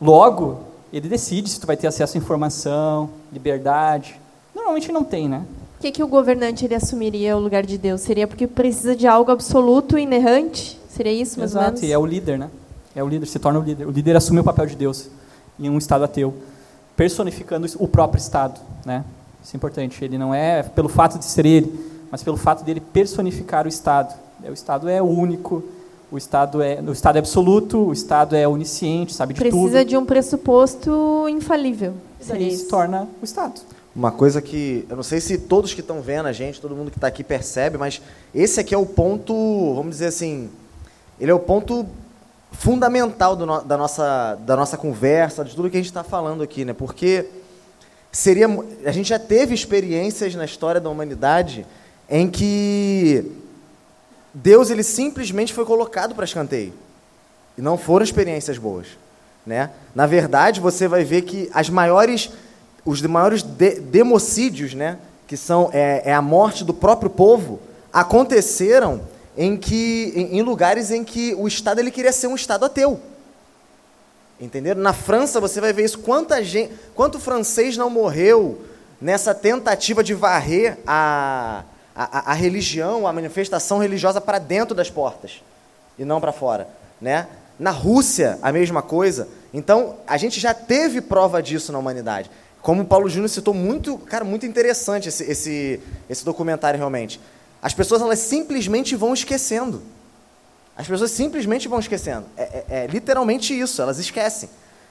Logo, 0.02 0.60
ele 0.92 1.08
decide 1.08 1.50
se 1.50 1.60
tu 1.60 1.68
vai 1.68 1.78
ter 1.78 1.88
acesso 1.88 2.18
à 2.18 2.20
informação, 2.20 3.10
liberdade. 3.32 4.20
Normalmente 4.54 4.92
não 4.92 5.04
tem, 5.04 5.30
né? 5.30 5.46
Por 5.76 5.82
que, 5.82 5.92
que 5.92 6.04
o 6.04 6.08
governante 6.08 6.66
ele 6.66 6.76
assumiria 6.76 7.36
o 7.36 7.40
lugar 7.40 7.66
de 7.66 7.78
Deus? 7.78 8.02
Seria 8.02 8.28
porque 8.28 8.46
precisa 8.48 8.96
de 8.96 9.08
algo 9.08 9.32
absoluto 9.32 9.98
e 9.98 10.04
inerrante? 10.04 10.80
Seria 10.90 11.14
isso, 11.14 11.40
mais 11.40 11.52
Exato, 11.52 11.66
ou 11.66 11.72
menos? 11.74 11.84
e 11.84 11.92
é 11.92 11.98
o 11.98 12.06
líder, 12.06 12.38
né? 12.38 12.50
É 12.96 13.04
o 13.04 13.08
líder, 13.08 13.26
se 13.26 13.40
torna 13.40 13.60
o 13.60 13.64
líder. 13.64 13.88
O 13.88 13.92
líder 13.92 14.16
assume 14.16 14.40
o 14.42 14.44
papel 14.44 14.66
de 14.66 14.76
Deus 14.76 15.08
em 15.60 15.70
um 15.70 15.78
Estado 15.78 16.04
ateu, 16.04 16.34
personificando 16.96 17.68
o 17.80 17.88
próprio 17.88 18.20
Estado. 18.20 18.60
Né? 18.86 19.04
Isso 19.44 19.56
é 19.56 19.58
importante. 19.58 20.04
Ele 20.04 20.18
não 20.18 20.34
é 20.34 20.62
pelo 20.64 20.90
fato 20.90 21.18
de 21.18 21.26
ser 21.26 21.46
ele, 21.46 21.91
mas 22.12 22.22
pelo 22.22 22.38
fato 22.38 22.64
dele 22.64 22.82
personificar 22.82 23.66
o 23.66 23.70
Estado. 23.70 24.14
O 24.44 24.54
Estado 24.54 24.90
é 24.90 25.02
único, 25.02 25.64
o 26.12 26.18
Estado 26.18 26.62
é, 26.62 26.82
o 26.82 26.92
Estado 26.92 27.16
é 27.16 27.20
absoluto, 27.20 27.88
o 27.88 27.94
Estado 27.94 28.36
é 28.36 28.46
onisciente, 28.48 29.14
sabe 29.14 29.34
de 29.34 29.40
Precisa 29.40 29.58
tudo. 29.58 29.70
Precisa 29.70 29.86
de 29.86 29.98
um 29.98 30.06
pressuposto 30.06 31.26
infalível. 31.30 31.94
E 32.28 32.32
aí 32.34 32.56
se 32.56 32.68
torna 32.68 33.08
o 33.22 33.24
Estado. 33.24 33.62
Uma 33.96 34.12
coisa 34.12 34.42
que, 34.42 34.86
eu 34.90 34.96
não 34.96 35.04
sei 35.04 35.20
se 35.20 35.38
todos 35.38 35.74
que 35.74 35.82
estão 35.82 36.02
vendo 36.02 36.26
a 36.26 36.32
gente, 36.32 36.62
todo 36.62 36.76
mundo 36.76 36.92
que 36.92 36.98
está 36.98 37.08
aqui 37.08 37.24
percebe, 37.24 37.78
mas 37.78 38.02
esse 38.34 38.60
aqui 38.60 38.74
é 38.74 38.78
o 38.78 38.86
ponto, 38.86 39.34
vamos 39.76 39.92
dizer 39.92 40.08
assim, 40.08 40.50
ele 41.20 41.32
é 41.32 41.34
o 41.34 41.40
ponto 41.40 41.86
fundamental 42.52 43.36
no, 43.36 43.62
da, 43.62 43.78
nossa, 43.78 44.36
da 44.36 44.56
nossa 44.56 44.78
conversa, 44.78 45.44
de 45.44 45.56
tudo 45.56 45.70
que 45.70 45.78
a 45.78 45.80
gente 45.80 45.88
está 45.88 46.04
falando 46.04 46.42
aqui, 46.42 46.64
né? 46.64 46.74
Porque 46.74 47.26
seria, 48.12 48.48
a 48.86 48.92
gente 48.92 49.10
já 49.10 49.20
teve 49.20 49.54
experiências 49.54 50.36
na 50.36 50.46
história 50.46 50.80
da 50.80 50.90
humanidade 50.90 51.66
em 52.12 52.30
que 52.30 53.32
Deus 54.34 54.70
ele 54.70 54.84
simplesmente 54.84 55.54
foi 55.54 55.64
colocado 55.64 56.14
para 56.14 56.26
escanteio 56.26 56.74
e 57.58 57.62
não 57.62 57.78
foram 57.78 58.04
experiências 58.04 58.58
boas. 58.58 58.88
Né? 59.46 59.72
Na 59.96 60.06
verdade, 60.06 60.60
você 60.60 60.90
vai 60.90 61.06
ver 61.06 61.22
que 61.22 61.50
as 61.54 61.70
maiores, 61.70 62.30
os 62.86 63.02
maiores 63.02 63.42
de, 63.42 63.80
democídios, 63.80 64.74
né, 64.74 65.00
que 65.26 65.38
são 65.38 65.70
é, 65.72 66.04
é, 66.06 66.14
a 66.14 66.22
morte 66.22 66.66
do 66.66 66.74
próprio 66.74 67.10
povo, 67.10 67.62
aconteceram 67.94 69.02
em, 69.38 69.56
que, 69.56 70.12
em, 70.14 70.38
em 70.38 70.42
lugares 70.42 70.92
em 70.92 71.06
que 71.06 71.34
o 71.36 71.48
Estado 71.48 71.80
ele 71.80 71.92
queria 71.92 72.12
ser 72.12 72.28
um 72.28 72.36
Estado 72.36 72.66
ateu. 72.66 73.00
Entenderam? 74.40 74.82
Na 74.82 74.92
França 74.92 75.40
você 75.40 75.62
vai 75.62 75.72
ver 75.72 75.86
isso. 75.86 76.00
Quanta 76.00 76.44
gente, 76.44 76.74
quanto 76.94 77.20
francês 77.20 77.78
não 77.78 77.90
morreu 77.90 78.62
nessa 79.00 79.34
tentativa 79.34 80.04
de 80.04 80.14
varrer 80.14 80.78
a, 80.86 81.64
a, 81.96 82.32
a 82.32 82.34
religião, 82.34 83.06
a 83.06 83.14
manifestação 83.14 83.80
religiosa 83.80 84.22
para 84.22 84.40
dentro 84.40 84.76
das 84.76 84.90
portas 84.90 85.42
e 85.98 86.06
não 86.06 86.22
para 86.22 86.32
fora, 86.32 86.68
né? 87.00 87.28
Na 87.60 87.72
Rússia, 87.72 88.40
a 88.42 88.52
mesma 88.52 88.82
coisa. 88.82 89.28
Então, 89.54 89.98
a 90.08 90.18
gente 90.18 90.40
já 90.40 90.54
teve 90.54 91.02
prova 91.02 91.44
disso 91.44 91.72
na 91.72 91.78
humanidade. 91.78 92.32
Como 92.62 92.82
o 92.82 92.86
Paulo 92.86 93.10
Júnior 93.10 93.30
citou, 93.30 93.54
muito, 93.54 93.98
cara, 93.98 94.24
muito 94.24 94.46
interessante 94.46 95.10
esse, 95.10 95.24
esse, 95.30 95.80
esse 96.10 96.26
documentário 96.26 96.78
realmente. 96.78 97.20
As 97.62 97.74
pessoas 97.74 98.02
elas 98.02 98.20
simplesmente 98.20 98.96
vão 98.96 99.14
esquecendo. 99.14 99.84
As 100.76 100.88
pessoas 100.88 101.12
simplesmente 101.12 101.68
vão 101.68 101.80
esquecendo. 101.80 102.26
É, 102.36 102.44
é, 102.44 102.66
é, 102.70 102.88
literalmente 102.88 103.58
isso, 103.58 103.82
elas 103.82 104.00
esquecem. 104.00 104.50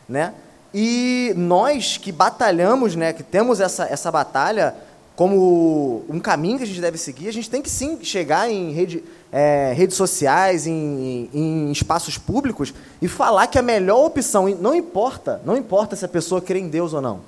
Né? 0.09 0.32
E 0.72 1.32
nós 1.36 1.97
que 1.97 2.12
batalhamos, 2.12 2.94
né, 2.94 3.12
que 3.12 3.22
temos 3.22 3.60
essa, 3.60 3.85
essa 3.86 4.10
batalha 4.10 4.74
como 5.21 6.03
um 6.09 6.19
caminho 6.19 6.57
que 6.57 6.65
a 6.65 6.67
gente 6.67 6.81
deve 6.81 6.97
seguir, 6.97 7.29
a 7.29 7.33
gente 7.33 7.51
tem 7.51 7.61
que 7.61 7.69
sim 7.69 8.03
chegar 8.03 8.51
em 8.51 8.73
rede, 8.73 9.05
é, 9.31 9.71
redes 9.77 9.95
sociais, 9.95 10.67
em, 10.67 11.29
em, 11.35 11.71
espaços 11.71 12.17
públicos 12.17 12.73
e 13.03 13.07
falar 13.07 13.47
que 13.47 13.59
a 13.59 13.63
melhor 13.63 14.07
opção, 14.07 14.49
não 14.59 14.75
importa, 14.75 15.39
não 15.45 15.59
importa 15.59 15.95
se 15.95 16.07
a 16.07 16.09
pessoa 16.09 16.41
crê 16.41 16.59
em 16.59 16.69
Deus 16.69 16.95
ou 16.95 17.03
não, 17.03 17.21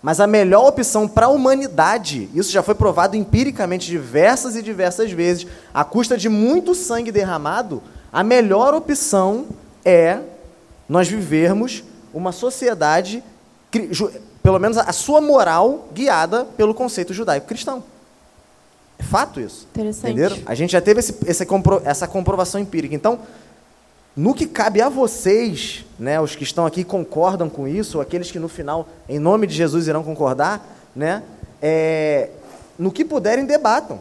mas 0.00 0.20
a 0.20 0.26
melhor 0.28 0.68
opção 0.68 1.08
para 1.08 1.26
a 1.26 1.30
humanidade, 1.30 2.30
isso 2.32 2.52
já 2.52 2.62
foi 2.62 2.76
provado 2.76 3.16
empiricamente 3.16 3.88
diversas 3.88 4.54
e 4.54 4.62
diversas 4.62 5.10
vezes, 5.10 5.44
à 5.74 5.82
custa 5.82 6.16
de 6.16 6.28
muito 6.28 6.76
sangue 6.76 7.10
derramado, 7.10 7.82
a 8.12 8.22
melhor 8.22 8.72
opção 8.72 9.46
é 9.84 10.20
nós 10.88 11.08
vivermos 11.08 11.82
uma 12.14 12.30
sociedade, 12.30 13.20
pelo 14.42 14.58
menos 14.58 14.76
a 14.76 14.92
sua 14.92 15.20
moral 15.20 15.88
guiada 15.92 16.44
pelo 16.56 16.74
conceito 16.74 17.14
judaico-cristão. 17.14 17.82
É 18.98 19.02
fato 19.02 19.40
isso. 19.40 19.66
Interessante. 19.70 20.12
Entenderam? 20.12 20.38
A 20.44 20.54
gente 20.54 20.72
já 20.72 20.80
teve 20.80 21.00
esse, 21.00 21.16
esse 21.26 21.46
compro, 21.46 21.80
essa 21.84 22.08
comprovação 22.08 22.60
empírica. 22.60 22.94
Então, 22.94 23.20
no 24.16 24.34
que 24.34 24.46
cabe 24.46 24.82
a 24.82 24.88
vocês, 24.88 25.84
né, 25.98 26.20
os 26.20 26.34
que 26.34 26.42
estão 26.42 26.66
aqui 26.66 26.84
concordam 26.84 27.48
com 27.48 27.66
isso, 27.66 27.98
ou 27.98 28.02
aqueles 28.02 28.30
que 28.30 28.38
no 28.38 28.48
final, 28.48 28.88
em 29.08 29.18
nome 29.18 29.46
de 29.46 29.54
Jesus, 29.54 29.86
irão 29.86 30.02
concordar, 30.02 30.66
né, 30.94 31.22
é, 31.60 32.30
no 32.78 32.90
que 32.90 33.04
puderem, 33.04 33.44
debatam. 33.44 33.98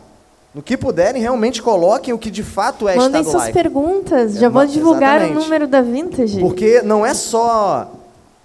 No 0.54 0.62
que 0.62 0.76
puderem, 0.76 1.22
realmente 1.22 1.62
coloquem 1.62 2.14
o 2.14 2.18
que 2.18 2.30
de 2.30 2.44
fato 2.44 2.90
é 2.90 2.96
Mandem 2.98 3.22
Estado 3.22 3.42
suas 3.42 3.54
perguntas. 3.54 4.34
Já 4.34 4.48
é, 4.48 4.50
vou 4.50 4.66
divulgar 4.66 5.22
exatamente. 5.22 5.38
o 5.38 5.44
número 5.44 5.68
da 5.68 5.82
Vintage. 5.82 6.40
Porque 6.40 6.82
não 6.82 7.06
é 7.06 7.14
só... 7.14 7.90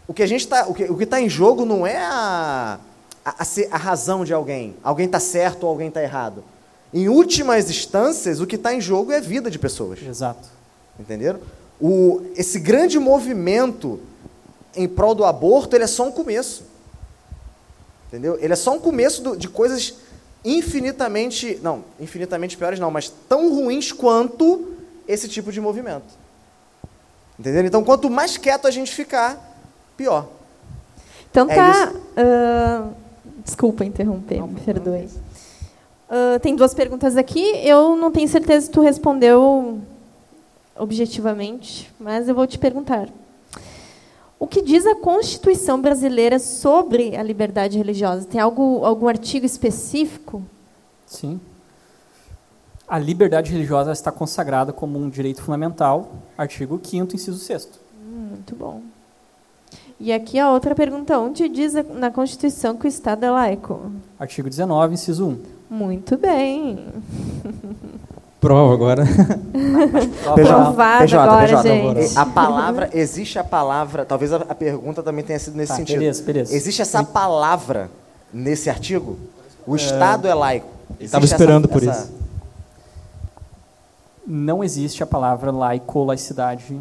O 0.08 0.14
que 0.14 0.22
a 0.22 0.26
gente 0.26 0.40
está... 0.40 0.66
O 0.66 0.74
que 0.74 0.84
o 0.84 1.02
está 1.02 1.20
em 1.20 1.28
jogo 1.28 1.64
não 1.64 1.86
é 1.86 1.96
a, 1.96 2.78
a, 3.24 3.46
a 3.70 3.76
razão 3.76 4.24
de 4.24 4.32
alguém. 4.32 4.76
Alguém 4.82 5.06
está 5.06 5.20
certo 5.20 5.64
ou 5.64 5.70
alguém 5.70 5.88
está 5.88 6.02
errado. 6.02 6.44
Em 6.92 7.08
últimas 7.08 7.68
instâncias, 7.68 8.40
o 8.40 8.46
que 8.46 8.56
está 8.56 8.72
em 8.72 8.80
jogo 8.80 9.12
é 9.12 9.18
a 9.18 9.20
vida 9.20 9.50
de 9.50 9.58
pessoas. 9.58 10.00
Exato. 10.02 10.48
Entenderam? 10.98 11.40
O, 11.80 12.22
esse 12.36 12.58
grande 12.58 12.98
movimento 12.98 14.00
em 14.74 14.86
prol 14.86 15.14
do 15.14 15.24
aborto, 15.24 15.74
ele 15.76 15.84
é 15.84 15.88
só 15.88 16.06
um 16.06 16.12
começo. 16.12 16.64
Entendeu? 18.08 18.38
Ele 18.40 18.52
é 18.52 18.56
só 18.56 18.74
um 18.74 18.78
começo 18.78 19.22
do, 19.22 19.36
de 19.36 19.48
coisas 19.48 19.94
infinitamente, 20.44 21.58
não, 21.62 21.84
infinitamente 21.98 22.56
piores 22.56 22.78
não, 22.78 22.90
mas 22.90 23.12
tão 23.28 23.52
ruins 23.52 23.90
quanto 23.90 24.74
esse 25.08 25.28
tipo 25.28 25.50
de 25.50 25.60
movimento. 25.60 26.14
Entendeu? 27.38 27.64
Então, 27.66 27.82
quanto 27.82 28.08
mais 28.08 28.36
quieto 28.36 28.66
a 28.66 28.70
gente 28.70 28.94
ficar, 28.94 29.45
pior. 29.96 30.28
Então 31.30 31.48
é 31.50 31.54
tá. 31.54 31.92
Uh, 31.92 32.94
desculpa 33.44 33.84
interromper, 33.84 34.38
não, 34.38 34.48
me 34.48 34.60
perdoe. 34.60 35.08
Uh, 36.08 36.38
tem 36.40 36.54
duas 36.54 36.74
perguntas 36.74 37.16
aqui. 37.16 37.42
Eu 37.64 37.96
não 37.96 38.10
tenho 38.10 38.28
certeza 38.28 38.66
se 38.66 38.72
tu 38.72 38.80
respondeu 38.80 39.80
objetivamente, 40.76 41.92
mas 41.98 42.28
eu 42.28 42.34
vou 42.34 42.46
te 42.46 42.58
perguntar. 42.58 43.08
O 44.38 44.46
que 44.46 44.60
diz 44.60 44.86
a 44.86 44.94
Constituição 44.94 45.80
brasileira 45.80 46.38
sobre 46.38 47.16
a 47.16 47.22
liberdade 47.22 47.78
religiosa? 47.78 48.26
Tem 48.26 48.40
algo, 48.40 48.84
algum 48.84 49.08
artigo 49.08 49.46
específico? 49.46 50.42
Sim. 51.06 51.40
A 52.86 52.98
liberdade 52.98 53.50
religiosa 53.50 53.92
está 53.92 54.12
consagrada 54.12 54.72
como 54.72 54.98
um 54.98 55.08
direito 55.08 55.42
fundamental, 55.42 56.08
artigo 56.36 56.78
5 56.82 57.16
inciso 57.16 57.38
6 57.38 57.68
hum, 58.00 58.28
Muito 58.32 58.54
bom. 58.54 58.82
E 59.98 60.12
aqui 60.12 60.38
a 60.38 60.52
outra 60.52 60.74
pergunta, 60.74 61.18
onde 61.18 61.48
diz 61.48 61.72
na 61.94 62.10
Constituição 62.10 62.76
que 62.76 62.86
o 62.86 62.88
Estado 62.88 63.24
é 63.24 63.30
laico? 63.30 63.90
Artigo 64.18 64.48
19, 64.48 64.94
inciso 64.94 65.26
1. 65.28 65.38
Muito 65.70 66.18
bem. 66.18 66.86
Prova 68.38 68.74
agora. 68.74 69.04
Provado 70.34 71.02
PJ, 71.04 71.18
agora, 71.18 71.46
PJ, 71.48 71.62
gente. 71.62 72.18
A 72.18 72.26
palavra, 72.26 72.90
existe 72.92 73.38
a 73.38 73.44
palavra, 73.44 74.04
talvez 74.04 74.32
a, 74.32 74.36
a 74.36 74.54
pergunta 74.54 75.02
também 75.02 75.24
tenha 75.24 75.38
sido 75.38 75.56
nesse 75.56 75.72
tá, 75.72 75.76
sentido. 75.76 75.98
Beleza, 75.98 76.22
beleza. 76.22 76.54
Existe 76.54 76.82
essa 76.82 77.02
palavra 77.02 77.90
nesse 78.32 78.68
artigo? 78.68 79.16
O 79.66 79.74
é... 79.74 79.76
Estado 79.78 80.28
é 80.28 80.34
laico. 80.34 80.68
Estava 81.00 81.24
esperando 81.24 81.64
essa, 81.64 81.72
por 81.72 81.82
essa... 81.82 82.02
isso. 82.02 82.12
Não 84.26 84.62
existe 84.62 85.02
a 85.02 85.06
palavra 85.06 85.50
laico 85.50 85.98
ou 85.98 86.04
laicidade 86.04 86.78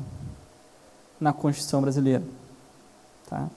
na 1.20 1.32
Constituição 1.32 1.82
brasileira. 1.82 2.22
Tá? 3.30 3.48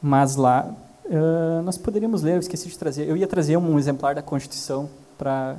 Mas 0.00 0.36
lá, 0.36 0.68
uh, 1.04 1.62
nós 1.62 1.78
poderíamos 1.78 2.22
ler, 2.22 2.34
eu 2.34 2.40
esqueci 2.40 2.68
de 2.68 2.78
trazer, 2.78 3.08
eu 3.08 3.16
ia 3.16 3.26
trazer 3.26 3.56
um 3.56 3.78
exemplar 3.78 4.14
da 4.14 4.22
Constituição 4.22 4.88
para 5.16 5.56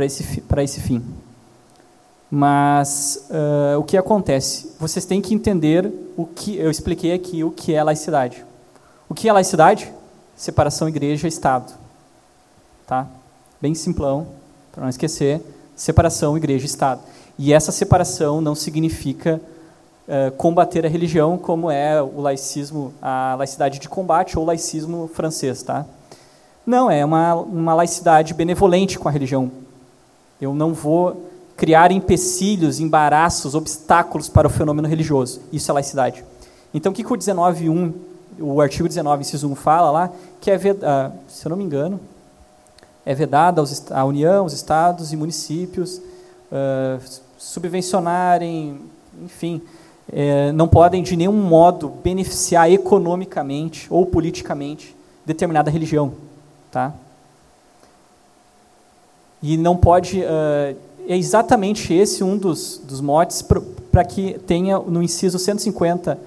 esse, 0.00 0.42
esse 0.62 0.80
fim. 0.80 1.04
Mas 2.30 3.28
uh, 3.30 3.78
o 3.78 3.84
que 3.84 3.96
acontece? 3.96 4.72
Vocês 4.78 5.04
têm 5.04 5.20
que 5.20 5.34
entender 5.34 5.92
o 6.16 6.26
que 6.26 6.56
eu 6.56 6.70
expliquei 6.70 7.12
aqui, 7.12 7.44
o 7.44 7.50
que 7.50 7.74
é 7.74 7.82
laicidade. 7.82 8.44
O 9.08 9.14
que 9.14 9.28
é 9.28 9.32
laicidade? 9.32 9.92
Separação 10.34 10.88
igreja-estado. 10.88 11.72
Tá? 12.86 13.06
Bem 13.60 13.74
simplão, 13.74 14.26
para 14.72 14.82
não 14.82 14.88
esquecer, 14.88 15.40
separação 15.74 16.36
igreja-estado. 16.36 17.00
E 17.38 17.52
essa 17.52 17.70
separação 17.70 18.40
não 18.40 18.54
significa 18.54 19.40
uh, 20.08 20.30
combater 20.36 20.84
a 20.86 20.88
religião, 20.88 21.38
como 21.38 21.70
é 21.70 22.00
o 22.00 22.20
laicismo, 22.20 22.92
a 23.00 23.34
laicidade 23.38 23.78
de 23.78 23.88
combate 23.88 24.38
ou 24.38 24.44
o 24.44 24.46
laicismo 24.46 25.10
francês, 25.12 25.62
tá? 25.62 25.84
Não, 26.66 26.90
é 26.90 27.04
uma, 27.04 27.34
uma 27.34 27.74
laicidade 27.74 28.34
benevolente 28.34 28.98
com 28.98 29.08
a 29.08 29.12
religião, 29.12 29.50
eu 30.40 30.54
não 30.54 30.74
vou 30.74 31.30
criar 31.56 31.90
empecilhos, 31.90 32.78
embaraços, 32.80 33.54
obstáculos 33.54 34.28
para 34.28 34.46
o 34.46 34.50
fenômeno 34.50 34.86
religioso. 34.86 35.40
Isso 35.50 35.70
é 35.70 35.74
laicidade. 35.74 36.22
Então, 36.74 36.92
o 36.92 36.94
que, 36.94 37.02
que 37.02 37.12
o 37.12 37.16
19.1, 37.16 37.92
o 38.38 38.60
artigo 38.60 38.86
19, 38.86 39.22
inciso 39.22 39.50
1 39.50 39.54
fala 39.54 39.90
lá? 39.90 40.12
Que 40.40 40.50
é, 40.50 40.56
uh, 40.56 41.12
se 41.26 41.46
eu 41.46 41.50
não 41.50 41.56
me 41.56 41.64
engano, 41.64 41.98
é 43.06 43.14
vedada 43.14 43.62
à 43.90 44.04
União, 44.04 44.44
os 44.44 44.52
estados 44.52 45.12
e 45.12 45.16
municípios 45.16 45.96
uh, 46.52 47.00
subvencionarem, 47.38 48.80
enfim, 49.22 49.62
é, 50.12 50.52
não 50.52 50.68
podem 50.68 51.02
de 51.02 51.16
nenhum 51.16 51.32
modo 51.32 51.88
beneficiar 52.02 52.70
economicamente 52.70 53.86
ou 53.90 54.06
politicamente 54.06 54.94
determinada 55.24 55.70
religião. 55.70 56.12
Tá? 56.70 56.94
E 59.42 59.56
não 59.56 59.76
pode. 59.76 60.20
Uh, 60.20 60.76
é 61.08 61.16
exatamente 61.16 61.92
esse 61.94 62.24
um 62.24 62.36
dos, 62.36 62.80
dos 62.82 63.00
motes 63.00 63.42
para 63.42 64.04
que 64.04 64.38
tenha 64.40 64.78
no 64.78 65.02
inciso 65.02 65.38
150, 65.38 66.18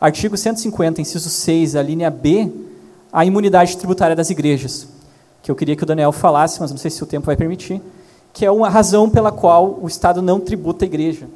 artigo 0.00 0.36
150, 0.36 1.00
inciso 1.00 1.28
6, 1.28 1.76
a 1.76 1.82
linha 1.82 2.10
B, 2.10 2.50
a 3.12 3.24
imunidade 3.24 3.76
tributária 3.76 4.16
das 4.16 4.30
igrejas. 4.30 4.88
Que 5.42 5.50
eu 5.50 5.54
queria 5.54 5.76
que 5.76 5.82
o 5.82 5.86
Daniel 5.86 6.10
falasse, 6.10 6.58
mas 6.60 6.70
não 6.70 6.78
sei 6.78 6.90
se 6.90 7.02
o 7.02 7.06
tempo 7.06 7.26
vai 7.26 7.36
permitir. 7.36 7.82
Que 8.32 8.46
é 8.46 8.50
uma 8.50 8.70
razão 8.70 9.10
pela 9.10 9.30
qual 9.30 9.78
o 9.80 9.86
Estado 9.86 10.22
não 10.22 10.40
tributa 10.40 10.84
a 10.84 10.86
igreja. 10.86 11.26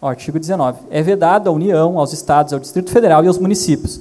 Artigo 0.00 0.38
19. 0.38 0.80
É 0.90 1.02
vedado 1.02 1.48
à 1.48 1.52
União, 1.52 1.98
aos 1.98 2.12
Estados, 2.12 2.52
ao 2.52 2.60
Distrito 2.60 2.90
Federal 2.90 3.24
e 3.24 3.28
aos 3.28 3.38
municípios. 3.38 4.00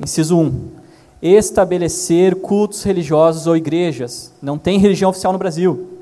Inciso 0.00 0.38
1 0.38 0.80
estabelecer 1.22 2.36
cultos 2.36 2.82
religiosos 2.82 3.46
ou 3.46 3.56
igrejas. 3.56 4.32
Não 4.40 4.56
tem 4.56 4.78
religião 4.78 5.10
oficial 5.10 5.32
no 5.32 5.38
Brasil. 5.38 5.98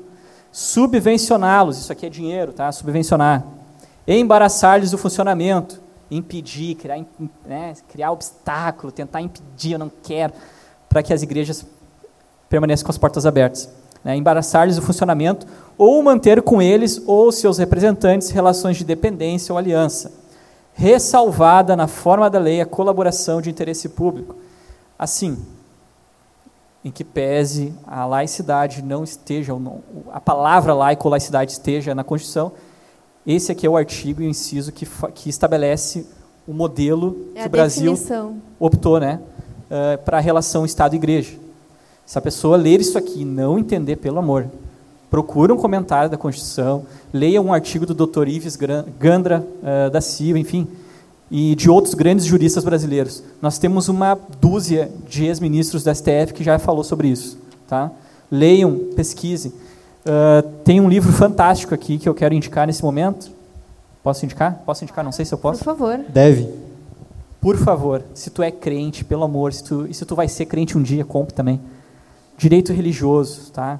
Subvencioná-los, 0.51 1.77
isso 1.77 1.91
aqui 1.91 2.05
é 2.05 2.09
dinheiro, 2.09 2.53
tá? 2.53 2.71
Subvencionar. 2.71 3.45
Embaraçar-lhes 4.07 4.93
o 4.93 4.97
funcionamento, 4.97 5.81
impedir, 6.09 6.75
criar, 6.75 7.05
né, 7.45 7.73
criar 7.89 8.11
obstáculo, 8.11 8.91
tentar 8.91 9.21
impedir, 9.21 9.73
eu 9.73 9.79
não 9.79 9.91
quero, 10.01 10.33
para 10.87 11.03
que 11.03 11.13
as 11.13 11.21
igrejas 11.21 11.65
permaneçam 12.49 12.85
com 12.85 12.91
as 12.91 12.97
portas 12.97 13.25
abertas. 13.25 13.69
Né, 14.03 14.15
embaraçar-lhes 14.15 14.77
o 14.77 14.81
funcionamento 14.81 15.45
ou 15.77 16.01
manter 16.01 16.41
com 16.41 16.61
eles 16.61 17.01
ou 17.05 17.31
seus 17.31 17.57
representantes 17.57 18.29
relações 18.29 18.77
de 18.77 18.85
dependência 18.85 19.51
ou 19.51 19.57
aliança, 19.57 20.11
ressalvada 20.73 21.75
na 21.75 21.87
forma 21.87 22.29
da 22.29 22.39
lei 22.39 22.61
a 22.61 22.65
colaboração 22.65 23.41
de 23.41 23.49
interesse 23.49 23.89
público. 23.89 24.35
Assim, 24.97 25.37
em 26.83 26.91
que 26.91 27.03
pese 27.03 27.73
a 27.85 28.05
laicidade 28.05 28.81
não 28.81 29.03
esteja, 29.03 29.53
a 30.11 30.19
palavra 30.19 30.73
laico 30.73 31.07
ou 31.07 31.11
laicidade 31.11 31.51
esteja 31.51 31.93
na 31.93 32.03
Constituição, 32.03 32.53
esse 33.27 33.51
aqui 33.51 33.67
é 33.67 33.69
o 33.69 33.77
artigo 33.77 34.21
e 34.21 34.25
o 34.25 34.29
inciso 34.29 34.71
que, 34.71 34.87
que 35.13 35.29
estabelece 35.29 36.07
o 36.47 36.53
modelo 36.53 37.29
é 37.35 37.41
que 37.41 37.47
o 37.47 37.51
Brasil 37.51 37.91
definição. 37.91 38.37
optou 38.59 38.99
né, 38.99 39.19
uh, 39.69 40.03
para 40.03 40.17
a 40.17 40.21
relação 40.21 40.65
Estado-Igreja. 40.65 41.37
Se 42.09 42.17
a 42.17 42.21
pessoa 42.21 42.57
ler 42.57 42.81
isso 42.81 42.97
aqui 42.97 43.21
e 43.21 43.23
não 43.23 43.59
entender, 43.59 43.97
pelo 43.97 44.17
amor, 44.17 44.47
procura 45.11 45.53
um 45.53 45.57
comentário 45.57 46.09
da 46.09 46.17
Constituição, 46.17 46.83
leia 47.13 47.39
um 47.39 47.53
artigo 47.53 47.85
do 47.85 47.93
Dr. 47.93 48.27
Ives 48.27 48.57
Gandra 48.99 49.45
uh, 49.61 49.91
da 49.91 50.01
Silva, 50.01 50.39
enfim, 50.39 50.67
e 51.29 51.53
de 51.53 51.69
outros 51.69 51.93
grandes 51.93 52.25
juristas 52.25 52.63
brasileiros. 52.63 53.21
Nós 53.39 53.59
temos 53.59 53.89
uma 53.89 54.17
dúzia 54.41 54.89
de 55.07 55.27
ex-ministros 55.27 55.83
da 55.83 55.93
STF 55.93 56.33
que 56.33 56.43
já 56.43 56.57
falou 56.57 56.83
sobre 56.83 57.09
isso. 57.09 57.37
Tá? 57.67 57.91
Leiam, 58.31 58.75
pesquisem. 58.95 59.51
Uh, 60.01 60.41
tem 60.63 60.81
um 60.81 60.89
livro 60.89 61.13
fantástico 61.13 61.75
aqui 61.75 61.99
que 61.99 62.09
eu 62.09 62.15
quero 62.15 62.33
indicar 62.33 62.65
nesse 62.65 62.81
momento. 62.81 63.29
Posso 64.01 64.25
indicar? 64.25 64.63
Posso 64.65 64.83
indicar? 64.83 65.05
Não 65.05 65.11
sei 65.11 65.25
se 65.25 65.33
eu 65.35 65.37
posso. 65.37 65.59
Por 65.59 65.77
favor. 65.77 65.99
Deve. 66.09 66.49
Por 67.39 67.55
favor, 67.55 68.01
se 68.15 68.31
tu 68.31 68.41
é 68.41 68.49
crente, 68.49 69.05
pelo 69.05 69.23
amor, 69.23 69.53
se 69.53 69.63
tu, 69.63 69.85
e 69.87 69.93
se 69.93 70.03
tu 70.07 70.15
vai 70.15 70.27
ser 70.27 70.47
crente 70.47 70.75
um 70.75 70.81
dia, 70.81 71.05
compre 71.05 71.35
também. 71.35 71.61
Direito 72.39 72.71
religioso, 72.71 73.51
tá? 73.51 73.77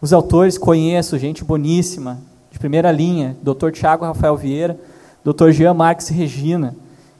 Os 0.00 0.14
autores 0.14 0.56
conheço, 0.56 1.18
gente 1.18 1.44
boníssima, 1.44 2.18
de 2.50 2.58
primeira 2.58 2.90
linha, 2.90 3.36
Dr. 3.42 3.70
Tiago 3.70 4.02
Rafael 4.02 4.34
Vieira, 4.34 4.80
Dr. 5.22 5.50
Jean 5.50 5.74
Marques 5.74 6.08
Regina. 6.08 6.74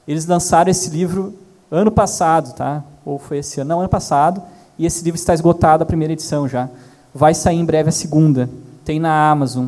Eles 0.08 0.24
lançaram 0.24 0.70
esse 0.70 0.88
livro 0.88 1.34
ano 1.70 1.90
passado, 1.90 2.54
tá? 2.54 2.82
Ou 3.04 3.18
foi 3.18 3.36
esse 3.36 3.60
ano? 3.60 3.68
Não, 3.68 3.80
ano 3.80 3.88
passado. 3.90 4.42
E 4.78 4.86
esse 4.86 5.04
livro 5.04 5.20
está 5.20 5.34
esgotado, 5.34 5.82
a 5.82 5.86
primeira 5.86 6.14
edição 6.14 6.48
já. 6.48 6.70
Vai 7.14 7.34
sair 7.34 7.58
em 7.58 7.64
breve 7.64 7.90
a 7.90 7.92
segunda. 7.92 8.48
Tem 8.82 8.98
na 8.98 9.30
Amazon. 9.30 9.66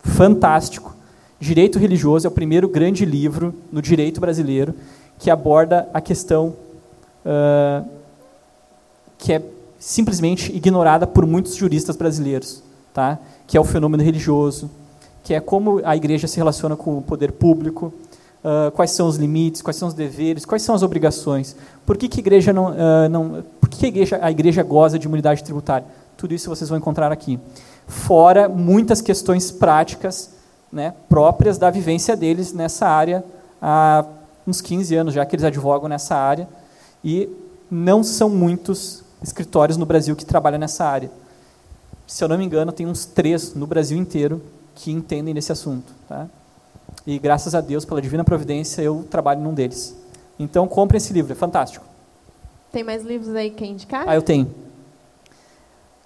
Fantástico. 0.00 0.96
Direito 1.38 1.78
Religioso 1.78 2.26
é 2.26 2.28
o 2.28 2.32
primeiro 2.32 2.68
grande 2.68 3.04
livro 3.04 3.54
no 3.70 3.80
direito 3.80 4.20
brasileiro 4.20 4.74
que 5.16 5.30
aborda 5.30 5.88
a 5.94 6.00
questão 6.00 6.56
uh, 7.24 7.88
que 9.16 9.32
é 9.32 9.42
simplesmente 9.86 10.50
ignorada 10.52 11.06
por 11.06 11.24
muitos 11.24 11.54
juristas 11.54 11.94
brasileiros, 11.94 12.60
tá? 12.92 13.20
que 13.46 13.56
é 13.56 13.60
o 13.60 13.62
fenômeno 13.62 14.02
religioso, 14.02 14.68
que 15.22 15.32
é 15.32 15.38
como 15.38 15.80
a 15.84 15.96
igreja 15.96 16.26
se 16.26 16.36
relaciona 16.38 16.74
com 16.74 16.98
o 16.98 17.02
poder 17.02 17.30
público, 17.30 17.94
uh, 18.42 18.72
quais 18.72 18.90
são 18.90 19.06
os 19.06 19.14
limites, 19.14 19.62
quais 19.62 19.76
são 19.76 19.86
os 19.86 19.94
deveres, 19.94 20.44
quais 20.44 20.62
são 20.62 20.74
as 20.74 20.82
obrigações, 20.82 21.54
por 21.86 21.96
que, 21.96 22.08
que 22.08 22.18
a 22.18 22.20
igreja 22.20 22.52
não, 22.52 22.72
uh, 22.72 23.08
não 23.08 23.44
por 23.60 23.68
que 23.68 23.86
a 23.86 23.88
igreja, 23.88 24.18
a 24.20 24.28
igreja 24.28 24.64
goza 24.64 24.98
de 24.98 25.06
imunidade 25.06 25.44
tributária? 25.44 25.86
Tudo 26.16 26.34
isso 26.34 26.50
vocês 26.50 26.68
vão 26.68 26.78
encontrar 26.78 27.12
aqui. 27.12 27.38
Fora 27.86 28.48
muitas 28.48 29.00
questões 29.00 29.52
práticas 29.52 30.30
né, 30.72 30.94
próprias 31.08 31.58
da 31.58 31.70
vivência 31.70 32.16
deles 32.16 32.52
nessa 32.52 32.88
área 32.88 33.24
há 33.62 34.04
uns 34.44 34.60
15 34.60 34.96
anos 34.96 35.14
já 35.14 35.24
que 35.24 35.36
eles 35.36 35.44
advogam 35.44 35.88
nessa 35.88 36.16
área 36.16 36.48
e 37.04 37.28
não 37.70 38.02
são 38.02 38.28
muitos 38.28 39.05
escritórios 39.22 39.76
no 39.76 39.86
Brasil 39.86 40.14
que 40.14 40.24
trabalham 40.24 40.58
nessa 40.58 40.84
área. 40.84 41.10
Se 42.06 42.22
eu 42.22 42.28
não 42.28 42.38
me 42.38 42.44
engano, 42.44 42.70
tem 42.72 42.86
uns 42.86 43.04
três 43.04 43.54
no 43.54 43.66
Brasil 43.66 43.98
inteiro 43.98 44.42
que 44.74 44.92
entendem 44.92 45.34
desse 45.34 45.50
assunto. 45.50 45.92
Tá? 46.08 46.26
E 47.06 47.18
graças 47.18 47.54
a 47.54 47.60
Deus, 47.60 47.84
pela 47.84 48.00
divina 48.00 48.24
providência, 48.24 48.82
eu 48.82 49.06
trabalho 49.10 49.40
num 49.40 49.54
deles. 49.54 49.96
Então, 50.38 50.68
compre 50.68 50.98
esse 50.98 51.12
livro, 51.12 51.32
é 51.32 51.36
fantástico. 51.36 51.84
Tem 52.70 52.84
mais 52.84 53.02
livros 53.02 53.34
aí 53.34 53.50
que 53.50 53.64
indicar? 53.64 54.04
Ah, 54.06 54.14
eu 54.14 54.22
tenho. 54.22 54.52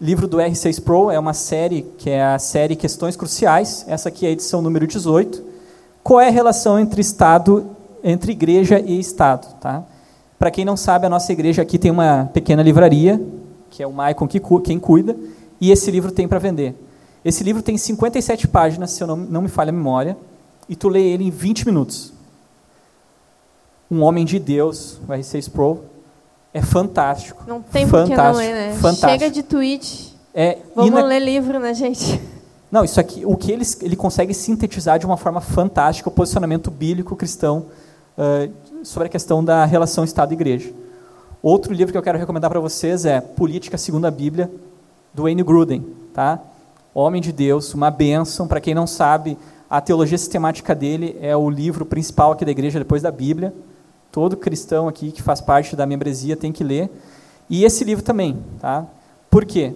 Livro 0.01 0.27
do 0.27 0.39
R6 0.39 0.83
Pro 0.83 1.11
é 1.11 1.19
uma 1.19 1.35
série 1.35 1.83
que 1.99 2.09
é 2.09 2.25
a 2.25 2.39
série 2.39 2.77
Questões 2.77 3.17
Cruciais. 3.17 3.85
Essa 3.87 4.09
aqui 4.09 4.25
é 4.25 4.31
a 4.31 4.33
edição 4.33 4.63
número 4.63 4.87
18. 4.87 5.45
Qual 6.03 6.21
é 6.21 6.29
a 6.29 6.31
relação 6.31 6.79
entre 6.79 7.01
Estado, 7.01 7.77
entre 8.03 8.33
igreja 8.33 8.81
e 8.81 8.99
Estado? 8.99 9.47
Tá? 9.61 9.85
Para 10.41 10.51
quem 10.51 10.65
não 10.65 10.75
sabe, 10.75 11.05
a 11.05 11.11
nossa 11.11 11.31
igreja 11.31 11.61
aqui 11.61 11.79
tem 11.79 11.91
uma 11.91 12.31
pequena 12.33 12.63
livraria, 12.63 13.21
que 13.69 13.83
é 13.83 13.87
o 13.87 13.93
Maicon 13.93 14.27
que, 14.27 14.41
quem 14.65 14.81
cuida, 14.81 15.15
e 15.61 15.71
esse 15.71 15.91
livro 15.91 16.11
tem 16.11 16.27
para 16.27 16.39
vender. 16.39 16.75
Esse 17.23 17.45
livro 17.45 17.61
tem 17.61 17.77
57 17.77 18.49
páginas, 18.49 18.93
se 18.93 19.03
eu 19.03 19.07
não, 19.07 19.19
não 19.19 19.43
me 19.43 19.49
falha 19.49 19.69
a 19.69 19.73
memória, 19.73 20.17
e 20.67 20.75
tu 20.75 20.89
lê 20.89 21.03
ele 21.03 21.25
em 21.25 21.31
20 21.31 21.67
minutos. 21.67 22.15
Um 23.91 24.01
homem 24.01 24.25
de 24.25 24.39
Deus, 24.39 24.99
o 25.07 25.13
R6 25.13 25.51
Pro, 25.51 25.85
é 26.55 26.63
fantástico. 26.63 27.45
Não 27.47 27.61
tem 27.61 27.87
fantástico, 27.87 28.17
porque 28.17 28.33
não 28.33 28.35
ler, 28.39 28.55
né? 28.55 28.73
Fantástico. 28.77 29.11
Chega 29.11 29.31
de 29.31 29.43
tweet. 29.43 30.17
É 30.33 30.57
Vamos 30.75 30.91
ina... 30.91 31.05
ler 31.05 31.21
livro, 31.21 31.61
né, 31.61 31.75
gente? 31.75 32.19
Não, 32.73 32.83
isso 32.83 32.99
aqui, 32.99 33.27
o 33.27 33.37
que 33.37 33.53
ele, 33.53 33.67
ele 33.83 33.95
consegue 33.95 34.33
sintetizar 34.33 34.99
de 34.99 35.05
uma 35.05 35.19
forma 35.19 35.43
fantástica 35.43 36.09
o 36.09 36.13
posicionamento 36.13 36.71
bíblico 36.71 37.15
cristão 37.15 37.67
uh, 38.17 38.51
sobre 38.83 39.07
a 39.07 39.11
questão 39.11 39.45
da 39.45 39.65
relação 39.65 40.05
Estado-Igreja. 40.05 40.73
Outro 41.43 41.73
livro 41.73 41.93
que 41.93 41.99
eu 41.99 42.03
quero 42.03 42.19
recomendar 42.19 42.51
para 42.51 42.61
vocês 42.61 43.05
é 43.05 43.21
Política 43.21 43.79
Segundo 43.79 44.07
a 44.07 44.11
Bíblia, 44.11 44.51
do 45.13 45.25
Wayne 45.25 45.43
Gruden. 45.43 45.85
Tá? 46.15 46.39
Homem 46.95 47.21
de 47.21 47.33
Deus, 47.33 47.75
uma 47.75 47.91
bênção. 47.91 48.47
Para 48.47 48.61
quem 48.61 48.75
não 48.75 48.87
sabe, 48.87 49.37
a 49.69 49.81
teologia 49.81 50.19
sistemática 50.19 50.75
dele 50.75 51.17
é 51.21 51.37
o 51.37 51.49
livro 51.49 51.85
principal 51.85 52.33
aqui 52.33 52.45
da 52.45 52.51
igreja 52.51 52.79
depois 52.79 53.03
da 53.03 53.11
Bíblia. 53.11 53.55
Todo 54.11 54.37
cristão 54.37 54.89
aqui 54.89 55.13
que 55.13 55.23
faz 55.23 55.41
parte 55.41 55.77
da 55.77 55.87
membresia 55.87 56.37
tem 56.37 56.53
que 56.53 56.65
ler. 56.65 56.91
E 57.49 57.65
esse 57.65 57.85
livro 57.85 58.05
também. 58.05 58.39
Tá? 58.61 58.87
Por 59.31 59.45
quê? 59.45 59.73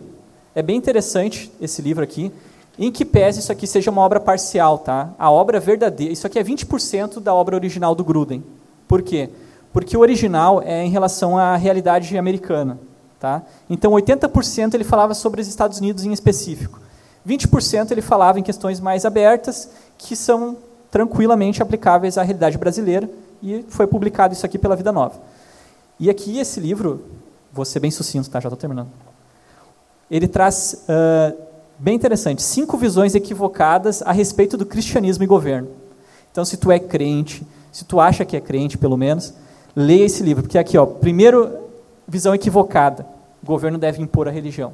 É 0.54 0.62
bem 0.62 0.76
interessante 0.76 1.50
esse 1.60 1.82
livro 1.82 2.04
aqui, 2.04 2.32
em 2.78 2.90
que 2.90 3.04
pese 3.04 3.40
isso 3.40 3.52
aqui 3.52 3.66
seja 3.66 3.90
uma 3.90 4.02
obra 4.02 4.20
parcial. 4.20 4.78
Tá? 4.78 5.10
A 5.18 5.30
obra 5.30 5.60
verdadeira, 5.60 6.12
isso 6.12 6.26
aqui 6.26 6.38
é 6.38 6.44
20% 6.44 7.20
da 7.20 7.34
obra 7.34 7.56
original 7.56 7.94
do 7.94 8.04
Gruden. 8.04 8.42
Por 8.94 9.02
quê? 9.02 9.28
Porque 9.72 9.96
o 9.96 10.00
original 10.00 10.62
é 10.62 10.84
em 10.84 10.88
relação 10.88 11.36
à 11.36 11.56
realidade 11.56 12.16
americana. 12.16 12.78
Tá? 13.18 13.42
Então, 13.68 13.90
80% 13.90 14.72
ele 14.72 14.84
falava 14.84 15.14
sobre 15.14 15.40
os 15.40 15.48
Estados 15.48 15.80
Unidos 15.80 16.04
em 16.04 16.12
específico. 16.12 16.78
20% 17.28 17.90
ele 17.90 18.00
falava 18.00 18.38
em 18.38 18.42
questões 18.44 18.78
mais 18.78 19.04
abertas, 19.04 19.68
que 19.98 20.14
são 20.14 20.56
tranquilamente 20.92 21.60
aplicáveis 21.60 22.16
à 22.16 22.22
realidade 22.22 22.56
brasileira, 22.56 23.10
e 23.42 23.64
foi 23.68 23.88
publicado 23.88 24.32
isso 24.32 24.46
aqui 24.46 24.58
pela 24.58 24.76
Vida 24.76 24.92
Nova. 24.92 25.20
E 25.98 26.08
aqui 26.08 26.38
esse 26.38 26.60
livro, 26.60 27.02
vou 27.52 27.64
ser 27.64 27.80
bem 27.80 27.90
sucinto, 27.90 28.30
tá? 28.30 28.38
já 28.38 28.46
estou 28.46 28.56
terminando. 28.56 28.90
Ele 30.08 30.28
traz, 30.28 30.84
uh, 30.88 31.36
bem 31.80 31.96
interessante, 31.96 32.44
cinco 32.44 32.76
visões 32.76 33.16
equivocadas 33.16 34.02
a 34.02 34.12
respeito 34.12 34.56
do 34.56 34.64
cristianismo 34.64 35.24
e 35.24 35.26
governo. 35.26 35.68
Então, 36.30 36.44
se 36.44 36.56
tu 36.56 36.70
é 36.70 36.78
crente, 36.78 37.44
se 37.74 37.84
tu 37.84 37.98
acha 37.98 38.24
que 38.24 38.36
é 38.36 38.40
crente, 38.40 38.78
pelo 38.78 38.96
menos, 38.96 39.34
leia 39.74 40.04
esse 40.04 40.22
livro, 40.22 40.44
porque 40.44 40.56
aqui, 40.56 40.78
ó, 40.78 40.86
primeiro, 40.86 41.50
visão 42.06 42.32
equivocada, 42.32 43.04
o 43.42 43.46
governo 43.46 43.76
deve 43.76 44.00
impor 44.00 44.28
a 44.28 44.30
religião. 44.30 44.72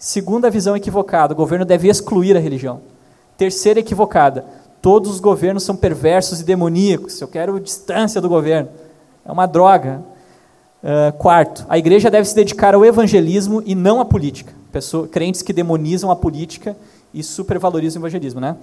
Segunda 0.00 0.50
visão 0.50 0.76
equivocada, 0.76 1.32
o 1.32 1.36
governo 1.36 1.64
deve 1.64 1.88
excluir 1.88 2.36
a 2.36 2.40
religião. 2.40 2.80
Terceira 3.38 3.78
equivocada, 3.78 4.44
todos 4.82 5.12
os 5.12 5.20
governos 5.20 5.62
são 5.62 5.76
perversos 5.76 6.40
e 6.40 6.44
demoníacos, 6.44 7.20
eu 7.20 7.28
quero 7.28 7.60
distância 7.60 8.20
do 8.20 8.28
governo. 8.28 8.68
É 9.24 9.30
uma 9.30 9.46
droga. 9.46 10.02
Uh, 10.82 11.16
quarto, 11.16 11.64
a 11.68 11.78
igreja 11.78 12.10
deve 12.10 12.28
se 12.28 12.34
dedicar 12.34 12.74
ao 12.74 12.84
evangelismo 12.84 13.62
e 13.64 13.76
não 13.76 14.00
à 14.00 14.04
política. 14.04 14.52
Pessoa, 14.72 15.06
crentes 15.06 15.40
que 15.40 15.52
demonizam 15.52 16.10
a 16.10 16.16
política 16.16 16.76
e 17.14 17.22
supervalorizam 17.22 18.02
o 18.02 18.02
evangelismo. 18.02 18.40
Né? 18.40 18.56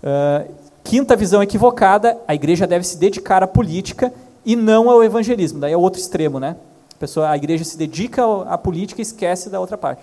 Uh, 0.00 0.54
quinta 0.84 1.16
visão 1.16 1.42
equivocada, 1.42 2.18
a 2.28 2.34
igreja 2.34 2.66
deve 2.66 2.86
se 2.86 2.98
dedicar 2.98 3.42
à 3.42 3.46
política 3.46 4.12
e 4.44 4.54
não 4.54 4.90
ao 4.90 5.02
evangelismo. 5.02 5.58
Daí 5.58 5.72
é 5.72 5.76
o 5.76 5.80
outro 5.80 5.98
extremo, 5.98 6.38
né? 6.38 6.56
A, 6.94 6.98
pessoa, 6.98 7.30
a 7.30 7.36
igreja 7.36 7.64
se 7.64 7.76
dedica 7.76 8.22
à 8.44 8.58
política 8.58 9.00
e 9.00 9.02
esquece 9.02 9.48
da 9.48 9.58
outra 9.58 9.78
parte. 9.78 10.02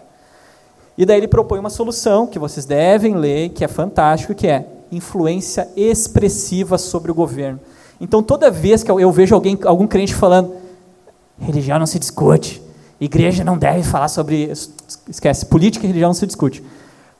E 0.97 1.05
daí 1.05 1.17
ele 1.17 1.27
propõe 1.27 1.59
uma 1.59 1.69
solução 1.69 2.27
que 2.27 2.39
vocês 2.39 2.65
devem 2.65 3.15
ler, 3.15 3.49
que 3.49 3.63
é 3.63 3.67
fantástico, 3.67 4.35
que 4.35 4.47
é 4.47 4.65
influência 4.91 5.69
expressiva 5.75 6.77
sobre 6.77 7.11
o 7.11 7.13
governo. 7.13 7.59
Então, 7.99 8.21
toda 8.21 8.49
vez 8.49 8.83
que 8.83 8.91
eu 8.91 9.11
vejo 9.11 9.35
alguém, 9.35 9.57
algum 9.63 9.87
crente 9.87 10.13
falando, 10.13 10.53
religião 11.39 11.79
não 11.79 11.85
se 11.85 11.99
discute, 11.99 12.61
igreja 12.99 13.43
não 13.43 13.57
deve 13.57 13.83
falar 13.83 14.07
sobre, 14.07 14.51
esquece, 15.07 15.45
política 15.45 15.85
e 15.85 15.87
religião 15.87 16.09
não 16.09 16.15
se 16.15 16.25
discute. 16.25 16.61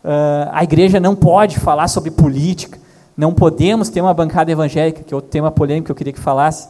Uh, 0.03 0.49
a 0.51 0.63
igreja 0.63 0.99
não 0.99 1.15
pode 1.15 1.59
falar 1.59 1.87
sobre 1.87 2.09
política. 2.09 2.80
Não 3.15 3.33
podemos 3.33 3.89
ter 3.89 4.01
uma 4.01 4.13
bancada 4.13 4.51
evangélica, 4.51 5.03
que 5.03 5.13
é 5.13 5.15
outro 5.15 5.29
tema 5.29 5.51
polêmico 5.51 5.85
que 5.85 5.91
eu 5.91 5.95
queria 5.95 6.13
que 6.13 6.19
falasse. 6.19 6.67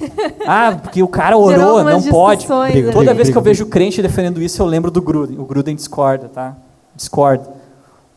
Ah, 0.44 0.76
porque 0.82 1.00
o 1.00 1.06
cara 1.06 1.38
orou, 1.38 1.84
não 1.84 2.02
pode. 2.02 2.46
Briga, 2.46 2.88
né? 2.88 2.92
Toda 2.92 3.04
briga, 3.04 3.14
vez 3.14 3.30
que 3.30 3.38
eu 3.38 3.42
briga. 3.42 3.54
vejo 3.54 3.66
crente 3.66 4.02
defendendo 4.02 4.42
isso, 4.42 4.60
eu 4.60 4.66
lembro 4.66 4.90
do 4.90 5.00
Gruden. 5.00 5.38
O 5.38 5.44
Gruden 5.44 5.76
discorda, 5.76 6.28
tá? 6.28 6.56
Discorda. 6.96 7.48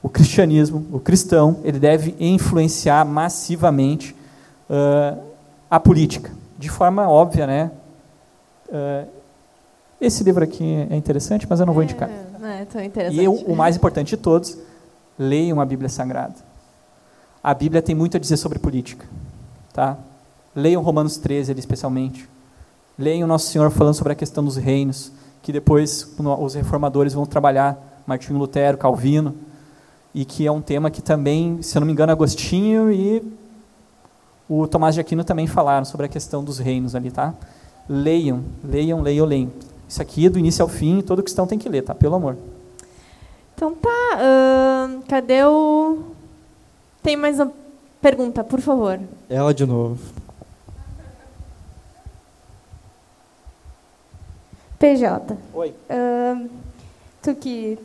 O 0.01 0.09
cristianismo, 0.09 0.83
o 0.91 0.99
cristão, 0.99 1.57
ele 1.63 1.77
deve 1.77 2.15
influenciar 2.19 3.05
massivamente 3.05 4.15
ah, 4.67 5.15
a 5.69 5.79
política, 5.79 6.31
de 6.57 6.69
forma 6.69 7.07
óbvia, 7.07 7.45
né? 7.45 7.71
Ah, 8.73 9.03
esse 9.99 10.23
livro 10.23 10.43
aqui 10.43 10.87
é 10.89 10.95
interessante, 10.95 11.47
mas 11.49 11.59
eu 11.59 11.65
não 11.65 11.73
vou 11.73 11.83
indicar. 11.83 12.09
É, 12.09 12.61
é 12.61 12.65
tão 12.65 12.83
interessante. 12.83 13.21
E 13.21 13.27
o, 13.27 13.33
o 13.33 13.55
mais 13.55 13.75
importante 13.75 14.09
de 14.09 14.17
todos, 14.17 14.57
leiam 15.17 15.61
a 15.61 15.65
Bíblia 15.65 15.89
Sagrada. 15.89 16.35
A 17.45 17.53
Bíblia 17.53 17.79
tem 17.79 17.93
muito 17.93 18.17
a 18.17 18.19
dizer 18.19 18.37
sobre 18.37 18.57
política. 18.57 19.05
Tá? 19.71 19.99
Leiam 20.55 20.81
Romanos 20.81 21.17
13, 21.17 21.51
ali, 21.51 21.59
especialmente. 21.59 22.27
Leiam 22.97 23.27
Nosso 23.27 23.51
Senhor 23.51 23.69
falando 23.69 23.93
sobre 23.93 24.13
a 24.13 24.15
questão 24.15 24.43
dos 24.43 24.55
reinos, 24.55 25.11
que 25.43 25.53
depois 25.53 26.11
os 26.39 26.55
reformadores 26.55 27.13
vão 27.13 27.23
trabalhar, 27.23 28.01
Martinho 28.07 28.39
Lutero, 28.39 28.79
Calvino, 28.79 29.35
e 30.11 30.25
que 30.25 30.47
é 30.47 30.51
um 30.51 30.59
tema 30.59 30.89
que 30.89 31.03
também, 31.03 31.61
se 31.61 31.77
eu 31.77 31.81
não 31.81 31.85
me 31.85 31.93
engano, 31.93 32.11
Agostinho 32.11 32.91
e 32.91 33.21
o 34.49 34.65
Tomás 34.65 34.95
de 34.95 35.01
Aquino 35.01 35.23
também 35.23 35.45
falaram 35.45 35.85
sobre 35.85 36.07
a 36.07 36.09
questão 36.09 36.43
dos 36.43 36.57
reinos 36.57 36.95
ali, 36.95 37.11
tá? 37.11 37.31
Leiam, 37.87 38.43
leiam, 38.63 39.03
leiam, 39.03 39.23
leiam. 39.23 39.51
Isso 39.87 40.01
aqui, 40.01 40.29
do 40.29 40.39
início 40.39 40.63
ao 40.63 40.67
fim, 40.67 40.99
todo 40.99 41.21
cristão 41.21 41.45
tem 41.45 41.59
que 41.59 41.69
ler, 41.69 41.83
tá? 41.83 41.93
Pelo 41.93 42.15
amor. 42.15 42.37
Então 43.53 43.75
tá, 43.75 44.17
ahn, 44.19 45.01
cadê 45.07 45.43
o... 45.43 46.14
Tem 47.05 47.15
mais 47.15 47.39
uma 47.39 47.51
pergunta, 48.01 48.43
por 48.43 48.59
favor. 48.59 48.99
Ela 49.29 49.53
de 49.53 49.63
novo. 49.63 49.99
PJ. 54.79 55.37
Oi. 55.53 55.71
ahn, 55.87 56.47
tu 57.21 57.35
que 57.35 57.77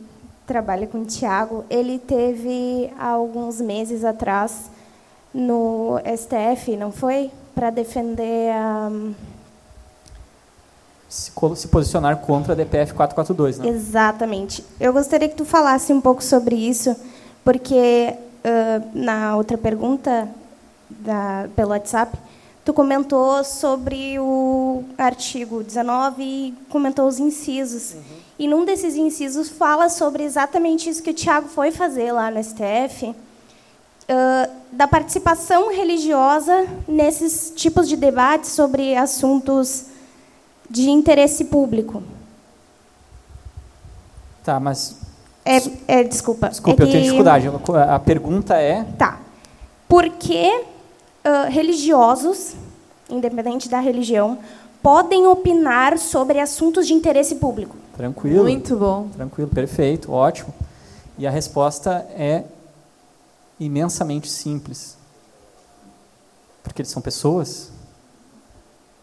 trabalha 0.47 0.87
com 0.87 1.01
o 1.01 1.05
Tiago, 1.05 1.63
ele 1.69 1.99
teve 1.99 2.91
há 2.97 3.09
alguns 3.09 3.61
meses 3.61 4.03
atrás 4.03 4.71
no 5.31 5.99
STF, 5.99 6.75
não 6.75 6.91
foi? 6.91 7.29
Para 7.53 7.69
defender 7.69 8.51
a. 8.55 8.89
Se, 11.07 11.29
colo- 11.29 11.55
se 11.55 11.67
posicionar 11.67 12.17
contra 12.17 12.53
a 12.53 12.55
DPF 12.55 12.95
442, 12.95 13.59
né? 13.59 13.67
Exatamente. 13.67 14.65
Eu 14.79 14.91
gostaria 14.91 15.29
que 15.29 15.35
tu 15.35 15.45
falasse 15.45 15.93
um 15.93 16.01
pouco 16.01 16.23
sobre 16.23 16.55
isso, 16.55 16.95
porque 17.43 18.15
ah, 18.43 18.81
na 18.93 19.35
outra 19.35 19.57
pergunta 19.57 20.27
da, 20.89 21.47
pelo 21.55 21.71
WhatsApp, 21.71 22.17
tu 22.65 22.73
comentou 22.73 23.43
sobre 23.43 24.19
o 24.19 24.83
artigo 24.97 25.63
19 25.63 26.23
e 26.23 26.53
comentou 26.69 27.07
os 27.07 27.19
incisos. 27.19 27.95
E 28.37 28.47
num 28.47 28.65
desses 28.65 28.95
incisos 28.95 29.49
fala 29.49 29.89
sobre 29.89 30.23
exatamente 30.23 30.89
isso 30.89 31.03
que 31.03 31.11
o 31.11 31.13
Tiago 31.13 31.47
foi 31.47 31.71
fazer 31.71 32.11
lá 32.11 32.31
no 32.31 32.43
STF, 32.43 33.15
ah, 34.09 34.49
da 34.71 34.87
participação 34.87 35.69
religiosa 35.69 36.67
nesses 36.87 37.53
tipos 37.55 37.87
de 37.87 37.95
debates 37.95 38.51
sobre 38.51 38.95
assuntos 38.95 39.85
de 40.69 40.89
interesse 40.89 41.45
público. 41.45 42.01
Tá, 44.43 44.59
mas 44.59 45.00
É, 45.43 45.57
é, 45.87 46.03
desculpa. 46.03 46.49
desculpa, 46.49 46.83
é 46.83 46.85
eu 46.85 46.91
tenho 46.91 47.03
dificuldade. 47.03 47.49
A 47.89 47.99
pergunta 47.99 48.55
é. 48.55 48.83
Tá. 48.97 49.19
Por 49.87 50.07
que 50.09 50.65
ah, 51.23 51.45
religiosos, 51.49 52.55
independente 53.09 53.69
da 53.69 53.79
religião, 53.79 54.39
podem 54.81 55.27
opinar 55.27 55.97
sobre 55.97 56.39
assuntos 56.39 56.87
de 56.87 56.93
interesse 56.93 57.35
público? 57.35 57.75
Tranquilo. 57.95 58.43
Muito 58.43 58.75
bom. 58.75 59.07
Tranquilo, 59.15 59.49
perfeito, 59.49 60.11
ótimo. 60.11 60.53
E 61.17 61.27
a 61.27 61.29
resposta 61.29 62.07
é 62.15 62.43
imensamente 63.59 64.29
simples. 64.29 64.97
Porque 66.63 66.81
eles 66.81 66.91
são 66.91 67.01
pessoas. 67.01 67.71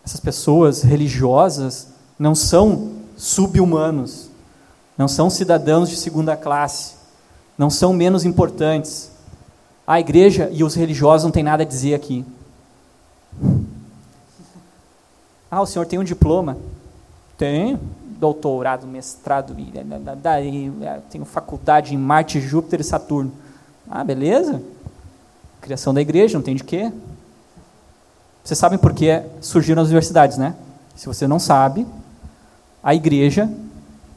Essas 0.05 0.19
pessoas 0.19 0.83
religiosas 0.83 1.89
não 2.19 2.35
são 2.35 2.95
sub-humanos, 3.17 4.28
não 4.99 5.07
são 5.07 5.31
cidadãos 5.31 5.89
de 5.89 5.97
segunda 5.97 6.37
classe, 6.37 6.95
não 7.57 7.71
são 7.71 7.93
menos 7.93 8.25
importantes. 8.25 9.13
A 9.87 10.01
igreja 10.01 10.51
e 10.53 10.65
os 10.65 10.75
religiosos 10.75 11.25
não 11.25 11.31
têm 11.31 11.45
nada 11.45 11.63
a 11.63 11.67
dizer 11.67 11.95
aqui. 11.95 12.25
Ah, 15.49 15.63
o 15.63 15.67
senhor 15.67 15.87
tem 15.87 16.01
um 16.01 16.05
diploma? 16.05 16.59
Tenho. 17.39 17.81
Doutorado, 18.19 18.85
mestrado, 18.85 19.57
é, 20.83 21.01
tenho 21.09 21.25
faculdade 21.25 21.95
em 21.95 21.97
Marte, 21.97 22.41
Júpiter 22.41 22.81
e 22.81 22.85
Saturno. 22.85 23.33
Ah, 23.89 24.03
beleza. 24.03 24.61
Criação 25.61 25.95
da 25.95 26.01
igreja, 26.01 26.37
não 26.37 26.45
tem 26.45 26.57
de 26.57 26.65
quê. 26.65 26.93
Vocês 28.43 28.59
sabem 28.59 28.79
por 28.79 28.93
que 28.93 29.23
surgiram 29.41 29.81
as 29.81 29.87
universidades, 29.87 30.37
né? 30.37 30.57
Se 30.97 31.07
você 31.07 31.29
não 31.29 31.39
sabe, 31.39 31.87
a 32.83 32.93
igreja 32.93 33.49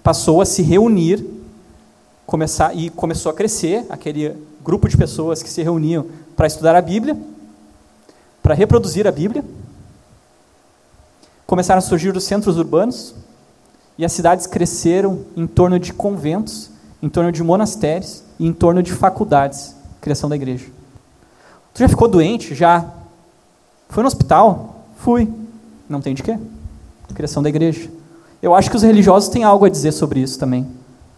passou 0.04 0.42
a 0.42 0.46
se 0.46 0.62
reunir 0.62 1.26
começar, 2.32 2.74
e 2.74 2.90
começou 2.90 3.30
a 3.30 3.36
crescer 3.36 3.86
aquele 3.90 4.34
grupo 4.64 4.88
de 4.88 4.96
pessoas 4.96 5.44
que 5.44 5.50
se 5.50 5.62
reuniam 5.62 6.06
para 6.34 6.48
estudar 6.48 6.74
a 6.78 6.82
Bíblia, 6.82 7.18
para 8.42 8.54
reproduzir 8.54 9.06
a 9.06 9.12
Bíblia. 9.12 9.44
Começaram 11.46 11.80
a 11.80 11.82
surgir 11.82 12.16
os 12.16 12.24
centros 12.24 12.58
urbanos 12.58 13.14
e 13.98 14.06
as 14.06 14.14
cidades 14.14 14.48
cresceram 14.48 15.26
em 15.36 15.46
torno 15.46 15.78
de 15.78 15.92
conventos, 15.92 16.70
em 17.04 17.10
torno 17.10 17.34
de 17.34 17.44
monastérios 17.44 18.24
e 18.40 18.48
em 18.48 18.54
torno 18.54 18.82
de 18.82 18.94
faculdades. 18.94 19.76
Criação 20.00 20.30
da 20.30 20.36
igreja. 20.38 20.68
Tu 21.74 21.80
já 21.80 21.90
ficou 21.90 22.08
doente? 22.08 22.56
Já. 22.56 22.90
Foi 23.90 24.04
no 24.04 24.08
hospital? 24.08 24.86
Fui. 24.96 25.28
Não 25.90 26.00
tem 26.00 26.16
de 26.16 26.24
quê? 26.24 26.40
Criação 27.14 27.44
da 27.44 27.50
igreja. 27.50 27.92
Eu 28.42 28.56
acho 28.56 28.72
que 28.72 28.76
os 28.76 28.82
religiosos 28.82 29.30
têm 29.30 29.44
algo 29.44 29.66
a 29.66 29.70
dizer 29.70 29.92
sobre 29.92 30.20
isso 30.20 30.40
também. 30.40 30.66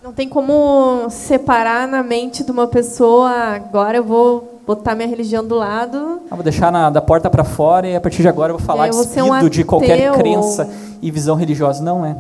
Não 0.03 0.11
tem 0.11 0.27
como 0.27 1.07
separar 1.09 1.87
na 1.87 2.03
mente 2.03 2.43
de 2.43 2.51
uma 2.51 2.67
pessoa, 2.67 3.29
agora 3.29 3.97
eu 3.97 4.03
vou 4.03 4.59
botar 4.67 4.93
minha 4.93 5.07
religião 5.07 5.45
do 5.45 5.55
lado. 5.55 6.19
Ah, 6.29 6.35
vou 6.35 6.43
deixar 6.43 6.69
na, 6.69 6.89
da 6.89 7.01
porta 7.01 7.29
para 7.29 7.45
fora 7.45 7.87
e 7.87 7.95
a 7.95 8.01
partir 8.01 8.21
de 8.21 8.27
agora 8.27 8.51
eu 8.51 8.57
vou 8.57 8.65
falar 8.65 8.87
É, 8.87 8.89
eu 8.89 8.93
vou 8.93 9.33
um 9.33 9.49
de 9.49 9.63
qualquer 9.63 10.11
crença 10.11 10.69
e 11.01 11.09
visão 11.09 11.37
religiosa. 11.37 11.81
Não 11.81 12.05
é. 12.05 12.17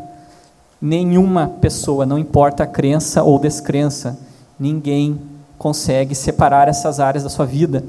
Nenhuma 0.81 1.51
pessoa, 1.59 2.05
não 2.05 2.17
importa 2.17 2.63
a 2.63 2.67
crença 2.67 3.23
ou 3.23 3.37
descrença, 3.37 4.17
ninguém 4.57 5.19
consegue 5.57 6.15
separar 6.15 6.69
essas 6.69 7.01
áreas 7.01 7.23
da 7.23 7.29
sua 7.29 7.45
vida. 7.45 7.83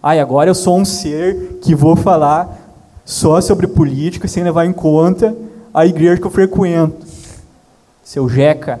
Ai, 0.00 0.20
agora 0.20 0.48
eu 0.48 0.54
sou 0.54 0.78
um 0.78 0.84
ser 0.84 1.58
que 1.62 1.74
vou 1.74 1.96
falar 1.96 2.56
só 3.04 3.40
sobre 3.40 3.66
política 3.66 4.28
sem 4.28 4.44
levar 4.44 4.64
em 4.64 4.72
conta 4.72 5.36
a 5.72 5.86
igreja 5.86 6.20
que 6.20 6.26
eu 6.26 6.30
frequento. 6.30 7.06
Seu 8.02 8.28
Jeca. 8.28 8.80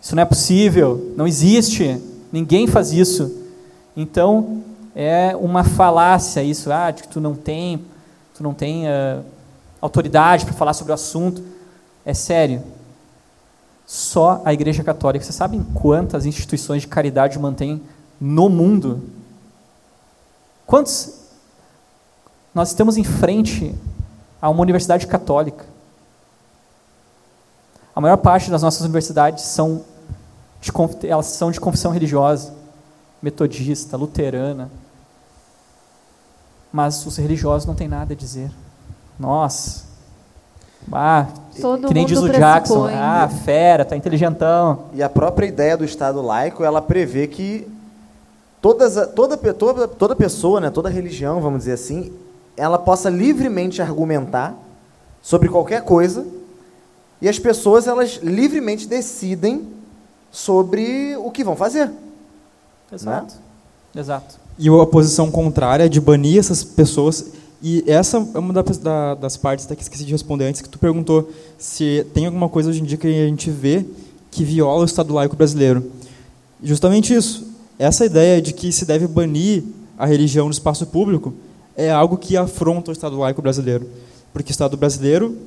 Isso 0.00 0.16
não 0.16 0.22
é 0.22 0.26
possível, 0.26 1.12
não 1.16 1.26
existe, 1.26 2.00
ninguém 2.32 2.66
faz 2.66 2.92
isso. 2.92 3.40
Então, 3.96 4.62
é 4.96 5.34
uma 5.36 5.62
falácia 5.62 6.42
isso, 6.42 6.72
ah, 6.72 6.90
de 6.90 7.02
que 7.02 7.08
tu 7.08 7.20
não 7.20 7.34
tem, 7.34 7.84
tu 8.34 8.42
não 8.42 8.52
tem 8.52 8.88
ah, 8.88 9.20
autoridade 9.80 10.44
para 10.44 10.54
falar 10.54 10.74
sobre 10.74 10.90
o 10.90 10.94
assunto. 10.94 11.42
É 12.04 12.12
sério. 12.12 12.62
Só 13.86 14.42
a 14.44 14.52
Igreja 14.52 14.82
Católica. 14.82 15.24
Vocês 15.24 15.34
sabem 15.36 15.64
quantas 15.74 16.26
instituições 16.26 16.82
de 16.82 16.88
caridade 16.88 17.38
mantém 17.38 17.80
no 18.20 18.48
mundo? 18.48 19.02
Quantos? 20.66 21.20
Nós 22.54 22.68
estamos 22.68 22.96
em 22.96 23.04
frente 23.04 23.74
a 24.40 24.48
uma 24.50 24.62
universidade 24.62 25.06
católica. 25.06 25.71
A 27.94 28.00
maior 28.00 28.16
parte 28.16 28.50
das 28.50 28.62
nossas 28.62 28.80
universidades 28.82 29.44
são 29.44 29.82
de, 30.60 31.08
elas 31.08 31.26
são 31.26 31.50
de 31.50 31.60
confissão 31.60 31.90
religiosa, 31.90 32.54
metodista, 33.22 33.96
luterana. 33.96 34.70
Mas 36.72 37.04
os 37.06 37.16
religiosos 37.16 37.66
não 37.66 37.74
têm 37.74 37.88
nada 37.88 38.14
a 38.14 38.16
dizer. 38.16 38.50
Nossa, 39.18 39.84
ah, 40.90 41.26
Todo 41.60 41.88
que 41.88 41.94
nem 41.94 42.04
mundo 42.04 42.08
diz 42.08 42.18
o 42.18 42.28
Jackson, 42.30 42.86
ah, 42.88 43.28
fera, 43.44 43.84
tá 43.84 43.94
inteligentão. 43.94 44.84
E 44.94 45.02
a 45.02 45.08
própria 45.08 45.46
ideia 45.46 45.76
do 45.76 45.84
Estado 45.84 46.22
laico, 46.22 46.64
ela 46.64 46.80
prevê 46.80 47.26
que 47.26 47.68
todas, 48.60 48.96
a- 48.96 49.06
toda, 49.06 49.36
toda, 49.36 49.86
toda 49.86 50.16
pessoa, 50.16 50.60
né, 50.60 50.70
toda 50.70 50.88
religião, 50.88 51.40
vamos 51.40 51.60
dizer 51.60 51.72
assim, 51.72 52.12
ela 52.56 52.78
possa 52.78 53.10
livremente 53.10 53.82
argumentar 53.82 54.54
sobre 55.20 55.48
qualquer 55.48 55.82
coisa 55.84 56.26
e 57.22 57.28
as 57.28 57.38
pessoas, 57.38 57.86
elas 57.86 58.18
livremente 58.20 58.88
decidem 58.88 59.62
sobre 60.32 61.16
o 61.16 61.30
que 61.30 61.44
vão 61.44 61.54
fazer. 61.54 61.88
Exato. 62.92 63.36
Exato. 63.94 64.40
E 64.58 64.68
a 64.68 64.86
posição 64.86 65.30
contrária 65.30 65.84
é 65.84 65.88
de 65.88 66.00
banir 66.00 66.40
essas 66.40 66.64
pessoas. 66.64 67.26
E 67.62 67.84
essa 67.86 68.16
é 68.34 68.38
uma 68.38 68.52
das, 68.52 68.78
das 69.20 69.36
partes 69.36 69.66
até 69.66 69.76
que 69.76 69.82
esqueci 69.82 70.04
de 70.04 70.10
responder 70.10 70.46
antes, 70.46 70.60
que 70.60 70.68
tu 70.68 70.80
perguntou 70.80 71.30
se 71.56 72.04
tem 72.12 72.26
alguma 72.26 72.48
coisa 72.48 72.70
hoje 72.70 72.80
em 72.80 72.84
dia 72.84 72.98
que 72.98 73.06
a 73.06 73.28
gente 73.28 73.50
vê 73.50 73.86
que 74.28 74.42
viola 74.42 74.82
o 74.82 74.84
Estado 74.84 75.14
laico 75.14 75.36
brasileiro. 75.36 75.92
Justamente 76.60 77.14
isso. 77.14 77.46
Essa 77.78 78.04
ideia 78.04 78.42
de 78.42 78.52
que 78.52 78.72
se 78.72 78.84
deve 78.84 79.06
banir 79.06 79.62
a 79.96 80.06
religião 80.06 80.46
no 80.46 80.52
espaço 80.52 80.86
público 80.86 81.32
é 81.76 81.88
algo 81.88 82.16
que 82.16 82.36
afronta 82.36 82.90
o 82.90 82.92
Estado 82.92 83.16
laico 83.16 83.40
brasileiro. 83.40 83.88
Porque 84.32 84.50
o 84.50 84.52
Estado 84.52 84.76
brasileiro 84.76 85.38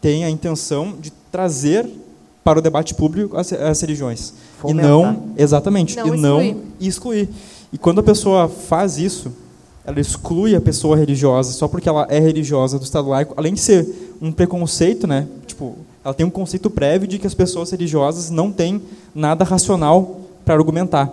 tem 0.00 0.24
a 0.24 0.30
intenção 0.30 0.94
de 1.00 1.10
trazer 1.30 1.88
para 2.42 2.58
o 2.58 2.62
debate 2.62 2.94
público 2.94 3.36
as, 3.36 3.52
as 3.52 3.80
religiões. 3.80 4.32
Fomentar. 4.58 4.84
E 4.84 4.88
não, 4.88 5.22
exatamente, 5.36 5.96
Não 5.96 6.04
e 6.06 6.08
excluir. 6.08 6.20
não 6.54 6.60
excluir. 6.80 7.28
E 7.72 7.78
quando 7.78 8.00
a 8.00 8.02
pessoa 8.02 8.48
faz 8.48 8.98
isso, 8.98 9.30
ela 9.84 10.00
exclui 10.00 10.54
a 10.54 10.60
pessoa 10.60 10.96
religiosa 10.96 11.52
só 11.52 11.68
porque 11.68 11.88
ela 11.88 12.06
é 12.10 12.18
religiosa 12.18 12.78
do 12.78 12.84
Estado 12.84 13.08
laico, 13.08 13.34
além 13.36 13.54
de 13.54 13.60
ser 13.60 13.86
um 14.20 14.32
preconceito, 14.32 15.06
né? 15.06 15.26
Tipo, 15.46 15.76
ela 16.04 16.14
tem 16.14 16.24
um 16.26 16.30
conceito 16.30 16.68
prévio 16.70 17.06
de 17.06 17.18
que 17.18 17.26
as 17.26 17.34
pessoas 17.34 17.70
religiosas 17.70 18.30
não 18.30 18.50
têm 18.50 18.80
nada 19.14 19.44
racional 19.44 20.20
para 20.44 20.54
argumentar. 20.54 21.12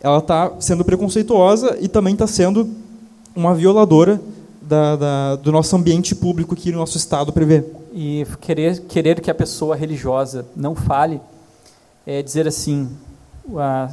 Ela 0.00 0.18
está 0.18 0.52
sendo 0.58 0.84
preconceituosa 0.84 1.76
e 1.80 1.86
também 1.88 2.12
está 2.14 2.26
sendo 2.26 2.68
uma 3.34 3.54
violadora 3.54 4.20
da, 4.60 4.96
da- 4.96 5.36
do 5.36 5.52
nosso 5.52 5.74
ambiente 5.76 6.14
público 6.14 6.54
que 6.56 6.70
o 6.70 6.76
nosso 6.76 6.96
Estado 6.96 7.32
prevê. 7.32 7.64
E 7.92 8.26
querer, 8.40 8.80
querer 8.86 9.20
que 9.20 9.30
a 9.30 9.34
pessoa 9.34 9.76
religiosa 9.76 10.46
não 10.56 10.74
fale 10.74 11.20
é 12.06 12.22
dizer 12.22 12.48
assim, 12.48 12.90
a- 13.56 13.90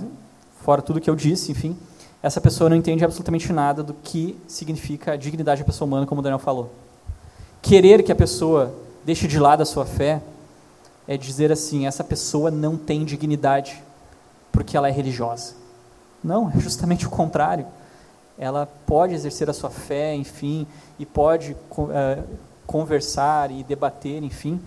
fora 0.61 0.81
tudo 0.81 1.01
que 1.01 1.09
eu 1.09 1.15
disse, 1.15 1.51
enfim, 1.51 1.75
essa 2.23 2.39
pessoa 2.39 2.69
não 2.69 2.77
entende 2.77 3.03
absolutamente 3.03 3.51
nada 3.51 3.83
do 3.83 3.93
que 3.93 4.37
significa 4.47 5.13
a 5.13 5.15
dignidade 5.17 5.61
da 5.61 5.65
pessoa 5.65 5.85
humana, 5.87 6.05
como 6.05 6.19
o 6.19 6.23
Daniel 6.23 6.39
falou. 6.39 6.71
Querer 7.61 8.03
que 8.03 8.11
a 8.11 8.15
pessoa 8.15 8.73
deixe 9.05 9.27
de 9.27 9.37
lado 9.37 9.61
a 9.61 9.65
sua 9.65 9.85
fé 9.85 10.21
é 11.07 11.17
dizer 11.17 11.51
assim, 11.51 11.85
essa 11.85 12.03
pessoa 12.03 12.49
não 12.49 12.77
tem 12.77 13.03
dignidade 13.03 13.81
porque 14.51 14.77
ela 14.77 14.87
é 14.87 14.91
religiosa. 14.91 15.53
Não, 16.23 16.49
é 16.49 16.59
justamente 16.59 17.05
o 17.05 17.09
contrário. 17.09 17.65
Ela 18.37 18.65
pode 18.85 19.13
exercer 19.13 19.49
a 19.49 19.53
sua 19.53 19.69
fé, 19.69 20.15
enfim, 20.15 20.65
e 20.97 21.05
pode 21.05 21.55
eh, 21.91 22.23
conversar 22.69 23.49
e 23.49 23.63
debater, 23.63 24.21
enfim, 24.23 24.61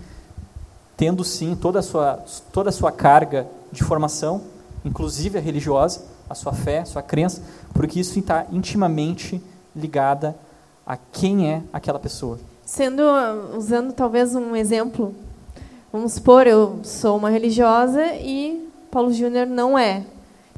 tendo 0.97 1.23
sim 1.23 1.55
toda 1.55 1.79
a 1.79 1.83
sua 1.83 2.19
toda 2.53 2.69
a 2.69 2.73
sua 2.73 2.91
carga 2.91 3.47
de 3.71 3.85
formação, 3.85 4.41
inclusive 4.85 5.39
a 5.39 5.41
religiosa, 5.41 6.03
a 6.29 6.35
sua 6.35 6.53
fé, 6.53 6.81
a 6.81 6.85
sua 6.85 7.01
crença, 7.01 7.41
porque 7.73 8.01
isso 8.01 8.19
está 8.19 8.45
intimamente 8.51 9.41
ligada 9.75 10.35
a 10.85 10.97
quem 10.97 11.49
é 11.49 11.63
aquela 11.73 12.01
pessoa. 12.01 12.41
Sendo, 12.67 13.05
usando 13.57 13.93
talvez 13.93 14.35
um 14.35 14.57
exemplo, 14.57 15.15
vamos 15.93 16.15
supor, 16.15 16.49
eu 16.49 16.81
sou 16.83 17.17
uma 17.17 17.31
religiosa 17.31 18.05
e 18.17 18.69
Paulo 18.91 19.13
Júnior 19.13 19.47
não 19.47 19.79
é. 19.79 20.05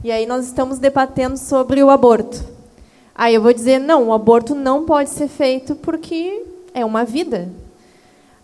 E 0.03 0.11
aí 0.11 0.25
nós 0.25 0.47
estamos 0.47 0.79
debatendo 0.79 1.37
sobre 1.37 1.83
o 1.83 1.91
aborto. 1.91 2.43
Aí 3.15 3.35
eu 3.35 3.43
vou 3.43 3.53
dizer, 3.53 3.79
não, 3.79 4.09
o 4.09 4.15
aborto 4.15 4.55
não 4.55 4.87
pode 4.87 5.11
ser 5.11 5.29
feito 5.29 5.75
porque 5.75 6.54
é 6.75 6.85
uma 6.85 7.05
vida. 7.05 7.49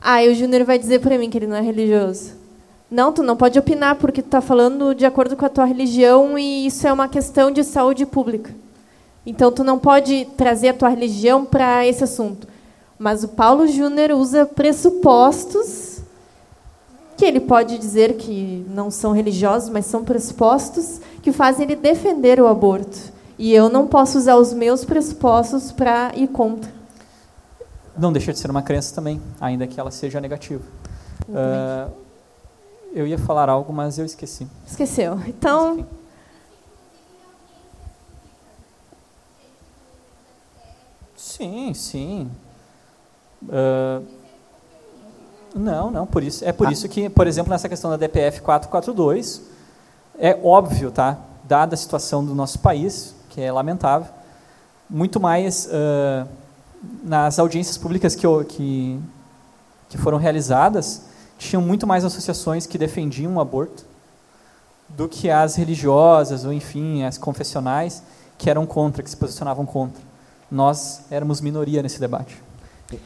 Aí 0.01 0.31
o 0.31 0.35
Júnior 0.35 0.65
vai 0.65 0.79
dizer 0.79 1.01
para 1.01 1.19
mim 1.19 1.29
que 1.29 1.37
ele 1.37 1.49
não 1.49 1.57
é 1.57 1.61
religioso. 1.61 2.33
Não, 2.91 3.13
tu 3.13 3.23
não 3.23 3.37
pode 3.37 3.59
opinar 3.59 3.97
porque 3.97 4.23
tu 4.23 4.27
está 4.27 4.41
falando 4.41 4.95
de 4.95 5.05
acordo 5.05 5.37
com 5.37 5.45
a 5.45 5.51
tua 5.51 5.65
religião 5.65 6.39
e 6.39 6.67
isso 6.67 6.87
é 6.87 6.93
uma 6.93 7.09
questão 7.09 7.51
de 7.51 7.63
saúde 7.63 8.07
pública. 8.07 8.55
Então 9.27 9.53
tu 9.53 9.63
não 9.63 9.79
pode 9.79 10.27
trazer 10.37 10.69
a 10.69 10.75
tua 10.75 10.89
religião 10.89 11.45
para 11.45 11.87
esse 11.87 12.03
assunto. 12.03 12.49
Mas 12.99 13.23
o 13.23 13.29
Paulo 13.29 13.67
Júnior 13.67 14.13
usa 14.13 14.47
pressupostos 14.47 16.01
que 17.17 17.25
ele 17.25 17.41
pode 17.41 17.77
dizer 17.77 18.15
que 18.15 18.65
não 18.71 18.91
são 18.91 19.13
religiosos, 19.13 19.69
mas 19.69 19.85
são 19.85 20.03
pressupostos 20.03 21.01
que 21.23 21.33
fazem 21.33 21.65
ele 21.67 21.77
defender 21.77 22.41
o 22.41 22.47
aborto. 22.47 22.99
E 23.39 23.53
eu 23.53 23.69
não 23.69 23.87
posso 23.87 24.17
usar 24.17 24.37
os 24.37 24.55
meus 24.55 24.85
pressupostos 24.85 25.71
para 25.71 26.13
ir 26.17 26.29
contra. 26.29 26.80
Não 27.97 28.13
deixa 28.13 28.33
de 28.33 28.39
ser 28.39 28.51
uma 28.51 28.63
crença 28.63 28.95
também, 28.95 29.21
ainda 29.41 29.67
que 29.67 29.79
ela 29.79 29.91
seja 29.91 30.21
negativa. 30.21 30.65
Ah, 31.35 31.89
eu 32.93 33.07
ia 33.07 33.19
falar 33.19 33.49
algo, 33.49 33.73
mas 33.73 33.99
eu 33.99 34.05
esqueci. 34.05 34.47
Esqueceu. 34.67 35.21
Então, 35.27 35.87
Sim, 41.41 41.73
sim. 41.73 42.31
Ah, 43.49 44.01
não, 45.55 45.91
não, 45.91 46.07
por 46.07 46.23
isso, 46.23 46.45
é 46.45 46.53
por 46.53 46.71
isso 46.71 46.89
que, 46.89 47.09
por 47.09 47.27
exemplo, 47.27 47.51
nessa 47.51 47.69
questão 47.69 47.91
da 47.91 47.97
DPF 47.97 48.41
442, 48.41 49.43
é 50.19 50.39
óbvio, 50.43 50.91
tá? 50.91 51.19
Dada 51.45 51.75
a 51.75 51.77
situação 51.77 52.25
do 52.25 52.35
nosso 52.35 52.59
país, 52.59 53.15
que 53.31 53.41
é 53.41 53.51
lamentável, 53.51 54.13
muito 54.89 55.19
mais 55.19 55.69
ah, 55.73 56.27
nas 57.03 57.39
audiências 57.39 57.77
públicas 57.77 58.15
que, 58.15 58.27
que, 58.49 59.01
que 59.89 59.99
foram 59.99 60.19
realizadas, 60.19 61.03
tinham 61.39 61.63
muito 61.63 61.87
mais 61.87 62.05
associações 62.05 62.67
que 62.67 62.79
defendiam 62.79 63.35
o 63.35 63.41
aborto 63.41 63.85
do 64.89 65.09
que 65.09 65.31
as 65.31 65.57
religiosas, 65.57 66.45
ou 66.45 66.53
enfim, 66.53 67.05
as 67.05 67.17
confessionais, 67.17 68.03
que 68.37 68.51
eram 68.51 68.67
contra, 68.67 69.03
que 69.03 69.11
se 69.11 69.17
posicionavam 69.17 69.65
contra. 69.65 70.03
Nós 70.51 71.03
éramos 71.11 71.41
minoria 71.41 71.83
nesse 71.83 72.01
debate. 72.01 72.37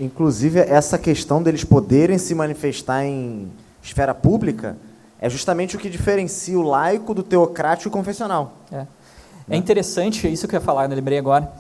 Inclusive, 0.01 0.61
essa 0.61 0.97
questão 0.97 1.43
deles 1.43 1.63
poderem 1.63 2.17
se 2.17 2.35
manifestar 2.35 3.05
em 3.05 3.51
esfera 3.83 4.15
pública 4.15 4.77
é 5.21 5.29
justamente 5.29 5.77
o 5.77 5.79
que 5.79 5.91
diferencia 5.91 6.59
o 6.59 6.63
laico 6.63 7.13
do 7.13 7.23
teocrático 7.23 7.89
e 7.89 7.93
confessional. 7.93 8.55
É. 8.73 8.87
É 9.49 9.57
interessante, 9.57 10.27
isso 10.27 10.49
que 10.49 10.57
eu 10.57 10.61
ia 10.61 10.65
falar, 10.65 10.89
eu 10.89 10.97
lembrei 10.97 11.19
agora, 11.19 11.53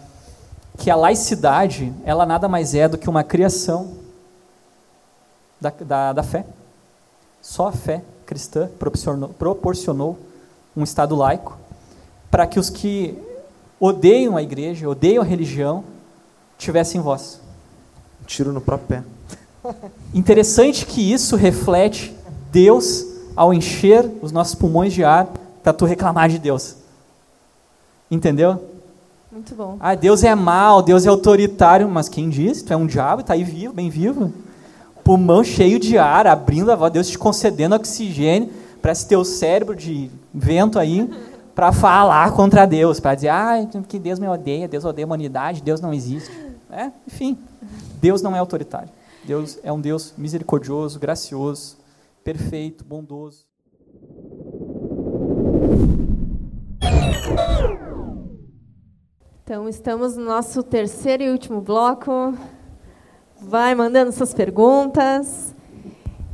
que 0.76 0.90
a 0.90 0.96
laicidade, 0.96 1.92
ela 2.04 2.26
nada 2.26 2.48
mais 2.48 2.74
é 2.74 2.88
do 2.88 2.98
que 2.98 3.08
uma 3.08 3.22
criação 3.22 3.92
da, 5.60 5.70
da, 5.70 6.12
da 6.12 6.22
fé. 6.22 6.44
Só 7.40 7.68
a 7.68 7.72
fé 7.72 8.02
cristã 8.26 8.68
proporcionou, 8.78 9.28
proporcionou 9.30 10.18
um 10.76 10.82
Estado 10.82 11.14
laico 11.14 11.56
para 12.30 12.46
que 12.46 12.58
os 12.58 12.68
que 12.68 13.16
odeiam 13.78 14.36
a 14.36 14.42
igreja, 14.42 14.88
odeiam 14.88 15.22
a 15.22 15.26
religião, 15.26 15.84
tivessem 16.58 17.00
voz. 17.00 17.40
Um 18.20 18.24
tiro 18.24 18.52
no 18.52 18.60
próprio 18.60 18.88
pé. 18.88 19.04
Interessante 20.12 20.86
que 20.86 21.12
isso 21.12 21.36
reflete 21.36 22.14
Deus 22.50 23.04
ao 23.36 23.52
encher 23.52 24.10
os 24.22 24.32
nossos 24.32 24.54
pulmões 24.54 24.92
de 24.92 25.04
ar 25.04 25.28
para 25.62 25.72
tu 25.72 25.84
reclamar 25.84 26.28
de 26.28 26.38
Deus. 26.38 26.76
Entendeu? 28.10 28.73
Muito 29.34 29.54
bom. 29.56 29.76
Ah, 29.80 29.96
Deus 29.96 30.22
é 30.22 30.32
mal, 30.32 30.80
Deus 30.80 31.04
é 31.04 31.08
autoritário, 31.08 31.88
mas 31.88 32.08
quem 32.08 32.30
disse? 32.30 32.64
Tu 32.64 32.72
é 32.72 32.76
um 32.76 32.86
diabo, 32.86 33.20
está 33.20 33.34
aí 33.34 33.42
vivo, 33.42 33.74
bem 33.74 33.90
vivo. 33.90 34.32
Pulmão 35.02 35.42
cheio 35.42 35.78
de 35.80 35.98
ar, 35.98 36.26
abrindo 36.26 36.70
a 36.70 36.76
voz, 36.76 36.92
Deus 36.92 37.08
te 37.08 37.18
concedendo 37.18 37.74
oxigênio 37.74 38.50
para 38.80 38.92
esse 38.92 39.08
teu 39.08 39.24
cérebro 39.24 39.74
de 39.74 40.08
vento 40.32 40.78
aí, 40.78 41.10
para 41.52 41.72
falar 41.72 42.32
contra 42.32 42.64
Deus, 42.64 43.00
para 43.00 43.16
dizer, 43.16 43.28
ah, 43.28 43.54
que 43.88 43.98
Deus 43.98 44.20
me 44.20 44.28
odeia, 44.28 44.68
Deus 44.68 44.84
odeia 44.84 45.04
a 45.04 45.08
humanidade, 45.08 45.62
Deus 45.62 45.80
não 45.80 45.92
existe. 45.92 46.30
É, 46.70 46.90
enfim, 47.06 47.36
Deus 48.00 48.22
não 48.22 48.36
é 48.36 48.38
autoritário. 48.38 48.88
Deus 49.24 49.58
é 49.64 49.72
um 49.72 49.80
Deus 49.80 50.14
misericordioso, 50.16 50.98
gracioso, 50.98 51.76
perfeito, 52.22 52.84
bondoso. 52.84 53.44
Então, 59.46 59.68
estamos 59.68 60.16
no 60.16 60.24
nosso 60.24 60.62
terceiro 60.62 61.22
e 61.22 61.30
último 61.30 61.60
bloco. 61.60 62.32
Vai 63.38 63.74
mandando 63.74 64.10
suas 64.10 64.32
perguntas. 64.32 65.54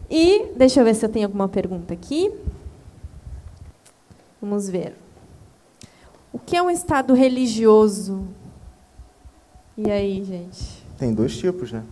E 0.09 0.47
deixa 0.55 0.81
eu 0.81 0.85
ver 0.85 0.95
se 0.95 1.05
eu 1.05 1.09
tenho 1.09 1.27
alguma 1.27 1.49
pergunta 1.49 1.93
aqui. 1.93 2.33
Vamos 4.41 4.69
ver. 4.69 4.95
O 6.33 6.39
que 6.39 6.57
é 6.57 6.63
um 6.63 6.71
estado 6.71 7.13
religioso? 7.13 8.29
E 9.77 9.91
aí, 9.91 10.23
gente? 10.23 10.85
Tem 10.97 11.13
dois 11.13 11.37
tipos, 11.37 11.73
né? 11.73 11.83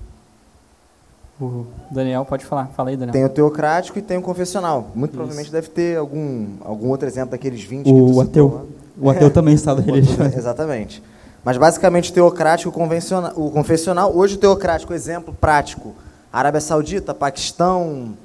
O 1.40 1.66
Daniel 1.90 2.24
pode 2.24 2.45
falar, 2.45 2.66
fala 2.69 2.90
aí, 2.90 2.97
Daniel. 2.97 3.12
Tem 3.12 3.24
o 3.24 3.28
teocrático 3.28 3.99
e 3.99 4.03
tem 4.03 4.19
o 4.19 4.23
confessional. 4.23 4.93
Muito 4.95 5.11
provavelmente 5.11 5.51
deve 5.51 5.69
ter 5.69 5.99
algum, 5.99 6.47
algum 6.61 6.89
outro 6.90 7.09
exemplo 7.09 7.32
daqueles 7.32 7.61
20 7.65 7.86
que 7.86 7.90
tu 7.90 8.05
O 8.05 8.07
citou 8.07 8.23
ateu. 8.23 8.69
O 9.01 9.11
ateu 9.11 9.31
também 9.31 9.55
está 9.55 9.75
da 9.75 9.83
religião. 9.83 10.27
Exatamente. 10.27 11.03
Mas 11.45 11.57
basicamente 11.57 12.12
teocrático, 12.12 12.70
convencional, 12.73 13.33
o 13.37 13.51
confessional, 13.51 14.15
hoje 14.15 14.35
o 14.35 14.39
teocrático, 14.39 14.93
exemplo 14.93 15.33
prático, 15.33 15.95
Arábia 16.33 16.61
Saudita, 16.61 17.15
Paquistão, 17.15 18.16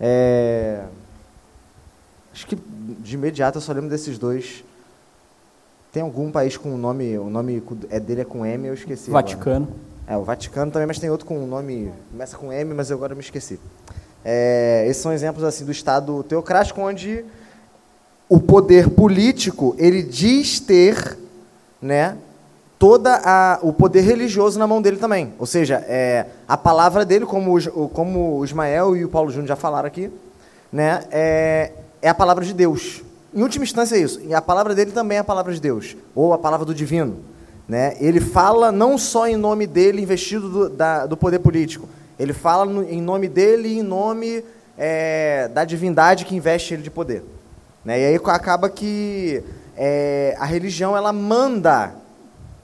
é... 0.00 0.80
acho 2.32 2.46
que 2.46 2.56
de 2.56 3.14
imediato 3.14 3.58
eu 3.58 3.62
só 3.62 3.72
lembro 3.72 3.90
desses 3.90 4.18
dois. 4.18 4.64
Tem 5.92 6.02
algum 6.02 6.30
país 6.30 6.56
com 6.56 6.72
o 6.72 6.78
nome, 6.78 7.18
o 7.18 7.28
nome 7.28 7.62
é 7.90 7.98
dele 7.98 8.20
é 8.20 8.24
com 8.24 8.46
M, 8.46 8.68
eu 8.68 8.74
esqueci. 8.74 9.10
Vaticano. 9.10 9.66
Agora. 9.66 9.90
É, 10.06 10.16
o 10.16 10.24
Vaticano 10.24 10.70
também, 10.70 10.86
mas 10.86 10.98
tem 10.98 11.10
outro 11.10 11.26
com 11.26 11.42
o 11.42 11.46
nome, 11.46 11.92
começa 12.10 12.36
com 12.36 12.52
M, 12.52 12.74
mas 12.74 12.90
eu 12.90 12.96
agora 12.96 13.14
me 13.14 13.20
esqueci. 13.20 13.60
É, 14.24 14.84
esses 14.88 15.02
são 15.02 15.12
exemplos 15.12 15.44
assim 15.44 15.64
do 15.64 15.72
Estado 15.72 16.22
teocrático, 16.24 16.80
onde 16.80 17.24
o 18.30 18.38
poder 18.38 18.90
político 18.90 19.74
ele 19.76 20.04
diz 20.04 20.60
ter, 20.60 21.18
né, 21.82 22.16
toda 22.78 23.20
a, 23.24 23.58
o 23.60 23.72
poder 23.72 24.02
religioso 24.02 24.56
na 24.56 24.68
mão 24.68 24.80
dele 24.80 24.98
também. 24.98 25.34
Ou 25.36 25.46
seja, 25.46 25.84
é, 25.88 26.26
a 26.46 26.56
palavra 26.56 27.04
dele, 27.04 27.26
como 27.26 27.58
o, 27.58 27.88
como 27.88 28.38
o 28.38 28.44
Ismael 28.44 28.96
e 28.96 29.04
o 29.04 29.08
Paulo 29.08 29.30
Júnior 29.30 29.48
já 29.48 29.56
falaram 29.56 29.88
aqui, 29.88 30.12
né, 30.72 31.02
é, 31.10 31.72
é 32.00 32.08
a 32.08 32.14
palavra 32.14 32.44
de 32.44 32.54
Deus. 32.54 33.02
Em 33.34 33.42
última 33.42 33.64
instância 33.64 33.96
é 33.96 33.98
isso. 33.98 34.20
E 34.24 34.32
a 34.32 34.40
palavra 34.40 34.76
dele 34.76 34.92
também 34.92 35.18
é 35.18 35.20
a 35.20 35.24
palavra 35.24 35.52
de 35.52 35.60
Deus, 35.60 35.96
ou 36.14 36.32
a 36.32 36.38
palavra 36.38 36.64
do 36.64 36.72
divino. 36.72 37.18
Né? 37.68 37.96
Ele 37.98 38.20
fala 38.20 38.70
não 38.70 38.96
só 38.96 39.26
em 39.26 39.36
nome 39.36 39.66
dele, 39.66 40.02
investido 40.02 40.48
do, 40.48 40.68
da, 40.68 41.04
do 41.04 41.16
poder 41.16 41.40
político. 41.40 41.88
Ele 42.16 42.32
fala 42.32 42.64
no, 42.64 42.84
em 42.84 43.02
nome 43.02 43.26
dele 43.26 43.70
e 43.70 43.78
em 43.80 43.82
nome 43.82 44.44
é, 44.78 45.48
da 45.48 45.64
divindade 45.64 46.24
que 46.24 46.36
investe 46.36 46.74
ele 46.74 46.82
de 46.84 46.90
poder. 46.90 47.24
Né? 47.84 48.00
E 48.00 48.04
aí 48.06 48.20
acaba 48.24 48.68
que 48.68 49.42
é, 49.76 50.36
a 50.38 50.44
religião 50.44 50.96
ela 50.96 51.12
manda, 51.12 51.94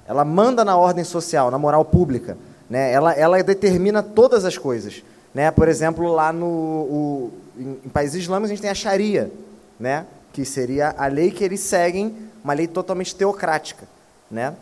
ela 0.07 0.25
manda 0.25 0.65
na 0.65 0.77
ordem 0.77 1.05
social, 1.05 1.51
na 1.51 1.59
moral 1.59 1.85
pública. 1.85 2.37
Né? 2.69 2.93
Ela, 2.93 3.13
ela 3.15 3.43
determina 3.43 4.03
todas 4.03 4.45
as 4.45 4.59
coisas. 4.59 5.03
Né? 5.35 5.51
Por 5.51 5.69
exemplo, 5.69 6.13
lá 6.13 6.33
no, 6.33 6.47
o, 6.47 7.33
em, 7.57 7.79
em 7.85 7.89
países 7.89 8.23
islâmicos 8.23 8.51
a 8.51 8.55
gente 8.55 8.63
tem 8.63 8.71
a 8.71 8.75
Sharia, 8.75 9.31
né? 9.79 10.07
que 10.33 10.45
seria 10.45 10.95
a 10.99 11.07
lei 11.07 11.31
que 11.31 11.43
eles 11.43 11.61
seguem, 11.61 12.15
uma 12.45 12.53
lei 12.53 12.67
totalmente 12.67 13.15
teocrática. 13.15 13.89
Né? 14.31 14.55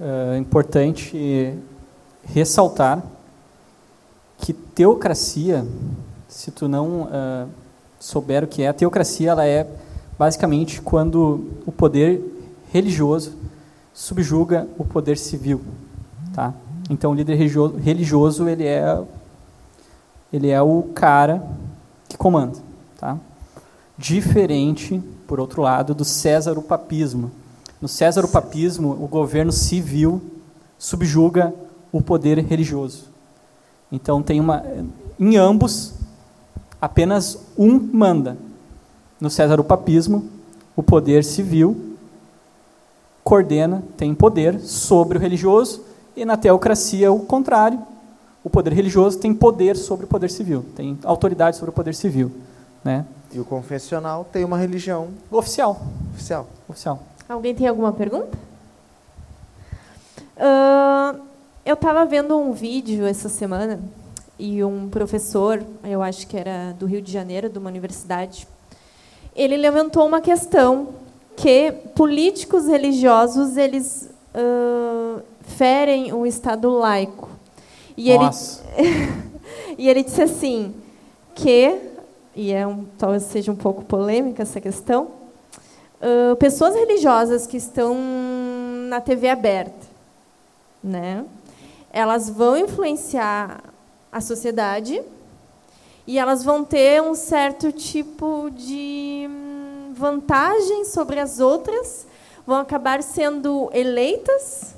É 0.00 0.38
importante 0.38 1.54
ressaltar 2.24 3.02
que 4.38 4.54
teocracia, 4.54 5.66
se 6.26 6.50
tu 6.50 6.66
não 6.66 7.02
uh, 7.02 7.48
souber 8.00 8.42
o 8.42 8.48
que 8.48 8.62
é, 8.62 8.68
a 8.68 8.72
teocracia 8.72 9.30
ela 9.30 9.46
é 9.46 9.68
basicamente 10.18 10.80
quando 10.80 11.50
o 11.66 11.70
poder 11.70 12.20
religioso 12.72 13.34
subjuga 13.92 14.66
o 14.78 14.84
poder 14.84 15.18
civil, 15.18 15.60
tá? 16.34 16.54
Então 16.88 17.12
o 17.12 17.14
líder 17.14 17.34
religioso, 17.34 18.48
ele 18.48 18.66
é 18.66 19.00
ele 20.32 20.48
é 20.48 20.60
o 20.62 20.84
cara 20.94 21.42
que 22.08 22.16
comanda, 22.16 22.58
tá? 22.98 23.18
Diferente, 23.98 25.02
por 25.26 25.38
outro 25.38 25.60
lado, 25.60 25.94
do 25.94 26.04
César 26.04 26.58
o 26.58 26.62
papismo. 26.62 27.30
No 27.80 27.88
César 27.88 28.24
o 28.24 28.28
papismo, 28.28 28.92
o 28.92 29.06
governo 29.06 29.52
civil 29.52 30.22
subjuga 30.78 31.52
o 31.92 32.00
poder 32.00 32.38
religioso. 32.38 33.04
Então 33.92 34.22
tem 34.22 34.40
uma 34.40 34.64
em 35.18 35.36
ambos 35.36 35.94
apenas 36.80 37.38
um 37.58 37.78
manda. 37.92 38.36
No 39.20 39.28
César 39.28 39.60
o 39.60 39.64
papismo, 39.64 40.28
o 40.74 40.82
poder 40.82 41.24
civil 41.24 41.90
coordena, 43.22 43.82
tem 43.96 44.14
poder 44.14 44.58
sobre 44.60 45.18
o 45.18 45.20
religioso, 45.20 45.84
e 46.16 46.24
na 46.24 46.36
teocracia 46.36 47.12
o 47.12 47.20
contrário. 47.20 47.80
O 48.42 48.48
poder 48.48 48.72
religioso 48.72 49.18
tem 49.18 49.34
poder 49.34 49.76
sobre 49.76 50.06
o 50.06 50.08
poder 50.08 50.30
civil, 50.30 50.64
tem 50.74 50.98
autoridade 51.04 51.56
sobre 51.56 51.70
o 51.70 51.72
poder 51.72 51.94
civil, 51.94 52.32
né? 52.82 53.04
E 53.32 53.38
o 53.38 53.44
confessional 53.44 54.24
tem 54.24 54.44
uma 54.44 54.56
religião 54.56 55.08
oficial. 55.30 55.80
Oficial. 56.14 56.48
Oficial. 56.68 57.02
Alguém 57.28 57.54
tem 57.54 57.68
alguma 57.68 57.92
pergunta? 57.92 58.36
Uh, 60.36 61.20
eu 61.64 61.74
estava 61.74 62.04
vendo 62.06 62.36
um 62.36 62.52
vídeo 62.52 63.06
essa 63.06 63.28
semana 63.28 63.78
e 64.40 64.64
um 64.64 64.88
professor, 64.88 65.62
eu 65.84 66.00
acho 66.00 66.26
que 66.26 66.34
era 66.34 66.72
do 66.72 66.86
Rio 66.86 67.02
de 67.02 67.12
Janeiro, 67.12 67.50
de 67.50 67.58
uma 67.58 67.68
universidade, 67.68 68.48
ele 69.36 69.54
levantou 69.56 70.06
uma 70.06 70.20
questão 70.20 70.94
que 71.36 71.70
políticos 71.94 72.66
religiosos 72.66 73.58
eles 73.58 74.08
uh, 74.34 75.22
ferem 75.42 76.14
o 76.14 76.26
Estado 76.26 76.70
laico. 76.70 77.28
E 77.96 78.14
Nossa. 78.14 78.64
ele 78.76 79.12
e 79.76 79.88
ele 79.88 80.02
disse 80.02 80.22
assim 80.22 80.74
que 81.34 81.78
e 82.34 82.50
é 82.52 82.66
um, 82.66 82.86
talvez 82.96 83.24
seja 83.24 83.52
um 83.52 83.56
pouco 83.56 83.84
polêmica 83.84 84.42
essa 84.42 84.60
questão. 84.60 85.08
Uh, 86.00 86.34
pessoas 86.36 86.74
religiosas 86.74 87.46
que 87.46 87.58
estão 87.58 87.94
na 88.88 89.02
TV 89.02 89.28
aberta, 89.28 89.86
né? 90.82 91.26
Elas 91.92 92.30
vão 92.30 92.56
influenciar 92.56 93.69
a 94.10 94.20
sociedade 94.20 95.02
e 96.06 96.18
elas 96.18 96.42
vão 96.42 96.64
ter 96.64 97.00
um 97.02 97.14
certo 97.14 97.70
tipo 97.70 98.50
de 98.50 99.26
hum, 99.28 99.92
vantagem 99.94 100.84
sobre 100.84 101.20
as 101.20 101.40
outras, 101.40 102.06
vão 102.46 102.56
acabar 102.56 103.02
sendo 103.02 103.70
eleitas, 103.72 104.74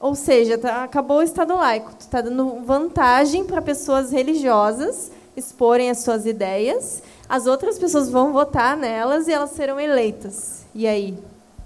ou 0.00 0.14
seja, 0.14 0.58
tá, 0.58 0.84
acabou 0.84 1.18
o 1.18 1.22
Estado 1.22 1.54
laico, 1.54 1.94
tu 1.94 2.00
está 2.00 2.20
dando 2.20 2.60
vantagem 2.64 3.44
para 3.44 3.62
pessoas 3.62 4.10
religiosas 4.10 5.10
exporem 5.36 5.90
as 5.90 5.98
suas 5.98 6.24
ideias, 6.24 7.02
as 7.28 7.46
outras 7.46 7.78
pessoas 7.78 8.08
vão 8.08 8.32
votar 8.32 8.76
nelas 8.76 9.28
e 9.28 9.32
elas 9.32 9.50
serão 9.50 9.78
eleitas. 9.78 10.64
E 10.74 10.86
aí? 10.86 11.16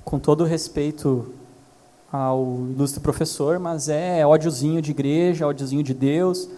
Com 0.04 0.18
todo 0.18 0.44
respeito 0.44 1.32
ao 2.12 2.66
ilustre 2.70 3.00
professor, 3.00 3.58
mas 3.58 3.88
é 3.88 4.26
ódiozinho 4.26 4.82
de 4.82 4.90
igreja, 4.90 5.46
ódiozinho 5.46 5.82
de 5.82 5.94
Deus, 5.94 6.48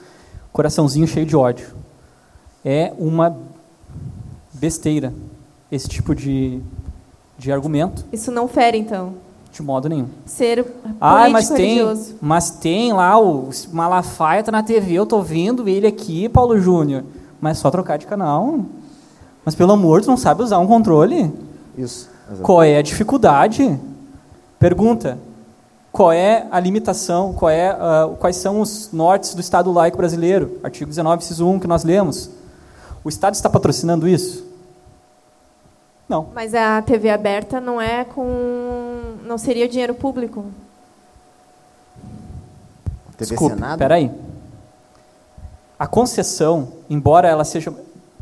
coraçãozinho 0.53 1.07
cheio 1.07 1.27
de 1.27 1.37
ódio. 1.37 1.69
É 2.65 2.93
uma 2.99 3.37
besteira 4.53 5.13
esse 5.71 5.89
tipo 5.89 6.15
de, 6.15 6.61
de 7.37 7.51
argumento. 7.51 8.05
Isso 8.13 8.31
não 8.31 8.47
fere, 8.49 8.79
então? 8.79 9.15
De 9.51 9.63
modo 9.63 9.89
nenhum. 9.89 10.09
Ser 10.25 10.67
ah, 10.99 11.29
mas 11.29 11.51
tem, 11.51 11.81
mas 12.21 12.51
tem 12.53 12.93
lá 12.93 13.21
o 13.21 13.51
Malafaia 13.71 14.43
tá 14.43 14.51
na 14.51 14.63
TV, 14.63 14.95
eu 14.95 15.05
tô 15.05 15.21
vendo 15.21 15.69
ele 15.69 15.87
aqui, 15.87 16.29
Paulo 16.29 16.59
Júnior. 16.59 17.05
Mas 17.41 17.59
só 17.59 17.71
trocar 17.71 17.99
de 17.99 18.07
canal. 18.07 18.61
Mas 19.45 19.55
pelo 19.55 19.73
amor, 19.73 20.01
tu 20.01 20.07
não 20.07 20.17
sabe 20.17 20.43
usar 20.43 20.59
um 20.59 20.67
controle? 20.67 21.31
Isso. 21.77 22.09
Exatamente. 22.25 22.43
Qual 22.43 22.63
é 22.63 22.79
a 22.79 22.83
dificuldade? 22.83 23.79
Pergunta. 24.59 25.19
Qual 25.93 26.11
é 26.11 26.49
a 26.51 26.59
limitação? 26.59 27.35
Qual 27.35 27.51
é, 27.51 27.71
uh, 27.75 28.17
quais 28.17 28.37
são 28.37 28.63
os 28.63 28.91
nortes 28.91 29.35
do 29.35 29.43
Estado 29.43 29.71
laico 29.71 29.99
brasileiro? 29.99 30.59
Artigo 30.65 30.89
19, 30.89 31.23
inciso 31.23 31.47
1, 31.47 31.61
que 31.61 31.67
nós 31.67 31.85
lemos. 31.85 32.31
O 33.05 33.11
Estado 33.11 33.35
está 33.35 33.51
patrocinando 33.51 34.09
isso? 34.09 34.43
Não. 36.09 36.29
Mas 36.35 36.55
a 36.55 36.81
TV 36.81 37.11
aberta 37.11 37.61
não 37.61 37.81
é 37.81 38.05
com. 38.05 39.17
não 39.25 39.37
seria 39.37 39.69
dinheiro 39.69 39.95
público? 39.95 40.47
TV 43.19 43.31
Desculpe, 43.31 43.55
Senado? 43.55 43.79
peraí. 43.79 44.11
A 45.79 45.87
concessão, 45.87 46.73
embora 46.89 47.29
ela 47.29 47.45
seja. 47.45 47.73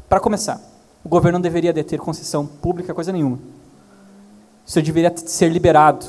Para 0.09 0.18
começar, 0.18 0.60
o 1.05 1.09
governo 1.09 1.38
não 1.38 1.42
deveria 1.42 1.72
deter 1.72 2.01
concessão 2.01 2.44
pública, 2.44 2.92
coisa 2.92 3.12
nenhuma. 3.12 3.38
Isso 4.66 4.82
deveria 4.82 5.12
ser 5.16 5.51
liberado. 5.51 6.05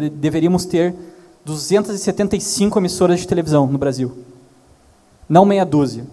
Deveríamos 0.00 0.64
ter 0.64 0.94
275 1.44 2.78
emissoras 2.78 3.20
de 3.20 3.26
televisão 3.26 3.66
no 3.66 3.78
Brasil. 3.78 4.12
Não 5.28 5.44
meia 5.44 5.64
dúzia. 5.64 6.04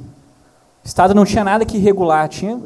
O 0.83 0.87
Estado 0.87 1.13
não 1.13 1.25
tinha 1.25 1.43
nada 1.43 1.65
que 1.65 1.77
regular, 1.77 2.27
tinha 2.29 2.59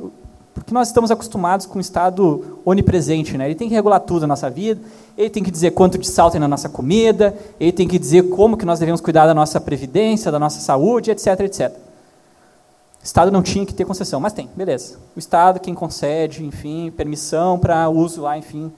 porque 0.54 0.74
nós 0.74 0.88
estamos 0.88 1.10
acostumados 1.10 1.66
com 1.66 1.80
o 1.80 1.82
Estado 1.82 2.60
onipresente, 2.64 3.38
né? 3.38 3.46
Ele 3.46 3.56
tem 3.56 3.68
que 3.68 3.74
regular 3.74 4.00
tudo 4.00 4.22
na 4.22 4.28
nossa 4.28 4.50
vida, 4.50 4.80
ele 5.18 5.30
tem 5.30 5.44
que 5.44 5.50
dizer 5.50 5.72
quanto 5.72 5.98
de 5.98 6.08
sal 6.08 6.30
tem 6.30 6.40
na 6.40 6.48
nossa 6.48 6.70
comida, 6.70 7.36
ele 7.60 7.72
tem 7.72 7.88
que 7.88 7.98
dizer 7.98 8.30
como 8.30 8.56
que 8.56 8.66
nós 8.66 8.80
devemos 8.80 9.02
cuidar 9.02 9.26
da 9.26 9.34
nossa 9.34 9.60
previdência, 9.60 10.32
da 10.32 10.38
nossa 10.38 10.60
saúde, 10.60 11.10
etc, 11.10 11.40
etc. 11.42 11.72
O 11.72 13.04
Estado 13.04 13.32
não 13.32 13.42
tinha 13.42 13.66
que 13.66 13.74
ter 13.74 13.84
concessão, 13.84 14.20
mas 14.20 14.32
tem, 14.32 14.48
beleza. 14.56 14.98
O 15.16 15.20
Estado 15.20 15.60
quem 15.60 15.74
concede, 15.74 16.46
enfim, 16.46 16.92
permissão 16.96 17.58
para 17.58 17.90
uso 17.90 18.22
lá, 18.22 18.38
enfim, 18.38 18.72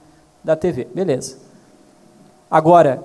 da 0.43 0.55
TV, 0.55 0.87
beleza. 0.95 1.37
Agora, 2.49 3.03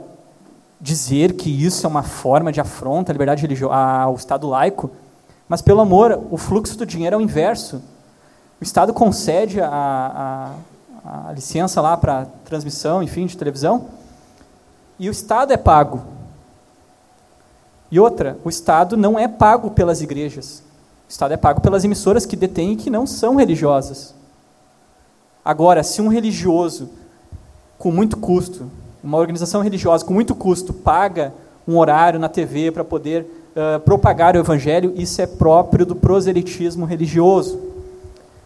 dizer 0.80 1.34
que 1.34 1.50
isso 1.50 1.86
é 1.86 1.88
uma 1.88 2.02
forma 2.02 2.50
de 2.52 2.60
afronta 2.60 3.10
à 3.10 3.12
liberdade 3.12 3.42
religiosa, 3.42 3.74
ao 3.74 4.14
Estado 4.14 4.46
laico, 4.46 4.90
mas 5.48 5.60
pelo 5.60 5.80
amor, 5.80 6.26
o 6.30 6.36
fluxo 6.36 6.78
do 6.78 6.86
dinheiro 6.86 7.16
é 7.16 7.18
o 7.18 7.20
inverso. 7.20 7.82
O 8.60 8.64
Estado 8.64 8.92
concede 8.94 9.60
a, 9.60 10.54
a, 11.04 11.28
a 11.28 11.32
licença 11.32 11.80
lá 11.80 11.96
para 11.96 12.26
transmissão, 12.44 13.02
enfim, 13.02 13.26
de 13.26 13.36
televisão, 13.36 13.86
e 14.98 15.08
o 15.08 15.12
Estado 15.12 15.52
é 15.52 15.56
pago. 15.56 16.02
E 17.90 17.98
outra, 17.98 18.38
o 18.44 18.48
Estado 18.48 18.96
não 18.96 19.18
é 19.18 19.26
pago 19.26 19.70
pelas 19.70 20.00
igrejas. 20.00 20.62
O 21.08 21.10
Estado 21.10 21.32
é 21.32 21.36
pago 21.36 21.60
pelas 21.60 21.84
emissoras 21.84 22.24
que 22.24 22.36
detêm 22.36 22.72
e 22.72 22.76
que 22.76 22.88
não 22.88 23.06
são 23.06 23.34
religiosas. 23.34 24.14
Agora, 25.44 25.82
se 25.82 26.00
um 26.00 26.08
religioso 26.08 26.90
com 27.78 27.90
muito 27.90 28.16
custo, 28.18 28.70
uma 29.02 29.18
organização 29.18 29.60
religiosa 29.62 30.04
com 30.04 30.12
muito 30.14 30.34
custo 30.34 30.72
paga 30.72 31.32
um 31.66 31.76
horário 31.78 32.18
na 32.18 32.28
TV 32.28 32.70
para 32.70 32.84
poder 32.84 33.22
uh, 33.56 33.80
propagar 33.80 34.34
o 34.34 34.38
evangelho, 34.38 34.92
isso 34.96 35.20
é 35.22 35.26
próprio 35.26 35.86
do 35.86 35.94
proselitismo 35.96 36.84
religioso. 36.84 37.58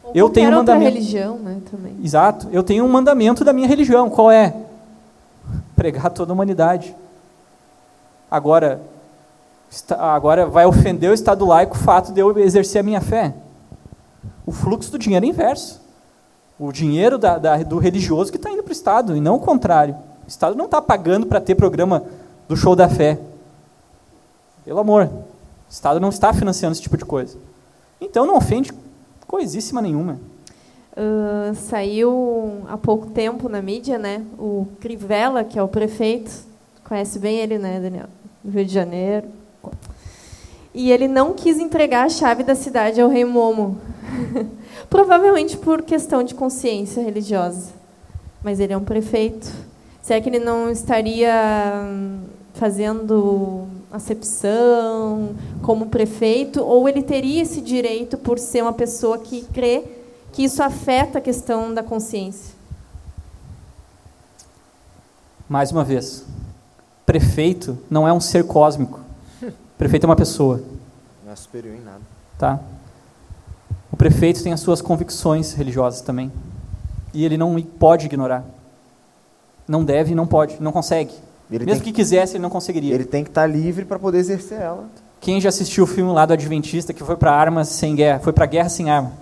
Ou 0.03 0.13
Eu 0.15 0.29
tenho 0.31 0.51
um 0.51 0.55
mandamento. 0.57 0.85
religião, 0.93 1.39
né, 1.39 1.59
também. 1.71 1.97
Exato. 2.03 2.49
Eu 2.53 2.63
tenho 2.63 2.85
um 2.85 2.89
mandamento 2.89 3.45
da 3.45 3.53
minha 3.53 3.67
religião. 3.67 4.09
Qual 4.11 4.31
é? 4.31 4.55
Pregar 5.75 6.11
toda 6.11 6.33
a 6.33 6.35
humanidade. 6.35 6.95
Agora, 8.31 8.81
agora 9.99 10.47
vai 10.47 10.67
ofender 10.67 11.11
o 11.11 11.15
Estado 11.15 11.45
laico 11.45 11.77
o 11.77 11.79
fato 11.79 12.13
de 12.13 12.21
eu 12.21 12.37
exercer 12.39 12.81
a 12.81 12.85
minha 12.85 13.01
fé. 13.01 13.35
O 14.47 14.53
fluxo 14.53 14.91
do 14.91 14.99
dinheiro 14.99 15.25
é 15.25 15.29
inverso. 15.29 15.81
O 16.59 16.71
dinheiro 16.73 17.17
da- 17.19 17.39
da- 17.39 17.57
do 17.63 17.79
religioso 17.79 18.31
que 18.31 18.37
está 18.37 18.51
indo 18.51 18.63
para 18.63 18.71
o 18.71 18.73
Estado, 18.73 19.17
e 19.17 19.21
não 19.21 19.37
o 19.37 19.41
contrário. 19.41 19.97
O 20.25 20.29
Estado 20.29 20.57
não 20.57 20.65
está 20.65 20.81
pagando 20.81 21.27
para 21.27 21.41
ter 21.41 21.55
programa 21.55 22.05
do 22.49 22.57
show 22.57 22.75
da 22.75 22.89
fé. 22.89 23.19
Pelo 24.65 24.81
amor. 24.81 25.05
O 25.05 25.71
Estado 25.71 26.01
não 26.01 26.09
está 26.09 26.33
financiando 26.33 26.73
esse 26.73 26.83
tipo 26.83 26.97
de 26.97 27.05
coisa. 27.05 27.37
Então 28.01 28.27
não 28.27 28.37
ofende 28.37 28.73
coisíssima 29.27 29.83
nenhuma. 29.83 30.19
Ah, 30.97 31.53
saiu 31.55 32.63
há 32.69 32.77
pouco 32.79 33.11
tempo 33.11 33.49
na 33.49 33.61
mídia, 33.61 33.99
né? 33.99 34.25
O 34.39 34.67
Crivella, 34.81 35.43
que 35.43 35.59
é 35.59 35.63
o 35.63 35.69
prefeito, 35.69 36.31
conhece 36.85 37.19
bem 37.19 37.39
ele, 37.39 37.59
né, 37.59 37.81
Daniel? 37.81 38.07
Do 38.43 38.51
Rio 38.51 38.65
de 38.65 38.73
Janeiro. 38.73 39.27
E 40.73 40.91
ele 40.91 41.09
não 41.09 41.35
quis 41.35 41.59
entregar 41.59 42.05
a 42.05 42.09
chave 42.09 42.43
da 42.43 42.55
cidade 42.55 43.01
ao 43.01 43.09
rei 43.09 43.25
Momo. 43.25 43.79
Provavelmente 44.89 45.57
por 45.57 45.83
questão 45.83 46.23
de 46.23 46.35
consciência 46.35 47.03
religiosa. 47.03 47.73
Mas 48.43 48.61
ele 48.61 48.73
é 48.73 48.77
um 48.77 48.85
prefeito. 48.85 49.51
Será 50.05 50.21
que 50.21 50.29
ele 50.29 50.39
não 50.39 50.69
estaria 50.71 51.33
hum, 51.83 52.25
fazendo 52.53 53.67
acepção 53.91 55.35
como 55.63 55.87
prefeito? 55.87 56.63
Ou 56.63 56.87
ele 56.87 57.03
teria 57.03 57.41
esse 57.41 57.63
direito 57.63 58.19
por 58.19 58.39
ser 58.39 58.61
uma 58.61 58.75
pessoa 58.75 59.17
que 59.17 59.47
crê 59.47 59.83
que 60.31 60.45
isso 60.45 60.63
afeta 60.63 61.17
a 61.17 61.21
questão 61.23 61.73
da 61.73 61.83
consciência? 61.83 62.55
Mais 65.49 65.73
uma 65.73 65.83
vez, 65.83 66.27
prefeito 67.07 67.79
não 67.89 68.07
é 68.07 68.13
um 68.13 68.21
ser 68.21 68.47
cósmico. 68.47 69.01
Prefeito 69.79 70.05
é 70.05 70.07
uma 70.11 70.17
pessoa, 70.17 70.63
Não 71.25 71.33
é 71.33 71.37
superior 71.37 71.75
em 71.75 71.81
nada. 71.81 72.03
tá? 72.39 72.61
O 73.91 73.97
prefeito 73.97 74.43
tem 74.43 74.53
as 74.53 74.61
suas 74.61 74.83
convicções 74.83 75.55
religiosas 75.55 76.03
também. 76.03 76.31
E 77.15 77.25
ele 77.25 77.39
não 77.39 77.59
pode 77.63 78.05
ignorar. 78.05 78.45
Não 79.67 79.85
deve 79.85 80.15
não 80.15 80.27
pode, 80.27 80.57
não 80.61 80.73
consegue. 80.73 81.13
Ele 81.51 81.65
Mesmo 81.65 81.83
tem, 81.83 81.93
que 81.93 81.97
quisesse, 81.97 82.37
ele 82.37 82.43
não 82.43 82.51
conseguiria. 82.51 82.95
ele 82.95 83.05
tem 83.05 83.23
que 83.23 83.31
estar 83.31 83.47
livre 83.47 83.85
para 83.85 83.99
poder 83.99 84.19
exercer 84.19 84.61
ela. 84.61 84.87
Quem 85.21 85.41
já 85.41 85.49
assistiu 85.49 85.85
o 85.85 85.87
filme 85.87 86.13
lá 86.13 86.27
do 86.27 86.33
Adventista 86.33 86.93
que 86.93 87.03
foi 87.03 87.17
para 87.17 87.33
armas 87.33 87.69
sem 87.69 87.95
guerra, 87.95 88.19
foi 88.21 88.33
para 88.33 88.45
guerra 88.47 88.69
sem 88.69 88.91
arma. 88.91 89.13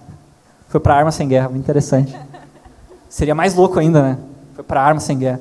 Foi 0.68 0.80
para 0.80 0.94
arma 0.96 1.12
sem 1.12 1.28
guerra, 1.28 1.48
muito 1.48 1.62
interessante. 1.62 2.16
Seria 3.08 3.34
mais 3.34 3.54
louco 3.54 3.78
ainda, 3.78 4.02
né? 4.02 4.18
Foi 4.54 4.64
para 4.64 4.80
arma 4.82 4.98
sem 5.00 5.18
guerra. 5.18 5.40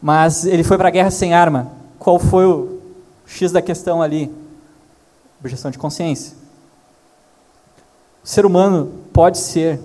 Mas 0.00 0.44
ele 0.46 0.64
foi 0.64 0.76
para 0.78 0.90
guerra 0.90 1.10
sem 1.10 1.34
arma. 1.34 1.70
Qual 1.98 2.18
foi 2.18 2.46
o 2.46 2.80
X 3.26 3.52
da 3.52 3.60
questão 3.62 4.00
ali? 4.02 4.32
Objeção 5.40 5.70
de 5.70 5.78
consciência. 5.78 6.34
O 8.24 8.26
ser 8.26 8.46
humano 8.46 8.90
pode 9.12 9.38
ser. 9.38 9.78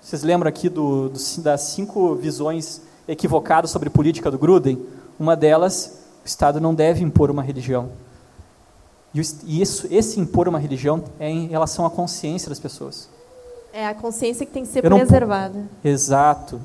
Vocês 0.00 0.22
lembram 0.22 0.48
aqui 0.48 0.68
do, 0.68 1.08
do- 1.08 1.40
das 1.42 1.62
cinco 1.62 2.14
visões 2.14 2.82
equivocadas 3.08 3.70
sobre 3.70 3.90
política 3.90 4.30
do 4.30 4.38
Gruden? 4.38 4.80
Uma 5.18 5.34
delas, 5.34 5.98
o 6.22 6.26
Estado 6.26 6.60
não 6.60 6.74
deve 6.74 7.02
impor 7.02 7.30
uma 7.30 7.42
religião. 7.42 7.90
E, 9.14 9.60
isso, 9.60 9.88
esse 9.90 10.20
impor 10.20 10.46
uma 10.46 10.58
religião 10.58 11.02
é 11.18 11.28
em 11.28 11.48
relação 11.48 11.86
à 11.86 11.90
consciência 11.90 12.48
das 12.48 12.60
pessoas. 12.60 13.08
É 13.72 13.86
a 13.86 13.94
consciência 13.94 14.44
que 14.44 14.52
tem 14.52 14.62
que 14.62 14.68
ser 14.68 14.88
não 14.88 14.98
preservada. 14.98 15.68
Exato. 15.82 16.60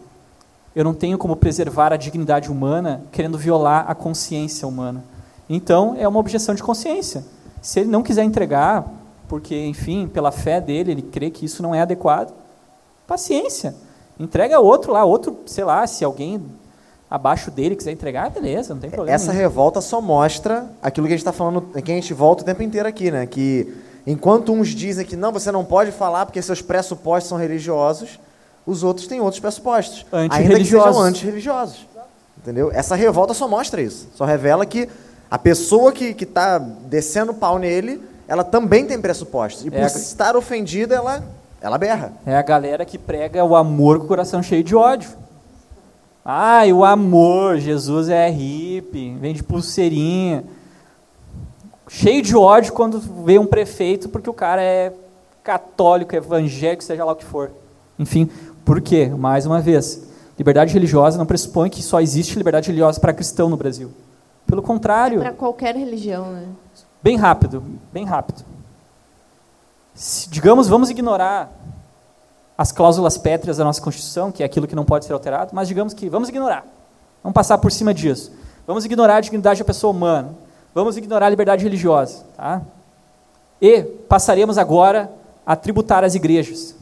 Eu 0.76 0.84
não 0.84 0.94
tenho 0.94 1.18
como 1.18 1.36
preservar 1.36 1.94
a 1.94 1.98
dignidade 1.98 2.52
humana 2.52 3.04
querendo 3.12 3.38
violar 3.38 3.90
a 3.90 3.96
consciência 3.96 4.68
humana. 4.68 5.04
Então, 5.50 5.96
é 5.98 6.08
uma 6.08 6.20
objeção 6.20 6.56
de 6.56 6.64
consciência. 6.64 7.24
Se 7.62 7.82
ele 7.82 7.90
não 7.90 8.04
quiser 8.04 8.24
entregar, 8.24 8.86
porque, 9.28 9.56
enfim, 9.66 10.08
pela 10.08 10.32
fé 10.32 10.60
dele, 10.60 10.92
ele 10.92 11.02
crê 11.02 11.30
que 11.30 11.46
isso 11.46 11.62
não 11.62 11.74
é 11.74 11.82
adequado, 11.82 12.34
paciência. 13.08 13.76
Entrega 14.20 14.60
outro 14.60 14.92
lá, 14.92 15.04
outro, 15.04 15.40
sei 15.46 15.64
lá, 15.64 15.86
se 15.88 16.04
alguém 16.04 16.44
abaixo 17.10 17.52
dele 17.52 17.76
quiser 17.76 17.92
entregar, 17.92 18.30
beleza, 18.32 18.74
não 18.74 18.82
tem 18.82 18.90
problema. 18.90 19.14
Essa 19.14 19.32
nenhum. 19.32 19.42
revolta 19.42 19.82
só 19.82 20.02
mostra 20.02 20.68
aquilo 20.82 21.06
que 21.08 21.14
a 21.14 21.16
gente 21.16 21.22
está 21.22 21.32
falando, 21.32 21.62
que 21.62 21.92
a 21.92 21.96
gente 21.96 22.14
volta 22.14 22.42
o 22.42 22.46
tempo 22.46 22.64
inteiro 22.64 22.88
aqui, 22.88 23.12
né? 23.12 23.26
Que 23.28 23.76
enquanto 24.06 24.52
uns 24.52 24.70
dizem 24.70 25.06
que 25.06 25.16
não, 25.16 25.32
você 25.32 25.52
não 25.52 25.64
pode 25.64 25.92
falar 25.92 26.26
porque 26.26 26.42
seus 26.42 26.62
pressupostos 26.62 27.30
são 27.30 27.38
religiosos, 27.38 28.20
os 28.66 28.84
outros 28.84 29.08
têm 29.08 29.20
outros 29.20 29.40
pressupostos. 29.40 30.06
Ainda 30.12 30.56
que 30.58 30.66
sejam 30.66 31.00
antirreligiosos. 31.00 31.88
Entendeu? 32.38 32.72
Essa 32.74 32.96
revolta 32.96 33.34
só 33.34 33.48
mostra 33.48 33.82
isso. 33.82 34.10
Só 34.16 34.26
revela 34.26 34.66
que 34.66 34.90
a 35.30 35.38
pessoa 35.38 35.92
que 35.92 36.16
está 36.20 36.58
descendo 36.58 37.32
o 37.32 37.36
pau 37.36 37.58
nele, 37.58 38.02
ela 38.28 38.44
também 38.44 38.86
tem 38.86 39.00
pressupostos. 39.00 39.66
E 39.66 39.72
por 39.72 39.80
É 39.80 39.86
estar 39.86 40.36
ofendida, 40.36 40.96
ela, 40.96 41.24
ela 41.64 41.78
berra. 41.78 42.12
É 42.26 42.36
a 42.36 42.42
galera 42.42 42.84
que 42.84 42.98
prega 42.98 43.44
o 43.44 43.56
amor 43.56 43.98
com 43.98 44.04
o 44.04 44.08
coração 44.08 44.44
cheio 44.44 44.66
de 44.66 44.76
ódio. 44.76 45.10
Ai, 46.24 46.74
o 46.74 46.84
amor, 46.84 47.58
Jesus 47.58 48.10
é 48.10 48.30
hippie, 48.30 49.16
vende 49.16 49.42
pulseirinha. 49.42 50.44
Cheio 51.88 52.22
de 52.22 52.36
ódio 52.36 52.74
quando 52.74 53.00
vê 53.00 53.40
um 53.40 53.46
prefeito 53.46 54.10
porque 54.10 54.30
o 54.30 54.34
cara 54.34 54.62
é 54.62 54.92
católico, 55.42 56.14
evangélico, 56.14 56.84
seja 56.84 57.06
lá 57.06 57.14
o 57.14 57.16
que 57.16 57.24
for. 57.24 57.50
Enfim, 57.98 58.30
por 58.66 58.82
quê? 58.82 59.08
Mais 59.08 59.46
uma 59.46 59.62
vez, 59.62 60.06
liberdade 60.38 60.74
religiosa 60.74 61.18
não 61.18 61.26
pressupõe 61.26 61.70
que 61.70 61.82
só 61.82 62.02
existe 62.02 62.38
liberdade 62.38 62.68
religiosa 62.68 63.00
para 63.00 63.14
cristão 63.14 63.48
no 63.48 63.56
Brasil. 63.56 63.90
Pelo 64.46 64.62
contrário, 64.62 65.22
Para 65.22 65.32
qualquer 65.32 65.76
religião, 65.78 66.30
né? 66.30 66.46
Bem 67.02 67.16
rápido, 67.16 67.64
bem 67.94 68.04
rápido. 68.04 68.44
Se, 69.94 70.30
digamos, 70.30 70.68
vamos 70.68 70.90
ignorar 70.90 71.52
as 72.58 72.72
cláusulas 72.72 73.18
pétreas 73.18 73.58
da 73.58 73.64
nossa 73.64 73.82
Constituição, 73.82 74.32
que 74.32 74.44
é 74.44 74.46
aquilo 74.46 74.68
que 74.68 74.76
não 74.76 74.86
pode 74.86 75.06
ser 75.06 75.14
alterado, 75.14 75.52
mas 75.54 75.68
digamos 75.68 75.94
que 75.94 76.10
vamos 76.10 76.30
ignorar. 76.30 76.66
Vamos 77.22 77.34
passar 77.34 77.58
por 77.58 77.72
cima 77.72 77.94
disso. 77.94 78.32
Vamos 78.66 78.86
ignorar 78.86 79.18
a 79.18 79.22
dignidade 79.22 79.60
da 79.60 79.66
pessoa 79.66 79.92
humana. 79.92 80.36
Vamos 80.74 80.98
ignorar 80.98 81.28
a 81.28 81.30
liberdade 81.30 81.64
religiosa. 81.64 82.24
Tá? 82.36 82.62
E 83.62 83.84
passaremos 83.84 84.58
agora 84.58 85.12
a 85.46 85.56
tributar 85.56 86.04
as 86.04 86.16
igrejas. 86.16 86.76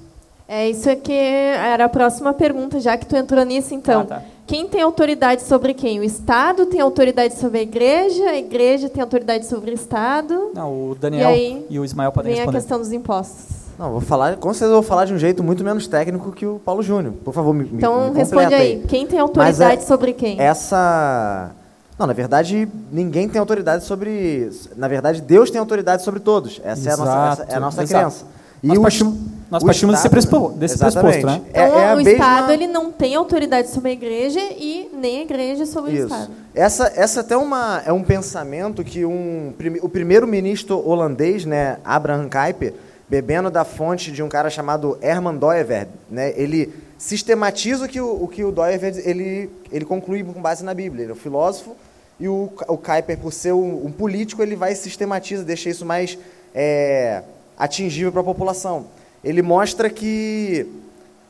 É 0.47 0.69
isso 0.69 0.89
é 0.89 0.95
que 0.95 1.13
era 1.13 1.85
a 1.85 1.89
próxima 1.89 2.33
pergunta, 2.33 2.79
já 2.79 2.97
que 2.97 3.05
tu 3.05 3.15
entrou 3.15 3.43
nisso, 3.45 3.73
então. 3.73 4.01
Ah, 4.01 4.05
tá. 4.05 4.23
Quem 4.51 4.67
tem 4.67 4.81
autoridade 4.81 5.43
sobre 5.43 5.73
quem? 5.73 6.01
O 6.01 6.03
Estado 6.03 6.65
tem 6.65 6.81
autoridade 6.81 7.35
sobre 7.39 7.59
a 7.59 7.61
igreja, 7.61 8.25
a 8.25 8.37
igreja 8.37 8.89
tem 8.89 9.01
autoridade 9.01 9.45
sobre 9.45 9.71
o 9.71 9.73
Estado. 9.73 10.51
Não, 10.53 10.89
o 10.89 10.93
Daniel 10.99 11.31
E 11.31 11.33
e, 11.33 11.67
aí, 11.69 11.79
o 11.79 11.85
Ismael 11.85 12.11
podem 12.11 12.33
Vem 12.33 12.41
a 12.41 12.43
responder. 12.43 12.57
questão 12.59 12.77
dos 12.77 12.91
impostos. 12.91 13.45
Não, 13.79 13.91
vou 13.93 14.01
falar, 14.01 14.35
com 14.35 14.49
certeza 14.51 14.71
eu 14.71 14.81
vou 14.81 14.83
falar 14.83 15.05
de 15.05 15.13
um 15.13 15.17
jeito 15.17 15.41
muito 15.41 15.63
menos 15.63 15.87
técnico 15.87 16.33
que 16.33 16.45
o 16.45 16.59
Paulo 16.65 16.83
Júnior. 16.83 17.13
Por 17.23 17.33
favor, 17.33 17.53
me, 17.53 17.63
Então, 17.63 18.09
me 18.09 18.17
responde 18.17 18.43
completa 18.43 18.61
aí. 18.61 18.83
Quem 18.89 19.07
tem 19.07 19.19
autoridade 19.19 19.83
é- 19.83 19.85
sobre 19.85 20.11
quem? 20.11 20.37
Essa. 20.37 21.51
Não, 21.97 22.05
na 22.05 22.11
verdade, 22.11 22.67
ninguém 22.91 23.29
tem 23.29 23.39
autoridade 23.39 23.85
sobre. 23.85 24.51
Na 24.75 24.89
verdade, 24.89 25.21
Deus 25.21 25.49
tem 25.49 25.61
autoridade 25.61 26.03
sobre 26.03 26.19
todos. 26.19 26.59
Essa 26.61 26.89
é 26.89 26.93
a 26.93 26.97
nossa, 26.97 27.43
essa 27.43 27.53
é 27.53 27.55
a 27.55 27.59
nossa 27.61 27.83
Exato, 27.83 28.01
crença. 28.01 28.25
Nós 28.61 28.77
o 28.77 28.81
partimos- 28.81 29.17
nós 29.51 29.61
o 29.61 29.65
partimos 29.65 29.95
desse 29.95 30.07
Estado- 30.07 30.11
pressupo- 30.11 30.57
desse 30.57 30.77
pressuposto, 30.79 31.25
né? 31.25 31.41
É, 31.53 31.65
Então, 31.67 31.79
é 31.79 31.89
a 31.89 31.93
o 31.93 31.97
mesma- 31.97 32.11
Estado 32.13 32.51
ele 32.53 32.67
não 32.67 32.91
tem 32.91 33.13
autoridade 33.15 33.69
sobre 33.69 33.89
a 33.89 33.93
igreja 33.93 34.39
e 34.39 34.89
nem 34.93 35.19
a 35.19 35.21
igreja 35.23 35.65
sobre 35.65 35.91
o 35.91 35.93
Isso. 35.93 36.03
Estado. 36.05 36.31
Essa, 36.55 36.91
essa 36.95 37.19
até 37.19 37.35
uma, 37.37 37.83
é 37.85 37.91
um 37.91 38.01
pensamento 38.03 38.83
que 38.83 39.05
um, 39.05 39.53
o 39.81 39.89
primeiro-ministro 39.89 40.81
holandês, 40.87 41.45
né, 41.45 41.77
Abraham 41.83 42.29
Kuyper, 42.29 42.73
bebendo 43.09 43.51
da 43.51 43.65
fonte 43.65 44.09
de 44.11 44.23
um 44.23 44.29
cara 44.29 44.49
chamado 44.49 44.97
Herman 45.01 45.35
Doever, 45.35 45.87
né, 46.09 46.33
ele 46.37 46.73
sistematiza 46.97 47.85
o 47.85 47.87
que 47.89 47.99
o, 47.99 48.23
o 48.23 48.27
que 48.27 48.43
o 48.45 48.51
Doever 48.51 48.93
ele, 49.05 49.49
ele 49.71 49.83
conclui 49.83 50.23
com 50.23 50.41
base 50.41 50.63
na 50.63 50.73
Bíblia. 50.73 51.03
Ele 51.03 51.11
é 51.11 51.13
um 51.13 51.17
filósofo 51.17 51.75
e 52.19 52.27
o, 52.29 52.49
o 52.67 52.77
Kuyper, 52.77 53.17
por 53.17 53.33
ser 53.33 53.51
um, 53.53 53.85
um 53.87 53.91
político, 53.91 54.41
ele 54.41 54.55
vai 54.55 54.71
e 54.71 54.75
sistematiza, 54.75 55.43
deixa 55.43 55.69
isso 55.69 55.85
mais 55.85 56.17
é, 56.55 57.23
atingível 57.57 58.11
para 58.11 58.21
a 58.21 58.23
população. 58.23 58.85
Ele 59.23 59.41
mostra 59.41 59.89
que 59.89 60.65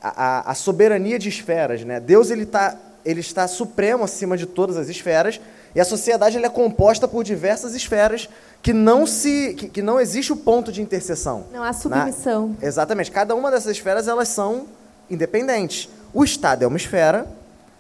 a, 0.02 0.10
a- 0.40 0.52
a 0.52 0.56
soberania 0.56 1.20
de 1.20 1.30
esferas, 1.30 1.84
né? 1.84 2.00
Deus 2.00 2.32
ele 2.32 2.46
tá, 2.46 2.76
ele 3.06 3.20
está 3.20 3.48
supremo 3.48 4.04
acima 4.04 4.38
de 4.38 4.46
todas 4.46 4.78
as 4.78 4.88
esferas 4.90 5.40
e 5.76 5.80
a 5.80 5.86
sociedade 5.86 6.38
ela 6.38 6.46
é 6.48 6.50
composta 6.50 7.08
por 7.08 7.24
diversas 7.24 7.74
esferas 7.76 8.30
que 8.62 8.74
não 8.74 9.06
se 9.06 9.54
que, 9.56 9.68
que 9.70 9.82
não 9.82 10.00
existe 10.00 10.32
o 10.34 10.36
ponto 10.38 10.72
de 10.72 10.82
interseção. 10.82 11.46
Não 11.52 11.64
há 11.64 11.74
submissão. 11.74 12.56
Exatamente. 12.62 13.12
Cada 13.12 13.36
uma 13.36 13.50
dessas 13.52 13.72
esferas 13.78 14.08
elas 14.08 14.28
são 14.28 14.66
independentes. 15.10 15.90
O 16.14 16.24
Estado 16.24 16.64
é 16.64 16.68
uma 16.68 16.78
esfera 16.78 17.26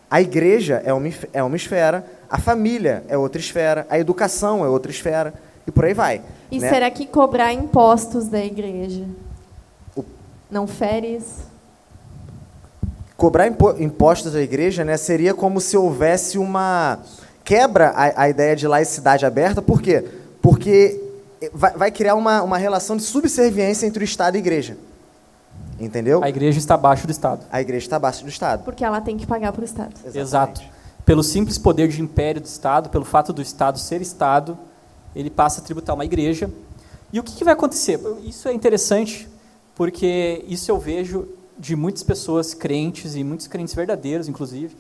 A 0.10 0.22
igreja 0.22 0.82
é 0.86 0.92
uma, 0.94 1.10
é 1.32 1.42
uma 1.42 1.56
esfera, 1.56 2.06
a 2.30 2.38
família 2.38 3.04
é 3.08 3.18
outra 3.18 3.40
esfera, 3.40 3.88
a 3.90 3.98
educação 3.98 4.64
é 4.66 4.68
outra 4.68 4.92
esfera, 4.92 5.34
e 5.66 5.72
por 5.72 5.86
aí 5.86 5.94
vai. 5.94 6.22
E 6.52 6.60
né? 6.60 6.70
será 6.70 6.92
que 6.92 7.06
cobrar 7.06 7.54
impostos 7.54 8.28
da 8.28 8.44
igreja 8.44 9.06
não 10.52 10.68
fere 10.68 11.16
isso? 11.16 11.50
Cobrar 13.16 13.48
impo- 13.48 13.76
impostos 13.80 14.34
da 14.34 14.42
igreja 14.42 14.84
né, 14.84 14.98
seria 14.98 15.34
como 15.34 15.62
se 15.62 15.78
houvesse 15.78 16.38
uma 16.38 17.00
quebra 17.44 17.90
a, 17.90 18.24
a 18.24 18.30
ideia 18.30 18.56
de 18.56 18.68
laicidade 18.68 19.26
aberta, 19.26 19.62
por 19.62 19.82
quê? 19.82 20.04
Porque 20.42 21.02
vai, 21.54 21.72
vai 21.72 21.92
criar 21.92 22.16
uma, 22.16 22.42
uma 22.42 22.58
relação 22.58 22.98
de 22.98 23.04
subserviência 23.04 23.86
entre 23.86 24.04
o 24.04 24.06
Estado 24.06 24.36
e 24.36 24.38
a 24.38 24.40
igreja. 24.40 24.78
Entendeu? 25.80 26.24
A 26.24 26.30
igreja 26.30 26.60
está 26.60 26.76
abaixo 26.76 27.08
do 27.08 27.12
Estado. 27.12 27.46
A 27.52 27.60
igreja 27.62 27.86
está 27.86 27.96
abaixo 27.96 28.24
do 28.24 28.30
Estado. 28.30 28.64
Porque 28.64 28.84
ela 28.84 29.02
tem 29.02 29.18
que 29.18 29.26
pagar 29.26 29.52
para 29.52 29.62
o 29.62 29.66
Estado. 29.66 29.94
Exato. 30.14 30.62
Pelo 31.04 31.24
simples 31.24 31.58
poder 31.58 31.88
de 31.88 32.00
império 32.02 32.40
do 32.40 32.46
Estado, 32.46 32.90
pelo 32.90 33.04
fato 33.06 33.34
do 33.34 33.42
Estado 33.42 33.80
ser 33.80 34.02
Estado, 34.02 34.58
ele 35.16 35.30
passa 35.30 35.60
a 35.60 35.64
tributar 35.64 35.96
uma 35.96 36.06
igreja. 36.06 36.50
E 37.12 37.20
o 37.20 37.24
que, 37.24 37.36
que 37.36 37.44
vai 37.44 37.54
acontecer? 37.54 38.00
Isso 38.24 38.48
é 38.48 38.54
interessante, 38.54 39.28
porque 39.82 40.46
isso 40.48 40.70
eu 40.70 40.78
vejo 40.78 41.28
de 41.58 41.76
muitas 41.76 42.04
pessoas 42.04 42.54
crentes, 42.54 43.16
e 43.16 43.24
muitos 43.24 43.48
crentes 43.48 43.74
verdadeiros, 43.74 44.30
inclusive, 44.30 44.78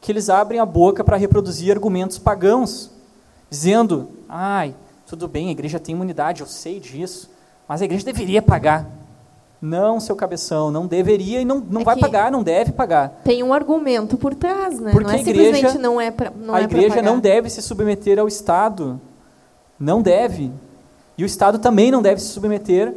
que 0.00 0.12
eles 0.12 0.30
abrem 0.30 0.60
a 0.60 0.64
boca 0.64 1.02
para 1.02 1.16
reproduzir 1.16 1.72
argumentos 1.72 2.20
pagãos, 2.20 2.88
dizendo: 3.50 4.10
ai, 4.28 4.72
tudo 5.08 5.26
bem, 5.26 5.48
a 5.48 5.50
igreja 5.50 5.80
tem 5.80 5.92
imunidade, 5.96 6.40
eu 6.40 6.46
sei 6.46 6.78
disso, 6.78 7.28
mas 7.66 7.82
a 7.82 7.84
igreja 7.84 8.04
deveria 8.04 8.40
pagar. 8.40 8.88
Não, 9.60 9.98
seu 9.98 10.14
cabeção, 10.14 10.70
não 10.70 10.86
deveria 10.86 11.40
e 11.40 11.44
não, 11.44 11.58
não 11.58 11.80
É 11.80 11.84
vai 11.84 11.96
pagar, 11.96 12.30
não 12.30 12.44
deve 12.44 12.70
pagar. 12.70 13.22
Tem 13.24 13.42
um 13.42 13.52
argumento 13.52 14.16
por 14.16 14.36
trás, 14.36 14.78
né? 14.78 14.92
Porque 14.92 15.08
não 15.08 15.14
é 15.14 15.16
a 15.16 15.20
igreja- 15.20 15.44
simplesmente 15.56 15.78
não 15.82 16.00
é 16.00 16.12
para 16.12 16.30
não 16.30 16.54
a 16.54 16.60
é 16.60 16.62
igreja 16.62 17.02
não 17.02 17.18
deve 17.18 17.50
se 17.50 17.60
submeter 17.60 18.20
ao 18.20 18.28
Estado. 18.28 19.00
Não 19.80 20.00
deve. 20.00 20.52
E 21.18 21.24
o 21.24 21.26
Estado 21.26 21.58
também 21.58 21.90
não 21.90 22.00
deve 22.00 22.20
se 22.20 22.28
submeter 22.28 22.94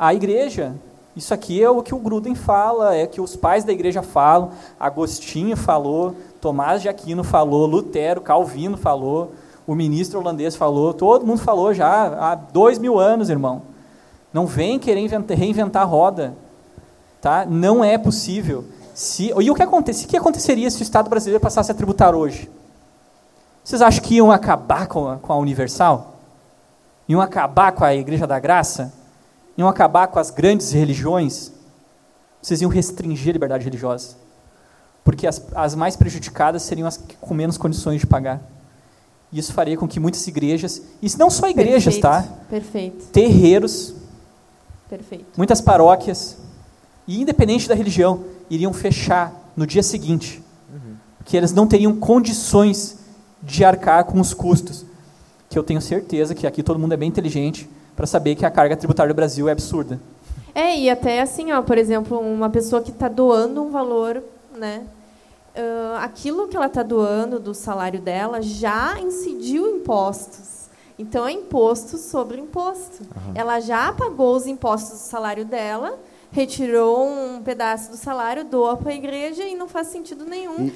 à 0.00 0.14
igreja. 0.14 0.74
Isso 1.14 1.34
aqui 1.34 1.62
é 1.62 1.68
o 1.68 1.82
que 1.82 1.94
o 1.94 1.98
Gruden 1.98 2.34
fala, 2.34 2.94
é 2.94 3.06
que 3.06 3.20
os 3.20 3.36
pais 3.36 3.64
da 3.64 3.72
igreja 3.72 4.00
falam, 4.00 4.50
Agostinho 4.78 5.56
falou, 5.56 6.14
Tomás 6.40 6.80
de 6.80 6.88
Aquino 6.88 7.22
falou, 7.22 7.66
Lutero, 7.66 8.22
Calvino 8.22 8.78
falou, 8.78 9.32
o 9.66 9.74
ministro 9.74 10.18
holandês 10.18 10.56
falou, 10.56 10.94
todo 10.94 11.26
mundo 11.26 11.40
falou 11.40 11.74
já 11.74 12.06
há 12.18 12.34
dois 12.34 12.78
mil 12.78 12.98
anos, 12.98 13.28
irmão. 13.28 13.62
Não 14.32 14.46
vem 14.46 14.78
querer 14.78 15.00
inventa- 15.00 15.34
reinventar 15.34 15.82
a 15.82 15.84
roda. 15.84 16.34
Tá? 17.20 17.44
Não 17.44 17.84
é 17.84 17.98
possível. 17.98 18.64
Se, 18.94 19.32
e 19.38 19.50
o 19.50 19.54
que, 19.54 19.62
acontece, 19.62 20.06
o 20.06 20.08
que 20.08 20.16
aconteceria 20.16 20.70
se 20.70 20.80
o 20.80 20.82
Estado 20.82 21.10
brasileiro 21.10 21.42
passasse 21.42 21.70
a 21.70 21.74
tributar 21.74 22.14
hoje? 22.14 22.48
Vocês 23.62 23.82
acham 23.82 24.02
que 24.02 24.14
iam 24.14 24.30
acabar 24.30 24.86
com 24.86 25.08
a, 25.08 25.16
com 25.16 25.32
a 25.32 25.36
Universal? 25.36 26.14
Iam 27.08 27.20
acabar 27.20 27.72
com 27.72 27.84
a 27.84 27.94
Igreja 27.94 28.26
da 28.26 28.38
Graça? 28.38 28.92
Iam 29.60 29.68
acabar 29.68 30.08
com 30.08 30.18
as 30.18 30.30
grandes 30.30 30.72
religiões? 30.72 31.52
Vocês 32.40 32.62
iam 32.62 32.70
restringir 32.70 33.28
a 33.28 33.32
liberdade 33.34 33.62
religiosa. 33.62 34.16
Porque 35.04 35.26
as, 35.26 35.42
as 35.54 35.74
mais 35.74 35.96
prejudicadas 35.96 36.62
seriam 36.62 36.88
as 36.88 36.96
que- 36.96 37.14
com 37.16 37.34
menos 37.34 37.58
condições 37.58 38.00
de 38.00 38.06
pagar. 38.06 38.40
E 39.30 39.38
isso 39.38 39.52
faria 39.52 39.76
com 39.76 39.86
que 39.86 40.00
muitas 40.00 40.26
igrejas, 40.26 40.80
e 41.02 41.06
não 41.18 41.28
só 41.28 41.46
igrejas, 41.46 41.94
Perfeito, 41.98 42.00
tá? 42.02 42.22
Perfeito, 42.48 43.04
Terreiros, 43.12 43.94
perfeito. 44.88 45.26
muitas 45.36 45.60
paróquias, 45.60 46.38
e 47.06 47.20
independente 47.20 47.68
da 47.68 47.74
religião, 47.74 48.24
iriam 48.48 48.72
fechar 48.72 49.30
no 49.54 49.66
dia 49.66 49.82
seguinte, 49.82 50.42
que 51.26 51.36
eles 51.36 51.52
não 51.52 51.66
teriam 51.66 51.94
condições 51.96 52.96
de 53.42 53.62
arcar 53.62 54.04
com 54.04 54.18
os 54.20 54.32
custos. 54.32 54.86
Que 55.50 55.58
eu 55.58 55.62
tenho 55.62 55.82
certeza 55.82 56.34
que 56.34 56.46
aqui 56.46 56.62
todo 56.62 56.78
mundo 56.78 56.94
é 56.94 56.96
bem 56.96 57.08
inteligente 57.10 57.68
para 58.00 58.06
saber 58.06 58.34
que 58.34 58.46
a 58.46 58.50
carga 58.50 58.74
tributária 58.78 59.12
do 59.12 59.16
Brasil 59.16 59.46
é 59.46 59.52
absurda. 59.52 60.00
É, 60.54 60.74
e 60.74 60.88
até 60.88 61.20
assim, 61.20 61.52
ó, 61.52 61.60
por 61.60 61.76
exemplo, 61.76 62.18
uma 62.18 62.48
pessoa 62.48 62.80
que 62.80 62.90
está 62.90 63.08
doando 63.08 63.62
um 63.62 63.68
valor, 63.70 64.22
né? 64.56 64.84
ah, 65.54 65.98
aquilo 66.02 66.48
que 66.48 66.56
ela 66.56 66.64
está 66.64 66.82
doando 66.82 67.38
do 67.38 67.52
salário 67.54 68.00
dela 68.00 68.40
já 68.40 68.98
incidiu 68.98 69.76
impostos. 69.76 70.70
Então 70.98 71.26
é 71.26 71.32
imposto 71.32 71.98
sobre 71.98 72.40
imposto. 72.40 73.02
Ela 73.34 73.60
já 73.60 73.92
pagou 73.92 74.34
os 74.34 74.46
impostos 74.46 74.92
do 75.00 75.04
salário 75.04 75.44
dela, 75.44 75.98
retirou 76.32 77.06
um 77.06 77.42
pedaço 77.42 77.90
do 77.90 77.98
salário, 77.98 78.44
doa 78.46 78.78
para 78.78 78.92
a 78.92 78.94
igreja 78.94 79.44
e 79.44 79.54
não 79.54 79.68
faz 79.68 79.88
sentido 79.88 80.24
nenhum. 80.24 80.68
E- 80.68 80.72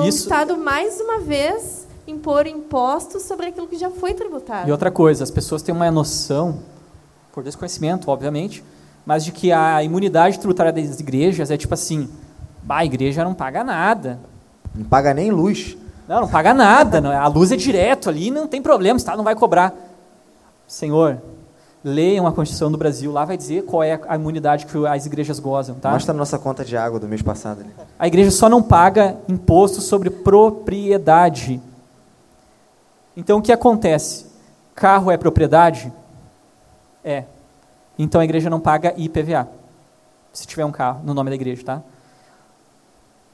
o 0.00 0.08
Isso- 0.08 0.22
Estado, 0.22 0.56
mais 0.56 0.98
uma 1.02 1.18
vez, 1.20 1.81
impor 2.06 2.46
impostos 2.46 3.22
sobre 3.22 3.46
aquilo 3.46 3.66
que 3.66 3.76
já 3.76 3.90
foi 3.90 4.14
tributado. 4.14 4.68
E 4.68 4.72
outra 4.72 4.90
coisa, 4.90 5.24
as 5.24 5.30
pessoas 5.30 5.62
têm 5.62 5.74
uma 5.74 5.90
noção, 5.90 6.58
por 7.32 7.42
desconhecimento, 7.42 8.10
obviamente, 8.10 8.64
mas 9.04 9.24
de 9.24 9.32
que 9.32 9.52
a 9.52 9.82
imunidade 9.82 10.38
tributária 10.38 10.72
das 10.72 11.00
igrejas 11.00 11.50
é 11.50 11.56
tipo 11.56 11.74
assim, 11.74 12.08
bah, 12.62 12.78
a 12.78 12.84
igreja 12.84 13.24
não 13.24 13.34
paga 13.34 13.64
nada. 13.64 14.18
Não 14.74 14.84
paga 14.84 15.12
nem 15.12 15.30
luz. 15.30 15.76
Não, 16.08 16.22
não 16.22 16.28
paga 16.28 16.52
nada, 16.52 17.00
não 17.00 17.10
a 17.10 17.26
luz 17.28 17.52
é 17.52 17.56
direto 17.56 18.08
ali, 18.08 18.30
não 18.30 18.46
tem 18.46 18.60
problema, 18.60 18.94
o 18.94 18.98
Estado 18.98 19.16
não 19.16 19.24
vai 19.24 19.34
cobrar. 19.34 19.72
Senhor, 20.66 21.22
leiam 21.84 22.26
a 22.26 22.32
Constituição 22.32 22.70
do 22.70 22.76
Brasil, 22.78 23.12
lá 23.12 23.24
vai 23.24 23.36
dizer 23.36 23.64
qual 23.64 23.82
é 23.82 24.00
a 24.08 24.16
imunidade 24.16 24.66
que 24.66 24.86
as 24.86 25.06
igrejas 25.06 25.38
gozam, 25.38 25.76
tá? 25.76 25.90
Mostra 25.90 26.12
a 26.12 26.16
nossa 26.16 26.38
conta 26.38 26.64
de 26.64 26.76
água 26.76 26.98
do 26.98 27.08
mês 27.08 27.22
passado 27.22 27.60
ali. 27.60 27.70
A 27.98 28.06
igreja 28.06 28.30
só 28.30 28.48
não 28.48 28.62
paga 28.62 29.16
imposto 29.28 29.80
sobre 29.80 30.10
propriedade. 30.10 31.60
Então 33.16 33.38
o 33.38 33.42
que 33.42 33.52
acontece? 33.52 34.26
Carro 34.74 35.10
é 35.10 35.16
propriedade? 35.16 35.92
É. 37.04 37.24
Então 37.98 38.20
a 38.20 38.24
igreja 38.24 38.48
não 38.48 38.60
paga 38.60 38.94
IPVA. 38.96 39.48
Se 40.32 40.46
tiver 40.46 40.64
um 40.64 40.72
carro 40.72 41.02
no 41.04 41.12
nome 41.12 41.30
da 41.30 41.36
igreja, 41.36 41.62
tá? 41.64 41.82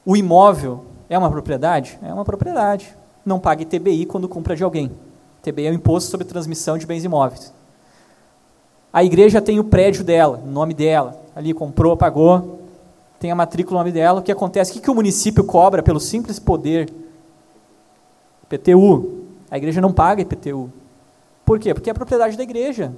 O 0.04 0.16
imóvel 0.16 0.84
é 1.08 1.16
uma 1.16 1.30
propriedade? 1.30 1.98
É 2.02 2.12
uma 2.12 2.24
propriedade. 2.24 2.94
Não 3.24 3.38
paga 3.38 3.62
ITBI 3.62 4.06
quando 4.06 4.28
compra 4.28 4.56
de 4.56 4.64
alguém. 4.64 4.90
ITBI 5.42 5.66
é 5.66 5.70
o 5.70 5.74
imposto 5.74 6.10
sobre 6.10 6.26
transmissão 6.26 6.76
de 6.76 6.86
bens 6.86 7.04
imóveis. 7.04 7.52
A 8.92 9.04
igreja 9.04 9.40
tem 9.40 9.60
o 9.60 9.64
prédio 9.64 10.02
dela, 10.02 10.42
o 10.44 10.50
nome 10.50 10.74
dela. 10.74 11.20
Ali 11.36 11.52
comprou, 11.54 11.96
pagou, 11.96 12.62
tem 13.20 13.30
a 13.30 13.34
matrícula 13.34 13.78
no 13.78 13.84
nome 13.84 13.92
dela. 13.92 14.20
O 14.20 14.22
que 14.22 14.32
acontece? 14.32 14.70
O 14.70 14.74
que, 14.74 14.80
que 14.80 14.90
o 14.90 14.94
município 14.94 15.44
cobra 15.44 15.82
pelo 15.82 16.00
simples 16.00 16.38
poder? 16.38 16.92
IPTU. 18.44 19.17
A 19.50 19.56
igreja 19.56 19.80
não 19.80 19.92
paga 19.92 20.22
IPTU. 20.22 20.70
Por 21.44 21.58
quê? 21.58 21.72
Porque 21.72 21.88
é 21.90 21.94
propriedade 21.94 22.36
da 22.36 22.42
igreja. 22.42 22.92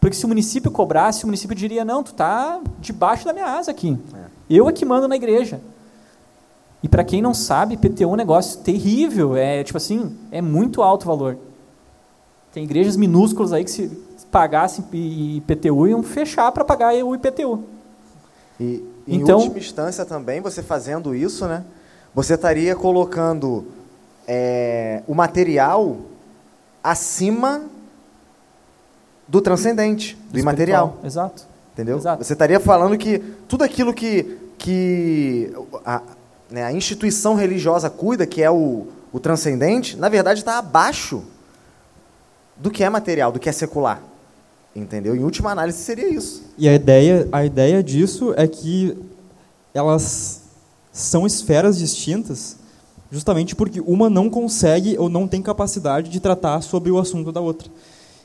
Porque 0.00 0.16
se 0.16 0.24
o 0.24 0.28
município 0.28 0.70
cobrasse, 0.70 1.24
o 1.24 1.26
município 1.26 1.56
diria: 1.56 1.84
não, 1.84 2.02
tu 2.02 2.12
está 2.12 2.60
debaixo 2.78 3.24
da 3.24 3.32
minha 3.32 3.46
asa 3.46 3.70
aqui. 3.70 3.98
Eu 4.48 4.68
é 4.68 4.72
que 4.72 4.84
mando 4.84 5.08
na 5.08 5.16
igreja. 5.16 5.60
E 6.82 6.88
para 6.88 7.02
quem 7.02 7.22
não 7.22 7.32
sabe, 7.32 7.74
IPTU 7.74 8.04
é 8.04 8.06
um 8.06 8.14
negócio 8.16 8.60
terrível. 8.60 9.34
É 9.36 9.64
tipo 9.64 9.78
assim, 9.78 10.14
é 10.30 10.42
muito 10.42 10.82
alto 10.82 11.04
o 11.04 11.06
valor. 11.06 11.38
Tem 12.52 12.62
igrejas 12.64 12.96
minúsculas 12.96 13.52
aí 13.52 13.64
que 13.64 13.70
se 13.70 13.90
pagassem 14.30 14.84
IPTU 14.92 15.88
iam 15.88 16.02
fechar 16.02 16.52
para 16.52 16.64
pagar 16.64 16.94
o 16.94 17.14
IPTU. 17.14 17.64
E 18.60 18.84
em 19.08 19.16
Então- 19.20 19.38
última 19.38 19.58
instância 19.58 20.04
também, 20.04 20.40
você 20.40 20.62
fazendo 20.62 21.14
isso, 21.14 21.46
né? 21.46 21.64
Você 22.14 22.34
estaria 22.34 22.76
colocando 22.76 23.64
é, 24.26 25.02
o 25.06 25.14
material 25.14 25.98
acima 26.82 27.64
do 29.26 29.40
transcendente, 29.40 30.16
do 30.30 30.38
imaterial. 30.38 30.86
Espiritual. 30.86 31.06
Exato. 31.06 31.46
Entendeu? 31.72 31.96
Exato. 31.96 32.24
Você 32.24 32.32
estaria 32.32 32.60
falando 32.60 32.96
que 32.96 33.18
tudo 33.48 33.64
aquilo 33.64 33.92
que, 33.92 34.38
que 34.58 35.52
a, 35.84 36.02
né, 36.50 36.64
a 36.64 36.72
instituição 36.72 37.34
religiosa 37.34 37.90
cuida, 37.90 38.26
que 38.26 38.42
é 38.42 38.50
o, 38.50 38.86
o 39.12 39.18
transcendente, 39.18 39.96
na 39.96 40.08
verdade 40.08 40.40
está 40.40 40.58
abaixo 40.58 41.24
do 42.56 42.70
que 42.70 42.84
é 42.84 42.88
material, 42.88 43.32
do 43.32 43.40
que 43.40 43.48
é 43.48 43.52
secular. 43.52 44.00
Entendeu? 44.74 45.14
Em 45.14 45.22
última 45.22 45.50
análise 45.50 45.78
seria 45.78 46.08
isso. 46.08 46.42
E 46.58 46.68
a 46.68 46.74
ideia, 46.74 47.28
a 47.32 47.44
ideia 47.44 47.82
disso 47.82 48.34
é 48.36 48.46
que 48.46 48.96
elas 49.72 50.42
são 50.92 51.26
esferas 51.26 51.78
distintas, 51.78 52.56
justamente 53.10 53.54
porque 53.54 53.80
uma 53.80 54.10
não 54.10 54.28
consegue 54.28 54.96
ou 54.98 55.08
não 55.08 55.28
tem 55.28 55.40
capacidade 55.42 56.10
de 56.10 56.20
tratar 56.20 56.60
sobre 56.62 56.90
o 56.90 56.98
assunto 56.98 57.30
da 57.30 57.40
outra. 57.40 57.70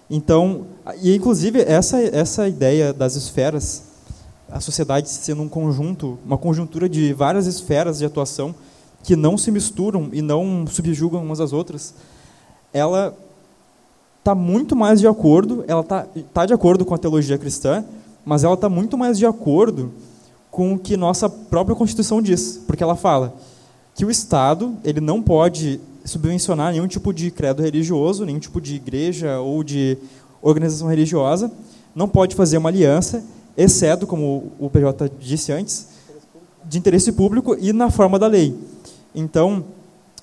Então, 0.09 0.65
e 1.01 1.15
inclusive 1.15 1.61
essa 1.61 2.01
essa 2.01 2.47
ideia 2.47 2.91
das 2.91 3.15
esferas, 3.15 3.83
a 4.51 4.59
sociedade 4.59 5.07
sendo 5.09 5.43
um 5.43 5.49
conjunto, 5.49 6.17
uma 6.25 6.37
conjuntura 6.37 6.89
de 6.89 7.13
várias 7.13 7.45
esferas 7.45 7.99
de 7.99 8.05
atuação 8.05 8.55
que 9.03 9.15
não 9.15 9.37
se 9.37 9.51
misturam 9.51 10.09
e 10.11 10.21
não 10.21 10.65
subjugam 10.67 11.23
umas 11.23 11.39
às 11.39 11.53
outras, 11.53 11.93
ela 12.73 13.15
está 14.17 14.35
muito 14.35 14.75
mais 14.75 14.99
de 14.99 15.07
acordo, 15.07 15.63
ela 15.67 15.81
está 15.81 16.07
tá 16.33 16.45
de 16.45 16.53
acordo 16.53 16.85
com 16.85 16.93
a 16.93 16.97
teologia 16.97 17.37
cristã, 17.37 17.85
mas 18.25 18.43
ela 18.43 18.55
está 18.55 18.67
muito 18.67 18.97
mais 18.97 19.17
de 19.17 19.25
acordo 19.25 19.93
com 20.51 20.73
o 20.73 20.79
que 20.79 20.97
nossa 20.97 21.29
própria 21.29 21.75
Constituição 21.75 22.21
diz, 22.21 22.59
porque 22.67 22.83
ela 22.83 22.95
fala 22.95 23.33
que 23.99 24.05
o 24.05 24.09
Estado 24.09 24.77
ele 24.81 25.01
não 25.01 25.21
pode 25.21 25.77
subvencionar 26.05 26.71
nenhum 26.71 26.87
tipo 26.87 27.13
de 27.13 27.29
credo 27.29 27.61
religioso, 27.61 28.23
nenhum 28.23 28.39
tipo 28.39 28.61
de 28.61 28.75
igreja 28.75 29.41
ou 29.41 29.61
de 29.61 29.97
organização 30.41 30.87
religiosa, 30.87 31.51
não 31.93 32.07
pode 32.07 32.33
fazer 32.33 32.57
uma 32.59 32.69
aliança, 32.69 33.21
exceto, 33.57 34.07
como 34.07 34.53
o 34.57 34.69
PJ 34.69 35.11
disse 35.19 35.51
antes, 35.51 35.87
de 36.63 36.77
interesse 36.77 37.11
público 37.11 37.57
e 37.59 37.73
na 37.73 37.91
forma 37.91 38.17
da 38.17 38.25
lei. 38.25 38.57
Então, 39.13 39.65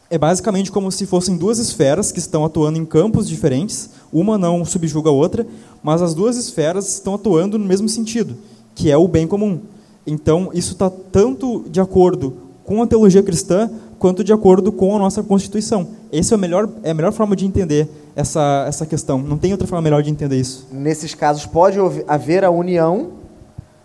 é 0.09 0.16
basicamente 0.16 0.73
como 0.73 0.90
se 0.90 1.05
fossem 1.05 1.36
duas 1.36 1.59
esferas 1.59 2.11
que 2.11 2.19
estão 2.19 2.47
atuando 2.47 2.78
em 2.78 2.86
campos 2.86 3.28
diferentes, 3.28 3.90
uma 4.11 4.39
não 4.39 4.65
subjuga 4.65 5.11
a 5.11 5.12
outra, 5.12 5.47
mas 5.82 6.01
as 6.01 6.15
duas 6.15 6.39
esferas 6.39 6.94
estão 6.94 7.15
atuando 7.15 7.59
no 7.59 7.66
mesmo 7.66 7.90
sentido, 7.90 8.39
que 8.74 8.90
é 8.90 8.97
o 8.97 9.07
bem 9.07 9.27
comum. 9.27 9.61
Então, 10.07 10.48
isso 10.55 10.73
está 10.73 10.89
tanto 10.89 11.66
de 11.69 11.78
acordo 11.78 12.45
com 12.66 12.82
a 12.82 12.86
teologia 12.86 13.22
cristã, 13.22 13.70
quanto 13.98 14.22
de 14.22 14.32
acordo 14.32 14.70
com 14.72 14.94
a 14.94 14.98
nossa 14.98 15.22
Constituição. 15.22 15.88
Essa 16.12 16.34
é 16.34 16.36
a 16.36 16.38
melhor, 16.38 16.68
é 16.82 16.90
a 16.90 16.94
melhor 16.94 17.12
forma 17.12 17.34
de 17.34 17.47
entender 17.47 17.88
essa, 18.14 18.64
essa 18.68 18.84
questão. 18.84 19.18
Não 19.18 19.38
tem 19.38 19.52
outra 19.52 19.66
forma 19.66 19.82
melhor 19.82 20.02
de 20.02 20.10
entender 20.10 20.36
isso. 20.36 20.66
Nesses 20.70 21.14
casos, 21.14 21.47
pode 21.47 21.78
haver 22.09 22.44
a 22.44 22.51
união, 22.51 23.12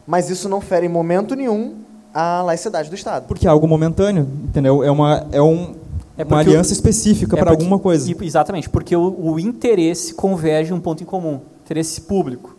mas 0.06 0.30
isso 0.30 0.50
não 0.50 0.60
fere 0.60 0.88
em 0.88 0.90
momento 0.90 1.36
nenhum 1.36 1.76
a 2.14 2.42
laicidade 2.42 2.90
do 2.90 2.96
Estado. 2.96 3.28
Porque 3.28 3.48
é 3.48 3.50
algo 3.50 3.68
momentâneo, 3.68 4.28
entendeu? 4.44 4.84
É 4.84 4.92
uma, 4.92 5.28
é 5.32 5.42
um, 5.42 5.76
é 6.18 6.24
uma 6.24 6.40
aliança 6.40 6.72
o, 6.72 6.74
específica 6.74 7.38
é 7.38 7.40
para 7.40 7.52
alguma 7.52 7.80
coisa. 7.80 8.12
Exatamente, 8.22 8.70
porque 8.70 8.96
o, 8.96 9.16
o, 9.18 9.40
interesse 9.40 10.14
converge 10.14 10.72
em 10.72 10.76
um 10.76 10.80
ponto 10.80 11.04
em 11.04 11.06
comum. 11.06 11.40
Interesse 11.64 12.02
público. 12.02 12.56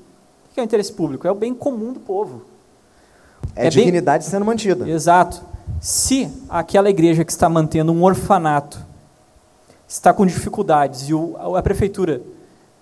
O 0.50 0.54
que 0.54 0.60
é 0.60 0.62
o 0.62 0.64
interesse 0.64 0.92
público? 0.92 1.26
É 1.26 1.30
o 1.30 1.34
bem 1.34 1.52
comum 1.52 1.92
do 1.92 2.00
povo. 2.00 2.42
É, 3.54 3.66
é 3.66 3.70
dignidade 3.70 4.24
bem... 4.24 4.30
sendo 4.30 4.44
mantida. 4.44 4.88
Exato. 4.88 5.42
Se 5.80 6.30
aquela 6.48 6.88
igreja 6.88 7.24
que 7.24 7.32
está 7.32 7.48
mantendo 7.48 7.92
um 7.92 8.02
orfanato 8.04 8.78
está 9.88 10.12
com 10.12 10.24
dificuldades 10.24 11.08
e 11.08 11.14
o, 11.14 11.36
a 11.56 11.62
prefeitura 11.62 12.22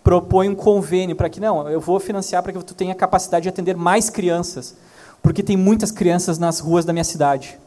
propõe 0.03 0.49
um 0.49 0.55
convênio 0.55 1.17
para 1.17 1.29
que, 1.29 1.41
não, 1.41 1.69
eu 1.69 1.81
vou 1.81 1.99
financiar 2.01 2.43
para 2.43 2.53
que 2.53 2.65
tu 2.65 2.75
tenha 2.75 2.95
capacidade 2.95 3.45
de 3.45 3.49
atender 3.49 3.77
mais 3.77 4.09
crianças, 4.09 4.77
porque 5.23 5.43
tem 5.43 5.57
muitas 5.57 5.91
crianças 5.91 6.39
nas 6.39 6.61
ruas 6.61 6.85
da 6.85 6.93
minha 6.93 7.05
cidade. 7.05 7.59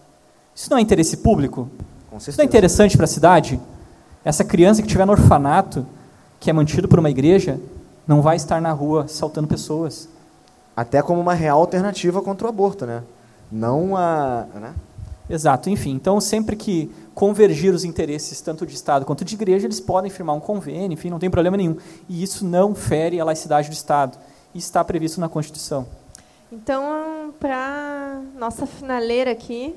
Isso 0.56 0.70
não 0.70 0.78
é 0.78 0.82
interesse 0.82 1.18
público? 1.18 1.70
Isso 2.18 2.38
não 2.38 2.44
é 2.44 2.46
interessante 2.46 2.96
para 2.96 3.06
a 3.06 3.08
cidade? 3.08 3.60
Essa 4.24 4.44
criança 4.44 4.82
que 4.82 4.88
estiver 4.88 5.06
no 5.06 5.12
orfanato, 5.12 5.86
que 6.40 6.50
é 6.50 6.54
mantido 6.54 6.88
por 6.88 7.00
uma 7.00 7.10
igreja, 7.10 7.60
não 8.08 8.22
vai 8.22 8.36
estar 8.36 8.62
na 8.62 8.72
rua 8.72 9.08
saltando 9.08 9.48
pessoas. 9.48 10.08
Até 10.76 11.02
como 11.02 11.22
uma 11.22 11.34
real 11.34 11.60
alternativa 11.60 12.22
contra 12.22 12.48
o 12.48 12.50
aborto, 12.50 12.86
né? 12.86 13.04
Não 13.52 13.96
a. 13.96 14.46
Né? 14.56 14.74
Exato, 15.30 15.70
enfim. 15.70 15.92
Então, 15.92 16.20
sempre 16.20 16.56
que 16.56 16.92
convergir 17.14 17.74
os 17.74 17.84
interesses 17.84 18.42
tanto 18.42 18.66
de 18.66 18.74
Estado 18.74 19.06
quanto 19.06 19.24
de 19.24 19.36
igreja, 19.36 19.68
eles 19.68 19.80
podem 19.80 20.10
firmar 20.10 20.36
um 20.36 20.40
convênio, 20.40 20.94
enfim, 20.94 21.10
não 21.10 21.20
tem 21.20 21.30
problema 21.30 21.56
nenhum. 21.56 21.78
E 22.10 22.24
isso 22.24 22.46
não 22.46 22.74
fere 22.74 23.20
a 23.20 23.26
laicidade 23.26 23.70
do 23.70 23.74
Estado. 23.74 24.18
E 24.54 24.58
está 24.58 24.84
previsto 24.84 25.20
na 25.20 25.30
Constituição. 25.30 25.86
Então, 26.52 27.34
para 27.40 28.22
nossa 28.38 28.66
finaleira 28.66 29.32
aqui, 29.32 29.76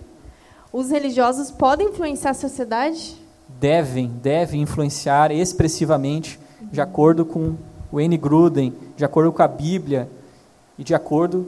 os 0.73 0.91
religiosos 0.91 1.51
podem 1.51 1.89
influenciar 1.89 2.33
a 2.33 2.35
sociedade? 2.35 3.17
Devem, 3.49 4.09
devem 4.23 4.61
influenciar 4.61 5.31
expressivamente, 5.31 6.39
de 6.61 6.81
acordo 6.81 7.25
com 7.25 7.55
o 7.91 8.01
N. 8.01 8.17
Gruden, 8.19 8.75
de 8.97 9.05
acordo 9.05 9.33
com 9.33 9.43
a 9.43 9.49
Bíblia 9.49 10.09
e 10.79 10.85
de 10.85 10.95
acordo 10.95 11.47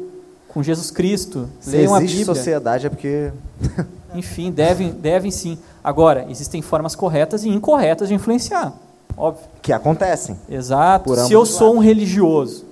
com 0.49 0.63
Jesus 0.63 0.91
Cristo. 0.91 1.49
Se 1.61 1.71
Leiam 1.71 1.97
existe 1.99 2.25
sociedade 2.25 2.87
é 2.87 2.91
porque... 2.91 3.31
Enfim, 4.15 4.51
devem, 4.51 4.91
devem 4.91 5.31
sim. 5.31 5.59
Agora, 5.85 6.27
existem 6.31 6.63
formas 6.63 6.95
corretas 6.95 7.45
e 7.45 7.49
incorretas 7.49 8.09
de 8.09 8.15
influenciar, 8.15 8.73
óbvio. 9.17 9.45
Que 9.61 9.73
acontecem. 9.73 10.37
Exato. 10.49 11.15
Se 11.27 11.33
eu 11.33 11.45
sou 11.45 11.75
um 11.75 11.79
religioso, 11.79 12.65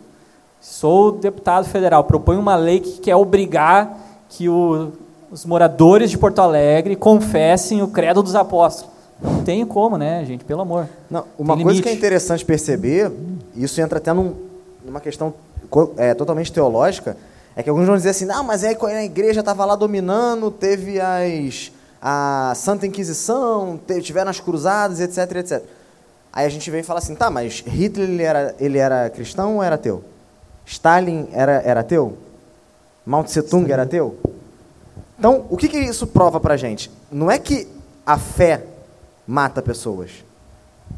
sou 0.60 1.12
deputado 1.12 1.66
federal, 1.66 2.04
proponho 2.04 2.40
uma 2.40 2.56
lei 2.56 2.80
que 2.80 3.00
quer 3.00 3.16
obrigar 3.16 3.98
que 4.30 4.48
o, 4.48 4.92
os 5.30 5.44
moradores 5.44 6.10
de 6.10 6.16
Porto 6.16 6.40
Alegre 6.40 6.96
confessem 6.96 7.82
o 7.82 7.88
credo 7.88 8.22
dos 8.22 8.34
apóstolos. 8.34 8.94
Não 9.22 9.42
tem 9.42 9.64
como, 9.64 9.96
né, 9.96 10.24
gente? 10.24 10.44
Pelo 10.44 10.62
amor. 10.62 10.88
Não, 11.10 11.24
uma 11.38 11.56
coisa 11.56 11.82
que 11.82 11.88
é 11.88 11.92
interessante 11.92 12.44
perceber, 12.44 13.10
isso 13.54 13.80
entra 13.80 13.98
até 13.98 14.12
num, 14.12 14.34
numa 14.84 15.00
questão 15.00 15.32
é, 15.96 16.14
totalmente 16.14 16.52
teológica, 16.52 17.16
é 17.54 17.62
que 17.62 17.70
alguns 17.70 17.86
vão 17.86 17.96
dizer 17.96 18.10
assim, 18.10 18.26
não, 18.26 18.44
mas 18.44 18.62
é 18.62 18.76
a 18.80 19.04
igreja 19.04 19.40
estava 19.40 19.64
lá 19.64 19.74
dominando, 19.74 20.50
teve 20.50 21.00
as, 21.00 21.72
a 22.00 22.52
Santa 22.54 22.86
Inquisição, 22.86 23.80
teve, 23.86 24.02
tiveram 24.02 24.30
as 24.30 24.40
cruzadas, 24.40 25.00
etc, 25.00 25.36
etc. 25.36 25.62
Aí 26.32 26.44
a 26.44 26.48
gente 26.50 26.70
vem 26.70 26.80
e 26.80 26.84
fala 26.84 26.98
assim, 26.98 27.14
tá, 27.14 27.30
mas 27.30 27.64
Hitler 27.66 28.10
ele 28.10 28.22
era, 28.22 28.54
ele 28.60 28.78
era 28.78 29.08
cristão 29.08 29.56
ou 29.56 29.62
era 29.62 29.76
ateu? 29.76 30.04
Stalin 30.66 31.28
era, 31.32 31.62
era 31.64 31.80
ateu? 31.80 32.18
Mao 33.06 33.24
Tse 33.24 33.40
Tung 33.42 33.70
era 33.72 33.84
ateu? 33.84 34.18
Então, 35.18 35.46
o 35.48 35.56
que, 35.56 35.68
que 35.68 35.78
isso 35.78 36.06
prova 36.06 36.38
para 36.38 36.54
a 36.54 36.56
gente? 36.56 36.90
Não 37.10 37.30
é 37.30 37.38
que 37.38 37.66
a 38.04 38.18
fé 38.18 38.64
mata 39.26 39.62
pessoas. 39.62 40.10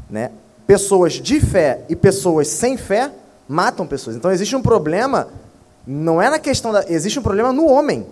Né? 0.09 0.31
Pessoas 0.67 1.13
de 1.13 1.39
fé 1.39 1.83
e 1.87 1.95
pessoas 1.95 2.47
sem 2.49 2.75
fé 2.75 3.11
matam 3.49 3.85
pessoas. 3.85 4.15
Então, 4.15 4.31
existe 4.31 4.55
um 4.55 4.61
problema 4.61 5.27
não 5.91 6.21
é 6.21 6.29
na 6.29 6.37
questão 6.37 6.71
da. 6.71 6.85
Existe 6.87 7.17
um 7.17 7.23
problema 7.23 7.51
no 7.51 7.65
homem. 7.65 8.05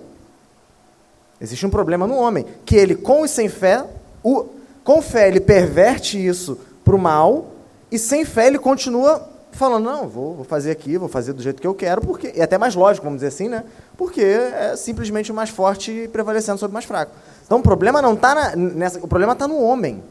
Existe 1.40 1.64
um 1.64 1.70
problema 1.70 2.08
no 2.08 2.16
homem. 2.16 2.44
Que 2.66 2.76
ele, 2.76 2.96
com 2.96 3.24
e 3.24 3.30
sem 3.30 3.48
fé, 3.48 3.86
o, 4.24 4.46
com 4.84 5.00
fé 5.00 5.28
ele 5.28 5.40
perverte 5.40 6.18
isso 6.18 6.58
para 6.84 6.96
o 6.96 7.00
mal, 7.00 7.52
e 7.92 8.00
sem 8.00 8.26
fé 8.26 8.48
ele 8.48 8.58
continua 8.58 9.30
falando, 9.52 9.86
não, 9.86 10.08
vou, 10.08 10.36
vou, 10.36 10.46
fazer 10.46 10.72
aqui, 10.72 10.98
vou 10.98 11.10
fazer 11.10 11.34
do 11.34 11.42
jeito 11.42 11.62
que 11.62 11.68
eu 11.68 11.76
quero, 11.76 12.02
porque. 12.02 12.34
E 12.36 12.42
até 12.42 12.58
mais 12.58 12.74
lógico, 12.74 13.04
vamos 13.04 13.18
dizer 13.18 13.28
assim, 13.28 13.48
né? 13.48 13.64
Porque 13.96 14.22
é 14.22 14.76
simplesmente 14.76 15.32
o 15.32 15.36
mais 15.36 15.52
forte 15.52 16.10
prevalecendo 16.12 16.58
sobre 16.58 16.72
o 16.72 16.74
mais 16.74 16.86
fraco. 16.86 17.12
Então 17.46 17.60
o 17.60 17.64
problema 17.64 18.02
não 18.02 18.16
está 18.16 18.56
nessa. 18.56 18.98
O 19.00 19.08
problema 19.08 19.34
está 19.34 19.48
no 19.48 19.62
homem. 19.62 20.04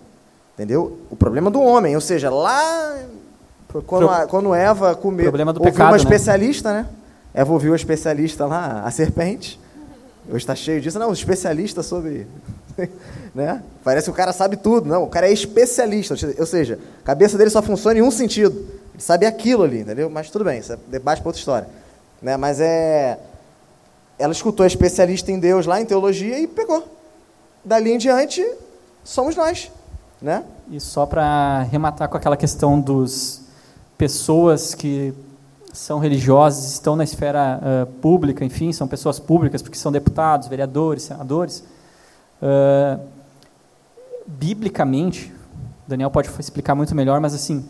Entendeu? 0.55 0.99
O 1.11 1.17
problema 1.17 1.51
do 1.51 1.61
homem. 1.61 1.97
Ou 1.97 2.01
seja, 2.01 2.31
lá. 2.31 2.97
Quando, 3.83 4.09
a, 4.09 4.27
quando 4.27 4.55
Eva 4.55 4.95
comeu. 4.95 5.25
Problema 5.25 5.53
do 5.53 5.61
pecado, 5.61 5.89
uma 5.89 5.93
né? 5.93 5.97
especialista, 5.99 6.73
né? 6.73 6.83
né? 6.83 6.89
Eva 7.35 7.53
ouviu 7.53 7.73
a 7.73 7.77
especialista 7.77 8.47
lá, 8.47 8.83
a 8.85 8.91
serpente. 8.91 9.61
Hoje 10.29 10.39
está 10.39 10.55
cheio 10.55 10.81
disso. 10.81 10.99
Não, 10.99 11.13
especialista 11.13 11.83
sobre. 11.83 12.27
né? 13.35 13.63
Parece 13.85 14.07
que 14.07 14.11
o 14.11 14.15
cara 14.15 14.33
sabe 14.33 14.57
tudo. 14.57 14.89
Não, 14.89 15.05
o 15.05 15.09
cara 15.09 15.29
é 15.29 15.33
especialista. 15.33 16.15
Ou 16.39 16.47
seja, 16.47 16.79
a 17.03 17.07
cabeça 17.07 17.37
dele 17.39 17.51
só 17.51 17.63
funciona 17.63 17.99
em 17.99 18.03
um 18.03 18.11
sentido. 18.11 18.57
Ele 18.95 19.03
sabe 19.03 19.27
aquilo 19.27 19.63
ali, 19.63 19.81
entendeu? 19.81 20.09
Mas 20.11 20.31
tudo 20.31 20.45
bem, 20.45 20.59
isso 20.59 20.73
é 20.73 20.79
debate 20.89 21.21
para 21.21 21.29
outra 21.29 21.39
história. 21.39 21.69
Né? 22.21 22.37
Mas 22.37 22.61
é. 22.61 23.19
Ela 24.19 24.33
escutou 24.33 24.65
a 24.65 24.67
especialista 24.67 25.31
em 25.31 25.39
Deus 25.39 25.67
lá, 25.67 25.81
em 25.81 25.85
teologia, 25.85 26.39
e 26.39 26.47
pegou. 26.47 26.89
Dali 27.63 27.93
em 27.93 27.99
diante, 27.99 28.45
somos 29.05 29.37
nós. 29.37 29.71
Né? 30.23 30.43
E 30.71 30.81
só 30.81 31.05
para 31.05 31.23
arrematar 31.61 32.09
com 32.09 32.17
aquela 32.17 32.37
questão 32.37 32.81
dos 32.81 33.46
pessoas 33.97 34.75
que 34.75 35.15
são 35.73 35.99
religiosos, 35.99 36.73
estão 36.73 36.97
na 36.97 37.05
esfera 37.05 37.61
uh, 37.61 37.87
pública, 38.01 38.45
enfim, 38.45 38.73
são 38.73 38.89
pessoas 38.89 39.19
públicas, 39.19 39.61
porque 39.61 39.77
são 39.77 39.93
deputados, 39.93 40.49
vereadores, 40.49 41.05
senadores. 41.05 41.63
Uh, 42.41 43.01
biblicamente, 44.27 45.33
Daniel 45.87 46.11
pode 46.11 46.31
explicar 46.39 46.75
muito 46.75 46.95
melhor, 46.95 47.21
mas 47.21 47.35
assim, 47.35 47.65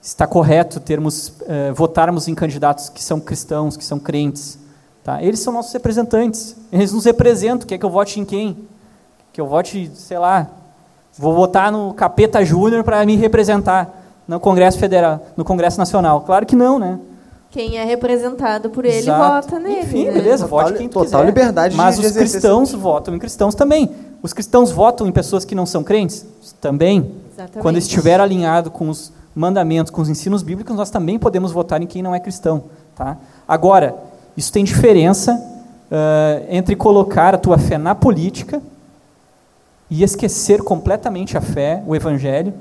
está 0.00 0.26
correto 0.26 0.80
termos, 0.80 1.28
uh, 1.28 1.74
votarmos 1.74 2.28
em 2.28 2.34
candidatos 2.34 2.88
que 2.88 3.02
são 3.02 3.20
cristãos, 3.20 3.76
que 3.76 3.84
são 3.84 3.98
crentes. 3.98 4.58
Tá? 5.04 5.22
Eles 5.22 5.40
são 5.40 5.52
nossos 5.52 5.72
representantes, 5.72 6.56
eles 6.72 6.92
nos 6.92 7.04
representam. 7.04 7.66
Quer 7.66 7.78
que 7.78 7.84
eu 7.84 7.90
vote 7.90 8.20
em 8.20 8.24
quem? 8.24 8.56
Que 9.32 9.40
eu 9.40 9.46
vote, 9.46 9.90
sei 9.94 10.18
lá, 10.18 10.48
vou 11.16 11.34
votar 11.34 11.70
no 11.70 11.92
Capeta 11.92 12.44
Júnior 12.44 12.82
para 12.84 13.04
me 13.04 13.16
representar 13.16 13.97
no 14.28 14.38
Congresso 14.38 14.78
Federal, 14.78 15.26
no 15.34 15.44
Congresso 15.44 15.78
Nacional. 15.78 16.20
Claro 16.20 16.44
que 16.44 16.54
não, 16.54 16.78
né? 16.78 17.00
Quem 17.50 17.78
é 17.78 17.84
representado 17.84 18.68
por 18.68 18.84
ele 18.84 18.98
Exato. 18.98 19.48
vota 19.48 19.58
nele. 19.58 19.80
Enfim, 19.80 20.04
né? 20.04 20.12
beleza, 20.12 20.46
total, 20.46 20.66
vote 20.66 20.78
quem 20.78 20.86
total 20.86 21.04
quiser. 21.04 21.24
liberdade 21.24 21.74
Mas 21.74 21.98
de 21.98 22.06
os 22.06 22.12
cristãos 22.12 22.72
votam 22.72 23.14
em 23.14 23.18
cristãos 23.18 23.54
também. 23.54 23.90
Os 24.22 24.34
cristãos 24.34 24.70
votam 24.70 25.06
em 25.06 25.12
pessoas 25.12 25.46
que 25.46 25.54
não 25.54 25.64
são 25.64 25.82
crentes? 25.82 26.26
Também. 26.60 27.10
Exatamente. 27.32 27.62
Quando 27.62 27.78
estiver 27.78 28.20
alinhado 28.20 28.70
com 28.70 28.90
os 28.90 29.10
mandamentos, 29.34 29.90
com 29.90 30.02
os 30.02 30.10
ensinos 30.10 30.42
bíblicos, 30.42 30.76
nós 30.76 30.90
também 30.90 31.18
podemos 31.18 31.50
votar 31.50 31.80
em 31.80 31.86
quem 31.86 32.02
não 32.02 32.14
é 32.14 32.20
cristão. 32.20 32.64
Tá? 32.94 33.16
Agora, 33.46 33.96
isso 34.36 34.52
tem 34.52 34.62
diferença 34.62 35.32
uh, 35.34 36.46
entre 36.50 36.76
colocar 36.76 37.34
a 37.34 37.38
tua 37.38 37.56
fé 37.56 37.78
na 37.78 37.94
política 37.94 38.60
e 39.88 40.02
esquecer 40.02 40.62
completamente 40.62 41.38
a 41.38 41.40
fé, 41.40 41.82
o 41.86 41.96
evangelho, 41.96 42.52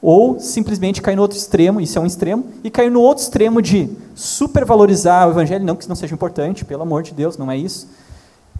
ou 0.00 0.38
simplesmente 0.38 1.00
cair 1.00 1.16
no 1.16 1.22
outro 1.22 1.36
extremo, 1.36 1.80
isso 1.80 1.98
é 1.98 2.02
um 2.02 2.06
extremo, 2.06 2.44
e 2.62 2.70
cair 2.70 2.90
no 2.90 3.00
outro 3.00 3.22
extremo 3.22 3.60
de 3.62 3.88
supervalorizar 4.14 5.26
o 5.26 5.30
evangelho, 5.30 5.64
não 5.64 5.74
que 5.74 5.82
isso 5.82 5.88
não 5.88 5.96
seja 5.96 6.14
importante, 6.14 6.64
pelo 6.64 6.82
amor 6.82 7.02
de 7.02 7.12
Deus, 7.12 7.36
não 7.36 7.50
é 7.50 7.56
isso, 7.56 7.88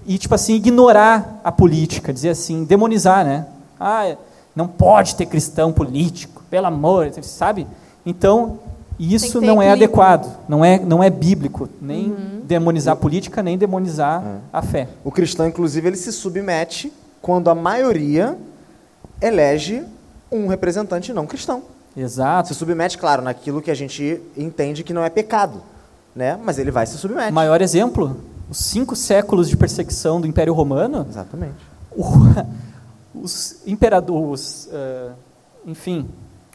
e 0.06 0.18
tipo 0.18 0.34
assim 0.34 0.54
ignorar 0.54 1.40
a 1.42 1.50
política, 1.50 2.12
dizer 2.12 2.30
assim, 2.30 2.64
demonizar, 2.64 3.24
né? 3.24 3.46
Ah, 3.78 4.16
não 4.54 4.66
pode 4.66 5.14
ter 5.16 5.26
cristão 5.26 5.72
político, 5.72 6.42
pelo 6.48 6.66
amor, 6.66 7.12
sabe? 7.22 7.66
Então 8.04 8.58
isso 8.98 9.40
não 9.40 9.60
é 9.60 9.70
adequado, 9.70 10.38
não 10.48 10.64
é 10.64 10.78
não 10.78 11.02
é 11.02 11.10
bíblico, 11.10 11.68
nem 11.80 12.06
uhum. 12.06 12.40
demonizar 12.44 12.94
a 12.94 12.96
política, 12.96 13.42
nem 13.42 13.58
demonizar 13.58 14.22
é. 14.24 14.36
a 14.52 14.62
fé. 14.62 14.88
O 15.04 15.10
cristão, 15.10 15.46
inclusive, 15.46 15.86
ele 15.86 15.96
se 15.96 16.12
submete 16.12 16.92
quando 17.20 17.50
a 17.50 17.54
maioria 17.54 18.38
elege 19.20 19.84
um 20.30 20.46
representante 20.46 21.12
não 21.12 21.26
cristão. 21.26 21.62
Exato. 21.96 22.48
Se 22.48 22.54
submete, 22.54 22.98
claro, 22.98 23.22
naquilo 23.22 23.62
que 23.62 23.70
a 23.70 23.74
gente 23.74 24.20
entende 24.36 24.84
que 24.84 24.92
não 24.92 25.04
é 25.04 25.08
pecado, 25.08 25.62
né? 26.14 26.38
Mas 26.42 26.58
ele 26.58 26.70
vai 26.70 26.86
se 26.86 26.98
submeter. 26.98 27.32
Maior 27.32 27.62
exemplo, 27.62 28.20
os 28.50 28.58
cinco 28.58 28.94
séculos 28.94 29.48
de 29.48 29.56
perseguição 29.56 30.20
do 30.20 30.26
Império 30.26 30.52
Romano. 30.52 31.06
Exatamente. 31.08 31.54
O, 31.96 32.04
os 33.14 33.56
imperadores, 33.66 34.68
uh, 34.70 35.12
enfim, 35.66 36.08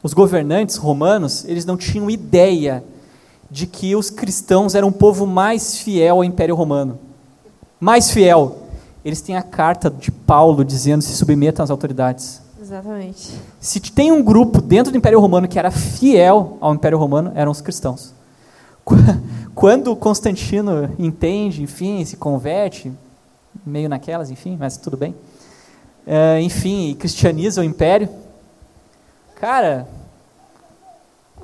os 0.04 0.14
governantes 0.14 0.76
romanos, 0.76 1.44
eles 1.46 1.66
não 1.66 1.76
tinham 1.76 2.10
ideia 2.10 2.84
de 3.50 3.68
que 3.68 3.96
os 3.96 4.10
cristãos 4.10 4.76
eram 4.76 4.88
o 4.88 4.92
povo 4.92 5.28
mais 5.28 5.78
fiel 5.78 6.18
ao 6.18 6.24
Império 6.24 6.56
Romano. 6.56 7.00
Mais 7.80 8.12
fiel. 8.12 8.60
Eles 9.04 9.22
têm 9.22 9.36
a 9.36 9.42
carta 9.42 9.90
de 9.90 10.12
Paulo 10.12 10.64
dizendo 10.64 11.02
se 11.02 11.14
submetam 11.16 11.64
às 11.64 11.70
autoridades. 11.70 12.42
Exatamente. 12.72 13.38
Se 13.60 13.82
tem 13.82 14.14
um 14.14 14.24
grupo 14.24 14.62
dentro 14.62 14.94
do 14.94 14.98
Império 14.98 15.20
Romano 15.20 15.46
que 15.46 15.60
era 15.60 15.70
fiel 15.70 16.58
ao 16.62 16.74
Império 16.74 16.98
Romano, 16.98 17.34
eram 17.36 17.52
os 17.52 17.60
cristãos. 17.60 18.14
Quando 19.54 19.94
Constantino 19.94 20.90
entende, 20.98 21.62
enfim, 21.62 22.06
se 22.06 22.16
converte, 22.16 22.90
meio 23.66 23.90
naquelas, 23.90 24.32
enfim, 24.32 24.56
mas 24.58 24.78
tudo 24.78 24.96
bem. 24.96 25.14
É, 26.08 26.40
enfim, 26.40 26.96
cristianiza 26.98 27.60
o 27.60 27.64
Império. 27.66 28.08
Cara, 29.36 29.86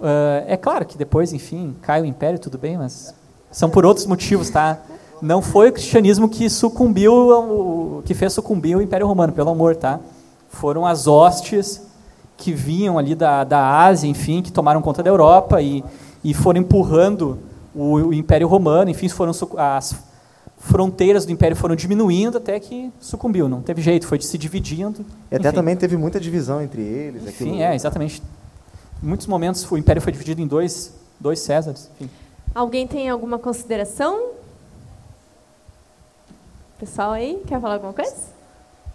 é, 0.02 0.54
é 0.54 0.58
claro 0.58 0.86
que 0.86 0.98
depois, 0.98 1.34
enfim, 1.34 1.76
cai 1.82 2.02
o 2.02 2.06
Império, 2.06 2.40
tudo 2.40 2.58
bem, 2.58 2.78
mas 2.78 3.14
são 3.52 3.70
por 3.70 3.86
outros 3.86 4.06
motivos, 4.06 4.50
tá? 4.50 4.80
Não 5.22 5.42
foi 5.42 5.72
o 5.72 5.74
cristianismo 5.74 6.30
que 6.30 6.50
sucumbiu, 6.50 8.02
que 8.06 8.14
fez 8.14 8.32
sucumbir 8.32 8.78
o 8.78 8.82
Império 8.82 9.06
Romano, 9.06 9.34
pelo 9.34 9.50
amor, 9.50 9.76
tá? 9.76 10.00
Foram 10.50 10.86
as 10.86 11.08
hostes 11.08 11.86
que 12.38 12.54
vinham 12.54 12.98
ali 12.98 13.16
da, 13.16 13.44
da 13.44 13.84
Ásia, 13.86 14.08
enfim, 14.08 14.42
que 14.42 14.52
tomaram 14.52 14.82
conta 14.82 15.02
da 15.02 15.10
Europa 15.10 15.62
e, 15.62 15.84
e 16.24 16.34
foram 16.34 16.62
empurrando 16.62 17.40
o, 17.74 17.96
o 17.96 18.14
Império 18.14 18.48
Romano, 18.48 18.90
enfim, 18.90 19.10
foram 19.10 19.32
as 19.58 19.96
fronteiras 20.58 21.26
do 21.26 21.32
Império 21.32 21.56
foram 21.56 21.76
diminuindo 21.76 22.38
até 22.38 22.60
que 22.60 22.92
sucumbiu, 23.00 23.48
não 23.48 23.62
teve 23.62 23.82
jeito, 23.82 24.08
foi 24.08 24.20
se 24.20 24.38
dividindo. 24.38 25.06
E 25.32 25.36
até 25.36 25.50
enfim. 25.50 25.56
também 25.56 25.76
teve 25.76 25.96
muita 25.98 26.20
divisão 26.20 26.62
entre 26.62 26.82
eles. 26.82 27.24
Enfim, 27.24 27.50
aquilo... 27.50 27.62
é, 27.62 27.76
exatamente. 27.76 28.22
Em 29.02 29.08
muitos 29.08 29.28
momentos 29.28 29.70
o 29.72 29.78
Império 29.78 30.02
foi 30.02 30.12
dividido 30.12 30.42
em 30.42 30.48
dois, 30.48 30.94
dois 31.20 31.40
Césares. 31.40 31.90
Enfim. 32.00 32.10
Alguém 32.54 32.88
tem 32.88 33.08
alguma 33.10 33.38
consideração? 33.38 34.32
Pessoal 36.80 37.12
aí, 37.12 37.42
quer 37.46 37.62
falar 37.62 37.76
alguma 37.76 37.94
coisa? 37.94 38.16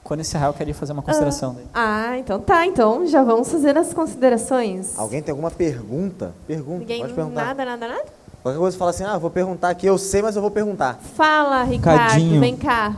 Quando 0.05 0.21
encerrar, 0.21 0.47
eu 0.49 0.55
queria 0.55 0.75
fazer 0.75 0.93
uma 0.93 1.03
consideração. 1.03 1.57
Ah, 1.73 2.11
ah, 2.11 2.19
então 2.19 2.41
tá. 2.41 2.67
Então 2.67 3.07
já 3.07 3.23
vamos 3.23 3.51
fazer 3.51 3.77
as 3.79 3.95
considerações. 3.95 4.99
Alguém 4.99 5.23
tem 5.23 5.31
alguma 5.31 5.51
pergunta? 5.51 6.33
Pergunta, 6.47 6.81
Ninguém, 6.81 7.03
pode 7.03 7.15
perguntar. 7.15 7.45
Nada, 7.45 7.65
nada, 7.65 7.89
nada? 7.89 8.05
Qualquer 8.43 8.59
coisa 8.59 8.77
fala 8.77 8.91
assim, 8.91 9.05
ah, 9.05 9.17
vou 9.17 9.31
perguntar 9.31 9.71
aqui, 9.71 9.87
eu 9.87 9.97
sei, 9.97 10.21
mas 10.21 10.35
eu 10.35 10.43
vou 10.43 10.51
perguntar. 10.51 10.99
Fala, 11.15 11.63
Ricardo, 11.63 11.99
Cadinho. 11.99 12.41
vem 12.41 12.57
cá. 12.57 12.97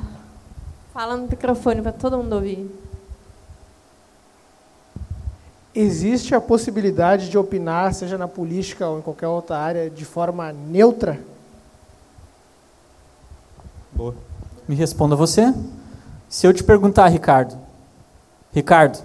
Fala 0.95 1.17
no 1.17 1.27
microfone 1.29 1.83
para 1.83 1.93
todo 1.93 2.17
mundo 2.17 2.33
ouvir. 2.35 2.71
Existe 5.75 6.35
a 6.35 6.41
possibilidade 6.41 7.29
de 7.29 7.37
opinar, 7.37 7.93
seja 7.93 8.17
na 8.17 8.29
política 8.29 8.89
ou 8.89 9.01
em 9.01 9.03
qualquer 9.03 9.27
outra 9.27 9.59
área, 9.59 9.91
de 9.91 10.05
forma 10.05 10.53
neutra? 10.53 11.21
Boa. 13.93 14.15
Me 14.67 14.75
responda 14.75 15.15
você. 15.15 15.53
Se 16.35 16.49
eu 16.49 16.53
te 16.53 16.65
perguntar, 16.65 17.07
Ricardo, 17.07 17.57
Ricardo, 18.53 18.99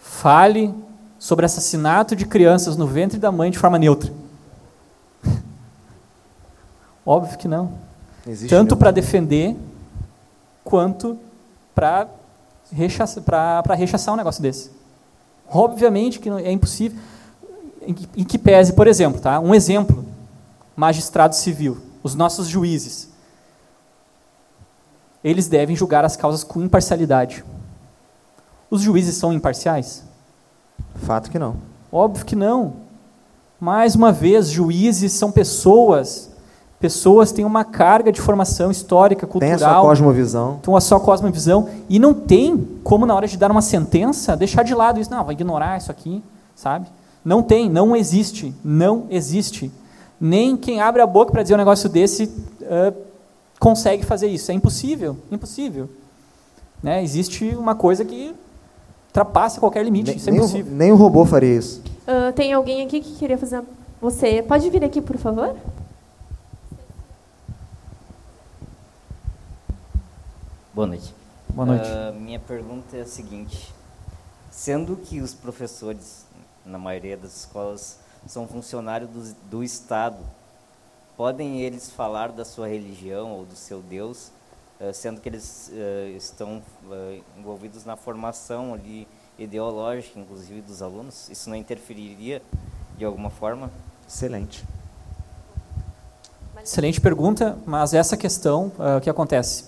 fale 0.00 0.74
sobre 1.16 1.46
assassinato 1.46 2.16
de 2.16 2.26
crianças 2.26 2.76
no 2.76 2.88
ventre 2.88 3.20
da 3.20 3.30
mãe 3.30 3.52
de 3.52 3.58
forma 3.58 3.78
neutra. 3.78 4.12
Óbvio 7.06 7.38
que 7.38 7.46
não. 7.46 7.72
Existe 8.26 8.50
Tanto 8.50 8.76
para 8.76 8.90
defender 8.90 9.56
quanto 10.64 11.16
para 11.72 12.08
rechaçar, 12.72 13.22
rechaçar 13.76 14.14
um 14.14 14.16
negócio 14.16 14.42
desse. 14.42 14.72
Obviamente 15.48 16.18
que 16.18 16.28
é 16.30 16.50
impossível. 16.50 16.98
Em 17.80 17.94
que, 17.94 18.08
em 18.16 18.24
que 18.24 18.36
pese, 18.36 18.72
por 18.72 18.88
exemplo, 18.88 19.20
tá? 19.20 19.38
um 19.38 19.54
exemplo, 19.54 20.04
magistrado 20.74 21.36
civil, 21.36 21.78
os 22.02 22.16
nossos 22.16 22.48
juízes 22.48 23.11
eles 25.22 25.48
devem 25.48 25.76
julgar 25.76 26.04
as 26.04 26.16
causas 26.16 26.42
com 26.42 26.62
imparcialidade. 26.62 27.44
Os 28.70 28.80
juízes 28.80 29.16
são 29.16 29.32
imparciais? 29.32 30.02
Fato 30.94 31.30
que 31.30 31.38
não. 31.38 31.56
Óbvio 31.90 32.24
que 32.24 32.34
não. 32.34 32.74
Mais 33.60 33.94
uma 33.94 34.10
vez, 34.10 34.48
juízes 34.48 35.12
são 35.12 35.30
pessoas. 35.30 36.30
Pessoas 36.80 37.30
têm 37.30 37.44
uma 37.44 37.64
carga 37.64 38.10
de 38.10 38.20
formação 38.20 38.70
histórica, 38.70 39.26
cultural. 39.26 39.56
Tem 39.56 39.66
a 39.66 39.70
sua 39.70 39.80
cosmovisão. 39.82 40.58
Tem 40.60 40.74
a 40.74 40.80
sua 40.80 40.98
cosmovisão. 40.98 41.68
E 41.88 41.98
não 41.98 42.12
tem 42.12 42.56
como, 42.82 43.06
na 43.06 43.14
hora 43.14 43.28
de 43.28 43.36
dar 43.36 43.50
uma 43.50 43.62
sentença, 43.62 44.36
deixar 44.36 44.64
de 44.64 44.74
lado 44.74 44.98
isso. 44.98 45.10
Não, 45.10 45.24
vai 45.24 45.34
ignorar 45.34 45.78
isso 45.78 45.92
aqui, 45.92 46.22
sabe? 46.56 46.88
Não 47.24 47.40
tem, 47.40 47.70
não 47.70 47.94
existe. 47.94 48.52
Não 48.64 49.06
existe. 49.10 49.70
Nem 50.20 50.56
quem 50.56 50.80
abre 50.80 51.00
a 51.00 51.06
boca 51.06 51.30
para 51.30 51.42
dizer 51.42 51.54
um 51.54 51.58
negócio 51.58 51.88
desse 51.88 52.24
uh, 52.24 52.92
consegue 53.62 54.04
fazer 54.04 54.26
isso. 54.26 54.50
É 54.50 54.54
impossível, 54.54 55.16
impossível. 55.30 55.88
Né? 56.82 57.00
Existe 57.00 57.54
uma 57.54 57.76
coisa 57.76 58.04
que 58.04 58.34
ultrapassa 59.06 59.60
qualquer 59.60 59.84
limite. 59.84 60.08
Nem, 60.08 60.16
isso 60.16 60.28
é 60.28 60.32
impossível. 60.32 60.66
Nem, 60.66 60.78
nem 60.78 60.92
o 60.92 60.96
robô 60.96 61.24
faria 61.24 61.58
isso. 61.58 61.80
Uh, 62.02 62.32
tem 62.32 62.52
alguém 62.52 62.84
aqui 62.84 63.00
que 63.00 63.14
queria 63.14 63.38
fazer. 63.38 63.62
Você 64.00 64.42
pode 64.42 64.68
vir 64.68 64.84
aqui, 64.84 65.00
por 65.00 65.16
favor? 65.16 65.54
Boa 70.74 70.88
noite. 70.88 71.14
Boa 71.48 71.66
noite. 71.66 71.86
Uh, 71.88 72.18
minha 72.18 72.40
pergunta 72.40 72.96
é 72.96 73.02
a 73.02 73.06
seguinte: 73.06 73.72
sendo 74.50 74.96
que 74.96 75.20
os 75.20 75.34
professores, 75.34 76.26
na 76.66 76.78
maioria 76.78 77.16
das 77.16 77.36
escolas, 77.36 78.00
são 78.26 78.48
funcionários 78.48 79.08
do, 79.08 79.36
do 79.48 79.62
Estado, 79.62 80.18
podem 81.22 81.60
eles 81.60 81.88
falar 81.88 82.32
da 82.32 82.44
sua 82.44 82.66
religião 82.66 83.30
ou 83.30 83.44
do 83.44 83.54
seu 83.54 83.80
Deus, 83.80 84.32
uh, 84.80 84.92
sendo 84.92 85.20
que 85.20 85.28
eles 85.28 85.70
uh, 85.72 86.16
estão 86.16 86.60
uh, 86.84 87.22
envolvidos 87.38 87.84
na 87.84 87.96
formação 87.96 88.74
ali 88.74 89.06
ideológica, 89.38 90.18
inclusive 90.18 90.60
dos 90.62 90.82
alunos? 90.82 91.28
Isso 91.30 91.48
não 91.48 91.54
interferiria 91.54 92.42
de 92.98 93.04
alguma 93.04 93.30
forma? 93.30 93.70
Excelente. 94.04 94.64
Excelente 96.60 97.00
pergunta, 97.00 97.56
mas 97.64 97.94
essa 97.94 98.16
questão, 98.16 98.72
o 98.98 99.00
que 99.00 99.08
acontece? 99.08 99.66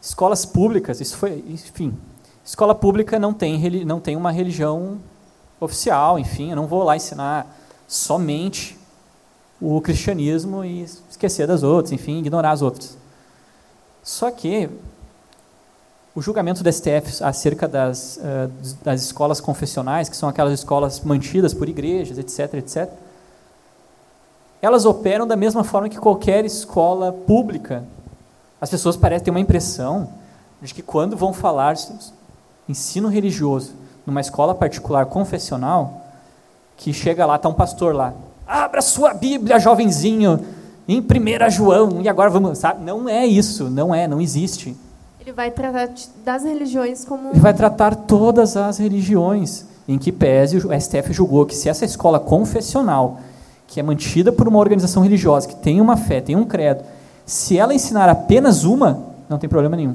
Escolas 0.00 0.46
públicas, 0.46 0.98
isso 0.98 1.18
foi, 1.18 1.44
enfim, 1.46 1.94
escola 2.42 2.74
pública 2.74 3.18
não 3.18 3.34
tem, 3.34 3.84
não 3.84 4.00
tem 4.00 4.16
uma 4.16 4.32
religião 4.32 4.98
oficial, 5.60 6.18
enfim, 6.18 6.48
eu 6.48 6.56
não 6.56 6.66
vou 6.66 6.84
lá 6.84 6.96
ensinar 6.96 7.54
somente 7.86 8.79
o 9.60 9.80
cristianismo 9.80 10.64
e 10.64 10.82
esquecer 10.82 11.46
das 11.46 11.62
outras, 11.62 11.92
enfim, 11.92 12.18
ignorar 12.18 12.52
as 12.52 12.62
outras. 12.62 12.96
Só 14.02 14.30
que 14.30 14.70
o 16.14 16.22
julgamento 16.22 16.62
do 16.62 16.72
STF 16.72 17.22
acerca 17.22 17.68
das, 17.68 18.18
uh, 18.18 18.50
das 18.82 19.02
escolas 19.02 19.40
confessionais, 19.40 20.08
que 20.08 20.16
são 20.16 20.28
aquelas 20.28 20.52
escolas 20.54 21.00
mantidas 21.00 21.52
por 21.52 21.68
igrejas, 21.68 22.18
etc., 22.18 22.54
etc., 22.54 22.90
elas 24.62 24.84
operam 24.84 25.26
da 25.26 25.36
mesma 25.36 25.64
forma 25.64 25.88
que 25.88 25.98
qualquer 25.98 26.44
escola 26.44 27.12
pública. 27.12 27.84
As 28.60 28.68
pessoas 28.68 28.96
parecem 28.96 29.24
ter 29.24 29.30
uma 29.30 29.40
impressão 29.40 30.10
de 30.60 30.74
que 30.74 30.82
quando 30.82 31.16
vão 31.16 31.32
falar 31.32 31.74
ensino 32.68 33.08
religioso 33.08 33.72
numa 34.04 34.20
escola 34.20 34.54
particular 34.54 35.06
confessional, 35.06 36.02
que 36.76 36.92
chega 36.92 37.24
lá, 37.24 37.36
está 37.36 37.48
um 37.48 37.54
pastor 37.54 37.94
lá, 37.94 38.12
Abra 38.50 38.82
sua 38.82 39.14
Bíblia, 39.14 39.60
jovenzinho, 39.60 40.44
em 40.88 41.00
1 41.00 41.50
João, 41.50 42.00
e 42.02 42.08
agora 42.08 42.28
vamos. 42.28 42.58
Sabe? 42.58 42.84
Não 42.84 43.08
é 43.08 43.24
isso, 43.24 43.70
não 43.70 43.94
é, 43.94 44.08
não 44.08 44.20
existe. 44.20 44.76
Ele 45.20 45.32
vai 45.32 45.52
tratar 45.52 45.88
das 46.24 46.42
religiões 46.42 47.04
como. 47.04 47.30
Ele 47.30 47.38
vai 47.38 47.54
tratar 47.54 47.94
todas 47.94 48.56
as 48.56 48.78
religiões, 48.78 49.66
em 49.86 49.96
que 49.96 50.10
pese 50.10 50.56
o 50.56 50.80
STF 50.80 51.12
julgou 51.12 51.46
que 51.46 51.54
se 51.54 51.68
essa 51.68 51.84
escola 51.84 52.18
confessional, 52.18 53.20
que 53.68 53.78
é 53.78 53.84
mantida 53.84 54.32
por 54.32 54.48
uma 54.48 54.58
organização 54.58 55.00
religiosa, 55.00 55.46
que 55.46 55.54
tem 55.54 55.80
uma 55.80 55.96
fé, 55.96 56.20
tem 56.20 56.34
um 56.34 56.44
credo, 56.44 56.82
se 57.24 57.56
ela 57.56 57.72
ensinar 57.72 58.08
apenas 58.08 58.64
uma, 58.64 59.00
não 59.28 59.38
tem 59.38 59.48
problema 59.48 59.76
nenhum. 59.76 59.94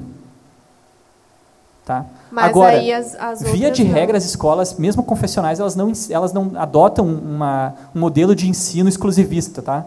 Tá? 1.84 2.06
Mas 2.36 2.50
Agora, 2.50 2.76
aí 2.76 2.92
as, 2.92 3.16
as 3.16 3.42
via 3.44 3.72
de 3.72 3.86
não. 3.86 3.94
regra, 3.94 4.18
as 4.18 4.26
escolas, 4.26 4.74
mesmo 4.74 5.02
confessionais, 5.02 5.58
elas 5.58 5.74
não, 5.74 5.94
elas 6.10 6.34
não 6.34 6.52
adotam 6.56 7.08
uma, 7.08 7.74
um 7.96 8.00
modelo 8.02 8.36
de 8.36 8.50
ensino 8.50 8.90
exclusivista, 8.90 9.62
tá? 9.62 9.86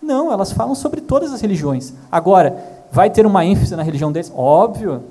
Não, 0.00 0.32
elas 0.32 0.52
falam 0.52 0.74
sobre 0.74 1.02
todas 1.02 1.34
as 1.34 1.42
religiões. 1.42 1.92
Agora, 2.10 2.56
vai 2.90 3.10
ter 3.10 3.26
uma 3.26 3.44
ênfase 3.44 3.76
na 3.76 3.82
religião 3.82 4.10
deles? 4.10 4.32
Óbvio. 4.34 5.02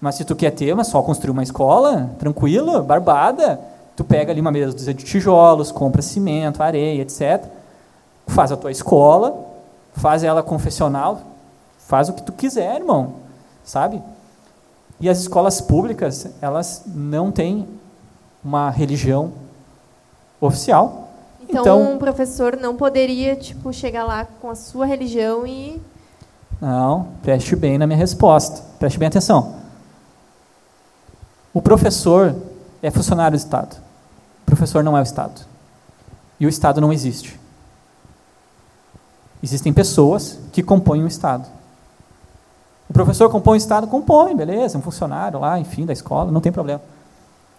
Mas 0.00 0.14
se 0.14 0.24
tu 0.24 0.34
quer 0.34 0.52
ter, 0.52 0.74
mas 0.74 0.86
só 0.86 1.02
construir 1.02 1.32
uma 1.32 1.42
escola, 1.42 2.12
tranquilo, 2.18 2.82
barbada, 2.82 3.60
tu 3.94 4.02
pega 4.02 4.32
ali 4.32 4.40
uma 4.40 4.50
mesa 4.50 4.94
de 4.94 5.04
tijolos, 5.04 5.70
compra 5.70 6.00
cimento, 6.00 6.62
areia, 6.62 7.02
etc. 7.02 7.44
Faz 8.26 8.50
a 8.50 8.56
tua 8.56 8.70
escola, 8.70 9.38
faz 9.92 10.24
ela 10.24 10.42
confessional, 10.42 11.20
faz 11.76 12.08
o 12.08 12.14
que 12.14 12.22
tu 12.22 12.32
quiser, 12.32 12.76
irmão, 12.76 13.16
sabe? 13.62 14.00
E 15.00 15.08
as 15.08 15.18
escolas 15.20 15.60
públicas, 15.60 16.26
elas 16.40 16.82
não 16.86 17.30
têm 17.30 17.68
uma 18.44 18.70
religião 18.70 19.32
oficial. 20.40 21.10
Então, 21.42 21.60
Então- 21.62 21.92
um 21.94 21.98
professor 21.98 22.56
não 22.56 22.76
poderia 22.76 23.34
tipo 23.36 23.72
chegar 23.72 24.04
lá 24.04 24.24
com 24.40 24.50
a 24.50 24.54
sua 24.54 24.84
religião 24.86 25.46
e 25.46 25.80
Não, 26.60 27.08
preste 27.22 27.54
bem 27.54 27.78
na 27.78 27.86
minha 27.86 27.96
resposta. 27.98 28.62
Preste 28.80 28.98
bem 28.98 29.06
atenção. 29.06 29.54
O 31.54 31.62
professor 31.62 32.34
é 32.82 32.90
funcionário 32.90 33.38
do 33.38 33.40
Estado. 33.40 33.76
O 34.42 34.46
professor 34.46 34.82
não 34.82 34.96
é 34.96 35.00
o 35.00 35.02
Estado. 35.04 35.40
E 36.40 36.46
o 36.46 36.48
Estado 36.48 36.80
não 36.80 36.92
existe. 36.92 37.38
Existem 39.42 39.72
pessoas 39.72 40.38
que 40.52 40.62
compõem 40.62 41.04
o 41.04 41.06
Estado. 41.06 41.48
O 42.88 42.92
professor 42.92 43.28
compõe 43.28 43.54
o 43.54 43.56
Estado? 43.56 43.86
Compõe, 43.86 44.34
beleza, 44.34 44.76
é 44.76 44.78
um 44.78 44.82
funcionário 44.82 45.38
lá, 45.38 45.58
enfim, 45.58 45.84
da 45.84 45.92
escola, 45.92 46.32
não 46.32 46.40
tem 46.40 46.50
problema. 46.50 46.80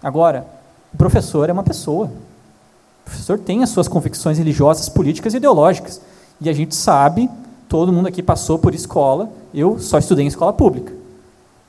Agora, 0.02 0.46
o 0.94 0.98
professor 0.98 1.50
é 1.50 1.54
uma 1.54 1.64
pessoa. 1.64 2.08
O 2.08 3.06
professor 3.06 3.38
tem 3.38 3.62
as 3.62 3.70
suas 3.70 3.88
convicções 3.88 4.38
religiosas, 4.38 4.90
políticas 4.90 5.34
e 5.34 5.38
ideológicas. 5.38 6.02
E 6.42 6.50
a 6.50 6.54
gente 6.54 6.76
sabe, 6.76 7.30
todo 7.68 7.94
mundo 7.94 8.08
aqui 8.08 8.24
passou 8.24 8.58
por 8.58 8.74
escola, 8.74 9.30
eu 9.54 9.80
só 9.80 10.00
estudei 10.00 10.26
em 10.26 10.28
escola 10.28 10.54
pública. 10.54 10.94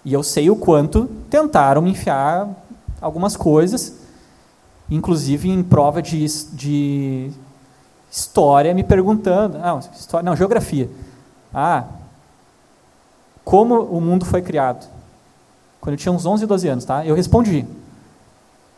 E 0.05 0.13
eu 0.13 0.23
sei 0.23 0.49
o 0.49 0.57
quanto 0.57 1.09
tentaram 1.29 1.83
me 1.83 1.91
enfiar 1.91 2.49
algumas 3.01 3.37
coisas, 3.37 3.95
inclusive 4.91 5.51
em 5.51 5.63
prova 5.63 6.01
de, 6.01 6.25
de 6.55 7.31
história, 8.11 8.73
me 8.73 8.83
perguntando. 8.83 9.59
Não, 9.59 9.79
história, 9.79 10.25
não, 10.25 10.35
geografia. 10.35 10.91
Ah, 11.53 11.85
como 13.51 13.81
o 13.83 14.01
mundo 14.01 14.25
foi 14.25 14.41
criado? 14.41 14.89
Quando 15.81 15.95
eu 15.95 15.97
tinha 15.99 16.13
uns 16.13 16.25
11, 16.25 16.47
12 16.47 16.69
anos, 16.69 16.85
tá? 16.85 17.05
Eu 17.05 17.17
respondi. 17.17 17.67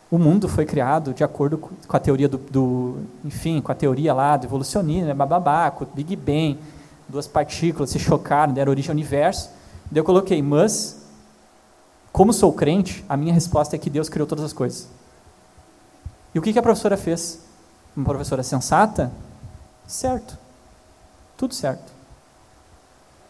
O 0.09 0.17
mundo 0.17 0.49
foi 0.49 0.65
criado 0.65 1.13
de 1.13 1.23
acordo 1.23 1.59
co- 1.59 1.69
com 1.87 1.95
a 1.95 1.99
teoria 1.99 2.27
do, 2.27 2.39
do- 2.39 2.97
enfim, 3.23 3.61
com 3.61 3.71
a 3.71 3.75
teoria 3.75 4.15
lá 4.15 4.35
do 4.35 4.47
evolucionismo, 4.47 5.05
né, 5.09 5.13
bababá, 5.13 5.69
com 5.69 5.83
o 5.83 5.87
Big 5.93 6.15
Bang, 6.15 6.57
duas 7.07 7.27
partículas 7.27 7.91
se 7.91 7.99
chocaram, 7.99 8.51
deram 8.51 8.71
origem 8.71 8.89
ao 8.89 8.95
universo. 8.95 9.51
Daí 9.91 9.99
eu 9.99 10.03
coloquei, 10.03 10.41
mas, 10.41 11.03
como 12.11 12.33
sou 12.33 12.51
crente, 12.51 13.05
a 13.07 13.15
minha 13.15 13.31
resposta 13.33 13.75
é 13.75 13.79
que 13.79 13.91
Deus 13.91 14.09
criou 14.09 14.25
todas 14.27 14.43
as 14.43 14.53
coisas. 14.53 14.87
E 16.33 16.39
o 16.39 16.41
que 16.41 16.51
que 16.51 16.57
a 16.57 16.63
professora 16.63 16.97
fez? 16.97 17.39
Uma 17.95 18.05
professora 18.05 18.41
sensata? 18.41 19.11
Certo. 19.85 20.35
Tudo 21.37 21.53
certo. 21.53 21.93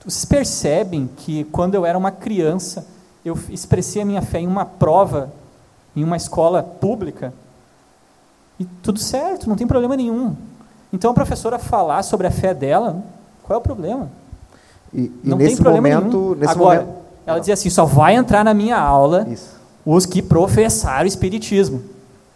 Vocês 0.05 0.25
percebem 0.25 1.09
que 1.15 1.45
quando 1.45 1.75
eu 1.75 1.85
era 1.85 1.97
uma 1.97 2.11
criança, 2.11 2.85
eu 3.23 3.37
expressei 3.49 4.01
a 4.01 4.05
minha 4.05 4.21
fé 4.21 4.39
em 4.39 4.47
uma 4.47 4.65
prova, 4.65 5.31
em 5.95 6.03
uma 6.03 6.17
escola 6.17 6.61
pública, 6.61 7.33
e 8.59 8.65
tudo 8.65 8.99
certo, 8.99 9.47
não 9.47 9.55
tem 9.55 9.65
problema 9.65 9.95
nenhum. 9.95 10.35
Então 10.91 11.11
a 11.11 11.13
professora 11.13 11.57
falar 11.57 12.03
sobre 12.03 12.27
a 12.27 12.31
fé 12.31 12.53
dela, 12.53 13.03
qual 13.43 13.57
é 13.57 13.59
o 13.59 13.61
problema? 13.63 14.09
E, 14.93 15.03
e 15.03 15.19
não 15.23 15.37
nesse 15.37 15.55
tem 15.55 15.63
problema 15.63 15.89
momento, 15.89 16.17
nenhum. 16.17 16.35
nesse 16.35 16.51
Agora, 16.51 16.81
momento, 16.81 16.97
ela 17.25 17.39
dizia 17.39 17.53
assim, 17.53 17.69
só 17.69 17.85
vai 17.85 18.15
entrar 18.15 18.43
na 18.43 18.53
minha 18.53 18.77
aula 18.77 19.25
isso. 19.29 19.59
os 19.85 20.05
que 20.05 20.21
professaram 20.21 21.05
o 21.05 21.07
espiritismo. 21.07 21.81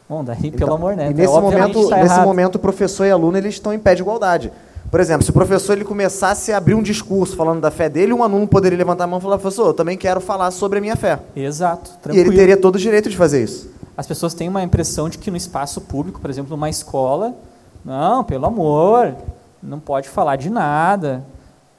Bom, 0.10 0.23
daí, 0.23 0.52
pelo 0.52 0.73
amor, 0.73 0.95
né? 0.95 1.11
E 1.11 1.14
nesse 1.14 1.34
momento, 1.34 1.89
tá 1.89 1.98
nesse 1.98 2.14
errado. 2.14 2.26
momento, 2.26 2.56
o 2.56 2.60
professor 2.60 3.06
e 3.06 3.11
aluno 3.11 3.38
eles 3.38 3.56
estão 3.56 3.73
em 3.73 3.80
pé 3.80 3.94
de 3.94 4.02
igualdade. 4.02 4.52
Por 4.89 4.99
exemplo, 5.01 5.23
se 5.23 5.30
o 5.30 5.34
professor 5.34 5.73
ele 5.73 5.84
começasse 5.84 6.51
a 6.53 6.57
abrir 6.57 6.73
um 6.73 6.81
discurso 6.81 7.35
falando 7.35 7.59
da 7.59 7.69
fé 7.69 7.89
dele, 7.89 8.14
um 8.14 8.23
aluno 8.23 8.47
poderia 8.47 8.77
levantar 8.77 9.03
a 9.03 9.07
mão 9.07 9.19
e 9.19 9.22
falar, 9.22 9.38
professor, 9.38 9.68
eu 9.68 9.73
também 9.73 9.97
quero 9.97 10.22
falar 10.22 10.49
sobre 10.51 10.77
a 10.77 10.81
minha 10.81 10.95
fé. 10.95 11.19
Exato, 11.35 11.91
E 11.99 12.03
tranquilo. 12.03 12.27
ele 12.30 12.35
teria 12.38 12.55
todo 12.57 12.76
o 12.76 12.80
direito 12.80 13.09
de 13.09 13.18
fazer 13.18 13.43
isso. 13.43 13.69
As 13.97 14.07
pessoas 14.07 14.34
têm 14.34 14.47
uma 14.47 14.64
impressão 14.64 15.09
de 15.09 15.18
que 15.18 15.30
no 15.30 15.35
espaço 15.35 15.81
público, 15.81 16.22
por 16.22 16.30
exemplo, 16.30 16.51
numa 16.51 16.69
escola, 16.69 17.35
não, 17.84 18.23
pelo 18.23 18.45
amor, 18.45 19.14
não 19.61 19.80
pode 19.80 20.07
falar 20.07 20.35
de 20.38 20.49
nada. 20.49 21.26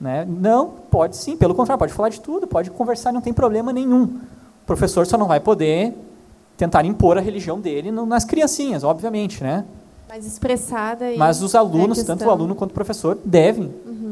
Né? 0.00 0.26
Não, 0.28 0.68
pode 0.90 1.16
sim, 1.16 1.36
pelo 1.36 1.54
contrário, 1.54 1.78
pode 1.78 1.92
falar 1.92 2.10
de 2.10 2.20
tudo, 2.20 2.46
pode 2.46 2.70
conversar, 2.70 3.10
não 3.12 3.20
tem 3.20 3.32
problema 3.32 3.72
nenhum. 3.72 4.04
O 4.04 4.66
professor 4.66 5.06
só 5.06 5.16
não 5.16 5.26
vai 5.26 5.40
poder 5.40 5.94
tentar 6.56 6.84
impor 6.84 7.16
a 7.16 7.20
religião 7.20 7.58
dele 7.58 7.90
nas 7.90 8.24
criancinhas, 8.24 8.84
obviamente, 8.84 9.42
né? 9.42 9.64
Mais 10.08 10.26
expressada. 10.26 11.12
E 11.12 11.18
Mas 11.18 11.42
os 11.42 11.54
é 11.54 11.58
alunos, 11.58 12.02
tanto 12.02 12.24
o 12.24 12.30
aluno 12.30 12.54
quanto 12.54 12.70
o 12.70 12.74
professor, 12.74 13.18
devem 13.24 13.70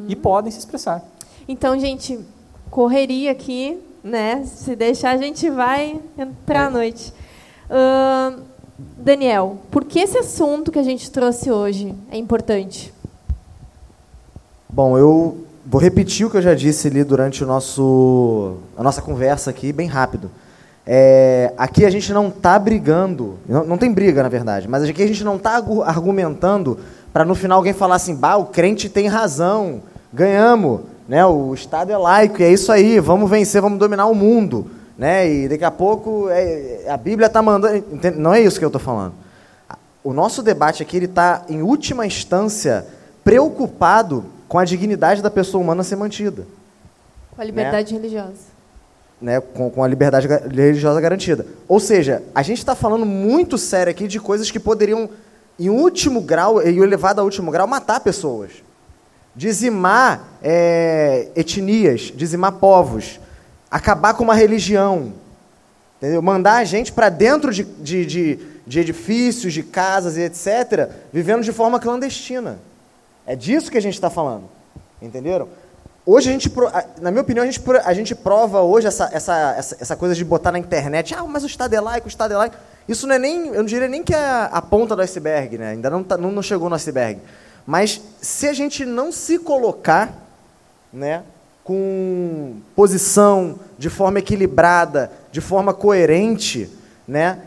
e 0.08 0.14
podem 0.14 0.52
se 0.52 0.58
expressar. 0.58 1.02
Então, 1.48 1.78
gente, 1.78 2.20
correria 2.70 3.32
aqui, 3.32 3.78
né? 4.04 4.44
Se 4.44 4.76
deixar, 4.76 5.12
a 5.12 5.16
gente 5.16 5.48
vai 5.48 5.98
entrar 6.18 6.66
à 6.66 6.70
noite. 6.70 7.12
Ahn, 7.70 8.40
Daniel, 8.98 9.58
por 9.70 9.84
que 9.84 9.98
esse 9.98 10.18
assunto 10.18 10.70
que 10.70 10.78
a 10.78 10.82
gente 10.82 11.10
trouxe 11.10 11.50
hoje 11.50 11.94
é 12.10 12.18
importante? 12.18 12.92
Bom, 14.68 14.98
eu 14.98 15.46
vou 15.64 15.80
repetir 15.80 16.26
o 16.26 16.30
que 16.30 16.36
eu 16.36 16.42
já 16.42 16.54
disse 16.54 16.88
ali 16.88 17.02
durante 17.02 17.42
o 17.42 17.46
nosso, 17.46 18.56
a 18.76 18.82
nossa 18.82 19.00
conversa 19.00 19.48
aqui, 19.48 19.72
bem 19.72 19.88
rápido. 19.88 20.30
É, 20.86 21.52
aqui 21.58 21.84
a 21.84 21.90
gente 21.90 22.12
não 22.12 22.28
está 22.28 22.56
brigando, 22.58 23.38
não, 23.48 23.64
não 23.64 23.78
tem 23.78 23.92
briga 23.92 24.22
na 24.22 24.28
verdade, 24.28 24.68
mas 24.68 24.84
aqui 24.84 25.02
a 25.02 25.06
gente 25.06 25.24
não 25.24 25.34
está 25.34 25.60
argumentando 25.84 26.78
para 27.12 27.24
no 27.24 27.34
final 27.34 27.58
alguém 27.58 27.72
falar 27.72 27.96
assim, 27.96 28.14
bah, 28.14 28.36
o 28.36 28.46
crente 28.46 28.88
tem 28.88 29.08
razão, 29.08 29.82
ganhamos, 30.12 30.82
né? 31.08 31.26
o 31.26 31.52
Estado 31.52 31.90
é 31.90 31.96
laico, 31.96 32.40
e 32.40 32.44
é 32.44 32.52
isso 32.52 32.70
aí, 32.70 33.00
vamos 33.00 33.28
vencer, 33.28 33.60
vamos 33.60 33.78
dominar 33.80 34.06
o 34.06 34.14
mundo. 34.14 34.70
Né? 34.96 35.28
E 35.28 35.48
daqui 35.48 35.64
a 35.64 35.70
pouco 35.70 36.28
é, 36.30 36.86
a 36.88 36.96
Bíblia 36.96 37.26
está 37.26 37.42
mandando. 37.42 37.84
Não 38.16 38.32
é 38.32 38.40
isso 38.40 38.58
que 38.58 38.64
eu 38.64 38.68
estou 38.68 38.80
falando. 38.80 39.12
O 40.02 40.12
nosso 40.12 40.42
debate 40.42 40.82
aqui 40.82 40.98
está, 40.98 41.44
em 41.48 41.62
última 41.62 42.06
instância, 42.06 42.86
preocupado 43.22 44.24
com 44.48 44.58
a 44.58 44.64
dignidade 44.64 45.20
da 45.20 45.30
pessoa 45.30 45.62
humana 45.62 45.82
ser 45.82 45.96
mantida 45.96 46.46
Com 47.34 47.42
a 47.42 47.44
liberdade 47.44 47.92
religiosa. 47.92 48.55
Né, 49.20 49.40
com, 49.40 49.70
com 49.70 49.82
a 49.82 49.88
liberdade 49.88 50.26
religiosa 50.26 51.00
garantida. 51.00 51.46
Ou 51.66 51.80
seja, 51.80 52.22
a 52.34 52.42
gente 52.42 52.58
está 52.58 52.74
falando 52.74 53.06
muito 53.06 53.56
sério 53.56 53.90
aqui 53.90 54.06
de 54.06 54.20
coisas 54.20 54.50
que 54.50 54.60
poderiam, 54.60 55.08
em 55.58 55.70
último 55.70 56.20
grau, 56.20 56.62
e 56.62 56.78
elevado 56.78 57.20
a 57.20 57.24
último 57.24 57.50
grau, 57.50 57.66
matar 57.66 58.00
pessoas. 58.00 58.50
Dizimar 59.34 60.24
é, 60.42 61.28
etnias, 61.34 62.12
dizimar 62.14 62.52
povos, 62.52 63.20
acabar 63.70 64.14
com 64.14 64.24
uma 64.24 64.34
religião, 64.34 65.12
entendeu? 65.98 66.22
mandar 66.22 66.56
a 66.56 66.64
gente 66.64 66.92
para 66.92 67.08
dentro 67.08 67.52
de, 67.52 67.64
de, 67.64 68.06
de, 68.06 68.38
de 68.66 68.80
edifícios, 68.80 69.52
de 69.52 69.62
casas 69.62 70.16
e 70.16 70.22
etc., 70.22 70.90
vivendo 71.12 71.42
de 71.42 71.52
forma 71.52 71.80
clandestina. 71.80 72.58
É 73.26 73.34
disso 73.34 73.70
que 73.70 73.78
a 73.78 73.82
gente 73.82 73.94
está 73.94 74.08
falando. 74.08 74.44
Entenderam? 75.02 75.48
Hoje 76.08 76.28
a 76.28 76.32
gente, 76.32 76.52
na 77.02 77.10
minha 77.10 77.20
opinião, 77.20 77.42
a 77.42 77.50
gente, 77.50 77.60
a 77.84 77.92
gente 77.92 78.14
prova 78.14 78.60
hoje 78.60 78.86
essa, 78.86 79.10
essa, 79.12 79.54
essa, 79.58 79.76
essa 79.80 79.96
coisa 79.96 80.14
de 80.14 80.24
botar 80.24 80.52
na 80.52 80.58
internet, 80.58 81.12
ah, 81.12 81.24
mas 81.24 81.42
o 81.42 81.48
Estado 81.48 81.74
é 81.74 81.80
laico, 81.80 82.06
o 82.06 82.08
Estado 82.08 82.32
é 82.32 82.36
laico. 82.36 82.56
Isso 82.88 83.08
não 83.08 83.16
é 83.16 83.18
nem, 83.18 83.48
eu 83.48 83.56
não 83.56 83.64
diria 83.64 83.88
nem 83.88 84.04
que 84.04 84.14
é 84.14 84.16
a, 84.16 84.44
a 84.44 84.62
ponta 84.62 84.94
do 84.94 85.02
iceberg, 85.02 85.58
né? 85.58 85.70
Ainda 85.70 85.90
não, 85.90 86.04
tá, 86.04 86.16
não, 86.16 86.30
não 86.30 86.42
chegou 86.42 86.68
no 86.68 86.76
iceberg. 86.76 87.20
Mas 87.66 88.00
se 88.22 88.46
a 88.46 88.52
gente 88.52 88.84
não 88.84 89.10
se 89.10 89.36
colocar, 89.40 90.14
né, 90.92 91.24
com 91.64 92.54
posição, 92.76 93.58
de 93.76 93.90
forma 93.90 94.20
equilibrada, 94.20 95.10
de 95.32 95.40
forma 95.40 95.74
coerente, 95.74 96.70
né, 97.08 97.40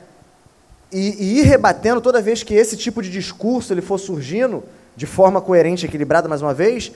e, 0.91 1.15
e 1.17 1.39
ir 1.39 1.43
rebatendo 1.43 2.01
toda 2.01 2.21
vez 2.21 2.43
que 2.43 2.53
esse 2.55 2.75
tipo 2.75 3.01
de 3.01 3.09
discurso 3.09 3.71
ele 3.71 3.81
for 3.81 3.97
surgindo 3.97 4.65
de 4.97 5.05
forma 5.05 5.39
coerente, 5.39 5.85
equilibrada, 5.85 6.27
mais 6.27 6.41
uma 6.41 6.53
vez, 6.53 6.91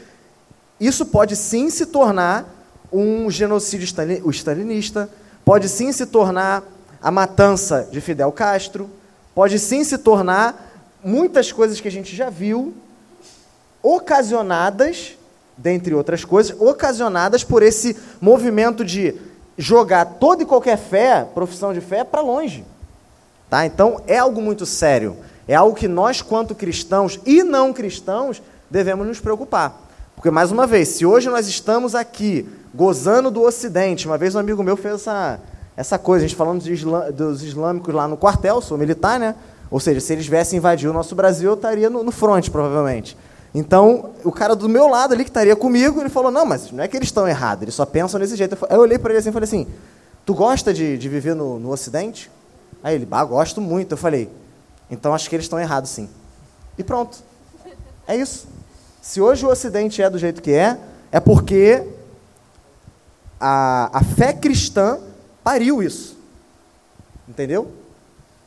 isso 0.86 1.06
pode 1.06 1.36
sim 1.36 1.70
se 1.70 1.86
tornar 1.86 2.46
um 2.92 3.30
genocídio 3.30 3.86
stalinista, 4.32 5.10
pode 5.44 5.68
sim 5.70 5.92
se 5.92 6.06
tornar 6.06 6.64
a 7.02 7.12
matança 7.12 7.88
de 7.92 8.00
Fidel 8.00 8.32
Castro, 8.32 8.90
pode 9.36 9.60
sim 9.60 9.84
se 9.84 9.98
tornar 9.98 10.72
muitas 11.04 11.52
coisas 11.52 11.80
que 11.82 11.88
a 11.88 11.92
gente 11.92 12.16
já 12.16 12.30
viu, 12.30 12.74
ocasionadas 13.82 15.18
dentre 15.58 15.94
outras 15.94 16.26
coisas, 16.26 16.60
ocasionadas 16.60 17.44
por 17.44 17.62
esse 17.62 17.96
movimento 18.20 18.84
de 18.84 19.16
jogar 19.58 20.06
toda 20.06 20.44
e 20.44 20.46
qualquer 20.46 20.78
fé, 20.78 21.28
profissão 21.34 21.74
de 21.74 21.82
fé, 21.82 22.04
para 22.04 22.22
longe. 22.22 22.66
Tá? 23.50 23.66
Então, 23.66 24.02
é 24.08 24.18
algo 24.18 24.42
muito 24.42 24.66
sério. 24.66 25.16
É 25.48 25.54
algo 25.54 25.76
que 25.76 25.88
nós, 25.88 26.22
quanto 26.22 26.56
cristãos 26.56 27.20
e 27.26 27.44
não 27.44 27.74
cristãos, 27.74 28.42
devemos 28.70 29.06
nos 29.06 29.20
preocupar. 29.20 29.83
Porque, 30.16 30.32
mais 30.32 30.52
uma 30.52 30.66
vez, 30.66 30.90
se 30.90 31.06
hoje 31.06 31.30
nós 31.30 31.48
estamos 31.48 31.96
aqui 31.96 32.48
gozando 32.74 33.30
do 33.30 33.42
Ocidente, 33.42 34.08
uma 34.08 34.18
vez 34.18 34.36
um 34.36 34.40
amigo 34.40 34.64
meu 34.64 34.78
fez 34.78 34.96
essa, 34.96 35.40
essa 35.76 36.00
coisa, 36.00 36.26
a 36.26 36.28
gente 36.28 36.38
falando 36.38 36.64
dos 37.12 37.44
islâmicos 37.44 37.94
lá 37.94 38.08
no 38.08 38.18
quartel, 38.18 38.62
sou 38.62 38.78
militar, 38.78 39.20
né? 39.20 39.36
Ou 39.70 39.80
seja, 39.80 40.00
se 40.00 40.14
eles 40.14 40.28
viessem 40.28 40.58
invadir 40.58 40.90
o 40.90 40.94
nosso 40.94 41.16
Brasil, 41.16 41.50
eu 41.50 41.56
estaria 41.56 41.90
no, 41.90 42.04
no 42.04 42.12
front, 42.12 42.50
provavelmente. 42.50 43.18
Então, 43.54 44.12
o 44.24 44.32
cara 44.32 44.56
do 44.56 44.68
meu 44.68 44.88
lado 44.88 45.14
ali, 45.14 45.24
que 45.24 45.30
estaria 45.30 45.56
comigo, 45.56 46.00
ele 46.00 46.10
falou, 46.10 46.32
não, 46.32 46.46
mas 46.46 46.72
não 46.72 46.84
é 46.84 46.88
que 46.88 46.98
eles 46.98 47.08
estão 47.08 47.28
errados, 47.28 47.64
eles 47.64 47.76
só 47.76 47.86
pensam 47.86 48.20
desse 48.20 48.36
jeito. 48.36 48.58
Eu 48.70 48.80
olhei 48.80 48.98
para 48.98 49.12
ele 49.12 49.20
assim 49.20 49.30
e 49.30 49.34
falei 49.34 49.46
assim, 49.46 49.68
tu 50.26 50.34
gosta 50.34 50.74
de, 50.74 50.98
de 50.98 51.10
viver 51.10 51.36
no, 51.36 51.60
no 51.60 51.72
Ocidente? 51.72 52.32
Aí 52.84 52.96
ele, 52.96 53.06
bah, 53.06 53.24
gosto 53.24 53.62
muito. 53.62 53.94
Eu 53.94 53.98
falei, 53.98 54.30
então 54.90 55.14
acho 55.14 55.30
que 55.30 55.36
eles 55.36 55.46
estão 55.46 55.60
errados 55.60 55.90
sim. 55.90 56.10
E 56.78 56.84
pronto. 56.84 57.20
É 58.08 58.16
isso. 58.16 58.48
Se 59.04 59.20
hoje 59.20 59.46
o 59.46 59.50
Ocidente 59.50 60.02
é 60.02 60.10
do 60.10 60.18
jeito 60.18 60.42
que 60.42 60.52
é, 60.52 60.80
é 61.12 61.20
porque 61.20 61.86
a, 63.38 64.00
a 64.00 64.02
fé 64.02 64.32
cristã 64.32 64.98
pariu 65.44 65.84
isso. 65.84 66.18
Entendeu? 67.28 67.68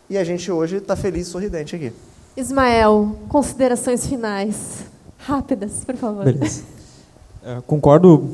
E 0.08 0.16
a 0.16 0.24
gente 0.24 0.50
hoje 0.50 0.76
está 0.76 0.96
feliz 0.96 1.28
e 1.28 1.30
sorridente 1.30 1.76
aqui. 1.76 1.92
Ismael, 2.34 3.18
considerações 3.28 4.06
finais. 4.06 4.86
Rápidas, 5.18 5.84
por 5.84 5.94
favor. 5.94 6.24
Beleza. 6.24 6.62
É, 7.44 7.60
concordo 7.66 8.26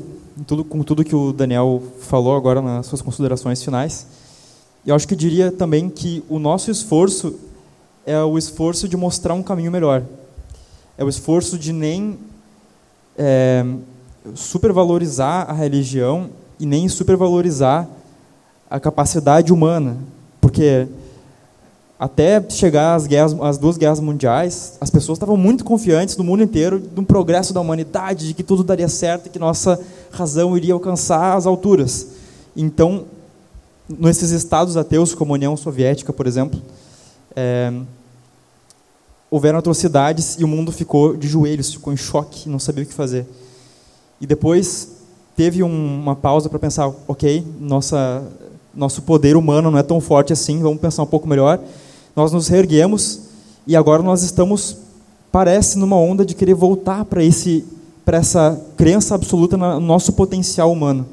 tudo, 0.47 0.63
com 0.63 0.81
tudo 0.81 1.03
que 1.03 1.13
o 1.13 1.33
Daniel 1.33 1.83
falou 1.99 2.37
agora 2.37 2.61
nas 2.61 2.85
suas 2.85 3.01
considerações 3.01 3.61
finais. 3.61 4.07
Eu 4.85 4.95
acho 4.95 5.05
que 5.05 5.15
diria 5.15 5.51
também 5.51 5.89
que 5.89 6.23
o 6.29 6.39
nosso 6.39 6.71
esforço 6.71 7.37
é 8.05 8.17
o 8.23 8.37
esforço 8.37 8.87
de 8.87 8.95
mostrar 8.95 9.33
um 9.33 9.43
caminho 9.43 9.69
melhor. 9.69 10.03
É 10.97 11.03
o 11.03 11.09
esforço 11.09 11.57
de 11.57 11.73
nem 11.73 12.17
é, 13.17 13.65
supervalorizar 14.35 15.49
a 15.49 15.53
religião 15.53 16.29
e 16.59 16.65
nem 16.65 16.87
supervalorizar 16.87 17.87
a 18.69 18.79
capacidade 18.79 19.51
humana, 19.51 19.97
porque 20.39 20.87
até 21.99 22.43
chegar 22.49 22.95
às, 22.95 23.07
guerras, 23.07 23.33
às 23.41 23.57
duas 23.57 23.77
guerras 23.77 23.99
mundiais, 23.99 24.77
as 24.81 24.89
pessoas 24.89 25.17
estavam 25.17 25.37
muito 25.37 25.63
confiantes 25.63 26.17
no 26.17 26.23
mundo 26.23 26.43
inteiro 26.43 26.81
um 26.97 27.03
progresso 27.03 27.53
da 27.53 27.61
humanidade, 27.61 28.27
de 28.27 28.33
que 28.33 28.43
tudo 28.43 28.63
daria 28.63 28.89
certo, 28.89 29.29
que 29.29 29.39
nossa 29.39 29.79
razão 30.11 30.57
iria 30.57 30.73
alcançar 30.73 31.37
as 31.37 31.45
alturas. 31.45 32.07
Então, 32.55 33.05
nesses 33.87 34.31
estados 34.31 34.75
ateus, 34.75 35.15
como 35.15 35.33
a 35.33 35.35
União 35.35 35.55
Soviética, 35.55 36.11
por 36.11 36.27
exemplo, 36.27 36.61
é, 37.35 37.71
houveram 39.33 39.57
atrocidades 39.57 40.35
e 40.37 40.43
o 40.43 40.47
mundo 40.47 40.71
ficou 40.71 41.17
de 41.17 41.27
joelhos, 41.27 41.73
ficou 41.73 41.91
em 41.91 41.97
choque, 41.97 42.47
não 42.47 42.59
sabia 42.59 42.83
o 42.83 42.85
que 42.85 42.93
fazer. 42.93 43.25
E 44.21 44.27
depois 44.27 44.89
teve 45.35 45.63
um, 45.63 46.01
uma 46.01 46.15
pausa 46.15 46.49
para 46.49 46.59
pensar, 46.59 46.93
ok, 47.07 47.43
nossa, 47.59 48.23
nosso 48.75 49.01
poder 49.01 49.35
humano 49.35 49.71
não 49.71 49.79
é 49.79 49.81
tão 49.81 49.99
forte 49.99 50.31
assim, 50.31 50.61
vamos 50.61 50.79
pensar 50.79 51.01
um 51.01 51.07
pouco 51.07 51.27
melhor. 51.27 51.59
Nós 52.15 52.31
nos 52.31 52.47
reerguemos 52.47 53.21
e 53.65 53.75
agora 53.75 54.03
nós 54.03 54.21
estamos, 54.21 54.77
parece, 55.31 55.79
numa 55.79 55.97
onda 55.97 56.23
de 56.23 56.35
querer 56.35 56.53
voltar 56.53 57.03
para 57.03 57.23
esse 57.23 57.65
para 58.05 58.17
essa 58.17 58.61
crença 58.77 59.15
absoluta 59.15 59.57
no 59.57 59.79
nosso 59.79 60.13
potencial 60.13 60.71
humano. 60.71 61.07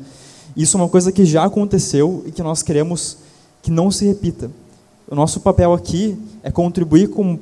Isso 0.54 0.76
é 0.76 0.80
uma 0.82 0.90
coisa 0.90 1.10
que 1.10 1.24
já 1.24 1.44
aconteceu 1.44 2.22
e 2.26 2.32
que 2.32 2.42
nós 2.42 2.62
queremos 2.62 3.16
que 3.62 3.70
não 3.70 3.90
se 3.90 4.04
repita. 4.04 4.50
O 5.08 5.14
nosso 5.14 5.40
papel 5.40 5.72
aqui 5.72 6.18
é 6.42 6.50
contribuir 6.50 7.08
com 7.08 7.38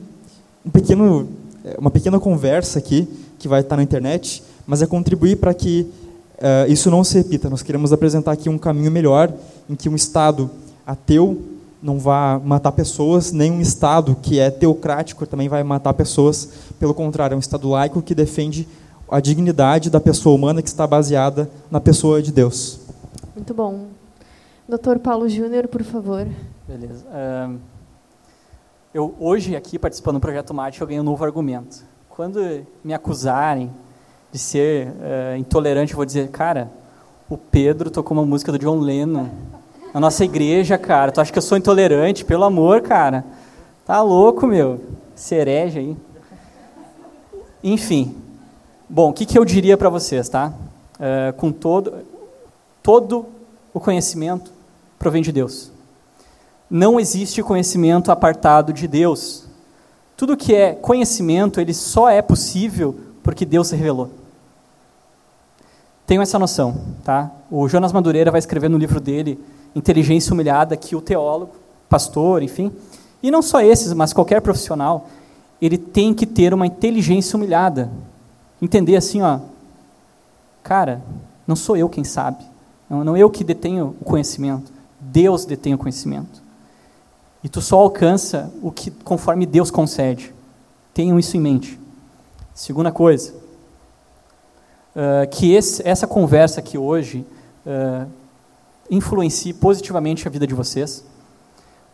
um 0.64 0.70
pequeno, 0.70 1.28
é, 1.64 1.76
uma 1.78 1.90
pequena 1.90 2.18
conversa 2.18 2.78
aqui, 2.78 3.09
que 3.39 3.48
vai 3.48 3.60
estar 3.60 3.76
na 3.76 3.82
internet, 3.82 4.43
mas 4.66 4.82
é 4.82 4.86
contribuir 4.86 5.36
para 5.36 5.55
que 5.55 5.86
uh, 6.39 6.70
isso 6.70 6.90
não 6.90 7.05
se 7.05 7.16
repita. 7.16 7.48
Nós 7.48 7.62
queremos 7.62 7.93
apresentar 7.93 8.32
aqui 8.32 8.48
um 8.48 8.59
caminho 8.59 8.90
melhor, 8.90 9.32
em 9.70 9.74
que 9.74 9.89
um 9.89 9.94
Estado 9.94 10.51
ateu 10.86 11.40
não 11.82 11.98
vá 11.98 12.40
matar 12.44 12.72
pessoas, 12.72 13.30
nem 13.30 13.52
um 13.52 13.60
Estado 13.60 14.16
que 14.20 14.39
é 14.39 14.51
teocrático 14.51 15.24
também 15.26 15.48
vai 15.48 15.62
matar 15.62 15.94
pessoas. 15.94 16.48
Pelo 16.78 16.93
contrário, 16.93 17.35
é 17.35 17.36
um 17.36 17.40
Estado 17.40 17.68
laico 17.68 18.02
que 18.02 18.14
defende 18.14 18.66
a 19.10 19.20
dignidade 19.20 19.89
da 19.89 20.01
pessoa 20.01 20.35
humana 20.35 20.60
que 20.60 20.68
está 20.68 20.86
baseada 20.86 21.48
na 21.70 21.80
pessoa 21.80 22.20
de 22.20 22.32
Deus. 22.32 22.80
Muito 23.35 23.55
bom. 23.55 23.86
Doutor 24.68 24.98
Paulo 24.98 25.28
Júnior, 25.28 25.68
por 25.68 25.82
favor. 25.82 26.26
Beleza. 26.66 27.06
Uh, 27.06 27.56
eu 28.93 29.15
hoje 29.20 29.55
aqui 29.55 29.78
participando 29.78 30.15
do 30.15 30.20
projeto 30.20 30.55
Mate 30.55 30.81
eu 30.81 30.86
ganhei 30.86 31.01
um 31.01 31.05
novo 31.05 31.24
argumento. 31.24 31.85
Quando 32.09 32.66
me 32.82 32.94
acusarem 32.94 33.70
de 34.32 34.39
ser 34.39 34.89
uh, 34.89 35.36
intolerante, 35.36 35.93
eu 35.93 35.97
vou 35.97 36.06
dizer, 36.06 36.28
cara, 36.31 36.70
o 37.28 37.36
Pedro 37.36 37.90
tocou 37.90 38.16
uma 38.16 38.24
música 38.24 38.51
do 38.51 38.59
John 38.59 38.81
Lennon 38.81 39.28
na 39.93 40.01
nossa 40.01 40.24
igreja, 40.24 40.77
cara. 40.77 41.12
Tu 41.12 41.20
acha 41.20 41.32
que 41.32 41.39
eu 41.39 41.43
sou 41.43 41.56
intolerante? 41.56 42.24
Pelo 42.24 42.44
amor, 42.44 42.81
cara. 42.81 43.24
Tá 43.86 44.02
louco, 44.02 44.47
meu. 44.47 44.81
Cereja 45.15 45.81
aí. 45.81 45.97
Enfim. 47.62 48.16
Bom, 48.89 49.10
o 49.10 49.12
que, 49.12 49.27
que 49.27 49.39
eu 49.39 49.44
diria 49.44 49.77
para 49.77 49.90
vocês, 49.90 50.28
tá? 50.28 50.52
Uh, 50.98 51.32
com 51.35 51.52
todo, 51.52 51.94
todo 52.82 53.27
o 53.73 53.78
conhecimento 53.78 54.51
provém 54.98 55.23
de 55.23 55.31
Deus 55.31 55.77
não 56.70 57.01
existe 57.01 57.43
conhecimento 57.43 58.12
apartado 58.12 58.73
de 58.73 58.86
Deus. 58.86 59.45
Tudo 60.16 60.36
que 60.36 60.55
é 60.55 60.74
conhecimento, 60.74 61.61
ele 61.61 61.73
só 61.73 62.09
é 62.09 62.20
possível 62.20 62.99
porque 63.23 63.45
Deus 63.45 63.69
se 63.69 63.77
revelou. 63.77 64.11
Tenho 66.07 66.23
essa 66.23 66.39
noção, 66.39 66.77
tá? 67.05 67.31
O 67.51 67.69
Jonas 67.69 67.93
Madureira 67.93 68.31
vai 68.31 68.39
escrever 68.39 68.69
no 68.69 68.78
livro 68.78 69.01
dele 69.01 69.39
Inteligência 69.74 70.32
Humilhada 70.32 70.77
que 70.77 70.97
o 70.97 71.01
teólogo, 71.01 71.53
pastor, 71.89 72.43
enfim, 72.43 72.73
e 73.23 73.31
não 73.31 73.43
só 73.43 73.61
esses, 73.61 73.93
mas 73.93 74.12
qualquer 74.12 74.40
profissional, 74.40 75.09
ele 75.61 75.77
tem 75.77 76.15
que 76.15 76.24
ter 76.24 76.55
uma 76.55 76.66
inteligência 76.66 77.36
humilhada. 77.36 77.90
Entender 78.61 78.97
assim, 78.97 79.23
ó, 79.23 79.40
cara, 80.62 81.03
não 81.47 81.55
sou 81.55 81.77
eu 81.77 81.89
quem 81.89 82.05
sabe, 82.05 82.45
não, 82.89 83.05
não 83.05 83.16
eu 83.16 83.28
que 83.31 83.45
detenho 83.45 83.95
o 84.01 84.05
conhecimento, 84.05 84.73
Deus 84.99 85.45
detém 85.45 85.74
o 85.74 85.78
conhecimento. 85.78 86.48
E 87.43 87.48
tu 87.48 87.60
só 87.60 87.78
alcança 87.78 88.52
o 88.62 88.70
que 88.70 88.90
conforme 88.90 89.47
Deus 89.47 89.70
concede. 89.70 90.35
Tenham 90.93 91.19
isso 91.19 91.36
em 91.36 91.40
mente. 91.40 91.78
Segunda 92.55 92.90
coisa, 92.90 93.32
uh, 94.97 95.28
que 95.31 95.52
esse, 95.52 95.86
essa 95.86 96.06
conversa 96.06 96.59
aqui 96.59 96.77
hoje 96.77 97.24
uh, 97.65 98.09
influencie 98.90 99.52
positivamente 99.52 100.27
a 100.27 100.31
vida 100.31 100.47
de 100.47 100.55
vocês, 100.55 101.05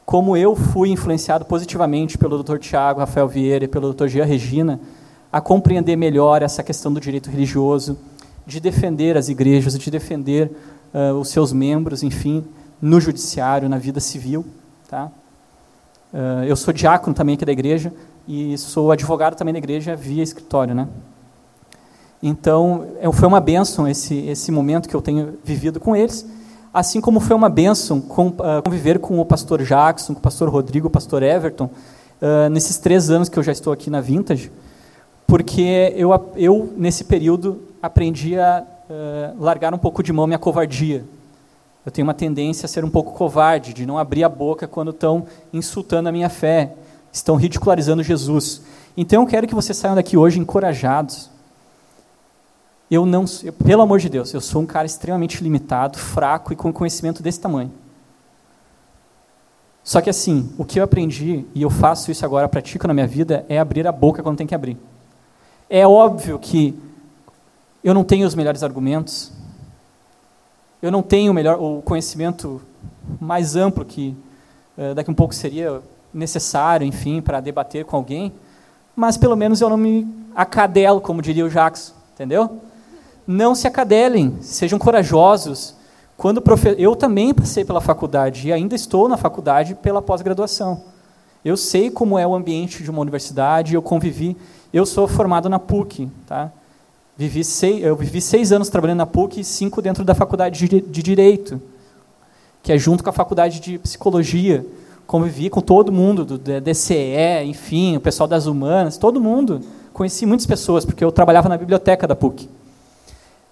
como 0.07 0.37
eu 0.37 0.57
fui 0.57 0.91
influenciado 0.91 1.45
positivamente 1.45 2.17
pelo 2.17 2.43
Dr. 2.43 2.59
Tiago 2.59 3.01
Rafael 3.01 3.29
Vieira 3.29 3.65
e 3.65 3.69
pelo 3.69 3.93
Dr. 3.93 4.07
Gia 4.07 4.25
Regina 4.25 4.81
a 5.31 5.41
compreender 5.41 5.97
melhor 5.97 6.43
essa 6.43 6.63
questão 6.63 6.93
do 6.93 7.01
direito 7.01 7.29
religioso, 7.29 7.99
de 8.47 8.61
defender 8.61 9.17
as 9.17 9.29
igrejas, 9.29 9.79
de 9.79 9.91
defender 9.91 10.51
uh, 10.95 11.15
os 11.19 11.29
seus 11.29 11.53
membros, 11.53 12.03
enfim, 12.03 12.45
no 12.81 13.01
judiciário, 13.01 13.69
na 13.69 13.79
vida 13.79 13.99
civil, 14.01 14.47
tá? 14.89 15.11
Uh, 16.15 16.45
eu 16.45 16.55
sou 16.55 16.73
diácono 16.73 17.13
também 17.13 17.35
aqui 17.35 17.45
da 17.45 17.51
igreja 17.51 17.93
e 18.29 18.57
sou 18.57 18.93
advogado 18.93 19.35
também 19.35 19.53
da 19.53 19.59
igreja 19.59 19.97
via 19.97 20.23
escritório, 20.23 20.73
né? 20.73 20.87
Então, 22.23 22.87
foi 23.13 23.27
uma 23.27 23.41
bênção 23.41 23.89
esse, 23.89 24.15
esse 24.29 24.53
momento 24.53 24.89
que 24.89 24.95
eu 24.95 25.03
tenho 25.03 25.37
vivido 25.43 25.81
com 25.81 25.97
eles, 25.97 26.25
assim 26.73 27.01
como 27.01 27.19
foi 27.19 27.35
uma 27.35 27.49
bênção 27.49 27.99
uh, 27.99 28.63
conviver 28.65 29.01
com 29.01 29.19
o 29.19 29.27
pastor 29.27 29.61
Jackson, 29.65 30.15
com 30.15 30.21
o 30.21 30.23
pastor 30.23 30.49
Rodrigo, 30.49 30.87
o 30.87 30.91
pastor 30.91 31.21
Everton, 31.21 31.65
uh, 31.65 32.49
nesses 32.49 32.79
três 32.79 33.11
anos 33.11 33.29
que 33.29 33.37
eu 33.37 33.43
já 33.43 33.51
estou 33.51 33.73
aqui 33.73 33.91
na 33.91 34.01
Vintage, 34.01 34.53
porque 35.27 35.93
eu, 35.97 36.11
eu 36.37 36.73
nesse 36.77 37.03
período, 37.03 37.61
aprendi 37.83 38.39
a 38.39 38.65
largar 39.39 39.75
um 39.75 39.79
pouco 39.79 40.03
de 40.03 40.13
mão 40.13 40.27
minha 40.27 40.39
covardia, 40.39 41.05
eu 41.85 41.93
tenho 41.93 42.07
uma 42.07 42.15
tendência 42.15 42.65
a 42.65 42.69
ser 42.69 42.85
um 42.85 42.91
pouco 42.91 43.13
covarde, 43.13 43.75
de 43.75 43.85
não 43.85 43.99
abrir 43.99 44.25
a 44.25 44.29
boca 44.29 44.67
quando 44.67 44.91
estão 44.91 45.27
insultando 45.53 46.09
a 46.09 46.13
minha 46.13 46.31
fé, 46.31 46.75
estão 47.13 47.37
ridicularizando 47.37 48.03
Jesus. 48.03 48.63
Então 48.97 49.23
eu 49.23 49.29
quero 49.29 49.47
que 49.47 49.55
vocês 49.55 49.77
saiam 49.77 49.95
daqui 49.95 50.17
hoje 50.17 50.39
encorajados. 50.39 51.31
Eu 52.91 53.05
não, 53.05 53.25
eu, 53.43 53.53
pelo 53.53 53.83
amor 53.83 53.99
de 53.99 54.09
Deus, 54.09 54.33
eu 54.33 54.41
sou 54.41 54.63
um 54.63 54.67
cara 54.67 54.87
extremamente 54.87 55.43
limitado, 55.43 55.99
fraco 55.99 56.53
e 56.53 56.57
com 56.57 56.73
conhecimento 56.73 57.23
desse 57.23 57.41
tamanho. 57.41 57.71
Só 59.83 60.01
que 60.01 60.09
assim, 60.09 60.51
o 60.57 60.65
que 60.65 60.81
eu 60.81 60.85
aprendi, 60.85 61.45
e 61.55 61.61
eu 61.61 61.69
faço 61.69 62.11
isso 62.11 62.25
agora, 62.25 62.49
pratico 62.49 62.87
na 62.89 62.95
minha 62.95 63.07
vida, 63.07 63.45
é 63.49 63.59
abrir 63.59 63.87
a 63.87 63.93
boca 63.93 64.23
quando 64.23 64.39
tem 64.39 64.47
que 64.47 64.55
abrir. 64.55 64.79
É 65.69 65.87
óbvio 65.87 66.39
que 66.39 66.75
eu 67.83 67.93
não 67.93 68.03
tenho 68.03 68.27
os 68.27 68.35
melhores 68.35 68.63
argumentos, 68.63 69.31
eu 70.85 70.91
não 70.91 71.01
tenho 71.01 71.33
o 71.33 71.35
melhor 71.35 71.59
o 71.59 71.81
conhecimento 71.81 72.61
mais 73.19 73.57
amplo 73.57 73.87
que 73.87 74.15
uh, 74.77 74.95
daqui 74.95 75.11
um 75.11 75.15
pouco 75.15 75.35
seria 75.35 75.81
necessário, 76.13 76.87
enfim, 76.87 77.23
para 77.23 77.41
debater 77.41 77.87
com 77.87 77.97
alguém, 77.97 78.31
mas 78.95 79.17
pelo 79.17 79.35
menos 79.35 79.63
eu 79.63 79.71
não 79.71 79.79
me 79.79 80.07
acadelo, 80.37 81.01
como 81.01 81.23
diria 81.23 81.47
o 81.47 81.49
Jackson, 81.49 81.95
entendeu? 82.13 82.59
Não 83.27 83.55
se 83.55 83.67
acadelem, 83.67 84.37
sejam 84.43 84.79
corajosos. 84.79 85.75
Quando 86.19 86.43
profe... 86.43 86.75
eu 86.77 86.95
também 86.95 87.33
passei 87.33 87.65
pela 87.65 87.81
faculdade 87.81 88.49
e 88.49 88.53
ainda 88.53 88.75
estou 88.75 89.09
na 89.09 89.17
faculdade 89.17 89.75
pela 89.75 90.03
pós-graduação. 90.03 90.83
Eu 91.43 91.57
sei 91.57 91.91
como 91.91 92.19
é 92.19 92.27
o 92.27 92.35
ambiente 92.35 92.83
de 92.83 92.91
uma 92.91 93.01
universidade, 93.01 93.75
eu 93.75 93.81
convivi. 93.81 94.37
Eu 94.71 94.85
sou 94.85 95.09
formado 95.09 95.49
na 95.49 95.59
PUC, 95.59 96.11
tá? 96.27 96.53
Vivi 97.17 97.45
seis, 97.45 97.83
eu 97.83 97.95
vivi 97.95 98.21
seis 98.21 98.51
anos 98.51 98.69
trabalhando 98.69 98.99
na 98.99 99.07
PUC 99.07 99.41
e 99.41 99.45
cinco 99.45 99.81
dentro 99.81 100.05
da 100.05 100.17
faculdade 100.17 100.67
de, 100.67 100.81
Direito, 100.81 101.63
que 102.61 102.73
é 102.73 102.79
junto 102.79 103.05
com 103.05 103.11
a 103.11 103.13
faculdade 103.13 103.61
de 103.61 103.79
Psicologia. 103.79 104.67
Convivi 105.07 105.49
com 105.49 105.61
todo 105.61 105.93
mundo, 105.93 106.25
do 106.25 106.39
DCE, 106.39 107.45
enfim, 107.45 107.97
o 107.97 108.01
pessoal 108.01 108.27
das 108.27 108.47
humanas, 108.47 108.97
todo 108.97 109.21
mundo. 109.21 109.61
Conheci 109.93 110.27
muitas 110.27 110.47
pessoas, 110.47 110.85
porque 110.85 111.05
eu 111.05 111.13
trabalhava 111.13 111.49
na 111.49 111.57
biblioteca 111.57 112.05
da 112.05 112.17
PUC. 112.17 112.47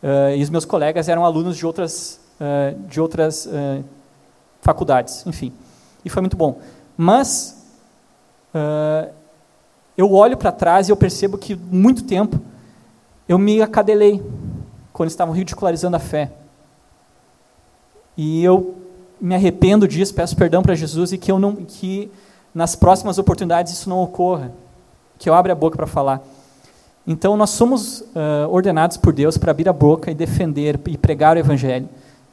Uh, 0.02 0.34
e 0.36 0.42
os 0.42 0.50
meus 0.50 0.64
colegas 0.64 1.08
eram 1.08 1.24
alunos 1.24 1.56
de 1.56 1.64
outras, 1.64 2.18
uh, 2.40 2.76
de 2.88 3.00
outras 3.00 3.46
uh, 3.46 3.84
faculdades, 4.60 5.24
enfim. 5.24 5.52
E 6.04 6.10
foi 6.10 6.20
muito 6.20 6.36
bom. 6.36 6.58
Mas 6.96 7.62
eu 9.96 10.12
olho 10.12 10.36
para 10.36 10.52
trás 10.52 10.88
e 10.88 10.92
eu 10.92 10.96
percebo 10.96 11.38
que 11.38 11.54
muito 11.54 12.04
tempo 12.04 12.38
eu 13.28 13.38
me 13.38 13.62
acadelei 13.62 14.22
quando 14.92 15.08
estavam 15.08 15.34
ridicularizando 15.34 15.96
a 15.96 16.00
fé. 16.00 16.32
E 18.16 18.44
eu 18.44 18.74
me 19.20 19.34
arrependo 19.34 19.86
disso, 19.86 20.14
peço 20.14 20.36
perdão 20.36 20.62
para 20.62 20.74
Jesus 20.74 21.12
e 21.12 21.18
que 21.18 21.30
eu 21.30 21.38
não 21.38 21.54
que 21.54 22.10
nas 22.54 22.74
próximas 22.74 23.18
oportunidades 23.18 23.72
isso 23.72 23.88
não 23.88 24.02
ocorra, 24.02 24.52
que 25.18 25.28
eu 25.28 25.34
abra 25.34 25.52
a 25.52 25.56
boca 25.56 25.76
para 25.76 25.86
falar. 25.86 26.20
Então 27.06 27.36
nós 27.36 27.50
somos 27.50 28.00
uh, 28.00 28.48
ordenados 28.50 28.96
por 28.96 29.12
Deus 29.12 29.38
para 29.38 29.50
abrir 29.50 29.68
a 29.68 29.72
boca 29.72 30.10
e 30.10 30.14
defender 30.14 30.78
e 30.86 30.96
pregar 30.96 31.36
o 31.36 31.38
evangelho. 31.38 31.88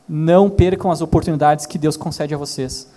Não 0.07 0.49
percam 0.49 0.91
as 0.91 1.01
oportunidades 1.01 1.65
que 1.65 1.77
Deus 1.77 1.95
concede 1.95 2.33
a 2.33 2.37
vocês. 2.37 2.89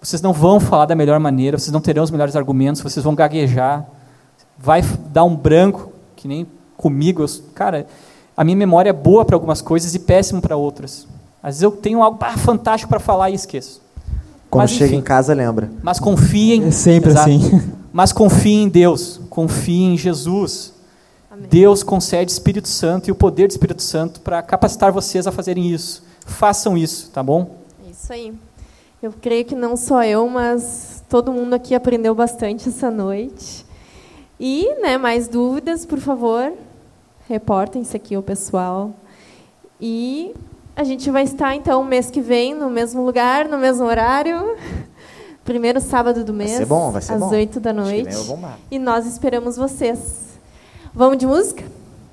Vocês 0.00 0.22
não 0.22 0.32
vão 0.32 0.58
falar 0.58 0.86
da 0.86 0.94
melhor 0.94 1.20
maneira, 1.20 1.58
vocês 1.58 1.72
não 1.72 1.80
terão 1.80 2.02
os 2.02 2.10
melhores 2.10 2.34
argumentos, 2.34 2.80
vocês 2.80 3.04
vão 3.04 3.14
gaguejar, 3.14 3.86
vai 4.58 4.82
dar 5.12 5.24
um 5.24 5.36
branco, 5.36 5.92
que 6.16 6.26
nem 6.26 6.46
comigo. 6.82 7.22
Eu, 7.22 7.28
cara, 7.54 7.86
a 8.36 8.42
minha 8.42 8.56
memória 8.56 8.90
é 8.90 8.92
boa 8.92 9.24
para 9.24 9.36
algumas 9.36 9.62
coisas 9.62 9.94
e 9.94 10.00
péssima 10.00 10.40
para 10.40 10.56
outras. 10.56 11.06
Às 11.42 11.54
vezes 11.54 11.62
eu 11.62 11.70
tenho 11.70 12.02
algo 12.02 12.18
ah, 12.20 12.36
fantástico 12.36 12.90
para 12.90 13.00
falar 13.00 13.30
e 13.30 13.34
esqueço. 13.34 13.80
Quando 14.50 14.62
mas, 14.62 14.72
chega 14.72 14.86
enfim, 14.86 14.96
em 14.96 15.02
casa, 15.02 15.32
lembra. 15.32 15.70
Mas 15.82 15.98
confiem. 15.98 16.66
É 16.66 16.70
sempre 16.70 17.10
exato, 17.10 17.30
assim. 17.30 17.72
Mas 17.92 18.12
confiem 18.12 18.64
em 18.64 18.68
Deus, 18.68 19.20
confiem 19.30 19.94
em 19.94 19.98
Jesus. 19.98 20.72
Amém. 21.30 21.46
Deus 21.48 21.82
concede 21.82 22.30
Espírito 22.30 22.68
Santo 22.68 23.08
e 23.08 23.12
o 23.12 23.14
poder 23.14 23.46
do 23.48 23.50
Espírito 23.50 23.82
Santo 23.82 24.20
para 24.20 24.42
capacitar 24.42 24.92
vocês 24.92 25.26
a 25.26 25.32
fazerem 25.32 25.70
isso. 25.70 26.02
Façam 26.26 26.76
isso, 26.76 27.10
tá 27.10 27.22
bom? 27.22 27.56
Isso 27.90 28.12
aí. 28.12 28.34
Eu 29.02 29.12
creio 29.20 29.44
que 29.44 29.54
não 29.54 29.76
só 29.76 30.04
eu, 30.04 30.28
mas 30.28 31.02
todo 31.08 31.32
mundo 31.32 31.54
aqui 31.54 31.74
aprendeu 31.74 32.14
bastante 32.14 32.68
essa 32.68 32.90
noite. 32.90 33.66
E, 34.38 34.74
né, 34.80 34.96
mais 34.96 35.28
dúvidas, 35.28 35.84
por 35.84 35.98
favor, 35.98 36.52
reportem-se 37.32 37.96
aqui 37.96 38.14
o 38.14 38.22
pessoal. 38.22 38.90
E 39.80 40.34
a 40.76 40.84
gente 40.84 41.10
vai 41.10 41.22
estar, 41.22 41.54
então, 41.56 41.82
mês 41.82 42.10
que 42.10 42.20
vem, 42.20 42.54
no 42.54 42.68
mesmo 42.68 43.04
lugar, 43.04 43.48
no 43.48 43.56
mesmo 43.56 43.86
horário. 43.86 44.56
Primeiro 45.44 45.80
sábado 45.80 46.24
do 46.24 46.32
mês. 46.32 46.50
Vai 46.50 46.58
ser 46.58 46.66
bom, 46.66 46.90
vai 46.90 47.02
ser 47.02 47.14
às 47.14 47.20
bom. 47.20 47.30
8 47.30 47.58
da 47.58 47.72
noite. 47.72 48.14
E 48.70 48.78
nós 48.78 49.06
esperamos 49.06 49.56
vocês. 49.56 50.38
Vamos 50.94 51.18
de 51.18 51.26
música? 51.26 51.64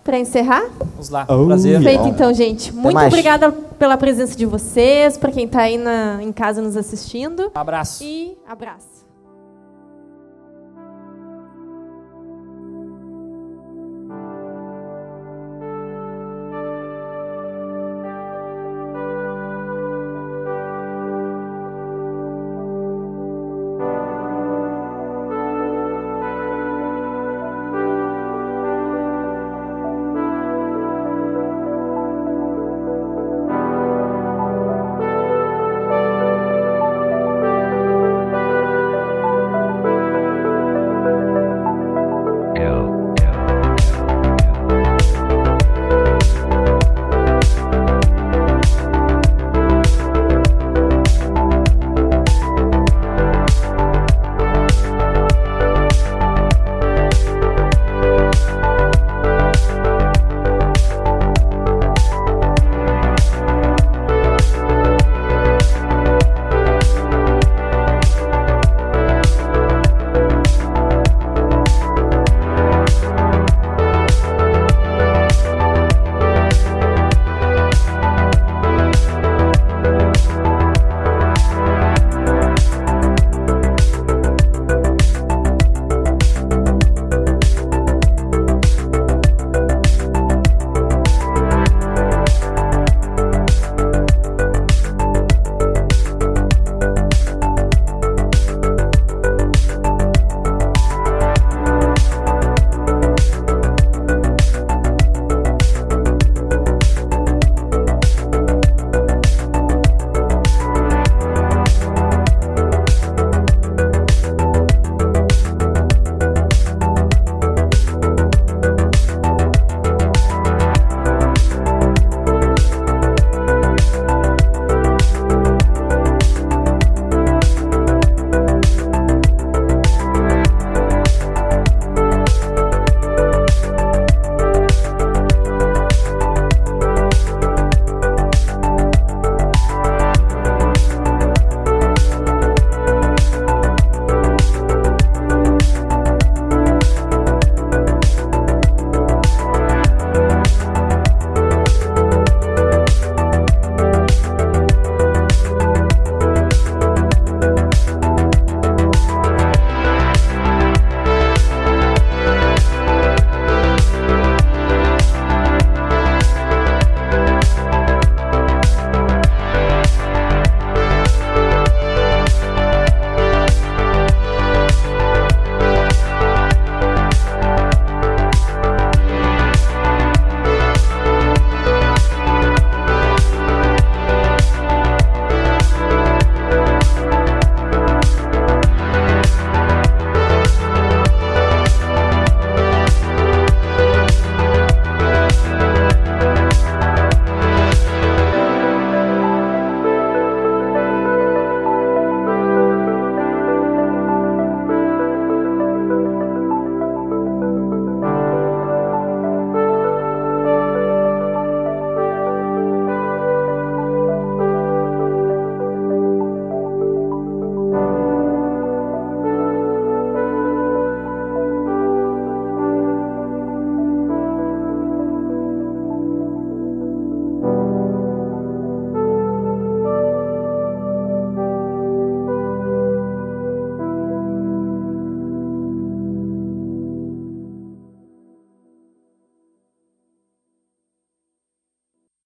Para 0.03 0.17
encerrar? 0.17 0.63
Vamos 0.79 1.09
lá, 1.09 1.27
oh, 1.29 1.45
prazer. 1.45 1.83
Feito 1.83 2.07
então, 2.07 2.33
gente. 2.33 2.73
Muito 2.73 2.97
obrigada 2.97 3.51
pela 3.51 3.97
presença 3.97 4.35
de 4.35 4.45
vocês, 4.45 5.17
para 5.17 5.31
quem 5.31 5.45
está 5.45 5.61
aí 5.63 5.77
na, 5.77 6.23
em 6.23 6.31
casa 6.31 6.61
nos 6.61 6.75
assistindo. 6.75 7.51
abraço. 7.53 8.03
E 8.03 8.35
abraço. 8.47 9.08